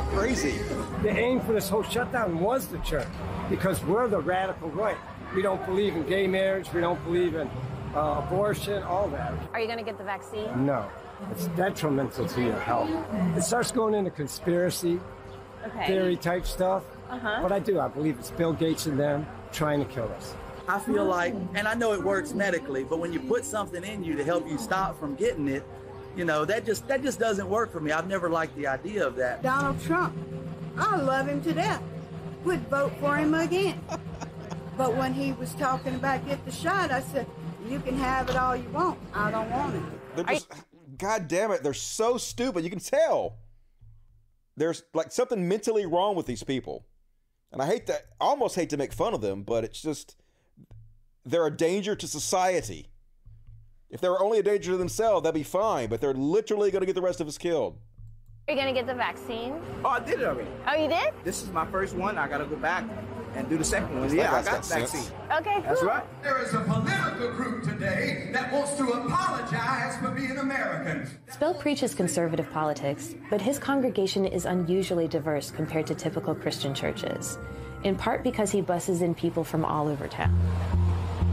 Crazy. 0.09 0.59
The 1.03 1.09
aim 1.09 1.39
for 1.41 1.53
this 1.53 1.69
whole 1.69 1.83
shutdown 1.83 2.39
was 2.39 2.67
the 2.67 2.77
church 2.79 3.07
because 3.49 3.83
we're 3.85 4.07
the 4.07 4.19
radical 4.19 4.69
right. 4.69 4.97
We 5.35 5.41
don't 5.41 5.65
believe 5.65 5.95
in 5.95 6.03
gay 6.07 6.27
marriage. 6.27 6.71
We 6.73 6.81
don't 6.81 7.01
believe 7.05 7.35
in 7.35 7.49
uh, 7.95 8.23
abortion, 8.25 8.83
all 8.83 9.07
that. 9.09 9.33
Are 9.53 9.59
you 9.59 9.67
going 9.67 9.79
to 9.79 9.85
get 9.85 9.97
the 9.97 10.03
vaccine? 10.03 10.65
No, 10.65 10.85
it's 11.31 11.47
detrimental 11.49 12.27
to 12.27 12.41
your 12.41 12.59
health. 12.59 12.89
It 13.37 13.43
starts 13.43 13.71
going 13.71 13.93
into 13.93 14.11
conspiracy 14.11 14.99
Okay. 15.65 15.85
theory 15.87 16.15
type 16.17 16.45
stuff. 16.47 16.83
Uh-huh. 17.09 17.39
But 17.43 17.51
I 17.51 17.59
do. 17.59 17.79
I 17.79 17.87
believe 17.87 18.17
it's 18.17 18.31
Bill 18.31 18.51
Gates 18.51 18.87
and 18.87 18.99
them 18.99 19.27
trying 19.51 19.79
to 19.85 19.85
kill 19.93 20.11
us. 20.17 20.33
I 20.67 20.79
feel 20.79 21.05
like, 21.05 21.35
and 21.53 21.67
I 21.67 21.75
know 21.75 21.93
it 21.93 22.01
works 22.03 22.33
medically, 22.33 22.83
but 22.83 22.97
when 22.99 23.13
you 23.13 23.19
put 23.19 23.45
something 23.45 23.83
in 23.83 24.03
you 24.03 24.15
to 24.15 24.23
help 24.23 24.47
you 24.49 24.57
stop 24.57 24.99
from 24.99 25.13
getting 25.15 25.47
it, 25.47 25.63
you 26.15 26.25
know 26.25 26.45
that 26.45 26.65
just 26.65 26.87
that 26.87 27.01
just 27.01 27.19
doesn't 27.19 27.49
work 27.49 27.71
for 27.71 27.79
me. 27.79 27.91
I've 27.91 28.07
never 28.07 28.29
liked 28.29 28.55
the 28.55 28.67
idea 28.67 29.05
of 29.05 29.15
that. 29.15 29.41
Donald 29.41 29.81
Trump. 29.81 30.15
I 30.77 30.97
love 30.97 31.27
him 31.27 31.41
to 31.43 31.53
death. 31.53 31.81
Would 32.45 32.67
vote 32.69 32.93
for 32.99 33.17
him 33.17 33.33
again. 33.33 33.79
but 34.77 34.95
when 34.95 35.13
he 35.13 35.33
was 35.33 35.53
talking 35.53 35.95
about 35.95 36.25
get 36.25 36.43
the 36.45 36.51
shot, 36.51 36.91
I 36.91 37.01
said, 37.01 37.27
you 37.67 37.79
can 37.79 37.97
have 37.97 38.29
it 38.29 38.35
all 38.35 38.55
you 38.55 38.69
want. 38.69 38.99
I 39.13 39.31
don't 39.31 39.49
want 39.51 39.75
it. 39.75 39.83
They're 40.15 40.25
just, 40.25 40.47
God 40.97 41.27
damn 41.27 41.51
it, 41.51 41.63
they're 41.63 41.73
so 41.73 42.17
stupid. 42.17 42.63
You 42.63 42.69
can 42.69 42.79
tell. 42.79 43.37
There's 44.57 44.83
like 44.93 45.11
something 45.11 45.47
mentally 45.47 45.85
wrong 45.85 46.15
with 46.15 46.25
these 46.25 46.43
people. 46.43 46.85
And 47.51 47.61
I 47.61 47.65
hate 47.65 47.87
that, 47.87 48.05
I 48.19 48.25
almost 48.25 48.55
hate 48.55 48.69
to 48.71 48.77
make 48.77 48.93
fun 48.93 49.13
of 49.13 49.21
them, 49.21 49.43
but 49.43 49.63
it's 49.63 49.81
just, 49.81 50.15
they're 51.25 51.45
a 51.45 51.55
danger 51.55 51.95
to 51.95 52.07
society. 52.07 52.90
If 53.91 53.99
they 53.99 54.07
were 54.07 54.21
only 54.23 54.39
a 54.39 54.43
danger 54.43 54.71
to 54.71 54.77
themselves, 54.77 55.23
that'd 55.23 55.35
be 55.35 55.43
fine, 55.43 55.89
but 55.89 55.99
they're 55.99 56.13
literally 56.13 56.71
going 56.71 56.81
to 56.81 56.85
get 56.85 56.95
the 56.95 57.01
rest 57.01 57.19
of 57.19 57.27
us 57.27 57.37
killed. 57.37 57.77
Are 58.47 58.53
you 58.53 58.59
going 58.59 58.73
to 58.73 58.79
get 58.79 58.87
the 58.87 58.95
vaccine? 58.95 59.53
Oh, 59.83 59.89
I 59.89 59.99
did 59.99 60.21
it 60.21 60.25
already. 60.25 60.49
Oh, 60.67 60.73
you 60.73 60.87
did? 60.87 61.13
This 61.25 61.43
is 61.43 61.49
my 61.51 61.65
first 61.69 61.93
one. 61.93 62.17
I 62.17 62.27
got 62.27 62.37
to 62.39 62.45
go 62.45 62.55
back 62.55 62.85
and 63.35 63.47
do 63.49 63.57
the 63.57 63.63
second 63.63 63.99
one. 63.99 64.13
Yeah, 64.15 64.31
I 64.33 64.41
got 64.41 64.45
got 64.45 64.57
the 64.63 64.63
sense. 64.63 64.91
vaccine. 64.93 65.17
Okay, 65.39 65.61
That's 65.61 65.83
right. 65.83 66.03
There 66.23 66.41
is 66.41 66.53
a 66.53 66.61
political 66.61 67.31
group 67.31 67.63
today 67.63 68.29
that 68.33 68.51
wants 68.51 68.73
to 68.75 68.89
apologize 68.89 69.97
for 69.97 70.09
being 70.11 70.37
Americans. 70.37 71.09
Spell 71.29 71.53
preaches 71.53 71.93
conservative 71.93 72.49
politics, 72.51 73.13
but 73.29 73.41
his 73.41 73.59
congregation 73.59 74.25
is 74.25 74.45
unusually 74.45 75.07
diverse 75.07 75.51
compared 75.51 75.85
to 75.87 75.95
typical 75.95 76.33
Christian 76.33 76.73
churches, 76.73 77.37
in 77.83 77.95
part 77.95 78.23
because 78.23 78.51
he 78.51 78.61
busses 78.61 79.01
in 79.01 79.13
people 79.13 79.43
from 79.43 79.63
all 79.65 79.87
over 79.87 80.07
town. 80.07 80.37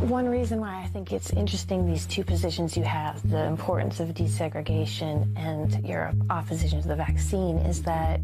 One 0.00 0.28
reason 0.28 0.60
why 0.60 0.80
I 0.80 0.86
think 0.86 1.12
it's 1.12 1.32
interesting 1.32 1.84
these 1.84 2.06
two 2.06 2.22
positions 2.22 2.76
you 2.76 2.84
have, 2.84 3.28
the 3.28 3.44
importance 3.44 3.98
of 3.98 4.08
desegregation 4.10 5.36
and 5.36 5.84
your 5.84 6.12
opposition 6.30 6.80
to 6.80 6.86
the 6.86 6.94
vaccine, 6.94 7.58
is 7.58 7.82
that 7.82 8.20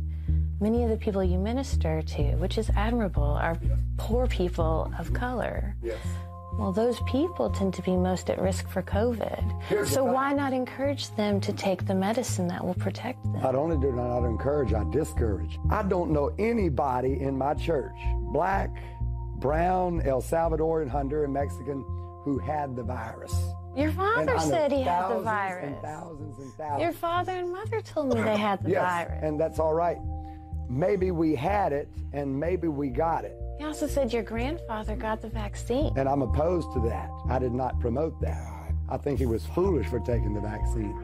many 0.61 0.85
of 0.85 0.91
the 0.91 0.97
people 0.97 1.23
you 1.25 1.37
minister 1.37 2.01
to, 2.01 2.23
which 2.37 2.59
is 2.59 2.71
admirable, 2.77 3.25
are 3.25 3.59
poor 3.97 4.29
people 4.29 4.93
of 5.01 5.13
color. 5.13 5.75
Yes. 5.83 5.99
Well, 6.59 6.71
those 6.71 7.01
people 7.01 7.51
tend 7.51 7.75
to 7.75 7.83
be 7.83 7.97
most 7.97 8.31
at 8.31 8.41
risk 8.41 8.69
for 8.69 8.81
COVID. 8.81 9.63
Here's 9.65 9.91
so 9.91 10.05
why 10.05 10.33
not 10.33 10.53
encourage 10.53 11.11
them 11.17 11.41
to 11.41 11.53
take 11.53 11.85
the 11.87 11.95
medicine 11.97 12.47
that 12.49 12.65
will 12.65 12.75
protect 12.75 13.21
them? 13.25 13.41
Not 13.41 13.57
only 13.57 13.77
do 13.77 13.91
I 13.91 13.97
not 13.97 14.25
encourage, 14.25 14.73
I 14.73 14.89
discourage. 14.93 15.59
I 15.71 15.83
don't 15.83 16.13
know 16.13 16.33
anybody 16.39 17.21
in 17.21 17.37
my 17.37 17.55
church, 17.55 17.97
black, 18.33 18.71
brown, 19.45 20.01
El 20.07 20.23
Salvadorian, 20.23 20.91
Honduran, 20.91 21.31
Mexican, 21.31 21.85
who 22.25 22.39
had 22.39 22.75
the 22.75 22.83
virus. 22.83 23.35
Your 23.77 23.93
father 23.93 24.39
said 24.39 24.73
he 24.73 24.81
had 24.81 25.11
the 25.11 25.21
virus. 25.21 25.67
And 25.67 25.83
thousands 25.83 26.39
and 26.39 26.51
thousands. 26.55 26.83
Your 26.83 26.93
father 26.93 27.33
and 27.33 27.53
mother 27.53 27.83
told 27.83 28.15
me 28.15 28.23
they 28.23 28.39
had 28.39 28.65
the 28.65 28.71
yes, 28.71 28.83
virus. 28.83 29.21
and 29.23 29.39
that's 29.39 29.59
all 29.59 29.75
right. 29.75 29.99
maybe 30.71 31.11
we 31.11 31.35
had 31.35 31.75
it 31.75 31.89
and 32.15 32.41
maybe 32.41 32.69
we 32.69 32.89
got 32.89 33.27
it. 33.27 33.37
He 33.59 33.65
also 33.67 33.87
said 33.87 34.15
your 34.15 34.23
grandfather 34.23 34.97
got 34.97 35.21
the 35.21 35.29
vaccine. 35.29 35.93
And 35.99 36.09
I'm 36.09 36.23
opposed 36.23 36.73
to 36.73 36.81
that. 36.89 37.11
I 37.29 37.39
did 37.39 37.53
not 37.53 37.79
promote 37.81 38.19
that. 38.23 38.54
I 38.89 38.99
think 38.99 39.19
he 39.19 39.25
was 39.25 39.47
foolish 39.47 39.87
for 39.89 39.99
taking 39.99 40.35
the 40.35 40.41
vaccine. 40.41 40.95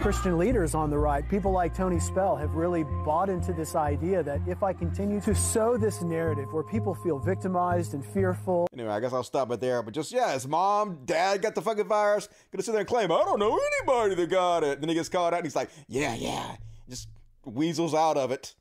Christian 0.00 0.36
leaders 0.36 0.74
on 0.74 0.90
the 0.90 0.98
right, 0.98 1.28
people 1.28 1.52
like 1.52 1.74
Tony 1.74 2.00
Spell, 2.00 2.34
have 2.36 2.54
really 2.54 2.84
bought 3.04 3.28
into 3.28 3.52
this 3.52 3.76
idea 3.76 4.22
that 4.24 4.40
if 4.48 4.64
I 4.64 4.72
continue 4.72 5.20
to 5.20 5.34
sow 5.34 5.76
this 5.76 6.02
narrative 6.02 6.52
where 6.52 6.64
people 6.64 6.94
feel 6.94 7.20
victimized 7.20 7.94
and 7.94 8.04
fearful. 8.04 8.66
Anyway, 8.72 8.90
I 8.90 8.98
guess 8.98 9.12
I'll 9.12 9.22
stop 9.22 9.52
it 9.52 9.60
there. 9.60 9.82
But 9.82 9.94
just, 9.94 10.10
yeah, 10.10 10.32
his 10.32 10.48
mom, 10.48 11.04
dad 11.04 11.40
got 11.40 11.54
the 11.54 11.62
fucking 11.62 11.86
virus. 11.86 12.28
Gonna 12.50 12.62
sit 12.64 12.72
there 12.72 12.80
and 12.80 12.88
claim, 12.88 13.12
I 13.12 13.22
don't 13.24 13.38
know 13.38 13.58
anybody 13.78 14.16
that 14.16 14.28
got 14.28 14.64
it. 14.64 14.80
Then 14.80 14.88
he 14.88 14.94
gets 14.96 15.08
caught 15.08 15.32
out 15.32 15.38
and 15.38 15.46
he's 15.46 15.56
like, 15.56 15.70
yeah, 15.86 16.14
yeah. 16.14 16.56
Just 16.88 17.08
weasels 17.44 17.94
out 17.94 18.16
of 18.16 18.32
it. 18.32 18.54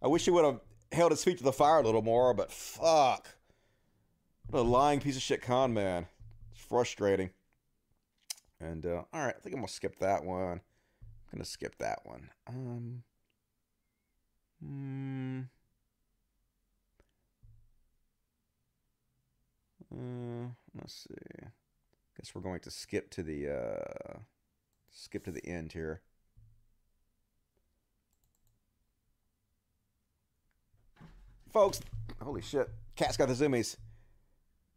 I 0.00 0.08
wish 0.08 0.24
he 0.24 0.30
would 0.30 0.44
have 0.44 0.60
held 0.90 1.12
his 1.12 1.22
feet 1.22 1.36
to 1.38 1.44
the 1.44 1.52
fire 1.52 1.80
a 1.80 1.82
little 1.82 2.02
more, 2.02 2.32
but 2.32 2.50
fuck. 2.50 3.28
What 4.48 4.60
a 4.60 4.62
lying 4.62 5.00
piece 5.00 5.16
of 5.16 5.22
shit 5.22 5.42
con 5.42 5.74
man. 5.74 6.06
It's 6.54 6.64
frustrating. 6.64 7.30
And 8.62 8.86
uh, 8.86 9.02
all 9.12 9.26
right, 9.26 9.34
I 9.36 9.40
think 9.40 9.54
I'm 9.54 9.60
gonna 9.60 9.68
skip 9.68 9.98
that 9.98 10.24
one. 10.24 10.60
I'm 11.02 11.38
gonna 11.38 11.44
skip 11.44 11.76
that 11.78 12.00
one. 12.04 12.30
Um. 12.46 13.02
Hmm. 14.64 15.40
Uh, 19.92 20.46
let's 20.78 20.94
see. 21.08 21.46
Guess 22.16 22.34
we're 22.34 22.40
going 22.40 22.60
to 22.60 22.70
skip 22.70 23.10
to 23.10 23.22
the 23.22 23.48
uh, 23.48 24.18
skip 24.92 25.24
to 25.24 25.32
the 25.32 25.44
end 25.44 25.72
here. 25.72 26.00
Folks, 31.52 31.80
holy 32.22 32.40
shit, 32.40 32.70
cat's 32.94 33.16
got 33.16 33.28
the 33.28 33.34
zoomies. 33.34 33.76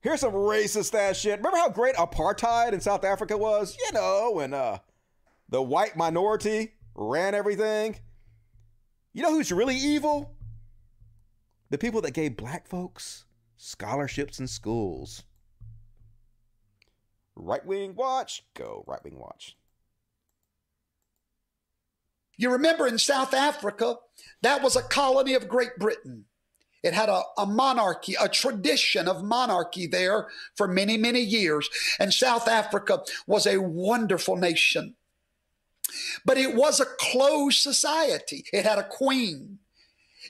Here's 0.05 0.19
some 0.19 0.33
racist 0.33 0.93
ass 0.93 1.17
shit. 1.17 1.39
Remember 1.39 1.57
how 1.57 1.69
great 1.69 1.95
apartheid 1.95 2.73
in 2.73 2.79
South 2.79 3.03
Africa 3.03 3.35
was? 3.35 3.75
You 3.87 3.91
know, 3.91 4.33
when 4.35 4.53
uh, 4.53 4.77
the 5.49 5.63
white 5.63 5.97
minority 5.97 6.73
ran 6.93 7.33
everything. 7.33 7.97
You 9.13 9.23
know 9.23 9.31
who's 9.31 9.51
really 9.51 9.75
evil? 9.75 10.35
The 11.71 11.79
people 11.79 12.01
that 12.01 12.13
gave 12.13 12.37
black 12.37 12.67
folks 12.67 13.25
scholarships 13.57 14.39
in 14.39 14.45
schools. 14.45 15.23
Right 17.35 17.65
wing 17.65 17.95
watch, 17.95 18.45
go 18.53 18.83
right 18.85 19.03
wing 19.03 19.17
watch. 19.17 19.57
You 22.37 22.51
remember 22.51 22.85
in 22.85 22.99
South 22.99 23.33
Africa, 23.33 23.95
that 24.43 24.61
was 24.61 24.75
a 24.75 24.83
colony 24.83 25.33
of 25.33 25.49
Great 25.49 25.77
Britain. 25.79 26.25
It 26.85 26.93
had 26.93 27.09
a, 27.09 27.23
a, 27.39 27.47
monarchy, 27.47 28.13
a 28.21 28.29
tradition 28.29 29.07
of 29.07 29.23
monarchy 29.23 29.87
there 29.87 30.27
for 30.53 30.67
many, 30.67 30.97
many 30.97 31.19
years. 31.19 31.67
And 31.99 32.13
South 32.13 32.47
Africa 32.47 33.01
was 33.25 33.47
a 33.47 33.57
wonderful 33.57 34.35
nation. 34.35 34.93
But 36.25 36.37
it 36.37 36.53
was 36.53 36.79
a 36.79 36.85
closed 36.85 37.57
society. 37.57 38.45
It 38.53 38.65
had 38.65 38.77
a 38.77 38.87
queen, 38.87 39.57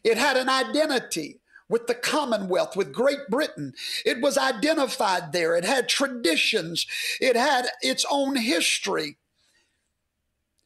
it 0.05 0.17
had 0.17 0.37
an 0.37 0.47
identity 0.47 1.41
with 1.67 1.87
the 1.87 1.95
Commonwealth, 1.95 2.77
with 2.77 2.93
Great 2.93 3.27
Britain. 3.29 3.73
It 4.05 4.21
was 4.21 4.37
identified 4.37 5.33
there. 5.33 5.57
It 5.57 5.65
had 5.65 5.89
traditions, 5.89 6.87
it 7.19 7.35
had 7.35 7.67
its 7.81 8.05
own 8.09 8.37
history. 8.37 9.17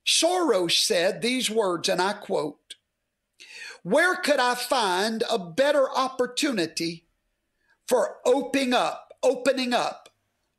Soros 0.06 0.86
said 0.86 1.22
these 1.24 1.50
words, 1.50 1.90
and 1.90 2.00
I 2.00 2.14
quote, 2.14 2.59
where 3.84 4.16
could 4.16 4.40
I 4.40 4.56
find 4.56 5.24
a 5.30 5.40
better 5.40 5.90
opportunity 5.90 7.06
for 7.88 8.18
opening 8.26 8.74
up, 8.74 9.14
opening 9.24 9.74
up 9.74 10.10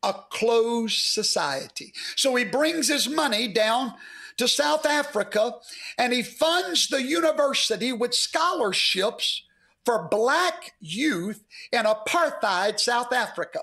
a 0.02 0.14
closed 0.30 1.00
society? 1.00 1.92
So 2.16 2.34
he 2.36 2.44
brings 2.44 2.88
his 2.88 3.08
money 3.08 3.48
down 3.48 3.94
to 4.36 4.48
South 4.48 4.86
Africa 4.86 5.54
and 5.98 6.12
he 6.12 6.22
funds 6.22 6.88
the 6.88 7.02
university 7.02 7.92
with 7.92 8.14
scholarships 8.14 9.42
for 9.84 10.08
black 10.08 10.72
youth 10.80 11.44
in 11.72 11.82
apartheid 11.84 12.80
South 12.80 13.12
Africa. 13.12 13.60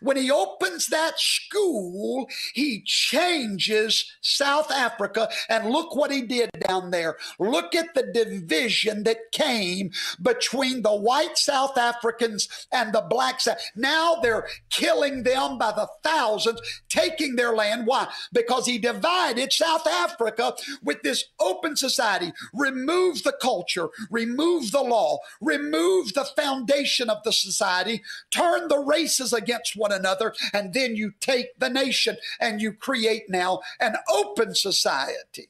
When 0.00 0.16
he 0.16 0.30
opens 0.30 0.86
that 0.88 1.18
school, 1.18 2.28
he 2.54 2.82
changes 2.84 4.10
South 4.20 4.70
Africa. 4.70 5.28
And 5.48 5.70
look 5.70 5.94
what 5.94 6.10
he 6.10 6.22
did 6.22 6.50
down 6.66 6.90
there. 6.90 7.16
Look 7.38 7.74
at 7.74 7.94
the 7.94 8.02
division 8.02 9.04
that 9.04 9.32
came 9.32 9.90
between 10.20 10.82
the 10.82 10.94
white 10.94 11.38
South 11.38 11.76
Africans 11.78 12.48
and 12.72 12.92
the 12.92 13.02
black 13.02 13.40
South. 13.40 13.58
Now 13.74 14.16
they're 14.22 14.46
killing 14.70 15.22
them 15.22 15.58
by 15.58 15.72
the 15.72 15.88
thousands, 16.02 16.60
taking 16.88 17.36
their 17.36 17.54
land. 17.54 17.86
Why? 17.86 18.08
Because 18.32 18.66
he 18.66 18.78
divided 18.78 19.52
South 19.52 19.86
Africa 19.86 20.54
with 20.82 21.02
this 21.02 21.24
open 21.40 21.76
society, 21.76 22.32
removed 22.52 23.24
the 23.24 23.36
culture, 23.40 23.88
removed 24.10 24.72
the 24.72 24.82
law, 24.82 25.18
removed 25.40 26.14
the 26.14 26.24
foundation 26.36 27.10
of 27.10 27.22
the 27.24 27.32
society, 27.32 28.02
turned 28.30 28.70
the 28.70 28.78
races 28.78 29.32
against 29.32 29.55
against 29.56 29.76
one 29.76 29.92
another, 29.92 30.34
and 30.52 30.74
then 30.74 30.96
you 30.96 31.12
take 31.20 31.58
the 31.58 31.68
nation 31.68 32.16
and 32.40 32.60
you 32.60 32.72
create 32.72 33.28
now 33.28 33.60
an 33.80 33.94
open 34.10 34.54
society. 34.54 35.48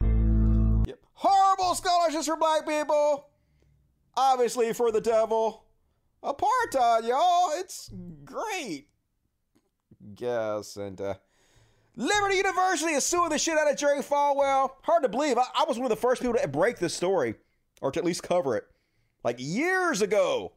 Yep. 0.00 0.98
Horrible 1.14 1.74
scholarships 1.74 2.26
for 2.26 2.36
black 2.36 2.66
people. 2.66 3.28
Obviously 4.16 4.72
for 4.72 4.92
the 4.92 5.00
devil. 5.00 5.64
Apartheid, 6.22 7.06
y'all. 7.06 7.50
It's 7.54 7.90
great. 8.24 8.88
Yes, 10.18 10.76
and 10.76 11.00
uh 11.00 11.14
Liberty 11.96 12.36
University 12.36 12.92
is 12.92 13.04
suing 13.04 13.30
the 13.30 13.38
shit 13.38 13.56
out 13.56 13.70
of 13.70 13.76
Jerry 13.76 14.00
Falwell. 14.00 14.70
Hard 14.82 15.04
to 15.04 15.08
believe. 15.08 15.38
I, 15.38 15.44
I 15.54 15.64
was 15.64 15.76
one 15.76 15.84
of 15.84 15.90
the 15.90 15.96
first 15.96 16.20
people 16.20 16.36
to 16.36 16.48
break 16.48 16.78
this 16.78 16.92
story, 16.92 17.36
or 17.80 17.92
to 17.92 18.00
at 18.00 18.04
least 18.04 18.24
cover 18.24 18.56
it, 18.56 18.64
like 19.22 19.36
years 19.38 20.02
ago 20.02 20.54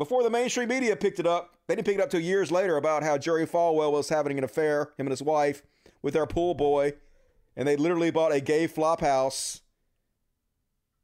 before 0.00 0.22
the 0.22 0.30
mainstream 0.30 0.70
media 0.70 0.96
picked 0.96 1.20
it 1.20 1.26
up. 1.26 1.58
They 1.68 1.76
didn't 1.76 1.86
pick 1.86 1.96
it 1.96 2.00
up 2.00 2.08
till 2.08 2.20
years 2.20 2.50
later 2.50 2.78
about 2.78 3.02
how 3.02 3.18
Jerry 3.18 3.46
Falwell 3.46 3.92
was 3.92 4.08
having 4.08 4.38
an 4.38 4.44
affair, 4.44 4.92
him 4.96 5.06
and 5.06 5.10
his 5.10 5.22
wife, 5.22 5.62
with 6.00 6.14
their 6.14 6.24
pool 6.24 6.54
boy, 6.54 6.94
and 7.54 7.68
they 7.68 7.76
literally 7.76 8.10
bought 8.10 8.32
a 8.32 8.40
gay 8.40 8.66
flop 8.66 9.02
house, 9.02 9.60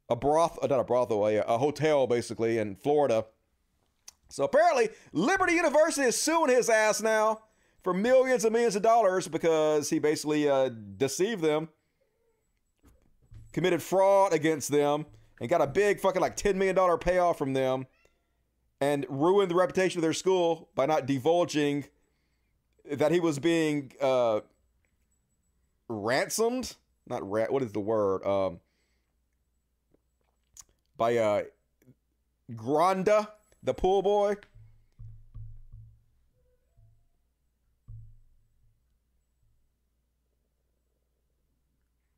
a 0.09 0.15
broth, 0.15 0.57
uh, 0.63 0.65
not 0.65 0.79
a 0.79 0.83
brothel, 0.83 1.27
a, 1.27 1.37
a 1.37 1.59
hotel 1.59 2.07
basically 2.07 2.57
in 2.57 2.75
Florida. 2.75 3.25
So 4.29 4.43
apparently, 4.45 4.89
Liberty 5.13 5.53
University 5.53 6.07
is 6.07 6.19
suing 6.19 6.49
his 6.49 6.67
ass 6.67 6.99
now 6.99 7.43
for 7.83 7.93
millions 7.93 8.45
and 8.45 8.51
millions 8.51 8.75
of 8.75 8.81
dollars 8.81 9.27
because 9.27 9.91
he 9.91 9.99
basically 9.99 10.49
uh, 10.49 10.71
deceived 10.97 11.43
them, 11.43 11.69
committed 13.53 13.83
fraud 13.83 14.33
against 14.33 14.71
them, 14.71 15.05
and 15.39 15.49
got 15.49 15.61
a 15.61 15.67
big 15.67 15.99
fucking 15.99 16.19
like 16.19 16.35
$10 16.35 16.55
million 16.55 16.97
payoff 16.97 17.37
from 17.37 17.53
them 17.53 17.85
and 18.79 19.05
ruined 19.09 19.49
the 19.49 19.55
reputation 19.55 19.99
of 19.99 20.01
their 20.01 20.13
school 20.13 20.69
by 20.75 20.85
not 20.85 21.05
divulging 21.05 21.85
that 22.89 23.11
he 23.11 23.19
was 23.19 23.39
being 23.39 23.91
uh, 24.01 24.41
ransomed. 25.87 26.75
Not 27.07 27.29
rat. 27.29 27.51
What 27.51 27.63
is 27.63 27.71
the 27.71 27.79
word? 27.79 28.25
Um, 28.25 28.59
by 30.95 31.17
uh, 31.17 31.43
Granda, 32.51 33.29
the 33.63 33.73
pool 33.73 34.01
boy. 34.01 34.35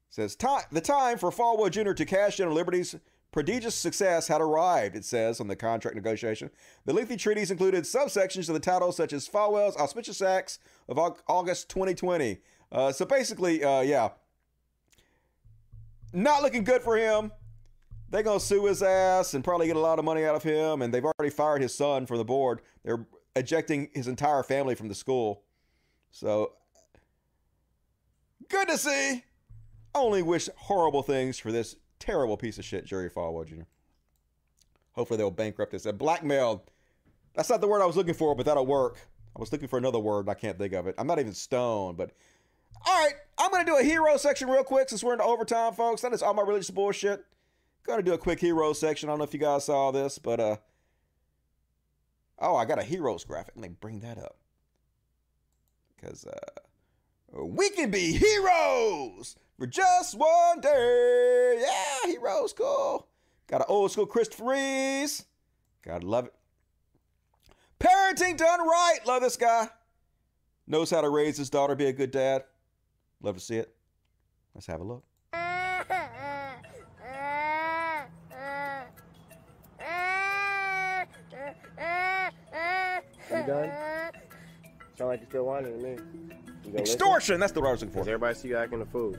Says 0.10 0.36
the 0.36 0.82
time 0.82 1.18
for 1.18 1.32
Falwell 1.32 1.70
Jr. 1.70 1.94
to 1.94 2.06
cash 2.06 2.40
in 2.40 2.48
on 2.48 2.54
Liberty's 2.54 2.96
Prodigious 3.32 3.76
success 3.76 4.28
had 4.28 4.42
arrived, 4.42 4.96
it 4.96 5.06
says 5.06 5.40
on 5.40 5.48
the 5.48 5.56
contract 5.56 5.96
negotiation. 5.96 6.50
The 6.86 6.94
lengthy 6.94 7.16
treaties 7.16 7.52
included 7.52 7.84
subsections 7.84 8.50
of 8.50 8.56
the 8.56 8.60
title 8.60 8.92
such 8.92 9.14
as 9.14 9.30
Falwell's 9.30 9.78
Auspicious 9.78 10.22
Acts 10.22 10.58
of 10.88 10.98
August 11.28 11.70
2020. 11.70 12.40
Uh, 12.72 12.92
so 12.92 13.06
basically, 13.06 13.64
uh, 13.64 13.82
yeah, 13.82 14.10
not 16.12 16.42
looking 16.42 16.64
good 16.64 16.82
for 16.82 16.98
him. 16.98 17.32
They're 18.10 18.24
going 18.24 18.40
to 18.40 18.46
sue 18.46 18.66
his 18.66 18.82
ass 18.82 19.36
and 19.36 19.44
probably 19.44 19.68
get 19.68 19.76
a 19.76 19.80
lot 19.80 20.00
of 20.00 20.06
money 20.06 20.26
out 20.26 20.34
of 20.34 20.42
him. 20.42 20.82
And 20.82 20.92
they've 20.92 21.06
already 21.06 21.30
fired 21.30 21.62
his 21.62 21.76
son 21.76 22.08
from 22.08 22.18
the 22.18 22.26
board. 22.26 22.62
They're 22.84 23.06
ejecting 23.36 23.90
his 23.94 24.08
entire 24.08 24.42
family 24.42 24.74
from 24.74 24.88
the 24.88 24.96
school. 24.96 25.44
So, 26.10 26.54
good 28.50 28.68
to 28.70 28.78
see. 28.80 29.24
Only 29.94 30.24
wish 30.24 30.50
horrible 30.56 31.04
things 31.04 31.38
for 31.38 31.52
this 31.52 31.76
terrible 32.00 32.38
piece 32.38 32.58
of 32.58 32.66
shit, 32.66 32.86
Jerry 32.86 33.10
Falwell 33.10 33.48
Jr. 33.48 33.64
Hopefully 34.94 35.18
they'll 35.18 35.32
bankrupt 35.32 35.72
this. 35.72 35.86
And 35.86 35.98
blackmailed. 35.98 36.62
That's 37.36 37.50
not 37.50 37.62
the 37.62 37.68
word 37.68 37.82
I 37.82 37.86
was 37.86 37.96
looking 37.96 38.14
for, 38.14 38.36
but 38.36 38.46
that'll 38.46 38.66
work. 38.66 38.98
I 39.36 39.40
was 39.40 39.52
looking 39.52 39.68
for 39.68 39.78
another 39.78 40.00
word, 40.00 40.28
I 40.28 40.34
can't 40.34 40.58
think 40.58 40.74
of 40.74 40.88
it. 40.88 40.96
I'm 40.98 41.08
not 41.08 41.20
even 41.20 41.34
stoned, 41.34 41.98
but 41.98 42.12
all 42.86 43.04
right, 43.04 43.14
I'm 43.38 43.52
gonna 43.52 43.66
do 43.66 43.78
a 43.78 43.84
hero 43.84 44.18
section 44.18 44.50
real 44.50 44.64
quick 44.64 44.90
since 44.90 45.04
we're 45.04 45.14
into 45.14 45.26
overtime, 45.26 45.74
folks. 45.74 46.02
That 46.02 46.14
is 46.14 46.22
all 46.22 46.34
my 46.34 46.42
religious 46.42 46.70
bullshit. 46.70 47.24
Gonna 47.84 48.04
do 48.04 48.14
a 48.14 48.18
quick 48.18 48.40
hero 48.40 48.74
section. 48.74 49.10
I 49.10 49.12
don't 49.12 49.20
know 49.20 49.26
if 49.26 49.34
you 49.34 49.40
guys 49.40 49.66
saw 49.66 49.92
this, 49.92 50.18
but 50.18 50.40
uh 50.40 50.58
oh, 52.40 52.56
I 52.56 52.66
got 52.66 52.80
a 52.80 52.84
heroes 52.84 53.24
graphic. 53.24 53.54
Let 53.56 53.70
me 53.70 53.76
bring 53.80 54.00
that 54.02 54.18
up 54.18 54.38
because 55.96 56.26
uh 56.26 56.60
we 57.34 57.70
can 57.70 57.92
be 57.92 58.14
heroes 58.14 59.36
for 59.58 59.68
just 59.68 60.18
one 60.18 60.62
day. 60.62 61.58
Yeah, 61.62 62.12
heroes, 62.12 62.54
cool. 62.54 63.08
Got 63.48 63.62
an 63.62 63.68
old 63.68 63.92
school 63.92 64.06
Christopher 64.06 64.46
Reeves. 64.46 65.26
Gotta 65.84 66.06
love 66.06 66.26
it. 66.26 66.34
Parenting 67.80 68.38
done 68.38 68.60
right. 68.60 69.00
Love 69.06 69.22
this 69.22 69.38
guy. 69.38 69.70
Knows 70.68 70.92
how 70.92 71.02
to 71.02 71.10
raise 71.10 71.38
his 71.38 71.50
daughter, 71.50 71.76
be 71.76 71.88
a 71.88 71.94
good 71.94 72.12
dad. 72.12 72.44
Love 73.22 73.36
to 73.36 73.42
see 73.42 73.56
it. 73.56 73.74
Let's 74.54 74.68
have 74.68 74.82
a 74.82 74.84
look. 74.84 75.04
You 83.32 83.46
done? 83.46 83.89
Sound 85.00 85.12
like 85.12 85.22
you 85.22 85.28
still 85.28 85.46
whining 85.46 85.80
to 85.80 85.88
me. 85.88 86.78
Extortion! 86.78 87.40
That's 87.40 87.54
the 87.54 87.62
word 87.62 87.70
I 87.70 87.72
was 87.72 87.80
looking 87.80 87.94
for. 87.94 88.00
Does 88.00 88.10
everybody 88.10 88.36
see 88.36 88.50
you 88.50 88.58
acting 88.58 88.82
a 88.82 88.86
fool? 88.86 89.16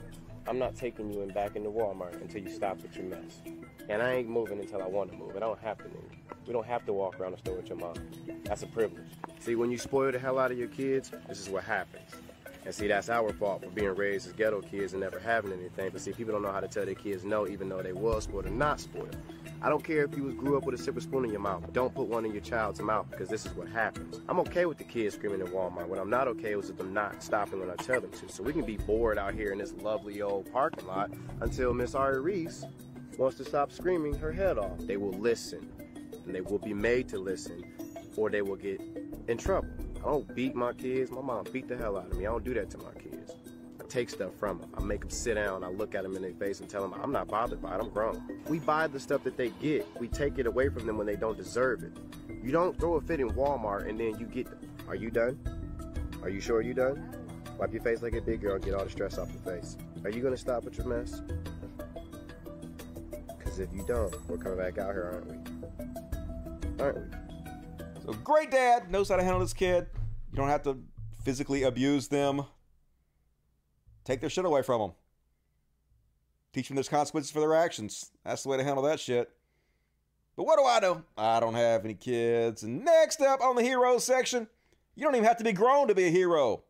I'm 0.47 0.59
not 0.59 0.75
taking 0.75 1.11
you 1.11 1.23
in 1.23 1.29
back 1.29 1.55
into 1.55 1.71
Walmart 1.71 2.21
until 2.21 2.43
you 2.43 2.51
stop 2.51 2.79
with 2.83 2.95
your 2.95 3.05
mess. 3.05 3.41
And 3.89 3.99
I 3.99 4.13
ain't 4.13 4.29
moving 4.29 4.59
until 4.59 4.83
I 4.83 4.85
want 4.85 5.09
to 5.09 5.17
move. 5.17 5.33
And 5.33 5.43
I 5.43 5.47
don't 5.47 5.59
have 5.59 5.79
to 5.79 5.85
move. 5.85 6.05
We 6.45 6.53
don't 6.53 6.67
have 6.67 6.85
to 6.85 6.93
walk 6.93 7.19
around 7.19 7.31
the 7.31 7.39
store 7.39 7.55
with 7.55 7.67
your 7.67 7.79
mom. 7.79 7.95
That's 8.43 8.61
a 8.61 8.67
privilege. 8.67 9.07
See, 9.39 9.55
when 9.55 9.71
you 9.71 9.79
spoil 9.79 10.11
the 10.11 10.19
hell 10.19 10.37
out 10.37 10.51
of 10.51 10.59
your 10.59 10.67
kids, 10.67 11.09
this 11.27 11.39
is 11.39 11.49
what 11.49 11.63
happens. 11.63 12.11
And 12.63 12.75
see, 12.75 12.85
that's 12.85 13.09
our 13.09 13.33
fault 13.33 13.63
for 13.63 13.71
being 13.71 13.95
raised 13.95 14.27
as 14.27 14.33
ghetto 14.33 14.61
kids 14.61 14.93
and 14.93 15.01
never 15.01 15.17
having 15.17 15.51
anything. 15.51 15.89
But 15.91 16.01
see, 16.01 16.11
people 16.11 16.31
don't 16.31 16.43
know 16.43 16.51
how 16.51 16.59
to 16.59 16.67
tell 16.67 16.85
their 16.85 16.93
kids 16.93 17.23
no, 17.23 17.47
even 17.47 17.69
though 17.69 17.81
they 17.81 17.93
was 17.93 18.25
spoiled 18.25 18.45
or 18.45 18.51
not 18.51 18.79
spoiled. 18.79 19.17
I 19.63 19.69
don't 19.69 19.83
care 19.83 20.03
if 20.03 20.17
you 20.17 20.23
was 20.23 20.33
grew 20.33 20.57
up 20.57 20.65
with 20.65 20.73
a 20.73 20.83
silver 20.83 21.01
spoon 21.01 21.23
in 21.23 21.29
your 21.29 21.39
mouth. 21.39 21.71
Don't 21.71 21.93
put 21.93 22.07
one 22.07 22.25
in 22.25 22.31
your 22.31 22.41
child's 22.41 22.81
mouth 22.81 23.05
because 23.11 23.29
this 23.29 23.45
is 23.45 23.53
what 23.53 23.67
happens. 23.67 24.19
I'm 24.27 24.39
okay 24.39 24.65
with 24.65 24.79
the 24.79 24.83
kids 24.83 25.13
screaming 25.13 25.39
at 25.41 25.47
Walmart. 25.47 25.87
What 25.87 25.99
I'm 25.99 26.09
not 26.09 26.27
okay 26.29 26.55
with 26.55 26.65
is 26.65 26.75
them 26.75 26.95
not 26.95 27.21
stopping 27.21 27.59
when 27.59 27.69
I 27.69 27.75
tell 27.75 28.01
them 28.01 28.09
to. 28.09 28.29
So 28.29 28.41
we 28.41 28.53
can 28.53 28.65
be 28.65 28.77
bored 28.77 29.19
out 29.19 29.35
here 29.35 29.51
in 29.51 29.59
this 29.59 29.73
lovely 29.73 30.23
old 30.23 30.51
parking 30.51 30.87
lot 30.87 31.11
until 31.41 31.75
Miss 31.75 31.93
Ari 31.93 32.21
Reese 32.21 32.65
wants 33.19 33.37
to 33.37 33.45
stop 33.45 33.71
screaming 33.71 34.15
her 34.15 34.31
head 34.31 34.57
off. 34.57 34.79
They 34.79 34.97
will 34.97 35.13
listen, 35.13 35.71
and 36.25 36.33
they 36.33 36.41
will 36.41 36.57
be 36.57 36.73
made 36.73 37.07
to 37.09 37.19
listen, 37.19 37.63
or 38.17 38.31
they 38.31 38.41
will 38.41 38.55
get 38.55 38.81
in 39.27 39.37
trouble. 39.37 39.69
I 39.97 40.05
don't 40.05 40.35
beat 40.35 40.55
my 40.55 40.73
kids. 40.73 41.11
My 41.11 41.21
mom 41.21 41.45
beat 41.51 41.67
the 41.67 41.77
hell 41.77 41.97
out 41.97 42.11
of 42.11 42.17
me. 42.17 42.25
I 42.25 42.31
don't 42.31 42.43
do 42.43 42.55
that 42.55 42.71
to 42.71 42.79
my 42.79 42.93
kids. 42.93 43.33
Take 43.91 44.09
stuff 44.09 44.33
from 44.39 44.59
them. 44.59 44.69
I 44.77 44.81
make 44.81 45.01
them 45.01 45.09
sit 45.09 45.33
down. 45.33 45.65
I 45.65 45.67
look 45.67 45.95
at 45.95 46.03
them 46.03 46.15
in 46.15 46.21
their 46.21 46.31
face 46.31 46.61
and 46.61 46.69
tell 46.69 46.81
them 46.81 46.97
I'm 47.03 47.11
not 47.11 47.27
bothered 47.27 47.61
by 47.61 47.75
it. 47.75 47.81
I'm 47.81 47.89
grown. 47.89 48.23
We 48.47 48.59
buy 48.59 48.87
the 48.87 49.01
stuff 49.01 49.21
that 49.25 49.35
they 49.35 49.49
get. 49.61 49.85
We 49.99 50.07
take 50.07 50.39
it 50.39 50.47
away 50.47 50.69
from 50.69 50.85
them 50.85 50.97
when 50.97 51.05
they 51.05 51.17
don't 51.17 51.35
deserve 51.35 51.83
it. 51.83 51.91
You 52.41 52.53
don't 52.53 52.79
throw 52.79 52.93
a 52.93 53.01
fit 53.01 53.19
in 53.19 53.31
Walmart 53.31 53.89
and 53.89 53.99
then 53.99 54.17
you 54.17 54.27
get. 54.27 54.47
Are 54.87 54.95
you 54.95 55.11
done? 55.11 55.37
Are 56.23 56.29
you 56.29 56.39
sure 56.39 56.61
you 56.61 56.73
done? 56.73 57.17
Wipe 57.59 57.73
your 57.73 57.81
face 57.81 58.01
like 58.01 58.13
a 58.13 58.21
big 58.21 58.39
girl 58.39 58.55
and 58.55 58.63
get 58.63 58.75
all 58.75 58.85
the 58.85 58.89
stress 58.89 59.17
off 59.17 59.27
your 59.29 59.41
face. 59.53 59.75
Are 60.05 60.09
you 60.09 60.23
gonna 60.23 60.37
stop 60.37 60.63
with 60.63 60.77
your 60.77 60.87
mess? 60.87 61.21
Because 63.37 63.59
if 63.59 63.73
you 63.73 63.83
don't, 63.85 64.15
we're 64.29 64.37
coming 64.37 64.57
back 64.57 64.77
out 64.77 64.93
here, 64.93 65.11
aren't 65.11 65.27
we? 65.27 66.81
Aren't 66.81 66.97
we? 66.97 67.03
So 68.05 68.13
great 68.23 68.51
dad 68.51 68.89
knows 68.89 69.09
how 69.09 69.17
to 69.17 69.23
handle 69.23 69.41
his 69.41 69.53
kid. 69.53 69.87
You 70.31 70.37
don't 70.37 70.47
have 70.47 70.63
to 70.63 70.81
physically 71.25 71.63
abuse 71.63 72.07
them. 72.07 72.45
Take 74.11 74.19
their 74.19 74.29
shit 74.29 74.43
away 74.43 74.61
from 74.61 74.81
them. 74.81 74.91
Teach 76.51 76.67
them 76.67 76.75
there's 76.75 76.89
consequences 76.89 77.31
for 77.31 77.39
their 77.39 77.55
actions. 77.55 78.11
That's 78.25 78.43
the 78.43 78.49
way 78.49 78.57
to 78.57 78.63
handle 78.65 78.83
that 78.83 78.99
shit. 78.99 79.31
But 80.35 80.43
what 80.45 80.59
do 80.59 80.65
I 80.65 80.81
know? 80.81 81.03
I 81.17 81.39
don't 81.39 81.53
have 81.53 81.85
any 81.85 81.93
kids. 81.93 82.63
And 82.63 82.83
next 82.83 83.21
up 83.21 83.39
on 83.39 83.55
the 83.55 83.61
heroes 83.61 84.03
section, 84.03 84.49
you 84.95 85.05
don't 85.05 85.15
even 85.15 85.23
have 85.23 85.37
to 85.37 85.45
be 85.45 85.53
grown 85.53 85.87
to 85.87 85.95
be 85.95 86.07
a 86.07 86.09
hero. 86.09 86.63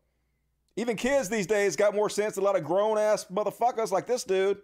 Even 0.75 0.95
kids 0.95 1.29
these 1.29 1.47
days 1.47 1.75
got 1.75 1.95
more 1.95 2.11
sense 2.11 2.35
than 2.35 2.43
a 2.43 2.45
lot 2.45 2.55
of 2.55 2.63
grown 2.63 2.99
ass 2.99 3.25
motherfuckers 3.25 3.89
like 3.89 4.05
this 4.05 4.23
dude. 4.23 4.59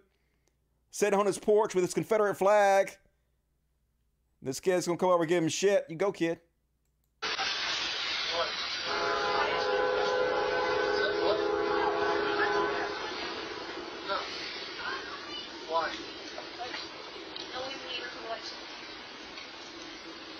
Sitting 0.92 1.18
on 1.18 1.26
his 1.26 1.36
porch 1.36 1.74
with 1.74 1.82
his 1.82 1.94
Confederate 1.94 2.36
flag. 2.36 2.96
This 4.40 4.60
kid's 4.60 4.86
gonna 4.86 4.98
come 4.98 5.10
over 5.10 5.24
and 5.24 5.28
give 5.28 5.42
him 5.42 5.48
shit. 5.48 5.84
You 5.88 5.96
go, 5.96 6.12
kid. 6.12 6.38
Why? 15.68 15.90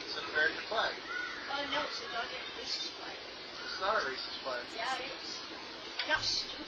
It's 0.07 0.17
an 0.17 0.25
American 0.33 0.65
flag. 0.69 0.93
Oh 1.53 1.63
no, 1.71 1.81
it's 1.85 2.01
a 2.01 2.09
dog 2.17 2.25
racist 2.59 2.97
flag. 2.97 3.17
It's 3.79 3.87
not 3.87 3.95
a 3.95 4.07
racist 4.11 4.43
flag. 4.43 4.59
Yeah, 4.75 4.91
it 4.99 5.07
is. 5.07 5.39
I'm 6.03 6.19
not 6.19 6.25
stupid. 6.27 6.67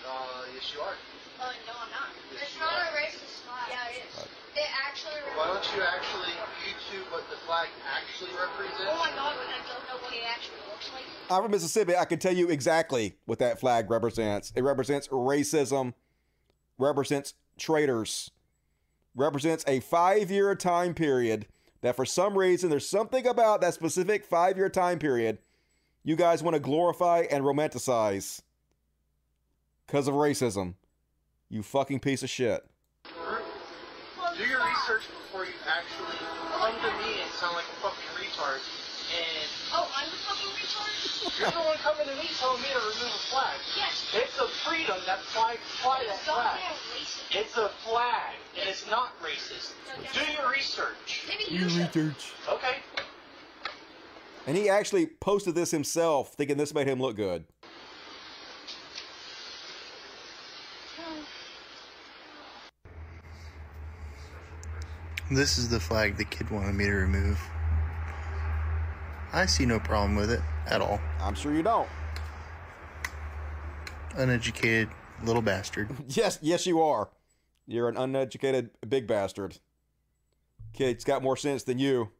Uh, 0.00 0.48
yes, 0.56 0.72
you 0.72 0.80
are. 0.80 0.96
Oh 0.96 1.52
no, 1.68 1.76
I'm 1.76 1.92
not. 1.92 2.08
Yes, 2.32 2.48
it's 2.48 2.56
not 2.56 2.72
are. 2.72 2.88
a 2.88 2.96
racist 2.96 3.44
flag. 3.44 3.68
Yeah, 3.68 3.92
it 3.92 4.08
is. 4.08 4.24
It 4.56 4.64
actually. 4.80 5.20
Why 5.36 5.52
don't 5.52 5.68
you 5.76 5.82
actually 5.84 6.32
YouTube 6.64 7.12
what 7.12 7.28
the 7.28 7.36
flag 7.44 7.68
actually 7.84 8.30
represents? 8.32 8.88
Oh 8.88 8.96
my 8.96 9.10
god, 9.12 9.36
when 9.36 9.44
I 9.44 9.60
don't 9.68 9.84
know 9.92 10.02
what 10.02 10.14
it 10.14 10.24
actually 10.24 10.56
looks 10.72 10.88
like. 10.94 11.04
I'm 11.30 11.42
from 11.42 11.50
Mississippi. 11.50 11.94
I 11.94 12.06
can 12.06 12.18
tell 12.18 12.32
you 12.32 12.48
exactly 12.48 13.18
what 13.26 13.38
that 13.40 13.60
flag 13.60 13.90
represents. 13.90 14.54
It 14.56 14.62
represents 14.62 15.08
racism, 15.08 15.92
represents 16.78 17.34
traitors, 17.58 18.30
represents 19.14 19.64
a 19.66 19.80
five 19.80 20.30
year 20.30 20.54
time 20.54 20.94
period 20.94 21.46
that 21.82 21.94
for 21.94 22.06
some 22.06 22.38
reason 22.38 22.70
there's 22.70 22.88
something 22.88 23.26
about 23.26 23.60
that 23.60 23.74
specific 23.74 24.24
five 24.24 24.56
year 24.56 24.70
time 24.70 24.98
period 24.98 25.40
you 26.06 26.14
guys 26.14 26.40
want 26.40 26.54
to 26.54 26.60
glorify 26.60 27.26
and 27.28 27.42
romanticize 27.42 28.40
because 29.86 30.06
of 30.06 30.14
racism. 30.14 30.74
You 31.50 31.62
fucking 31.64 31.98
piece 31.98 32.22
of 32.22 32.30
shit. 32.30 32.64
Do 33.04 34.44
your 34.46 34.62
research 34.62 35.02
before 35.10 35.44
you 35.44 35.52
actually 35.66 36.14
come 36.54 36.74
to 36.78 36.92
me 37.02 37.20
and 37.22 37.30
sound 37.42 37.56
like 37.58 37.66
a 37.66 37.76
fucking 37.82 38.12
retard. 38.22 38.62
And 39.18 39.50
Oh, 39.74 39.90
I'm 39.98 40.06
the 40.10 40.16
fucking 40.22 40.52
retard? 40.54 41.40
you're 41.40 41.50
the 41.50 41.58
one 41.66 41.76
coming 41.78 42.06
to 42.06 42.14
me 42.22 42.28
telling 42.38 42.62
me 42.62 42.68
to 42.70 42.78
remove 42.78 43.10
a 43.10 43.22
flag. 43.34 43.58
Yes. 43.76 44.06
It's 44.14 44.38
a 44.38 44.46
freedom 44.62 44.96
that 45.06 45.18
flag 45.34 45.58
fly 45.82 46.04
that 46.06 46.14
It's 46.18 46.26
not 46.26 46.54
flag. 46.54 47.42
It's 47.42 47.56
a 47.56 47.68
flag, 47.82 48.34
and 48.60 48.68
it's 48.68 48.88
not 48.90 49.10
racist. 49.22 49.74
Do 50.14 50.22
your 50.38 50.50
research. 50.52 51.26
Maybe 51.26 51.44
You 51.50 51.64
research. 51.66 52.32
Okay. 52.48 52.78
And 54.46 54.56
he 54.56 54.68
actually 54.68 55.06
posted 55.06 55.56
this 55.56 55.72
himself, 55.72 56.34
thinking 56.34 56.56
this 56.56 56.72
made 56.72 56.86
him 56.86 57.00
look 57.00 57.16
good. 57.16 57.44
This 65.28 65.58
is 65.58 65.68
the 65.68 65.80
flag 65.80 66.16
the 66.16 66.24
kid 66.24 66.48
wanted 66.50 66.76
me 66.76 66.84
to 66.84 66.92
remove. 66.92 67.40
I 69.32 69.46
see 69.46 69.66
no 69.66 69.80
problem 69.80 70.14
with 70.14 70.30
it 70.30 70.40
at 70.66 70.80
all. 70.80 71.00
I'm 71.20 71.34
sure 71.34 71.52
you 71.52 71.64
don't. 71.64 71.88
Uneducated 74.14 74.88
little 75.24 75.42
bastard. 75.42 75.90
Yes, 76.08 76.38
yes, 76.40 76.64
you 76.64 76.80
are. 76.80 77.08
You're 77.66 77.88
an 77.88 77.96
uneducated 77.96 78.70
big 78.88 79.08
bastard. 79.08 79.58
Kid's 80.72 81.02
got 81.02 81.24
more 81.24 81.36
sense 81.36 81.64
than 81.64 81.80
you. 81.80 82.10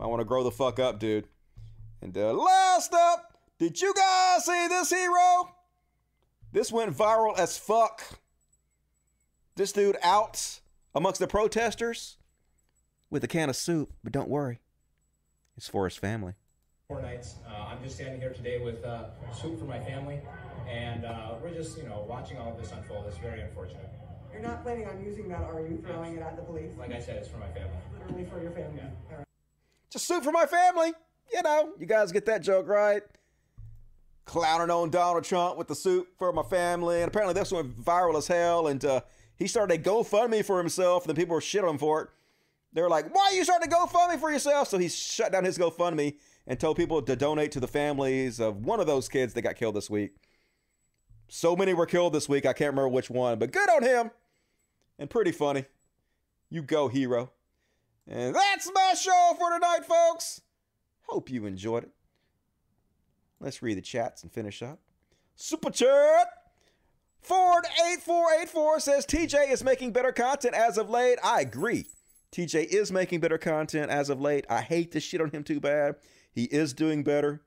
I 0.00 0.06
want 0.06 0.20
to 0.20 0.24
grow 0.24 0.44
the 0.44 0.50
fuck 0.50 0.78
up, 0.78 0.98
dude. 0.98 1.26
And 2.00 2.16
uh, 2.16 2.32
last 2.32 2.94
up, 2.94 3.38
did 3.58 3.80
you 3.80 3.92
guys 3.94 4.44
see 4.44 4.68
this 4.68 4.90
hero? 4.90 5.50
This 6.52 6.70
went 6.70 6.96
viral 6.96 7.36
as 7.38 7.58
fuck. 7.58 8.20
This 9.56 9.72
dude 9.72 9.96
out 10.02 10.60
amongst 10.94 11.18
the 11.18 11.26
protesters 11.26 12.16
with 13.10 13.24
a 13.24 13.28
can 13.28 13.50
of 13.50 13.56
soup, 13.56 13.92
but 14.04 14.12
don't 14.12 14.28
worry, 14.28 14.60
it's 15.56 15.68
for 15.68 15.84
his 15.84 15.96
family. 15.96 16.34
Four 16.86 17.02
nights. 17.02 17.34
Uh, 17.46 17.66
I'm 17.66 17.82
just 17.82 17.96
standing 17.96 18.20
here 18.20 18.32
today 18.32 18.60
with 18.60 18.84
uh, 18.84 19.06
soup 19.32 19.58
for 19.58 19.64
my 19.64 19.80
family, 19.80 20.20
and 20.68 21.04
uh, 21.04 21.34
we're 21.42 21.52
just, 21.52 21.76
you 21.76 21.84
know, 21.84 22.06
watching 22.08 22.38
all 22.38 22.52
of 22.52 22.58
this 22.58 22.72
unfold. 22.72 23.06
It's 23.08 23.18
very 23.18 23.42
unfortunate. 23.42 23.90
You're 24.32 24.42
not 24.42 24.62
planning 24.62 24.86
on 24.86 25.04
using 25.04 25.28
that, 25.28 25.42
are 25.42 25.60
you? 25.60 25.82
Throwing 25.84 26.16
it 26.16 26.22
at 26.22 26.36
the 26.36 26.42
police? 26.42 26.70
Like 26.78 26.92
I 26.92 27.00
said, 27.00 27.16
it's 27.16 27.28
for 27.28 27.38
my 27.38 27.48
family. 27.48 27.70
Literally 28.06 28.24
for 28.26 28.40
your 28.40 28.52
family. 28.52 28.80
All 29.10 29.18
right. 29.18 29.27
Just 29.90 30.06
soup 30.06 30.24
for 30.24 30.32
my 30.32 30.46
family. 30.46 30.92
You 31.32 31.42
know, 31.42 31.72
you 31.78 31.86
guys 31.86 32.12
get 32.12 32.26
that 32.26 32.42
joke, 32.42 32.68
right? 32.68 33.02
Clowning 34.24 34.70
on 34.70 34.90
Donald 34.90 35.24
Trump 35.24 35.56
with 35.56 35.68
the 35.68 35.74
soup 35.74 36.08
for 36.18 36.32
my 36.32 36.42
family. 36.42 37.00
And 37.02 37.08
apparently 37.08 37.34
this 37.34 37.52
went 37.52 37.82
viral 37.82 38.16
as 38.16 38.26
hell. 38.26 38.66
And 38.66 38.84
uh, 38.84 39.00
he 39.36 39.46
started 39.46 39.80
a 39.80 39.82
GoFundMe 39.82 40.44
for 40.44 40.58
himself. 40.58 41.04
And 41.04 41.10
then 41.10 41.16
people 41.16 41.34
were 41.34 41.40
shit 41.40 41.64
on 41.64 41.70
him 41.70 41.78
for 41.78 42.02
it. 42.02 42.08
They 42.72 42.82
were 42.82 42.90
like, 42.90 43.14
why 43.14 43.28
are 43.30 43.32
you 43.32 43.44
starting 43.44 43.72
a 43.72 43.74
GoFundMe 43.74 44.20
for 44.20 44.30
yourself? 44.30 44.68
So 44.68 44.78
he 44.78 44.88
shut 44.88 45.32
down 45.32 45.44
his 45.44 45.56
GoFundMe 45.56 46.16
and 46.46 46.60
told 46.60 46.76
people 46.76 47.00
to 47.00 47.16
donate 47.16 47.52
to 47.52 47.60
the 47.60 47.68
families 47.68 48.40
of 48.40 48.64
one 48.64 48.80
of 48.80 48.86
those 48.86 49.08
kids 49.08 49.34
that 49.34 49.42
got 49.42 49.56
killed 49.56 49.74
this 49.74 49.88
week. 49.88 50.16
So 51.28 51.56
many 51.56 51.74
were 51.74 51.86
killed 51.86 52.12
this 52.12 52.28
week. 52.28 52.46
I 52.46 52.52
can't 52.52 52.70
remember 52.70 52.88
which 52.88 53.10
one, 53.10 53.38
but 53.38 53.52
good 53.52 53.68
on 53.70 53.82
him. 53.82 54.10
And 54.98 55.08
pretty 55.08 55.32
funny. 55.32 55.66
You 56.50 56.62
go, 56.62 56.88
hero. 56.88 57.30
And 58.10 58.34
that's 58.34 58.70
my 58.74 58.94
show 58.94 59.34
for 59.38 59.50
tonight, 59.52 59.84
folks. 59.86 60.40
Hope 61.02 61.30
you 61.30 61.44
enjoyed 61.44 61.84
it. 61.84 61.90
Let's 63.40 63.62
read 63.62 63.76
the 63.76 63.82
chats 63.82 64.22
and 64.22 64.32
finish 64.32 64.62
up. 64.62 64.80
Super 65.36 65.70
chat. 65.70 66.28
Ford8484 67.26 68.80
says 68.80 69.06
TJ 69.06 69.50
is 69.50 69.62
making 69.62 69.92
better 69.92 70.12
content 70.12 70.54
as 70.54 70.78
of 70.78 70.88
late. 70.88 71.18
I 71.22 71.42
agree. 71.42 71.86
TJ 72.32 72.66
is 72.66 72.90
making 72.90 73.20
better 73.20 73.38
content 73.38 73.90
as 73.90 74.10
of 74.10 74.20
late. 74.20 74.46
I 74.48 74.62
hate 74.62 74.92
to 74.92 75.00
shit 75.00 75.20
on 75.20 75.30
him 75.30 75.44
too 75.44 75.60
bad. 75.60 75.96
He 76.32 76.44
is 76.44 76.72
doing 76.72 77.02
better. 77.02 77.42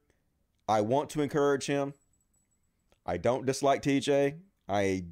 I 0.67 0.81
want 0.81 1.09
to 1.11 1.21
encourage 1.21 1.65
him. 1.65 1.93
I 3.05 3.17
don't 3.17 3.45
dislike 3.45 3.81
TJ. 3.81 4.35
I 4.69 5.05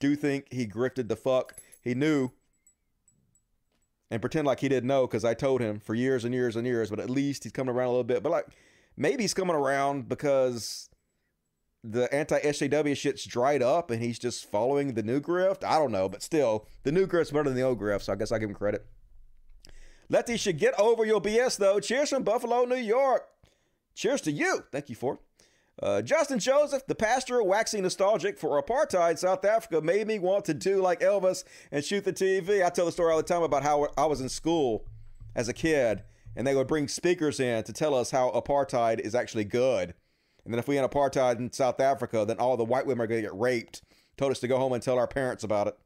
do 0.00 0.16
think 0.16 0.52
he 0.52 0.66
grifted 0.66 1.08
the 1.08 1.16
fuck. 1.16 1.54
He 1.82 1.94
knew 1.94 2.30
and 4.14 4.20
pretend 4.20 4.46
like 4.46 4.60
he 4.60 4.68
didn't 4.68 4.86
know 4.86 5.08
because 5.08 5.24
I 5.24 5.34
told 5.34 5.60
him 5.60 5.80
for 5.80 5.92
years 5.92 6.24
and 6.24 6.32
years 6.32 6.54
and 6.54 6.64
years, 6.64 6.88
but 6.88 7.00
at 7.00 7.10
least 7.10 7.42
he's 7.42 7.52
coming 7.52 7.74
around 7.74 7.88
a 7.88 7.90
little 7.90 8.04
bit. 8.04 8.22
But 8.22 8.30
like 8.30 8.46
maybe 8.96 9.24
he's 9.24 9.34
coming 9.34 9.56
around 9.56 10.08
because 10.08 10.88
the 11.82 12.12
anti 12.14 12.38
SJW 12.38 12.96
shit's 12.96 13.24
dried 13.24 13.60
up 13.60 13.90
and 13.90 14.00
he's 14.00 14.20
just 14.20 14.48
following 14.48 14.94
the 14.94 15.02
new 15.02 15.20
grift. 15.20 15.64
I 15.64 15.80
don't 15.80 15.90
know, 15.90 16.08
but 16.08 16.22
still, 16.22 16.68
the 16.84 16.92
new 16.92 17.08
grift's 17.08 17.32
better 17.32 17.44
than 17.44 17.56
the 17.56 17.62
old 17.62 17.80
grift, 17.80 18.02
so 18.02 18.12
I 18.12 18.16
guess 18.16 18.30
I 18.30 18.38
give 18.38 18.48
him 18.48 18.54
credit. 18.54 18.86
Letty 20.08 20.36
should 20.36 20.58
get 20.58 20.78
over 20.78 21.04
your 21.04 21.20
BS 21.20 21.58
though. 21.58 21.80
Cheers 21.80 22.10
from 22.10 22.22
Buffalo, 22.22 22.64
New 22.66 22.76
York. 22.76 23.26
Cheers 23.96 24.20
to 24.22 24.30
you. 24.30 24.62
Thank 24.70 24.90
you 24.90 24.94
for. 24.94 25.18
Uh, 25.82 26.00
Justin 26.02 26.38
Joseph, 26.38 26.86
the 26.86 26.94
pastor, 26.94 27.42
waxing 27.42 27.82
nostalgic 27.82 28.38
for 28.38 28.62
apartheid 28.62 29.18
South 29.18 29.44
Africa, 29.44 29.80
made 29.80 30.06
me 30.06 30.18
want 30.18 30.44
to 30.44 30.54
do 30.54 30.80
like 30.80 31.00
Elvis 31.00 31.44
and 31.72 31.84
shoot 31.84 32.04
the 32.04 32.12
TV. 32.12 32.64
I 32.64 32.70
tell 32.70 32.86
the 32.86 32.92
story 32.92 33.12
all 33.12 33.18
the 33.18 33.24
time 33.24 33.42
about 33.42 33.64
how 33.64 33.88
I 33.96 34.06
was 34.06 34.20
in 34.20 34.28
school 34.28 34.86
as 35.34 35.48
a 35.48 35.52
kid, 35.52 36.04
and 36.36 36.46
they 36.46 36.54
would 36.54 36.68
bring 36.68 36.86
speakers 36.86 37.40
in 37.40 37.64
to 37.64 37.72
tell 37.72 37.94
us 37.94 38.12
how 38.12 38.30
apartheid 38.30 39.00
is 39.00 39.14
actually 39.14 39.44
good. 39.44 39.94
And 40.44 40.52
then 40.52 40.58
if 40.58 40.68
we 40.68 40.76
had 40.76 40.88
apartheid 40.88 41.38
in 41.38 41.52
South 41.52 41.80
Africa, 41.80 42.24
then 42.26 42.38
all 42.38 42.56
the 42.56 42.64
white 42.64 42.86
women 42.86 43.04
are 43.04 43.06
going 43.08 43.22
to 43.22 43.28
get 43.28 43.38
raped. 43.38 43.82
Told 44.16 44.30
us 44.30 44.40
to 44.40 44.48
go 44.48 44.58
home 44.58 44.72
and 44.72 44.82
tell 44.82 44.98
our 44.98 45.08
parents 45.08 45.42
about 45.42 45.66
it. 45.66 45.76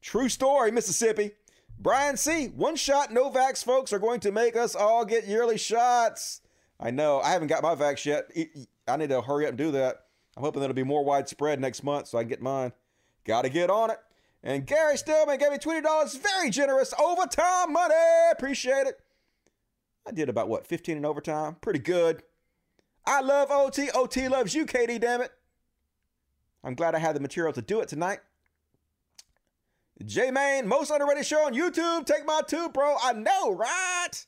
True 0.00 0.28
story, 0.28 0.70
Mississippi. 0.70 1.32
Brian 1.78 2.16
C. 2.16 2.46
One 2.46 2.76
shot 2.76 3.12
no 3.12 3.30
vax 3.30 3.64
folks 3.64 3.92
are 3.92 3.98
going 3.98 4.20
to 4.20 4.32
make 4.32 4.56
us 4.56 4.74
all 4.74 5.04
get 5.04 5.26
yearly 5.26 5.58
shots. 5.58 6.40
I 6.78 6.90
know. 6.90 7.20
I 7.20 7.30
haven't 7.30 7.48
got 7.48 7.62
my 7.62 7.74
vax 7.74 8.04
yet. 8.04 8.30
I 8.86 8.96
need 8.96 9.10
to 9.10 9.22
hurry 9.22 9.44
up 9.44 9.50
and 9.50 9.58
do 9.58 9.70
that. 9.72 9.96
I'm 10.36 10.42
hoping 10.42 10.60
that'll 10.60 10.74
be 10.74 10.82
more 10.82 11.04
widespread 11.04 11.60
next 11.60 11.84
month 11.84 12.08
so 12.08 12.18
I 12.18 12.22
can 12.22 12.28
get 12.28 12.42
mine. 12.42 12.72
Gotta 13.24 13.48
get 13.48 13.70
on 13.70 13.90
it. 13.90 13.98
And 14.42 14.66
Gary 14.66 14.98
Stillman 14.98 15.38
gave 15.38 15.52
me 15.52 15.58
$20. 15.58 16.18
Very 16.18 16.50
generous. 16.50 16.92
Overtime 16.98 17.72
money. 17.72 17.94
Appreciate 18.30 18.86
it. 18.86 19.00
I 20.06 20.12
did 20.12 20.28
about 20.28 20.48
what, 20.48 20.66
15 20.66 20.98
in 20.98 21.04
overtime? 21.06 21.56
Pretty 21.62 21.78
good. 21.78 22.22
I 23.06 23.22
love 23.22 23.50
OT. 23.50 23.90
OT 23.90 24.28
loves 24.28 24.54
you, 24.54 24.66
Katie, 24.66 24.98
damn 24.98 25.22
it. 25.22 25.30
I'm 26.62 26.74
glad 26.74 26.94
I 26.94 26.98
had 26.98 27.16
the 27.16 27.20
material 27.20 27.52
to 27.54 27.62
do 27.62 27.80
it 27.80 27.88
tonight. 27.88 28.18
J 30.04 30.30
Main, 30.30 30.66
most 30.66 30.90
underrated 30.90 31.24
show 31.24 31.46
on 31.46 31.54
YouTube. 31.54 32.04
Take 32.04 32.26
my 32.26 32.42
two, 32.46 32.68
bro. 32.68 32.96
I 33.02 33.12
know, 33.12 33.52
right? 33.52 34.26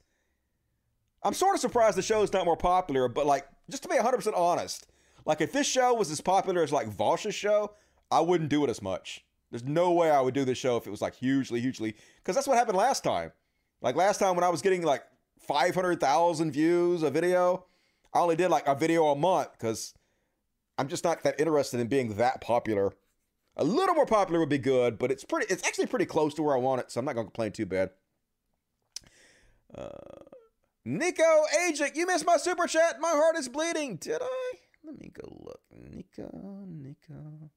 I'm 1.23 1.35
sort 1.35 1.55
of 1.55 1.61
surprised 1.61 1.99
the 1.99 2.03
show 2.03 2.23
is 2.23 2.33
not 2.33 2.45
more 2.45 2.57
popular, 2.57 3.09
but 3.09 3.27
like, 3.27 3.47
just 3.71 3.83
to 3.83 3.89
be 3.89 3.97
100% 3.97 4.37
honest, 4.37 4.87
like 5.25 5.41
if 5.41 5.53
this 5.53 5.67
show 5.67 5.95
was 5.95 6.11
as 6.11 6.21
popular 6.21 6.63
as 6.63 6.73
like 6.73 6.89
Vaush's 6.89 7.35
show, 7.35 7.73
I 8.11 8.21
wouldn't 8.21 8.51
do 8.51 8.65
it 8.65 8.71
as 8.71 8.81
much. 8.81 9.25
There's 9.51 9.65
no 9.65 9.93
way 9.93 10.11
I 10.11 10.21
would 10.21 10.35
do 10.35 10.45
this 10.45 10.59
show 10.59 10.77
if 10.77 10.87
it 10.87 10.91
was 10.91 11.03
like 11.03 11.15
hugely, 11.15 11.61
hugely, 11.61 11.95
because 12.19 12.35
that's 12.35 12.47
what 12.47 12.59
happened 12.59 12.79
last 12.79 13.05
time. 13.05 13.33
Like 13.81 13.97
last 13.97 14.19
time 14.19 14.35
when 14.35 14.45
I 14.45 14.49
was 14.49 14.63
getting 14.63 14.83
like 14.83 15.05
500,000 15.39 16.51
views 16.53 17.03
a 17.03 17.11
video, 17.11 17.67
I 18.13 18.21
only 18.21 18.37
did 18.37 18.51
like 18.51 18.67
a 18.67 18.75
video 18.75 19.07
a 19.09 19.17
month 19.17 19.49
because 19.53 19.95
I'm 20.79 20.89
just 20.89 21.05
not 21.05 21.23
that 21.23 21.41
interested 21.41 21.81
in 21.81 21.89
being 21.89 22.15
that 22.17 22.41
popular. 22.41 22.93
A 23.57 23.65
little 23.65 23.95
more 23.95 24.07
popular 24.07 24.41
would 24.41 24.49
be 24.49 24.59
good, 24.59 24.99
but 24.99 25.11
it's 25.11 25.25
pretty. 25.25 25.53
It's 25.53 25.67
actually 25.67 25.87
pretty 25.87 26.05
close 26.05 26.35
to 26.35 26.43
where 26.43 26.55
I 26.55 26.59
want 26.59 26.83
it, 26.83 26.91
so 26.91 26.99
I'm 26.99 27.07
not 27.07 27.15
gonna 27.15 27.27
complain 27.27 27.53
too 27.53 27.67
bad. 27.67 27.91
Uh, 29.75 29.91
Nico 30.89 31.43
Agent, 31.67 31.97
you 31.97 32.07
missed 32.07 32.25
my 32.25 32.37
super 32.37 32.69
chat. 32.69 33.01
My 33.01 33.11
heart 33.11 33.37
is 33.37 33.49
bleeding. 33.49 33.97
Did 33.97 34.23
I? 34.23 34.53
Let 34.85 34.97
me 35.01 35.11
go 35.13 35.37
look. 35.41 35.61
Nico, 35.73 36.31
Nico. 36.69 37.51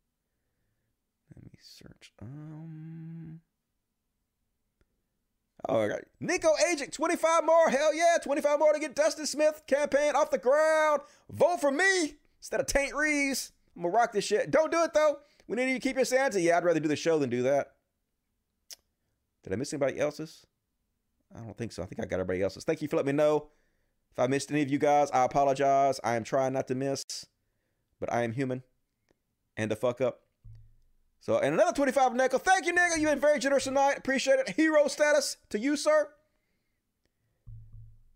Let 1.35 1.43
me 1.43 1.51
search. 1.61 2.11
Um. 2.19 3.41
All 5.65 5.87
right. 5.87 6.03
Nico 6.19 6.49
Agent, 6.71 6.91
25 6.91 7.45
more. 7.45 7.69
Hell 7.69 7.93
yeah. 7.93 8.17
25 8.23 8.57
more 8.57 8.73
to 8.73 8.79
get 8.79 8.95
Dustin 8.95 9.27
Smith 9.27 9.61
campaign 9.67 10.15
off 10.15 10.31
the 10.31 10.39
ground. 10.39 11.01
Vote 11.29 11.61
for 11.61 11.69
me 11.69 12.15
instead 12.39 12.59
of 12.59 12.65
Taint 12.65 12.95
Reeves. 12.95 13.51
I'm 13.75 13.83
going 13.83 13.93
to 13.93 13.97
rock 13.97 14.11
this 14.11 14.25
shit. 14.25 14.49
Don't 14.49 14.71
do 14.71 14.83
it, 14.83 14.95
though. 14.95 15.17
We 15.47 15.55
need 15.55 15.67
you 15.67 15.75
to 15.75 15.79
keep 15.79 15.97
your 15.97 16.05
sanity. 16.05 16.41
Yeah, 16.41 16.57
I'd 16.57 16.63
rather 16.63 16.79
do 16.79 16.87
the 16.89 16.95
show 16.95 17.19
than 17.19 17.29
do 17.29 17.43
that. 17.43 17.73
Did 19.43 19.53
I 19.53 19.55
miss 19.55 19.71
anybody 19.71 19.99
else's? 19.99 20.47
I 21.35 21.39
don't 21.41 21.57
think 21.57 21.71
so. 21.71 21.83
I 21.83 21.85
think 21.85 22.01
I 22.01 22.05
got 22.05 22.19
everybody 22.19 22.41
else's. 22.41 22.63
Thank 22.63 22.81
you 22.81 22.87
for 22.87 22.97
letting 22.97 23.15
me 23.15 23.23
know. 23.23 23.47
If 24.11 24.19
I 24.19 24.27
missed 24.27 24.51
any 24.51 24.61
of 24.61 24.69
you 24.69 24.79
guys, 24.79 25.11
I 25.11 25.25
apologize. 25.25 25.99
I 26.03 26.15
am 26.15 26.23
trying 26.23 26.53
not 26.53 26.67
to 26.69 26.75
miss, 26.75 27.25
but 27.99 28.11
I 28.11 28.23
am 28.23 28.33
human 28.33 28.63
and 29.55 29.71
a 29.71 29.75
fuck 29.75 30.01
up. 30.01 30.21
So, 31.19 31.37
and 31.37 31.53
another 31.53 31.73
25 31.73 32.15
nickel. 32.15 32.39
Thank 32.39 32.65
you, 32.65 32.73
nigga. 32.73 32.97
You've 32.97 33.09
been 33.09 33.19
very 33.19 33.39
generous 33.39 33.65
tonight. 33.65 33.97
Appreciate 33.97 34.39
it. 34.39 34.49
Hero 34.51 34.87
status 34.87 35.37
to 35.49 35.59
you, 35.59 35.75
sir. 35.75 36.07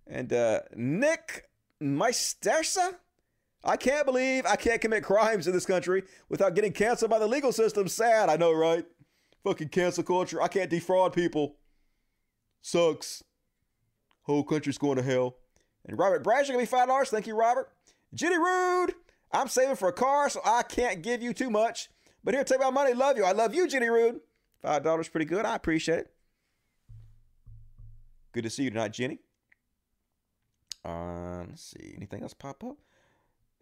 And 0.07 0.31
uh, 0.31 0.61
Nick 0.75 1.49
Meistersa. 1.81 2.95
I 3.65 3.77
can't 3.77 4.05
believe 4.05 4.45
I 4.45 4.57
can't 4.57 4.81
commit 4.81 5.03
crimes 5.03 5.47
in 5.47 5.53
this 5.53 5.65
country 5.65 6.03
without 6.27 6.53
getting 6.53 6.73
canceled 6.73 7.11
by 7.11 7.19
the 7.19 7.27
legal 7.27 7.53
system. 7.53 7.87
Sad, 7.87 8.29
I 8.29 8.35
know, 8.35 8.51
right? 8.51 8.85
Fucking 9.43 9.69
cancel 9.69 10.03
culture. 10.03 10.41
I 10.41 10.49
can't 10.49 10.69
defraud 10.69 11.13
people. 11.13 11.55
Sucks. 12.63 13.23
Whole 14.23 14.43
country's 14.43 14.77
going 14.77 14.95
to 14.95 15.03
hell. 15.03 15.35
And 15.85 15.99
Robert 15.99 16.23
Bradshaw 16.23 16.53
gonna 16.53 16.63
be 16.63 16.65
five 16.65 16.87
dollars. 16.87 17.09
Thank 17.09 17.27
you, 17.27 17.35
Robert. 17.35 17.69
Jenny 18.13 18.37
Rude. 18.37 18.95
I'm 19.31 19.49
saving 19.49 19.75
for 19.75 19.89
a 19.89 19.93
car, 19.93 20.29
so 20.29 20.39
I 20.45 20.63
can't 20.63 21.01
give 21.01 21.21
you 21.21 21.33
too 21.33 21.49
much. 21.49 21.89
But 22.23 22.33
here, 22.33 22.43
take 22.43 22.61
my 22.61 22.69
money. 22.69 22.93
Love 22.93 23.17
you. 23.17 23.25
I 23.25 23.33
love 23.33 23.53
you, 23.53 23.67
Jenny 23.67 23.89
Rude. 23.89 24.21
Five 24.61 24.81
dollars, 24.81 25.09
pretty 25.09 25.25
good. 25.25 25.45
I 25.45 25.55
appreciate 25.55 25.99
it. 25.99 26.13
Good 28.31 28.43
to 28.43 28.49
see 28.49 28.63
you 28.63 28.69
tonight, 28.69 28.93
Jenny. 28.93 29.19
Uh, 30.85 31.43
let's 31.49 31.63
see. 31.63 31.93
Anything 31.97 32.23
else 32.23 32.33
pop 32.33 32.63
up? 32.63 32.77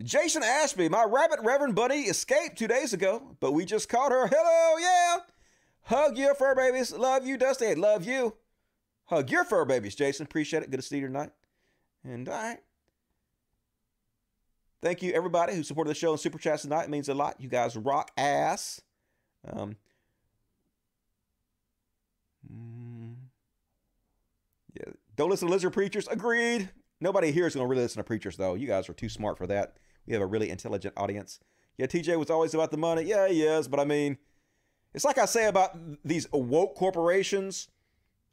Jason 0.04 0.44
Ashby, 0.44 0.90
my 0.90 1.04
rabbit 1.04 1.40
reverend 1.44 1.76
buddy, 1.76 2.02
escaped 2.02 2.58
two 2.58 2.68
days 2.68 2.94
ago, 2.94 3.36
but 3.40 3.54
we 3.54 3.66
just 3.66 3.90
caught 3.90 4.12
her. 4.12 4.28
Hello, 4.28 4.78
yeah. 4.78 5.18
Hug 5.84 6.18
your 6.18 6.36
fur 6.36 6.54
babies. 6.56 6.92
Love 6.92 7.26
you, 7.26 7.38
Dusty. 7.38 7.74
Love 7.76 8.06
you. 8.06 8.36
Hug 9.12 9.30
your 9.30 9.44
fur 9.44 9.66
babies, 9.66 9.94
Jason. 9.94 10.24
Appreciate 10.24 10.64
it. 10.64 10.72
Good 10.72 10.78
to 10.78 10.86
see 10.86 10.98
you 10.98 11.08
tonight. 11.08 11.32
And 12.06 12.28
all 12.30 12.34
right. 12.34 12.60
Thank 14.82 15.04
you, 15.04 15.12
everybody 15.12 15.54
who 15.54 15.64
supported 15.64 15.92
the 15.92 15.96
show 15.96 16.14
in 16.14 16.18
Super 16.18 16.40
Chats 16.40 16.62
tonight. 16.62 16.86
It 16.86 16.90
means 16.90 17.10
a 17.10 17.14
lot. 17.14 17.36
You 17.40 17.50
guys 17.50 17.76
rock 17.76 18.10
ass. 18.18 18.82
Um, 19.52 19.76
mm, 22.52 23.16
yeah. 24.80 24.94
Don't 25.18 25.30
listen 25.30 25.50
to 25.50 25.52
lizard 25.52 25.74
preachers. 25.74 26.08
Agreed. 26.08 26.70
Nobody 27.02 27.34
here 27.34 27.46
is 27.46 27.54
going 27.54 27.66
to 27.66 27.70
really 27.70 27.84
listen 27.84 28.00
to 28.00 28.06
preachers, 28.06 28.38
though. 28.38 28.54
You 28.56 28.66
guys 28.66 28.88
are 28.88 28.94
too 28.94 29.10
smart 29.10 29.38
for 29.38 29.46
that. 29.48 29.76
We 30.08 30.14
have 30.14 30.22
a 30.22 30.26
really 30.26 30.50
intelligent 30.50 30.94
audience. 30.96 31.42
Yeah, 31.78 31.88
TJ 31.88 32.18
was 32.18 32.30
always 32.30 32.54
about 32.54 32.72
the 32.72 32.78
money. 32.78 33.04
Yeah, 33.04 33.28
he 33.28 33.44
is. 33.44 33.68
But 33.68 33.82
I 33.82 33.86
mean, 33.86 34.18
it's 34.94 35.04
like 35.04 35.18
I 35.18 35.26
say 35.26 35.48
about 35.48 35.78
these 36.06 36.32
woke 36.32 36.76
corporations. 36.76 37.68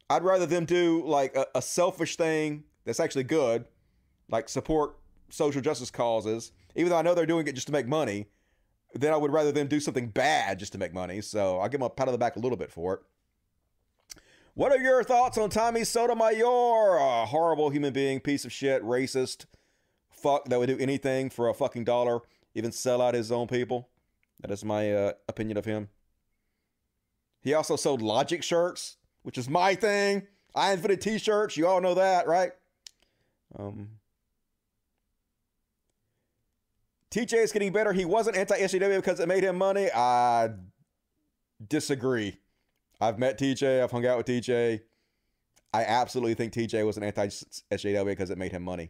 I'd 0.09 0.23
rather 0.23 0.45
them 0.45 0.65
do 0.65 1.03
like 1.05 1.35
a, 1.35 1.45
a 1.55 1.61
selfish 1.61 2.15
thing 2.15 2.63
that's 2.85 2.99
actually 2.99 3.25
good, 3.25 3.65
like 4.29 4.49
support 4.49 4.97
social 5.29 5.61
justice 5.61 5.91
causes, 5.91 6.51
even 6.75 6.89
though 6.89 6.97
I 6.97 7.01
know 7.01 7.13
they're 7.13 7.25
doing 7.25 7.47
it 7.47 7.53
just 7.53 7.67
to 7.67 7.73
make 7.73 7.87
money, 7.87 8.27
then 8.93 9.13
I 9.13 9.17
would 9.17 9.31
rather 9.31 9.51
them 9.51 9.67
do 9.67 9.79
something 9.79 10.07
bad 10.07 10.59
just 10.59 10.71
to 10.71 10.77
make 10.77 10.93
money. 10.93 11.21
So 11.21 11.59
I'll 11.59 11.69
give 11.69 11.79
them 11.79 11.85
a 11.87 11.89
pat 11.89 12.07
on 12.07 12.13
the 12.13 12.17
back 12.17 12.35
a 12.35 12.39
little 12.39 12.57
bit 12.57 12.71
for 12.71 12.95
it. 12.95 13.01
What 14.55 14.71
are 14.71 14.79
your 14.79 15.03
thoughts 15.03 15.37
on 15.37 15.49
Tommy 15.49 15.83
Sotomayor? 15.83 16.97
A 16.97 17.25
horrible 17.27 17.69
human 17.69 17.93
being, 17.93 18.19
piece 18.19 18.45
of 18.45 18.51
shit, 18.51 18.83
racist, 18.83 19.45
fuck 20.09 20.45
that 20.45 20.59
would 20.59 20.67
do 20.67 20.77
anything 20.79 21.29
for 21.29 21.47
a 21.47 21.53
fucking 21.53 21.83
dollar, 21.83 22.19
even 22.55 22.71
sell 22.71 23.01
out 23.01 23.13
his 23.13 23.31
own 23.31 23.47
people. 23.47 23.89
That 24.41 24.51
is 24.51 24.65
my 24.65 24.91
uh, 24.91 25.13
opinion 25.27 25.57
of 25.57 25.65
him. 25.65 25.89
He 27.41 27.53
also 27.53 27.75
sold 27.75 28.01
Logic 28.01 28.43
shirts, 28.43 28.97
which 29.29 29.37
is 29.37 29.47
my 29.47 29.75
thing. 29.75 30.25
I 30.55 30.73
invented 30.73 31.01
t-shirts. 31.01 31.55
You 31.55 31.67
all 31.67 31.81
know 31.81 31.93
that, 31.93 32.25
right? 32.25 32.51
Um, 33.59 33.89
TJ 37.11 37.33
is 37.33 37.51
getting 37.51 37.71
better. 37.71 37.93
He 37.93 38.05
wasn't 38.05 38.37
anti-SJW 38.37 38.95
because 38.95 39.19
it 39.19 39.27
made 39.27 39.43
him 39.43 39.55
money. 39.55 39.91
I 39.93 40.49
disagree. 41.67 42.39
I've 42.99 43.19
met 43.19 43.37
TJ. 43.37 43.83
I've 43.83 43.91
hung 43.91 44.03
out 44.07 44.17
with 44.17 44.25
TJ. 44.25 44.81
I 45.75 45.83
absolutely 45.83 46.33
think 46.33 46.51
TJ 46.51 46.83
was 46.83 46.97
an 46.97 47.03
anti 47.03 47.27
SJW 47.27 48.05
because 48.05 48.31
it 48.31 48.39
made 48.39 48.51
him 48.51 48.63
money. 48.63 48.89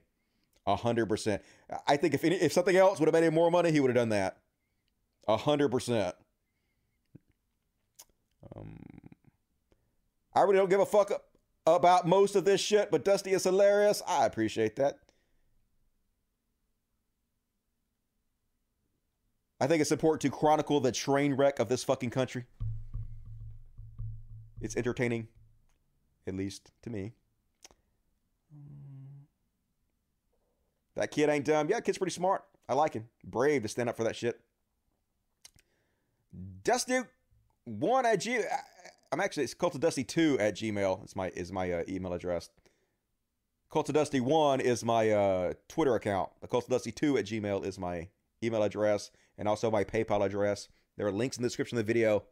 A 0.66 0.78
hundred 0.78 1.08
percent. 1.08 1.42
I 1.86 1.98
think 1.98 2.14
if 2.14 2.24
any, 2.24 2.38
if 2.38 2.54
something 2.54 2.78
else 2.78 3.02
would 3.02 3.08
have 3.08 3.14
made 3.14 3.26
him 3.26 3.34
more 3.34 3.52
money, 3.52 3.74
he 3.74 3.82
would 3.82 3.90
have 3.90 3.98
done 3.98 4.10
that. 4.10 4.38
A 5.28 5.36
hundred 5.36 5.68
percent. 5.70 6.16
Um, 8.56 8.80
I 10.34 10.42
really 10.42 10.58
don't 10.58 10.70
give 10.70 10.80
a 10.80 10.86
fuck 10.86 11.12
about 11.66 12.08
most 12.08 12.36
of 12.36 12.46
this 12.46 12.62
shit, 12.62 12.92
but 12.92 13.04
Dusty 13.04 13.32
is 13.32 13.44
hilarious. 13.44 14.02
I 14.08 14.26
appreciate 14.26 14.76
that. 14.78 15.00
I 19.60 19.68
think 19.68 19.82
it's 19.82 19.92
important 19.92 20.22
to 20.22 20.30
chronicle 20.30 20.80
the 20.80 20.92
train 20.92 21.34
wreck 21.34 21.60
of 21.60 21.68
this 21.68 21.84
fucking 21.84 22.12
country. 22.12 22.46
It's 24.62 24.78
entertaining, 24.78 25.28
at 26.28 26.36
least 26.36 26.72
to 26.84 26.90
me. 26.90 27.14
That 30.96 31.12
kid 31.12 31.30
ain't 31.30 31.46
dumb. 31.46 31.70
Yeah, 31.70 31.80
kid's 31.80 31.98
pretty 31.98 32.12
smart. 32.12 32.44
I 32.68 32.74
like 32.74 32.94
him. 32.94 33.08
Brave 33.24 33.64
to 33.64 33.68
stand 33.68 33.90
up 33.90 33.98
for 33.98 34.04
that 34.04 34.16
shit. 34.16 34.40
Dusty 36.64 37.00
one 37.66 38.06
at 38.06 38.18
G. 38.18 38.40
I'm 39.12 39.20
actually 39.20 39.44
it's 39.44 39.56
Cult 39.56 39.74
of 39.76 39.82
Dusty 39.82 40.04
two 40.04 40.38
at 40.40 40.56
Gmail. 40.56 41.04
It's 41.04 41.16
my 41.16 41.30
is 41.30 41.52
my 41.52 41.72
uh, 41.72 41.84
email 41.88 42.14
address. 42.14 42.50
Cult 43.72 43.90
of 43.90 43.96
Dusty 43.96 44.20
one 44.20 44.60
is 44.62 44.84
my 44.84 45.10
uh, 45.10 45.54
Twitter 45.68 45.96
account. 45.96 46.30
The 46.42 46.48
Cult 46.48 46.66
of 46.66 46.70
Dusty 46.70 46.92
two 46.92 47.18
at 47.18 47.26
Gmail 47.26 47.66
is 47.66 47.80
my 47.80 48.10
email 48.44 48.62
address 48.62 49.10
and 49.38 49.48
also 49.48 49.72
my 49.72 49.84
PayPal 49.84 50.24
address. 50.24 50.68
There 50.96 51.08
are 51.08 51.12
links 51.12 51.38
in 51.38 51.44
the 51.44 51.50
description 51.50 51.78
of 51.78 51.86
the 51.86 51.92
video 51.92 52.24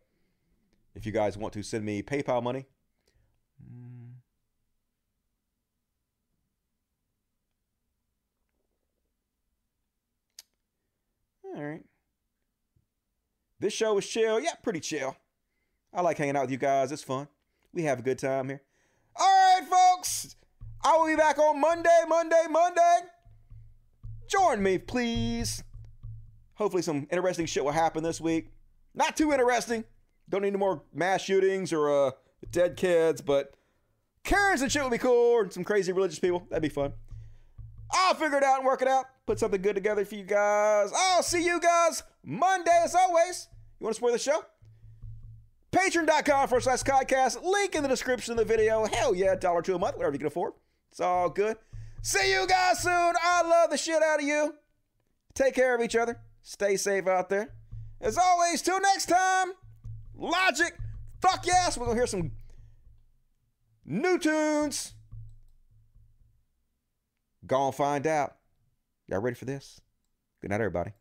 if 0.93 1.05
you 1.05 1.11
guys 1.11 1.35
want 1.37 1.53
to 1.53 1.63
send 1.63 1.83
me 1.83 2.03
PayPal 2.03 2.43
money. 2.43 2.65
All 11.43 11.63
right. 11.63 11.83
This 13.59 13.73
show 13.73 13.97
is 13.97 14.05
chill. 14.05 14.39
Yeah, 14.39 14.53
pretty 14.61 14.79
chill. 14.79 15.17
I 15.97 16.01
like 16.01 16.19
hanging 16.19 16.37
out 16.37 16.43
with 16.43 16.51
you 16.51 16.57
guys. 16.57 16.91
It's 16.91 17.01
fun. 17.01 17.27
We 17.73 17.81
have 17.83 17.97
a 17.97 18.01
good 18.03 18.19
time 18.19 18.49
here. 18.49 18.61
All 19.15 19.25
right, 19.25 19.67
folks. 19.67 20.35
I 20.85 20.95
will 20.95 21.07
be 21.07 21.15
back 21.15 21.39
on 21.39 21.59
Monday, 21.59 22.03
Monday, 22.07 22.43
Monday. 22.51 22.99
Join 24.27 24.61
me, 24.61 24.77
please. 24.77 25.63
Hopefully, 26.53 26.83
some 26.83 27.07
interesting 27.09 27.47
shit 27.47 27.65
will 27.65 27.71
happen 27.71 28.03
this 28.03 28.21
week. 28.21 28.51
Not 28.93 29.17
too 29.17 29.31
interesting. 29.31 29.85
Don't 30.29 30.43
need 30.43 30.49
any 30.49 30.57
more 30.57 30.83
mass 30.93 31.23
shootings 31.23 31.73
or 31.73 31.89
uh, 31.89 32.11
dead 32.51 32.77
kids, 32.77 33.19
but 33.19 33.55
Karens 34.23 34.61
and 34.61 34.71
shit 34.71 34.83
would 34.83 34.91
be 34.91 34.99
cool, 34.99 35.31
or 35.31 35.49
some 35.49 35.63
crazy 35.63 35.91
religious 35.93 36.19
people. 36.19 36.45
That'd 36.51 36.61
be 36.61 36.69
fun. 36.69 36.93
I'll 37.91 38.13
figure 38.13 38.37
it 38.37 38.43
out 38.43 38.57
and 38.57 38.67
work 38.67 38.83
it 38.83 38.87
out. 38.87 39.05
Put 39.25 39.39
something 39.39 39.63
good 39.63 39.73
together 39.73 40.05
for 40.05 40.13
you 40.13 40.25
guys. 40.25 40.91
I'll 40.95 41.23
see 41.23 41.43
you 41.43 41.59
guys 41.59 42.03
Monday 42.23 42.81
as 42.83 42.93
always. 42.93 43.47
You 43.79 43.85
want 43.85 43.95
to 43.95 43.95
support 43.95 44.13
the 44.13 44.19
show? 44.19 44.43
Patreon.com 45.71 46.47
forward 46.47 46.61
slash 46.61 46.83
podcast. 46.83 47.43
Link 47.43 47.75
in 47.75 47.83
the 47.83 47.89
description 47.89 48.31
of 48.31 48.37
the 48.37 48.45
video. 48.45 48.85
Hell 48.85 49.13
yeah, 49.13 49.35
dollar 49.35 49.61
to 49.63 49.75
a 49.75 49.79
month, 49.79 49.97
whatever 49.97 50.13
you 50.13 50.19
can 50.19 50.27
afford. 50.27 50.53
It's 50.91 50.99
all 50.99 51.29
good. 51.29 51.57
See 52.01 52.31
you 52.31 52.47
guys 52.47 52.79
soon. 52.79 52.91
I 53.21 53.43
love 53.47 53.69
the 53.69 53.77
shit 53.77 54.01
out 54.01 54.19
of 54.19 54.25
you. 54.25 54.55
Take 55.33 55.55
care 55.55 55.75
of 55.75 55.81
each 55.81 55.95
other. 55.95 56.19
Stay 56.41 56.77
safe 56.77 57.07
out 57.07 57.29
there. 57.29 57.53
As 57.99 58.17
always, 58.17 58.61
till 58.61 58.79
next 58.79 59.07
time, 59.07 59.51
Logic. 60.17 60.75
Fuck 61.21 61.45
yes. 61.45 61.77
We're 61.77 61.85
going 61.85 61.95
to 61.95 61.99
hear 61.99 62.07
some 62.07 62.31
new 63.85 64.17
tunes. 64.17 64.93
Gonna 67.45 67.71
find 67.71 68.05
out. 68.05 68.35
Y'all 69.07 69.21
ready 69.21 69.35
for 69.35 69.45
this? 69.45 69.79
Good 70.41 70.49
night, 70.49 70.59
everybody. 70.59 70.91